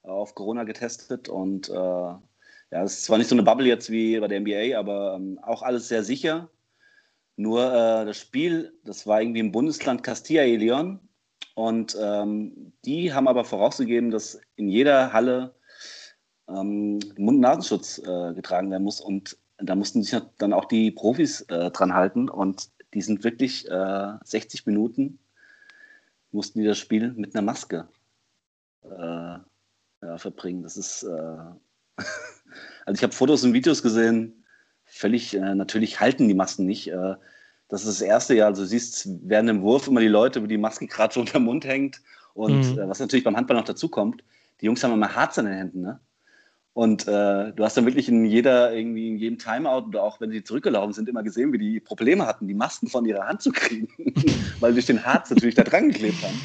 auf 0.07 0.35
Corona 0.35 0.63
getestet 0.63 1.29
und 1.29 1.69
äh, 1.69 1.73
ja, 1.73 2.83
es 2.83 2.97
ist 2.97 3.05
zwar 3.05 3.17
nicht 3.17 3.29
so 3.29 3.35
eine 3.35 3.43
Bubble 3.43 3.67
jetzt 3.67 3.89
wie 3.89 4.19
bei 4.19 4.27
der 4.27 4.41
NBA, 4.41 4.77
aber 4.77 5.15
ähm, 5.15 5.39
auch 5.41 5.61
alles 5.61 5.87
sehr 5.87 6.03
sicher. 6.03 6.49
Nur 7.35 7.65
äh, 7.65 8.05
das 8.05 8.17
Spiel, 8.17 8.73
das 8.83 9.07
war 9.07 9.21
irgendwie 9.21 9.39
im 9.39 9.51
Bundesland 9.51 10.03
Castilla 10.03 10.43
y 10.43 10.59
León 10.59 10.99
und 11.55 11.97
ähm, 11.99 12.73
die 12.85 13.13
haben 13.13 13.27
aber 13.27 13.45
vorausgegeben, 13.45 14.11
dass 14.11 14.39
in 14.55 14.69
jeder 14.69 15.13
Halle 15.13 15.55
ähm, 16.47 16.99
Mund-Nasenschutz 17.17 17.99
äh, 17.99 18.33
getragen 18.33 18.71
werden 18.71 18.83
muss. 18.83 19.01
Und 19.01 19.37
da 19.57 19.75
mussten 19.75 20.03
sich 20.03 20.19
dann 20.37 20.53
auch 20.53 20.65
die 20.65 20.91
Profis 20.91 21.41
äh, 21.41 21.71
dran 21.71 21.93
halten. 21.93 22.29
Und 22.29 22.69
die 22.93 23.01
sind 23.01 23.23
wirklich 23.23 23.69
äh, 23.69 24.13
60 24.23 24.65
Minuten, 24.65 25.19
mussten 26.31 26.59
die 26.59 26.65
das 26.65 26.77
Spiel 26.77 27.13
mit 27.13 27.35
einer 27.35 27.41
Maske 27.41 27.87
äh, 28.83 29.39
ja, 30.01 30.17
verbringen. 30.17 30.63
Das 30.63 30.77
ist, 30.77 31.03
äh, 31.03 31.07
also 32.85 32.93
ich 32.93 33.03
habe 33.03 33.13
Fotos 33.13 33.43
und 33.43 33.53
Videos 33.53 33.81
gesehen, 33.81 34.43
völlig, 34.85 35.33
äh, 35.35 35.55
natürlich 35.55 35.99
halten 35.99 36.27
die 36.27 36.33
Masken 36.33 36.65
nicht. 36.65 36.91
das 37.67 37.81
ist 37.81 37.99
das 37.99 38.01
erste 38.01 38.35
Jahr, 38.35 38.47
also 38.47 38.63
du 38.63 38.67
siehst 38.67 39.07
während 39.23 39.49
dem 39.49 39.61
Wurf 39.61 39.87
immer 39.87 39.99
die 39.99 40.07
Leute, 40.07 40.41
wo 40.41 40.47
die 40.47 40.57
Maske 40.57 40.87
gerade 40.87 41.13
schon 41.13 41.21
unter 41.25 41.39
dem 41.39 41.45
Mund 41.45 41.65
hängt. 41.65 42.01
Und 42.33 42.75
mhm. 42.75 42.89
was 42.89 42.99
natürlich 42.99 43.25
beim 43.25 43.35
Handball 43.35 43.57
noch 43.57 43.65
dazu 43.65 43.89
kommt, 43.89 44.23
die 44.61 44.65
Jungs 44.65 44.83
haben 44.83 44.93
immer 44.93 45.15
Harz 45.15 45.37
in 45.37 45.45
den 45.45 45.55
Händen, 45.55 45.81
ne? 45.81 45.99
Und 46.77 47.07
äh, 47.07 47.53
du 47.53 47.63
hast 47.63 47.75
dann 47.75 47.87
wirklich 47.87 48.07
in 48.07 48.23
jeder, 48.23 48.71
irgendwie 48.71 49.07
in 49.07 49.17
jedem 49.17 49.39
Timeout 49.39 49.87
oder 49.87 50.03
auch 50.03 50.21
wenn 50.21 50.29
sie 50.29 50.43
zurückgelaufen 50.43 50.93
sind, 50.93 51.09
immer 51.09 51.23
gesehen, 51.23 51.51
wie 51.51 51.57
die 51.57 51.79
Probleme 51.79 52.27
hatten, 52.27 52.47
die 52.47 52.53
Masken 52.53 52.85
von 52.85 53.03
ihrer 53.03 53.27
Hand 53.27 53.41
zu 53.41 53.51
kriegen, 53.51 53.87
weil 54.59 54.73
sie 54.73 54.75
durch 54.75 54.85
den 54.85 55.03
Harz 55.03 55.31
natürlich 55.31 55.55
da 55.55 55.63
dran 55.63 55.89
geklebt 55.89 56.21
haben. 56.21 56.39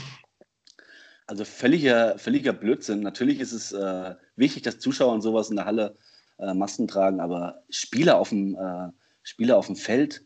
Also 1.33 1.47
völliger, 1.47 2.19
völliger 2.19 2.53
Blödsinn. 2.53 3.01
Natürlich 3.01 3.41
ist 3.41 3.53
es 3.53 3.73
äh, 3.73 4.15
wichtig, 4.37 4.65
dass 4.65 4.81
Zuschauer 4.81 5.15
und 5.15 5.23
sowas 5.23 5.49
in 5.49 5.57
der 5.57 5.65
Halle 5.65 5.97
äh, 6.39 6.53
Masken 6.53 6.87
tragen, 6.87 7.21
aber 7.21 7.63
Spieler 7.71 8.19
auf 8.19 8.29
dem, 8.29 8.55
äh, 8.55 8.91
Spieler 9.23 9.57
auf 9.57 9.65
dem 9.65 9.77
Feld, 9.77 10.23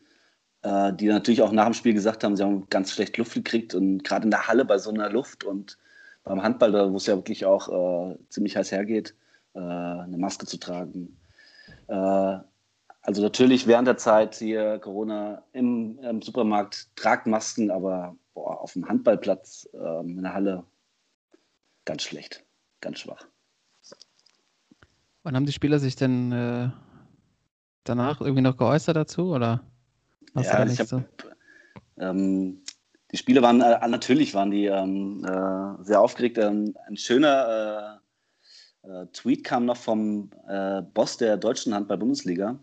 äh, 0.62 0.92
die 0.92 1.06
natürlich 1.06 1.42
auch 1.42 1.52
nach 1.52 1.66
dem 1.66 1.74
Spiel 1.74 1.94
gesagt 1.94 2.24
haben, 2.24 2.34
sie 2.34 2.42
haben 2.42 2.68
ganz 2.70 2.90
schlecht 2.90 3.16
Luft 3.18 3.34
gekriegt 3.34 3.72
und 3.72 4.02
gerade 4.02 4.24
in 4.24 4.32
der 4.32 4.48
Halle 4.48 4.64
bei 4.64 4.78
so 4.78 4.90
einer 4.90 5.08
Luft 5.08 5.44
und 5.44 5.78
beim 6.24 6.42
Handball, 6.42 6.92
wo 6.92 6.96
es 6.96 7.06
ja 7.06 7.14
wirklich 7.14 7.46
auch 7.46 7.68
äh, 8.10 8.18
ziemlich 8.28 8.56
heiß 8.56 8.72
hergeht, 8.72 9.14
äh, 9.54 9.60
eine 9.60 10.18
Maske 10.18 10.46
zu 10.46 10.58
tragen. 10.58 11.16
Also 11.86 13.22
natürlich 13.22 13.68
während 13.68 13.86
der 13.86 13.96
Zeit 13.96 14.34
hier 14.34 14.80
Corona 14.80 15.44
im, 15.52 16.00
im 16.00 16.20
Supermarkt 16.20 16.88
tragt 16.96 17.28
Masken, 17.28 17.70
aber 17.70 18.16
boah, 18.34 18.60
auf 18.60 18.72
dem 18.72 18.88
Handballplatz 18.88 19.68
äh, 19.72 20.00
in 20.00 20.22
der 20.22 20.34
Halle 20.34 20.64
ganz 21.86 22.02
schlecht, 22.02 22.44
ganz 22.82 22.98
schwach. 22.98 23.26
Wann 25.22 25.34
haben 25.34 25.46
die 25.46 25.52
Spieler 25.52 25.78
sich 25.78 25.96
denn 25.96 26.30
äh, 26.30 26.70
danach 27.84 28.20
irgendwie 28.20 28.42
noch 28.42 28.58
geäußert 28.58 28.96
dazu 28.96 29.32
oder? 29.32 29.64
Ja, 30.34 30.66
ich 30.66 30.78
hab, 30.78 30.86
so? 30.86 31.02
ähm, 31.98 32.62
die 33.10 33.16
Spieler 33.16 33.40
waren 33.42 33.60
äh, 33.62 33.88
natürlich 33.88 34.34
waren 34.34 34.50
die 34.50 34.66
ähm, 34.66 35.24
äh, 35.24 35.82
sehr 35.82 36.00
aufgeregt. 36.00 36.36
Ähm, 36.38 36.76
ein 36.86 36.96
schöner 36.96 38.02
äh, 38.82 39.06
Tweet 39.12 39.44
kam 39.44 39.64
noch 39.64 39.76
vom 39.76 40.30
äh, 40.46 40.82
Boss 40.82 41.16
der 41.16 41.36
deutschen 41.36 41.74
Handball-Bundesliga. 41.74 42.58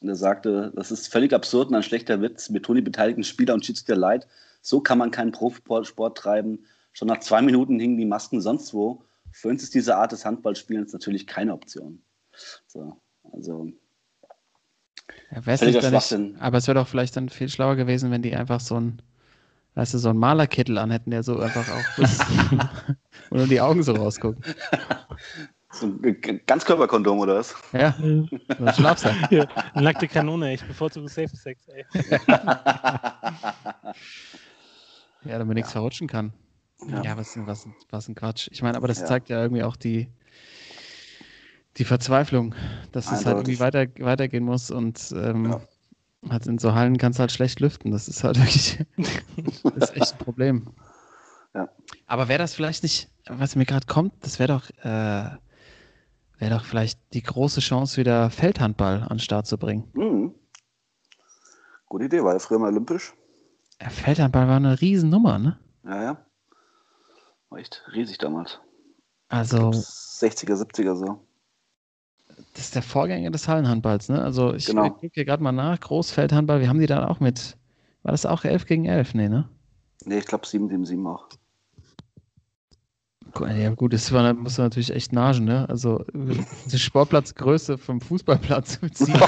Und 0.00 0.08
er 0.08 0.16
sagte, 0.16 0.72
das 0.76 0.92
ist 0.92 1.08
völlig 1.08 1.32
absurd 1.32 1.68
und 1.68 1.74
ein 1.74 1.82
schlechter 1.82 2.20
Witz. 2.22 2.50
Mir 2.50 2.62
tun 2.62 2.76
die 2.76 2.82
beteiligten 2.82 3.24
Spieler 3.24 3.54
und 3.54 3.64
Schiedsrichter 3.64 3.96
leid. 3.96 4.28
So 4.60 4.80
kann 4.80 4.98
man 4.98 5.10
keinen 5.10 5.32
Profisport 5.32 6.16
treiben. 6.16 6.64
Schon 6.98 7.06
nach 7.06 7.20
zwei 7.20 7.42
Minuten 7.42 7.78
hingen 7.78 7.96
die 7.96 8.04
Masken 8.04 8.40
sonst 8.40 8.74
wo. 8.74 9.04
Für 9.30 9.46
uns 9.46 9.62
ist 9.62 9.72
diese 9.72 9.96
Art 9.96 10.10
des 10.10 10.24
Handballspielens 10.24 10.92
natürlich 10.92 11.28
keine 11.28 11.52
Option. 11.52 12.02
So, 12.66 13.00
also 13.32 13.68
ja, 15.30 15.90
nicht, 15.90 16.40
aber 16.40 16.58
es 16.58 16.66
wäre 16.66 16.74
doch 16.74 16.88
vielleicht 16.88 17.16
dann 17.16 17.28
viel 17.28 17.48
schlauer 17.48 17.76
gewesen, 17.76 18.10
wenn 18.10 18.22
die 18.22 18.34
einfach 18.34 18.58
so 18.58 18.80
ein, 18.80 19.00
weißt 19.76 19.94
du, 19.94 19.98
so 19.98 20.08
einen 20.08 20.18
Malerkittel 20.18 20.76
anhätten, 20.76 21.12
der 21.12 21.22
so 21.22 21.38
einfach 21.38 21.68
auch 21.68 21.84
wo 23.30 23.36
nur 23.36 23.46
die 23.46 23.60
Augen 23.60 23.84
so 23.84 23.92
rausgucken. 23.92 24.42
So 25.70 25.86
ein 25.86 26.40
Ganzkörperkondom 26.46 27.20
oder 27.20 27.36
was? 27.36 27.54
Ja, 27.72 27.94
so 27.96 28.64
ein 28.64 28.74
Schlafsack. 28.74 29.14
Ja, 29.30 29.46
eine 29.72 29.84
nackte 29.84 30.08
Kanone, 30.08 30.52
ich 30.52 30.64
bevorzuge 30.64 31.08
Safe 31.08 31.36
Sex, 31.36 31.68
ey. 31.68 31.84
ja, 35.24 35.38
damit 35.38 35.54
nichts 35.54 35.70
verrutschen 35.70 36.08
kann. 36.08 36.32
Ja, 36.86 37.02
ja 37.02 37.16
was, 37.16 37.38
was, 37.46 37.68
was 37.90 38.08
ein 38.08 38.14
Quatsch. 38.14 38.48
Ich 38.52 38.62
meine, 38.62 38.76
aber 38.76 38.88
das 38.88 39.00
ja. 39.00 39.06
zeigt 39.06 39.28
ja 39.28 39.42
irgendwie 39.42 39.62
auch 39.62 39.76
die, 39.76 40.08
die 41.76 41.84
Verzweiflung, 41.84 42.54
dass 42.92 43.10
es 43.10 43.26
halt 43.26 43.38
irgendwie 43.38 43.60
weiter, 43.60 43.86
weitergehen 43.98 44.44
muss 44.44 44.70
und 44.70 45.12
ähm, 45.16 45.50
ja. 45.50 45.60
halt 46.30 46.46
in 46.46 46.58
so 46.58 46.74
Hallen 46.74 46.98
kannst 46.98 47.18
du 47.18 47.20
halt 47.20 47.32
schlecht 47.32 47.60
lüften. 47.60 47.90
Das 47.90 48.08
ist 48.08 48.24
halt 48.24 48.38
wirklich 48.38 48.78
das 49.74 49.90
ist 49.90 49.96
echt 49.96 50.12
ein 50.12 50.18
Problem. 50.18 50.70
Ja. 51.54 51.68
Aber 52.06 52.28
wäre 52.28 52.38
das 52.38 52.54
vielleicht 52.54 52.82
nicht, 52.82 53.10
was 53.26 53.56
mir 53.56 53.64
gerade 53.66 53.86
kommt, 53.86 54.12
das 54.20 54.38
wäre 54.38 54.52
doch 54.52 54.70
äh, 54.84 55.36
wäre 56.38 56.54
doch 56.54 56.64
vielleicht 56.64 57.00
die 57.14 57.22
große 57.22 57.60
Chance, 57.60 57.96
wieder 57.96 58.30
Feldhandball 58.30 59.02
an 59.02 59.08
den 59.08 59.18
Start 59.18 59.46
zu 59.46 59.58
bringen. 59.58 59.90
Mhm. 59.94 60.34
Gute 61.86 62.04
Idee, 62.04 62.22
war 62.22 62.34
ja 62.34 62.38
früher 62.38 62.58
mal 62.58 62.70
olympisch. 62.70 63.14
Ja, 63.80 63.88
Feldhandball 63.88 64.46
war 64.46 64.56
eine 64.56 64.80
Riesennummer, 64.80 65.38
ne? 65.38 65.58
Ja, 65.84 66.02
ja. 66.02 66.26
War 67.50 67.58
echt 67.58 67.82
riesig 67.92 68.18
damals. 68.18 68.60
Also. 69.28 69.70
60er, 69.70 70.54
70er 70.54 70.96
so. 70.96 71.20
Das 72.54 72.64
ist 72.64 72.74
der 72.74 72.82
Vorgänger 72.82 73.30
des 73.30 73.48
Hallenhandballs, 73.48 74.08
ne? 74.08 74.22
Also 74.22 74.54
ich 74.54 74.66
genau. 74.66 74.90
gucke 74.90 75.10
hier 75.12 75.24
gerade 75.24 75.42
mal 75.42 75.52
nach, 75.52 75.80
Großfeldhandball, 75.80 76.60
wie 76.60 76.68
haben 76.68 76.80
die 76.80 76.86
dann 76.86 77.04
auch 77.04 77.20
mit, 77.20 77.56
war 78.02 78.12
das 78.12 78.26
auch 78.26 78.44
11 78.44 78.66
gegen 78.66 78.84
11? 78.84 79.14
Nee, 79.14 79.28
ne? 79.28 79.48
Nee, 80.04 80.18
ich 80.18 80.26
glaube 80.26 80.46
7 80.46 80.68
gegen 80.68 80.84
7 80.84 81.06
auch. 81.06 81.28
Ja, 83.40 83.70
gut, 83.70 83.92
das 83.92 84.10
war, 84.12 84.32
muss 84.34 84.58
natürlich 84.58 84.90
echt 84.90 85.12
nagen, 85.12 85.44
ne? 85.44 85.68
Also, 85.68 86.04
die 86.12 86.78
Sportplatzgröße 86.78 87.78
vom 87.78 88.00
Fußballplatz 88.00 88.80
mit 88.80 88.96
sieben. 88.96 89.20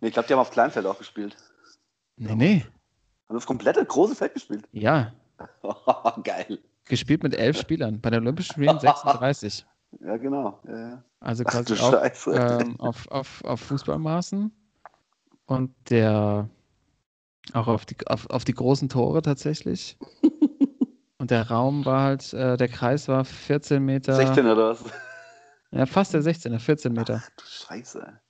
nee, 0.00 0.08
ich 0.08 0.12
glaube, 0.12 0.28
die 0.28 0.34
haben 0.34 0.40
auf 0.40 0.50
Kleinfeld 0.50 0.86
auch 0.86 0.98
gespielt. 0.98 1.36
Nee, 2.16 2.34
nee. 2.34 2.66
Haben 3.28 3.36
das 3.36 3.46
komplette 3.46 3.84
große 3.84 4.14
Feld 4.14 4.34
gespielt? 4.34 4.68
Ja. 4.72 5.12
Geil. 6.24 6.58
Gespielt 6.84 7.22
mit 7.22 7.34
elf 7.34 7.58
Spielern. 7.58 8.00
Bei 8.00 8.10
den 8.10 8.22
Olympischen 8.22 8.52
Spielen 8.52 8.78
36. 8.78 9.66
Ja, 10.00 10.16
genau. 10.18 10.60
Ja, 10.66 10.78
ja. 10.78 11.04
Also 11.20 11.44
quasi 11.44 11.74
auch, 11.74 12.04
ähm, 12.26 12.78
auf, 12.80 13.08
auf, 13.08 13.42
auf 13.44 13.60
Fußballmaßen. 13.60 14.52
Und 15.46 15.74
der 15.88 16.50
auch 17.52 17.68
auf 17.68 17.86
die, 17.86 17.96
auf, 18.06 18.28
auf 18.30 18.44
die 18.44 18.52
großen 18.52 18.88
Tore 18.88 19.22
tatsächlich. 19.22 19.96
Und 21.18 21.30
der 21.30 21.48
Raum 21.48 21.84
war 21.84 22.02
halt, 22.02 22.32
äh, 22.34 22.56
der 22.56 22.68
Kreis 22.68 23.08
war 23.08 23.24
14 23.24 23.82
Meter. 23.82 24.14
16 24.14 24.46
oder 24.46 24.70
was? 24.70 24.84
Ja, 25.70 25.86
fast 25.86 26.14
der 26.14 26.22
16er, 26.22 26.58
14 26.58 26.92
Meter. 26.92 27.22
Ach, 27.24 27.30
du 27.36 27.44
Scheiße. 27.44 28.20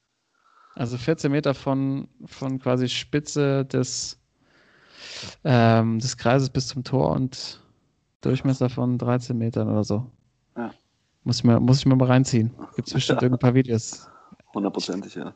Also 0.75 0.99
14 0.99 1.33
Meter 1.33 1.55
von, 1.55 2.09
von 2.27 2.59
quasi 2.59 2.89
Spitze 2.89 3.65
des, 3.65 4.21
ähm, 5.45 5.99
des 5.99 6.17
Kreises 6.17 6.51
bis 6.51 6.69
zum 6.69 6.85
Tor 6.85 7.13
und 7.13 7.63
Durchmesser 8.21 8.69
von 8.69 8.99
13 8.99 9.37
Metern 9.37 9.69
oder 9.69 9.85
so. 9.85 10.11
Ja. 10.57 10.71
Muss 11.25 11.39
ich 11.39 11.45
mir, 11.45 11.61
muss 11.61 11.79
ich 11.79 11.87
mir 11.87 11.97
mal 11.97 12.07
reinziehen. 12.07 12.51
Gibt 12.75 12.89
es 12.89 12.95
bestimmt 12.95 13.23
ja. 13.23 13.29
ein 13.29 13.39
paar 13.39 13.55
Videos. 13.55 14.09
Hundertprozentig, 14.55 15.15
ja. 15.15 15.35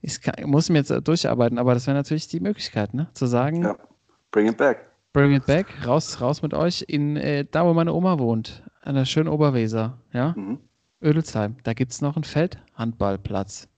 Ich 0.00 0.20
kann, 0.20 0.34
muss 0.48 0.68
mir 0.68 0.78
jetzt 0.78 0.92
durcharbeiten, 1.06 1.58
aber 1.58 1.74
das 1.74 1.86
wäre 1.86 1.96
natürlich 1.96 2.28
die 2.28 2.40
Möglichkeit, 2.40 2.94
ne? 2.94 3.08
Zu 3.14 3.26
sagen. 3.26 3.62
Ja. 3.62 3.76
Bring 4.30 4.48
it 4.48 4.56
back. 4.56 4.86
Bring 5.12 5.32
it 5.32 5.46
back, 5.46 5.66
raus, 5.86 6.20
raus 6.20 6.42
mit 6.42 6.54
euch 6.54 6.84
in 6.86 7.16
äh, 7.16 7.44
da, 7.50 7.64
wo 7.64 7.72
meine 7.72 7.92
Oma 7.92 8.18
wohnt, 8.18 8.62
an 8.82 8.94
der 8.94 9.06
schönen 9.06 9.28
Oberweser, 9.28 9.98
ja. 10.12 10.34
Mhm. 10.36 10.58
Ödelsheim, 11.02 11.56
da 11.62 11.72
gibt 11.72 11.92
es 11.92 12.00
noch 12.00 12.16
einen 12.16 12.24
Feldhandballplatz. 12.24 13.68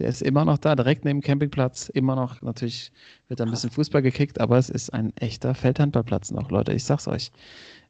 Der 0.00 0.08
ist 0.08 0.22
immer 0.22 0.46
noch 0.46 0.56
da, 0.56 0.74
direkt 0.74 1.04
neben 1.04 1.20
dem 1.20 1.24
Campingplatz. 1.24 1.90
Immer 1.90 2.16
noch, 2.16 2.40
natürlich 2.40 2.90
wird 3.28 3.38
da 3.38 3.44
ein 3.44 3.50
bisschen 3.50 3.70
Fußball 3.70 4.00
gekickt, 4.00 4.40
aber 4.40 4.56
es 4.56 4.70
ist 4.70 4.94
ein 4.94 5.14
echter 5.18 5.54
Feldhandballplatz 5.54 6.30
noch, 6.30 6.50
Leute. 6.50 6.72
Ich 6.72 6.84
sag's 6.84 7.06
euch. 7.06 7.30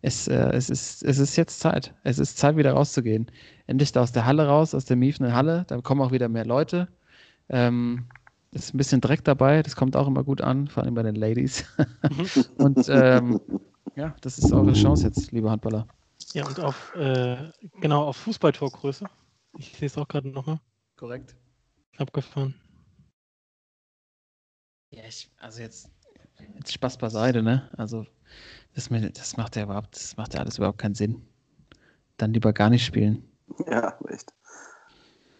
Es, 0.02 0.26
äh, 0.26 0.50
es, 0.52 0.70
ist, 0.70 1.04
es 1.04 1.18
ist 1.18 1.36
jetzt 1.36 1.60
Zeit. 1.60 1.94
Es 2.02 2.18
ist 2.18 2.36
Zeit, 2.36 2.56
wieder 2.56 2.72
rauszugehen. 2.72 3.30
Endlich 3.68 3.92
da 3.92 4.02
aus 4.02 4.10
der 4.10 4.26
Halle 4.26 4.48
raus, 4.48 4.74
aus 4.74 4.86
der 4.86 4.96
miefenden 4.96 5.34
Halle. 5.34 5.64
Da 5.68 5.80
kommen 5.80 6.00
auch 6.00 6.10
wieder 6.10 6.28
mehr 6.28 6.44
Leute. 6.44 6.88
Ähm, 7.48 8.06
ist 8.50 8.74
ein 8.74 8.78
bisschen 8.78 9.00
Dreck 9.00 9.22
dabei, 9.24 9.62
das 9.62 9.76
kommt 9.76 9.94
auch 9.96 10.08
immer 10.08 10.24
gut 10.24 10.40
an, 10.40 10.66
vor 10.66 10.82
allem 10.82 10.94
bei 10.94 11.04
den 11.04 11.14
Ladies. 11.14 11.64
und 12.58 12.88
ähm, 12.88 13.40
ja, 13.94 14.14
das 14.20 14.38
ist 14.38 14.52
eure 14.52 14.72
Chance 14.72 15.06
jetzt, 15.06 15.30
liebe 15.30 15.48
Handballer. 15.48 15.86
Ja, 16.32 16.46
und 16.46 16.58
auf, 16.58 16.94
äh, 16.96 17.36
genau, 17.80 18.04
auf 18.04 18.16
Fußballtorgröße. 18.16 19.06
Ich 19.58 19.76
sehe 19.76 19.86
es 19.86 19.96
auch 19.96 20.08
gerade 20.08 20.28
nochmal. 20.28 20.60
Korrekt. 20.96 21.36
Abgefahren. 21.98 22.54
Ja, 24.90 25.04
ich, 25.04 25.30
also 25.38 25.62
jetzt, 25.62 25.88
jetzt 26.56 26.72
Spaß 26.72 26.98
beiseite, 26.98 27.42
ne? 27.42 27.70
Also, 27.76 28.06
das, 28.74 28.88
das 28.88 29.36
macht 29.36 29.56
ja 29.56 29.64
überhaupt, 29.64 29.94
das 29.94 30.16
macht 30.16 30.34
ja 30.34 30.40
alles 30.40 30.58
überhaupt 30.58 30.78
keinen 30.78 30.94
Sinn. 30.94 31.26
Dann 32.16 32.32
lieber 32.32 32.52
gar 32.52 32.70
nicht 32.70 32.84
spielen. 32.84 33.24
Ja, 33.66 33.98
echt. 34.08 34.32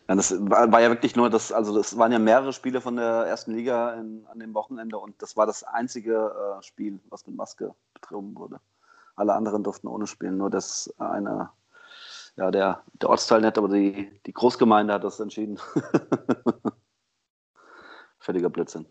Ja, 0.09 0.17
das 0.17 0.33
war, 0.51 0.73
war, 0.73 0.81
ja 0.81 0.89
wirklich 0.89 1.15
nur 1.15 1.31
das, 1.31 1.53
also 1.53 1.73
das 1.73 1.97
waren 1.97 2.11
ja 2.11 2.19
mehrere 2.19 2.53
Spiele 2.53 2.81
von 2.81 2.97
der 2.97 3.27
ersten 3.27 3.55
Liga 3.55 3.95
in, 3.95 4.27
an 4.27 4.41
dem 4.41 4.55
Wochenende 4.55 4.99
und 4.99 5.23
das 5.23 5.37
war 5.37 5.47
das 5.47 5.63
einzige 5.63 6.35
äh, 6.59 6.63
Spiel, 6.65 6.99
was 7.11 7.27
mit 7.29 7.37
Maske 7.37 7.77
betrieben 7.95 8.37
wurde. 8.37 8.61
Alle 9.15 9.35
anderen 9.35 9.63
durften 9.63 9.87
ohne 9.87 10.09
spielen, 10.09 10.37
nur 10.37 10.51
das 10.51 10.93
eine, 10.99 11.51
ja, 12.41 12.51
der, 12.51 12.82
der 12.95 13.11
Ortsteil 13.11 13.43
nicht, 13.43 13.57
aber 13.57 13.68
die, 13.68 14.11
die 14.26 14.32
Großgemeinde 14.32 14.95
hat 14.95 15.05
das 15.05 15.20
entschieden. 15.20 15.59
Völliger 18.18 18.51
Blödsinn. 18.51 18.86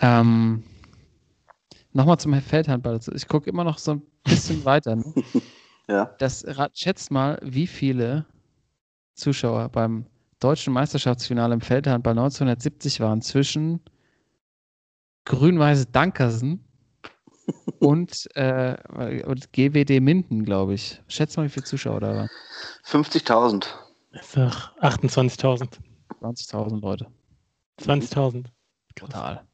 Ähm, 0.00 0.62
Nochmal 1.92 2.18
zum 2.18 2.40
Feldhandball. 2.40 3.00
Ich 3.14 3.26
gucke 3.26 3.50
immer 3.50 3.64
noch 3.64 3.78
so 3.78 3.92
ein 3.92 4.02
bisschen 4.24 4.64
weiter. 4.64 4.96
Ne? 4.96 5.12
ja. 5.88 6.14
Das, 6.18 6.44
schätzt 6.74 7.10
mal, 7.10 7.38
wie 7.42 7.66
viele 7.66 8.26
Zuschauer 9.14 9.68
beim 9.70 10.06
deutschen 10.38 10.72
Meisterschaftsfinale 10.72 11.54
im 11.54 11.60
Feldhandball 11.60 12.12
1970 12.12 13.00
waren 13.00 13.22
zwischen 13.22 13.80
Grün-Weiß 15.24 15.90
Dankersen 15.90 16.64
und, 17.78 18.28
äh, 18.36 19.22
und 19.24 19.52
GWD 19.52 20.00
Minden, 20.00 20.44
glaube 20.44 20.74
ich. 20.74 21.00
Schätz 21.08 21.36
mal, 21.36 21.46
wie 21.46 21.50
viele 21.50 21.64
Zuschauer 21.64 22.00
da 22.00 22.14
waren. 22.14 22.28
50.000. 22.84 23.66
Ich 24.12 24.22
sag 24.22 24.72
28.000. 24.80 25.78
20.000 26.20 26.80
Leute. 26.80 27.06
20.000. 27.80 28.46
Brutal. 28.94 29.46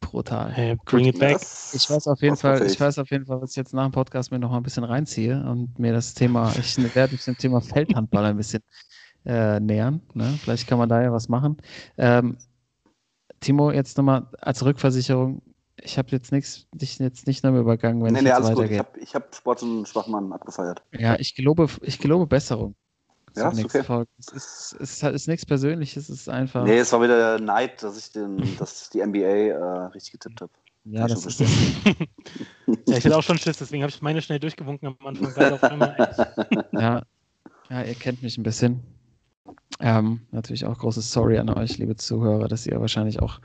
Brutal. 0.00 0.50
Hey, 0.52 0.76
bring 0.84 1.06
it 1.06 1.18
back. 1.18 1.40
Ich 1.72 1.88
weiß 1.88 2.08
auf 2.08 2.20
jeden 2.20 2.36
Fall, 2.36 2.66
ich 2.66 2.78
weiß 2.78 2.98
auf 2.98 3.10
jeden 3.10 3.24
Fall, 3.24 3.40
was 3.40 3.50
ich 3.50 3.56
jetzt 3.56 3.72
nach 3.72 3.84
dem 3.84 3.92
Podcast 3.92 4.30
mir 4.32 4.38
noch 4.38 4.50
mal 4.50 4.56
ein 4.56 4.62
bisschen 4.62 4.84
reinziehe 4.84 5.42
und 5.44 5.78
mir 5.78 5.92
das 5.92 6.14
Thema, 6.14 6.52
ich 6.58 6.76
werde 6.94 7.12
mich 7.12 7.24
dem 7.24 7.38
Thema 7.38 7.60
Feldhandball 7.60 8.24
ein 8.24 8.36
bisschen 8.36 8.62
äh, 9.24 9.60
nähern. 9.60 10.02
Ne? 10.14 10.36
Vielleicht 10.42 10.66
kann 10.66 10.78
man 10.78 10.88
da 10.88 11.00
ja 11.00 11.12
was 11.12 11.28
machen. 11.28 11.56
Ähm, 11.96 12.36
Timo, 13.40 13.70
jetzt 13.70 13.96
nochmal 13.96 14.28
als 14.40 14.64
Rückversicherung. 14.64 15.42
Ich 15.84 15.98
habe 15.98 16.08
jetzt 16.10 16.32
nichts, 16.32 16.66
dich 16.72 16.98
jetzt 16.98 17.26
nicht 17.26 17.42
mehr 17.42 17.52
übergangen, 17.54 18.02
wenn 18.04 18.12
nee, 18.12 18.20
ich 18.20 18.24
nee, 18.24 18.30
jetzt 18.30 18.36
alles 18.36 18.50
weitergehe. 18.56 18.78
Gut. 18.78 19.02
Ich 19.02 19.14
habe 19.14 19.24
hab 19.24 19.34
Sport 19.34 19.62
und 19.62 19.88
Schwachmann 19.88 20.32
abgefeiert. 20.32 20.82
Ja, 20.92 21.18
ich 21.18 21.34
gelobe, 21.34 21.68
ich 21.82 21.98
gelobe 21.98 22.26
Besserung. 22.26 22.74
Ja, 23.36 23.48
ist 23.48 23.64
okay. 23.64 23.82
Folge. 23.82 24.10
Es 24.18 24.28
ist, 24.28 24.76
es 24.78 25.02
ist 25.02 25.28
nichts 25.28 25.46
Persönliches, 25.46 26.08
es 26.08 26.20
ist 26.20 26.28
einfach. 26.28 26.64
Nee, 26.64 26.78
es 26.78 26.92
war 26.92 27.02
wieder 27.02 27.38
Neid, 27.40 27.82
dass 27.82 27.98
ich 27.98 28.12
den, 28.12 28.38
dass 28.58 28.90
die 28.90 29.04
NBA 29.04 29.18
äh, 29.18 29.86
richtig 29.86 30.12
getippt 30.12 30.42
habe. 30.42 30.52
Ja, 30.84 31.06
das 31.06 31.26
ist. 31.26 31.40
ja, 32.66 32.96
ich 32.96 33.04
hatte 33.04 33.16
auch 33.16 33.22
schon 33.22 33.38
Schiss, 33.38 33.58
deswegen 33.58 33.82
habe 33.82 33.90
ich 33.90 34.02
meine 34.02 34.20
schnell 34.20 34.38
durchgewunken 34.38 34.88
am 34.88 35.06
Anfang. 35.06 35.52
Auf 35.52 35.62
einmal, 35.62 35.96
ja. 36.72 37.02
ja, 37.70 37.82
ihr 37.82 37.94
kennt 37.94 38.22
mich 38.22 38.36
ein 38.36 38.42
bisschen. 38.42 38.82
Ähm, 39.80 40.20
natürlich 40.30 40.64
auch 40.64 40.78
großes 40.78 41.10
Sorry 41.12 41.38
an 41.38 41.48
euch, 41.50 41.78
liebe 41.78 41.96
Zuhörer, 41.96 42.48
dass 42.48 42.66
ihr 42.66 42.80
wahrscheinlich 42.80 43.20
auch 43.20 43.40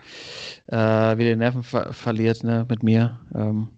äh, 0.67 0.75
wieder 0.75 1.31
die 1.31 1.35
Nerven 1.35 1.63
ver 1.63 1.93
verliert 1.93 2.43
ne, 2.43 2.65
mit 2.69 2.83
mir. 2.83 3.19
Ähm, 3.33 3.69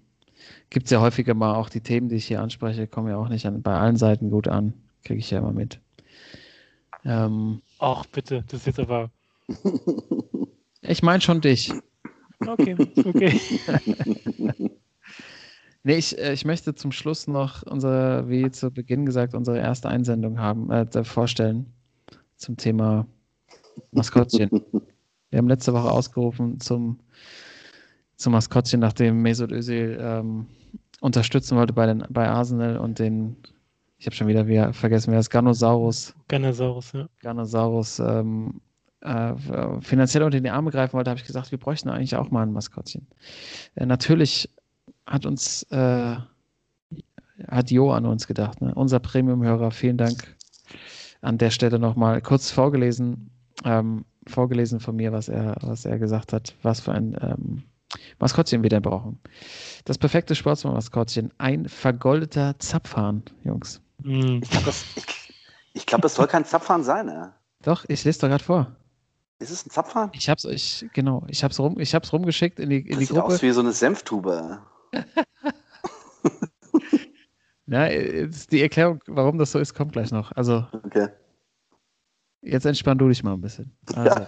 Gibt 0.69 0.85
es 0.85 0.91
ja 0.91 1.01
häufiger 1.01 1.33
mal 1.33 1.55
auch 1.55 1.69
die 1.69 1.81
Themen, 1.81 2.09
die 2.09 2.15
ich 2.15 2.25
hier 2.25 2.41
anspreche, 2.41 2.87
kommen 2.87 3.09
ja 3.09 3.17
auch 3.17 3.29
nicht 3.29 3.45
an, 3.45 3.61
bei 3.61 3.75
allen 3.75 3.97
Seiten 3.97 4.29
gut 4.29 4.47
an. 4.47 4.73
Kriege 5.03 5.19
ich 5.19 5.31
ja 5.31 5.39
immer 5.39 5.51
mit. 5.51 5.79
Ähm, 7.05 7.61
Ach, 7.79 8.05
bitte, 8.07 8.43
das 8.47 8.61
ist 8.61 8.67
jetzt 8.67 8.79
aber. 8.79 9.09
ich 10.81 11.01
meine 11.01 11.21
schon 11.21 11.41
dich. 11.41 11.71
Okay, 12.45 12.75
okay. 13.05 13.39
nee, 15.83 15.95
ich, 15.97 16.17
äh, 16.17 16.33
ich 16.33 16.45
möchte 16.45 16.75
zum 16.75 16.91
Schluss 16.91 17.27
noch 17.27 17.63
unsere, 17.63 18.29
wie 18.29 18.51
zu 18.51 18.71
Beginn 18.71 19.05
gesagt, 19.05 19.33
unsere 19.33 19.59
erste 19.59 19.89
Einsendung 19.89 20.39
haben, 20.39 20.69
äh, 20.71 21.03
vorstellen 21.03 21.73
zum 22.39 22.57
Thema 22.57 23.05
Maskottchen. 23.91 24.49
Wir 25.29 25.37
haben 25.37 25.47
letzte 25.47 25.73
Woche 25.73 25.91
ausgerufen 25.91 26.59
zum, 26.59 26.99
zum 28.15 28.33
Maskottchen, 28.33 28.79
nachdem 28.79 29.21
Mesut 29.21 29.51
Özil 29.51 29.99
ähm, 30.01 30.47
unterstützen 31.01 31.55
wollte 31.55 31.73
bei, 31.73 31.85
den, 31.85 32.03
bei 32.09 32.27
Arsenal 32.27 32.77
und 32.77 32.97
den 32.97 33.37
ich 33.99 34.05
habe 34.05 34.15
schon 34.15 34.27
wieder, 34.27 34.47
wieder 34.47 34.71
vergessen, 34.71 35.11
wer 35.11 35.19
ist 35.19 35.29
Ganosaurus. 35.29 36.15
Ganosaurus, 36.29 36.93
ja. 36.93 37.09
Ganosaurus 37.19 37.99
ähm, 37.99 38.61
äh, 39.01 39.33
finanziell 39.81 40.23
unter 40.23 40.39
die 40.39 40.49
Arme 40.49 40.71
greifen 40.71 40.93
wollte, 40.93 41.09
habe 41.09 41.19
ich 41.19 41.27
gesagt, 41.27 41.51
wir 41.51 41.57
bräuchten 41.57 41.89
eigentlich 41.89 42.15
auch 42.15 42.31
mal 42.31 42.43
ein 42.43 42.53
Maskottchen. 42.53 43.07
Äh, 43.75 43.85
natürlich 43.85 44.49
hat 45.05 45.25
uns, 45.25 45.63
äh, 45.63 46.15
hat 47.49 47.71
Jo 47.71 47.91
an 47.91 48.05
uns 48.05 48.25
gedacht, 48.25 48.61
ne? 48.61 48.73
unser 48.73 49.01
Premium-Hörer, 49.01 49.71
vielen 49.71 49.97
Dank 49.97 50.38
an 51.21 51.37
der 51.37 51.49
Stelle 51.51 51.79
nochmal 51.79 52.21
kurz 52.21 52.51
vorgelesen, 52.51 53.29
ähm, 53.65 54.05
vorgelesen 54.27 54.79
von 54.79 54.95
mir, 54.95 55.11
was 55.11 55.29
er, 55.29 55.57
was 55.61 55.85
er 55.85 55.99
gesagt 55.99 56.33
hat, 56.33 56.55
was 56.61 56.79
für 56.79 56.91
ein 56.91 57.17
ähm, 57.21 57.63
Maskottchen 58.19 58.63
wir 58.63 58.69
denn 58.69 58.81
brauchen. 58.81 59.19
Das 59.85 59.97
perfekte 59.97 60.35
Sportsmann-Maskottchen, 60.35 61.31
ein 61.37 61.67
vergoldeter 61.67 62.57
Zapfhahn, 62.59 63.23
Jungs. 63.43 63.81
Mhm. 64.03 64.41
Ich 64.43 64.49
glaube, 64.49 64.65
das, 64.65 64.85
ich, 65.73 65.85
glaub, 65.85 66.01
das 66.01 66.15
soll 66.15 66.27
kein 66.27 66.45
Zapfhahn 66.45 66.83
sein, 66.83 67.07
ne? 67.07 67.33
Doch, 67.63 67.85
ich 67.87 68.03
lese 68.03 68.19
doch 68.19 68.27
gerade 68.29 68.43
vor. 68.43 68.75
Ist 69.39 69.51
es 69.51 69.65
ein 69.65 69.69
Zapfhahn? 69.69 70.11
Ich 70.13 70.29
hab's 70.29 70.45
euch, 70.45 70.85
genau, 70.93 71.25
ich 71.27 71.43
hab's, 71.43 71.59
rum, 71.59 71.79
ich 71.79 71.95
hab's 71.95 72.11
rumgeschickt 72.13 72.59
in 72.59 72.69
die, 72.69 72.79
in 72.79 72.89
das 72.89 72.99
die 72.99 73.05
sieht 73.05 73.15
Gruppe. 73.15 73.33
aus 73.33 73.41
wie 73.41 73.51
so 73.51 73.61
eine 73.61 73.71
Senftube. 73.71 74.59
Na, 77.71 77.87
die 77.87 78.63
Erklärung, 78.63 78.99
warum 79.05 79.37
das 79.37 79.51
so 79.51 79.59
ist, 79.59 79.75
kommt 79.75 79.91
gleich 79.91 80.11
noch. 80.11 80.31
Also, 80.31 80.65
okay. 80.71 81.09
jetzt 82.41 82.65
entspann 82.65 82.97
du 82.97 83.07
dich 83.07 83.23
mal 83.23 83.33
ein 83.33 83.41
bisschen. 83.41 83.77
Also, 83.93 84.15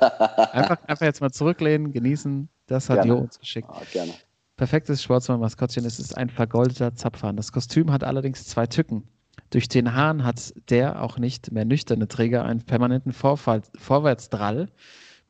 einfach, 0.51 0.77
einfach 0.83 1.05
jetzt 1.05 1.21
mal 1.21 1.31
zurücklehnen, 1.31 1.91
genießen. 1.91 2.47
Das 2.67 2.87
hat 2.87 3.03
Jo 3.03 3.17
uns 3.17 3.39
geschickt. 3.39 3.67
Ah, 3.71 3.81
gerne. 3.91 4.13
Perfektes 4.57 5.01
Sportsmann-Maskottchen 5.01 5.85
ist 5.85 5.97
es 5.97 6.13
ein 6.13 6.29
vergoldeter 6.29 6.93
Zapfhahn. 6.93 7.35
Das 7.35 7.51
Kostüm 7.51 7.91
hat 7.91 8.03
allerdings 8.03 8.45
zwei 8.45 8.67
Tücken. 8.67 9.07
Durch 9.49 9.67
den 9.67 9.95
Hahn 9.95 10.23
hat 10.23 10.53
der 10.69 11.01
auch 11.01 11.17
nicht 11.17 11.51
mehr 11.51 11.65
nüchterne 11.65 12.07
Träger 12.07 12.45
einen 12.45 12.61
permanenten 12.61 13.11
Vorfall, 13.11 13.63
Vorwärtsdrall, 13.75 14.69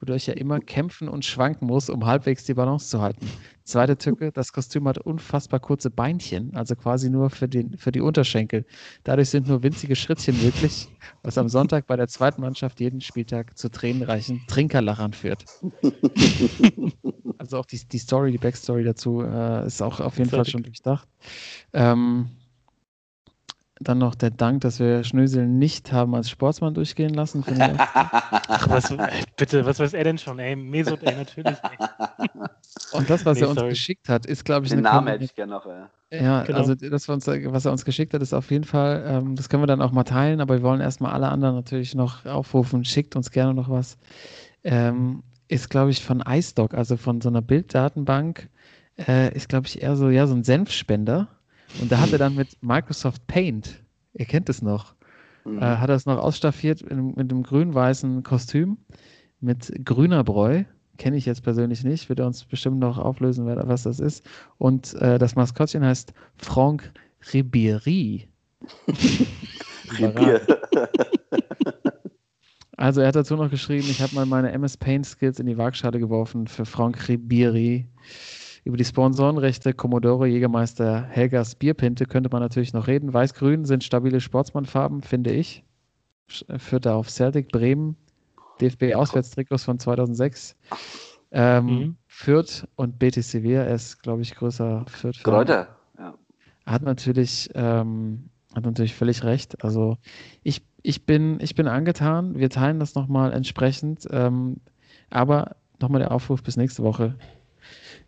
wodurch 0.01 0.27
er 0.27 0.37
immer 0.37 0.59
kämpfen 0.59 1.07
und 1.07 1.23
schwanken 1.23 1.67
muss, 1.67 1.89
um 1.89 2.05
halbwegs 2.05 2.43
die 2.43 2.55
Balance 2.55 2.89
zu 2.89 3.01
halten. 3.01 3.27
Zweite 3.63 3.97
Tücke, 3.97 4.31
das 4.31 4.51
Kostüm 4.51 4.87
hat 4.87 4.97
unfassbar 4.97 5.59
kurze 5.59 5.91
Beinchen, 5.91 6.55
also 6.55 6.75
quasi 6.75 7.09
nur 7.09 7.29
für, 7.29 7.47
den, 7.47 7.77
für 7.77 7.91
die 7.91 8.01
Unterschenkel. 8.01 8.65
Dadurch 9.03 9.29
sind 9.29 9.47
nur 9.47 9.61
winzige 9.63 9.95
Schrittchen 9.95 10.41
möglich, 10.43 10.89
was 11.21 11.37
am 11.37 11.47
Sonntag 11.47 11.85
bei 11.85 11.95
der 11.95 12.07
zweiten 12.07 12.41
Mannschaft 12.41 12.79
jeden 12.79 12.99
Spieltag 12.99 13.57
zu 13.57 13.69
tränenreichen 13.69 14.41
Trinkerlachern 14.47 15.13
führt. 15.13 15.45
also 17.37 17.59
auch 17.59 17.65
die, 17.65 17.79
die 17.87 17.99
Story, 17.99 18.31
die 18.31 18.39
Backstory 18.39 18.83
dazu 18.83 19.21
äh, 19.21 19.67
ist 19.67 19.81
auch 19.81 19.99
auf 19.99 20.17
jeden 20.17 20.31
Fall 20.31 20.45
schon 20.45 20.63
durchdacht. 20.63 21.07
Ähm, 21.73 22.29
dann 23.83 23.97
noch 23.97 24.15
der 24.15 24.29
Dank, 24.31 24.61
dass 24.61 24.79
wir 24.79 25.03
Schnösel 25.03 25.47
nicht 25.47 25.91
haben 25.91 26.15
als 26.15 26.29
Sportsmann 26.29 26.73
durchgehen 26.73 27.13
lassen. 27.13 27.43
Ach, 27.77 28.69
was, 28.69 28.95
bitte, 29.35 29.65
was 29.65 29.79
weiß 29.79 29.93
er 29.93 30.03
denn 30.03 30.17
schon? 30.17 30.39
Ey, 30.39 30.55
Mesut, 30.55 31.03
ey, 31.03 31.15
natürlich. 31.15 31.57
Ey. 31.63 32.27
Und 32.93 33.09
das, 33.09 33.25
was 33.25 33.37
nee, 33.37 33.43
er 33.43 33.49
uns 33.49 33.59
sorry. 33.59 33.69
geschickt 33.69 34.09
hat, 34.09 34.25
ist, 34.25 34.43
glaube 34.45 34.65
ich, 34.65 34.71
Den 34.71 34.81
Namen 34.81 35.07
hätte 35.07 35.23
ich 35.23 35.35
gerne 35.35 35.53
noch, 35.53 35.65
ja. 35.65 35.89
Ja, 36.13 36.43
genau. 36.43 36.57
also 36.57 36.75
das, 36.75 37.07
was 37.07 37.65
er 37.65 37.71
uns 37.71 37.85
geschickt 37.85 38.13
hat, 38.13 38.21
ist 38.21 38.33
auf 38.33 38.51
jeden 38.51 38.65
Fall, 38.65 39.03
ähm, 39.07 39.35
das 39.37 39.47
können 39.47 39.63
wir 39.63 39.67
dann 39.67 39.81
auch 39.81 39.93
mal 39.93 40.03
teilen, 40.03 40.41
aber 40.41 40.55
wir 40.55 40.63
wollen 40.63 40.81
erstmal 40.81 41.13
alle 41.13 41.29
anderen 41.29 41.55
natürlich 41.55 41.95
noch 41.95 42.25
aufrufen. 42.25 42.83
Schickt 42.83 43.15
uns 43.15 43.31
gerne 43.31 43.53
noch 43.53 43.69
was. 43.69 43.97
Ähm, 44.63 45.23
ist, 45.47 45.69
glaube 45.69 45.91
ich, 45.91 46.03
von 46.03 46.21
iStock, 46.21 46.73
also 46.73 46.97
von 46.97 47.21
so 47.21 47.29
einer 47.29 47.41
Bilddatenbank, 47.41 48.49
äh, 48.97 49.33
ist, 49.33 49.47
glaube 49.47 49.67
ich, 49.67 49.81
eher 49.81 49.95
so, 49.95 50.09
ja, 50.09 50.27
so 50.27 50.35
ein 50.35 50.43
Senfspender. 50.43 51.29
Und 51.79 51.91
da 51.91 51.99
hat 51.99 52.11
er 52.11 52.17
dann 52.17 52.35
mit 52.35 52.49
Microsoft 52.61 53.25
Paint 53.27 53.81
Ihr 54.13 54.25
kennt 54.25 54.49
es 54.49 54.61
noch. 54.61 54.93
Mhm. 55.45 55.59
Äh, 55.59 55.77
hat 55.77 55.89
er 55.89 55.95
es 55.95 56.05
noch 56.05 56.17
ausstaffiert 56.17 56.81
in, 56.81 57.07
mit 57.15 57.31
einem 57.31 57.43
grün-weißen 57.43 58.23
Kostüm 58.23 58.77
mit 59.39 59.73
grüner 59.85 60.23
Bräu. 60.23 60.63
Kenne 60.97 61.17
ich 61.17 61.25
jetzt 61.25 61.43
persönlich 61.43 61.83
nicht, 61.83 62.09
wird 62.09 62.19
er 62.19 62.27
uns 62.27 62.45
bestimmt 62.45 62.79
noch 62.79 62.99
auflösen, 62.99 63.45
was 63.47 63.83
das 63.83 63.99
ist. 63.99 64.23
Und 64.57 64.93
äh, 64.95 65.17
das 65.17 65.35
Maskottchen 65.35 65.83
heißt 65.83 66.13
Franck 66.37 66.91
Ribéry. 67.31 68.27
Bier. 69.97 70.41
Also 72.77 73.01
er 73.01 73.09
hat 73.09 73.15
dazu 73.15 73.35
noch 73.35 73.51
geschrieben, 73.51 73.87
ich 73.91 74.01
habe 74.01 74.15
mal 74.15 74.25
meine 74.25 74.51
MS 74.53 74.75
Paint 74.75 75.05
Skills 75.05 75.39
in 75.39 75.45
die 75.45 75.55
Waagschale 75.55 75.99
geworfen 75.99 76.47
für 76.47 76.65
Franck 76.65 76.97
Ribéry. 77.07 77.85
Über 78.63 78.77
die 78.77 78.85
Sponsorenrechte 78.85 79.73
Commodore 79.73 80.27
Jägermeister 80.27 81.01
Helgas 81.03 81.55
Bierpinte 81.55 82.05
könnte 82.05 82.29
man 82.31 82.41
natürlich 82.41 82.73
noch 82.73 82.87
reden. 82.87 83.11
Weiß-Grün 83.13 83.65
sind 83.65 83.83
stabile 83.83 84.21
Sportsmannfarben, 84.21 85.01
finde 85.01 85.31
ich. 85.31 85.63
Sch- 86.29 86.59
Führt 86.59 86.85
da 86.85 86.95
auf 86.95 87.09
Celtic 87.09 87.51
Bremen, 87.51 87.95
DFB 88.59 88.93
Auswärtstrikots 88.95 89.63
von 89.63 89.79
2006. 89.79 90.55
Ähm, 91.31 91.65
Mhm. 91.65 91.95
Fürth 92.07 92.67
und 92.75 92.99
BT 92.99 93.23
Sevilla, 93.23 93.63
er 93.63 93.73
ist, 93.75 94.03
glaube 94.03 94.21
ich, 94.21 94.35
größer 94.35 94.85
Fürth. 94.87 95.23
Kräuter. 95.23 95.75
Ja. 95.97 96.13
Hat 96.65 96.83
natürlich, 96.83 97.49
ähm, 97.55 98.29
hat 98.53 98.65
natürlich 98.65 98.93
völlig 98.93 99.23
recht. 99.23 99.63
Also 99.63 99.97
ich, 100.43 100.61
ich, 100.83 101.05
bin, 101.05 101.39
ich 101.39 101.55
bin 101.55 101.67
angetan. 101.67 102.35
Wir 102.37 102.49
teilen 102.49 102.79
das 102.79 102.93
nochmal 102.95 103.33
entsprechend. 103.33 104.07
Ähm, 104.11 104.57
aber 105.09 105.55
nochmal 105.79 105.99
der 106.01 106.11
Aufruf 106.11 106.43
bis 106.43 106.57
nächste 106.57 106.83
Woche. 106.83 107.15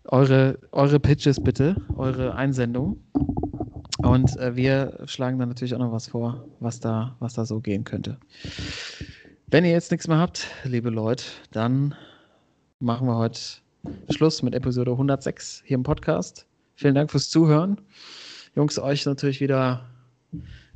Eure, 0.06 0.60
eure 0.72 1.00
Pitches 1.00 1.42
bitte, 1.42 1.76
eure 1.96 2.36
Einsendung. 2.36 3.02
Und 4.00 4.36
äh, 4.38 4.56
wir 4.56 5.00
schlagen 5.06 5.40
dann 5.40 5.50
natürlich 5.50 5.74
auch 5.74 5.80
noch 5.80 5.92
was 5.92 6.08
vor, 6.08 6.46
was 6.60 6.80
da, 6.80 7.16
was 7.20 7.36
da 7.36 7.46
so 7.46 7.62
gehen 7.62 7.84
könnte. 7.84 8.18
Wenn 9.48 9.64
ihr 9.66 9.72
jetzt 9.72 9.92
nichts 9.92 10.08
mehr 10.08 10.18
habt, 10.18 10.48
liebe 10.66 10.90
Leute, 10.90 11.24
dann 11.52 11.96
machen 12.80 13.08
wir 13.08 13.16
heute 13.16 13.40
Schluss 14.10 14.42
mit 14.42 14.56
Episode 14.56 14.92
106 14.92 15.64
hier 15.66 15.76
im 15.76 15.84
Podcast. 15.84 16.46
Vielen 16.76 16.96
Dank 16.96 17.12
fürs 17.12 17.30
Zuhören. 17.30 17.80
Jungs, 18.56 18.78
euch 18.78 19.06
natürlich 19.06 19.40
wieder 19.40 19.86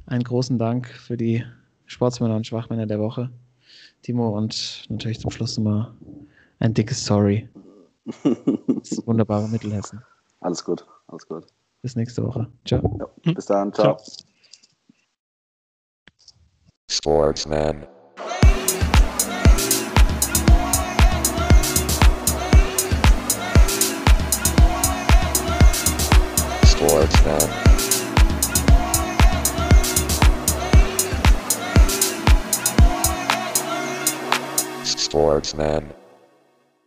einen 0.06 0.24
großen 0.24 0.58
Dank 0.58 0.88
für 0.88 1.18
die 1.18 1.44
Sportsmänner 1.86 2.36
und 2.36 2.48
Schwachmänner 2.48 2.86
der 2.86 3.00
Woche. 3.00 3.30
Timo 4.04 4.38
und 4.38 4.86
natürlich 4.90 5.20
zum 5.20 5.32
Schluss 5.32 5.58
nochmal 5.58 5.92
ein 6.60 6.74
dickes 6.74 7.06
Sorry. 7.06 7.50
Das 8.08 9.06
wunderbare 9.06 9.50
Mittelhessen. 9.50 10.02
Alles 10.40 10.64
gut, 10.64 10.86
alles 11.08 11.28
gut. 11.28 11.46
Bis 11.82 11.96
nächste 11.96 12.24
Woche. 12.24 12.48
Ciao. 12.66 12.98
Ja, 13.00 13.34
bis 13.34 13.46
dann, 13.46 13.74
ciao. 13.74 13.98
Ciao. 13.98 14.26
Sportsman. 16.90 17.86
Sportsman. 26.66 27.50
Sportsman. 34.86 36.07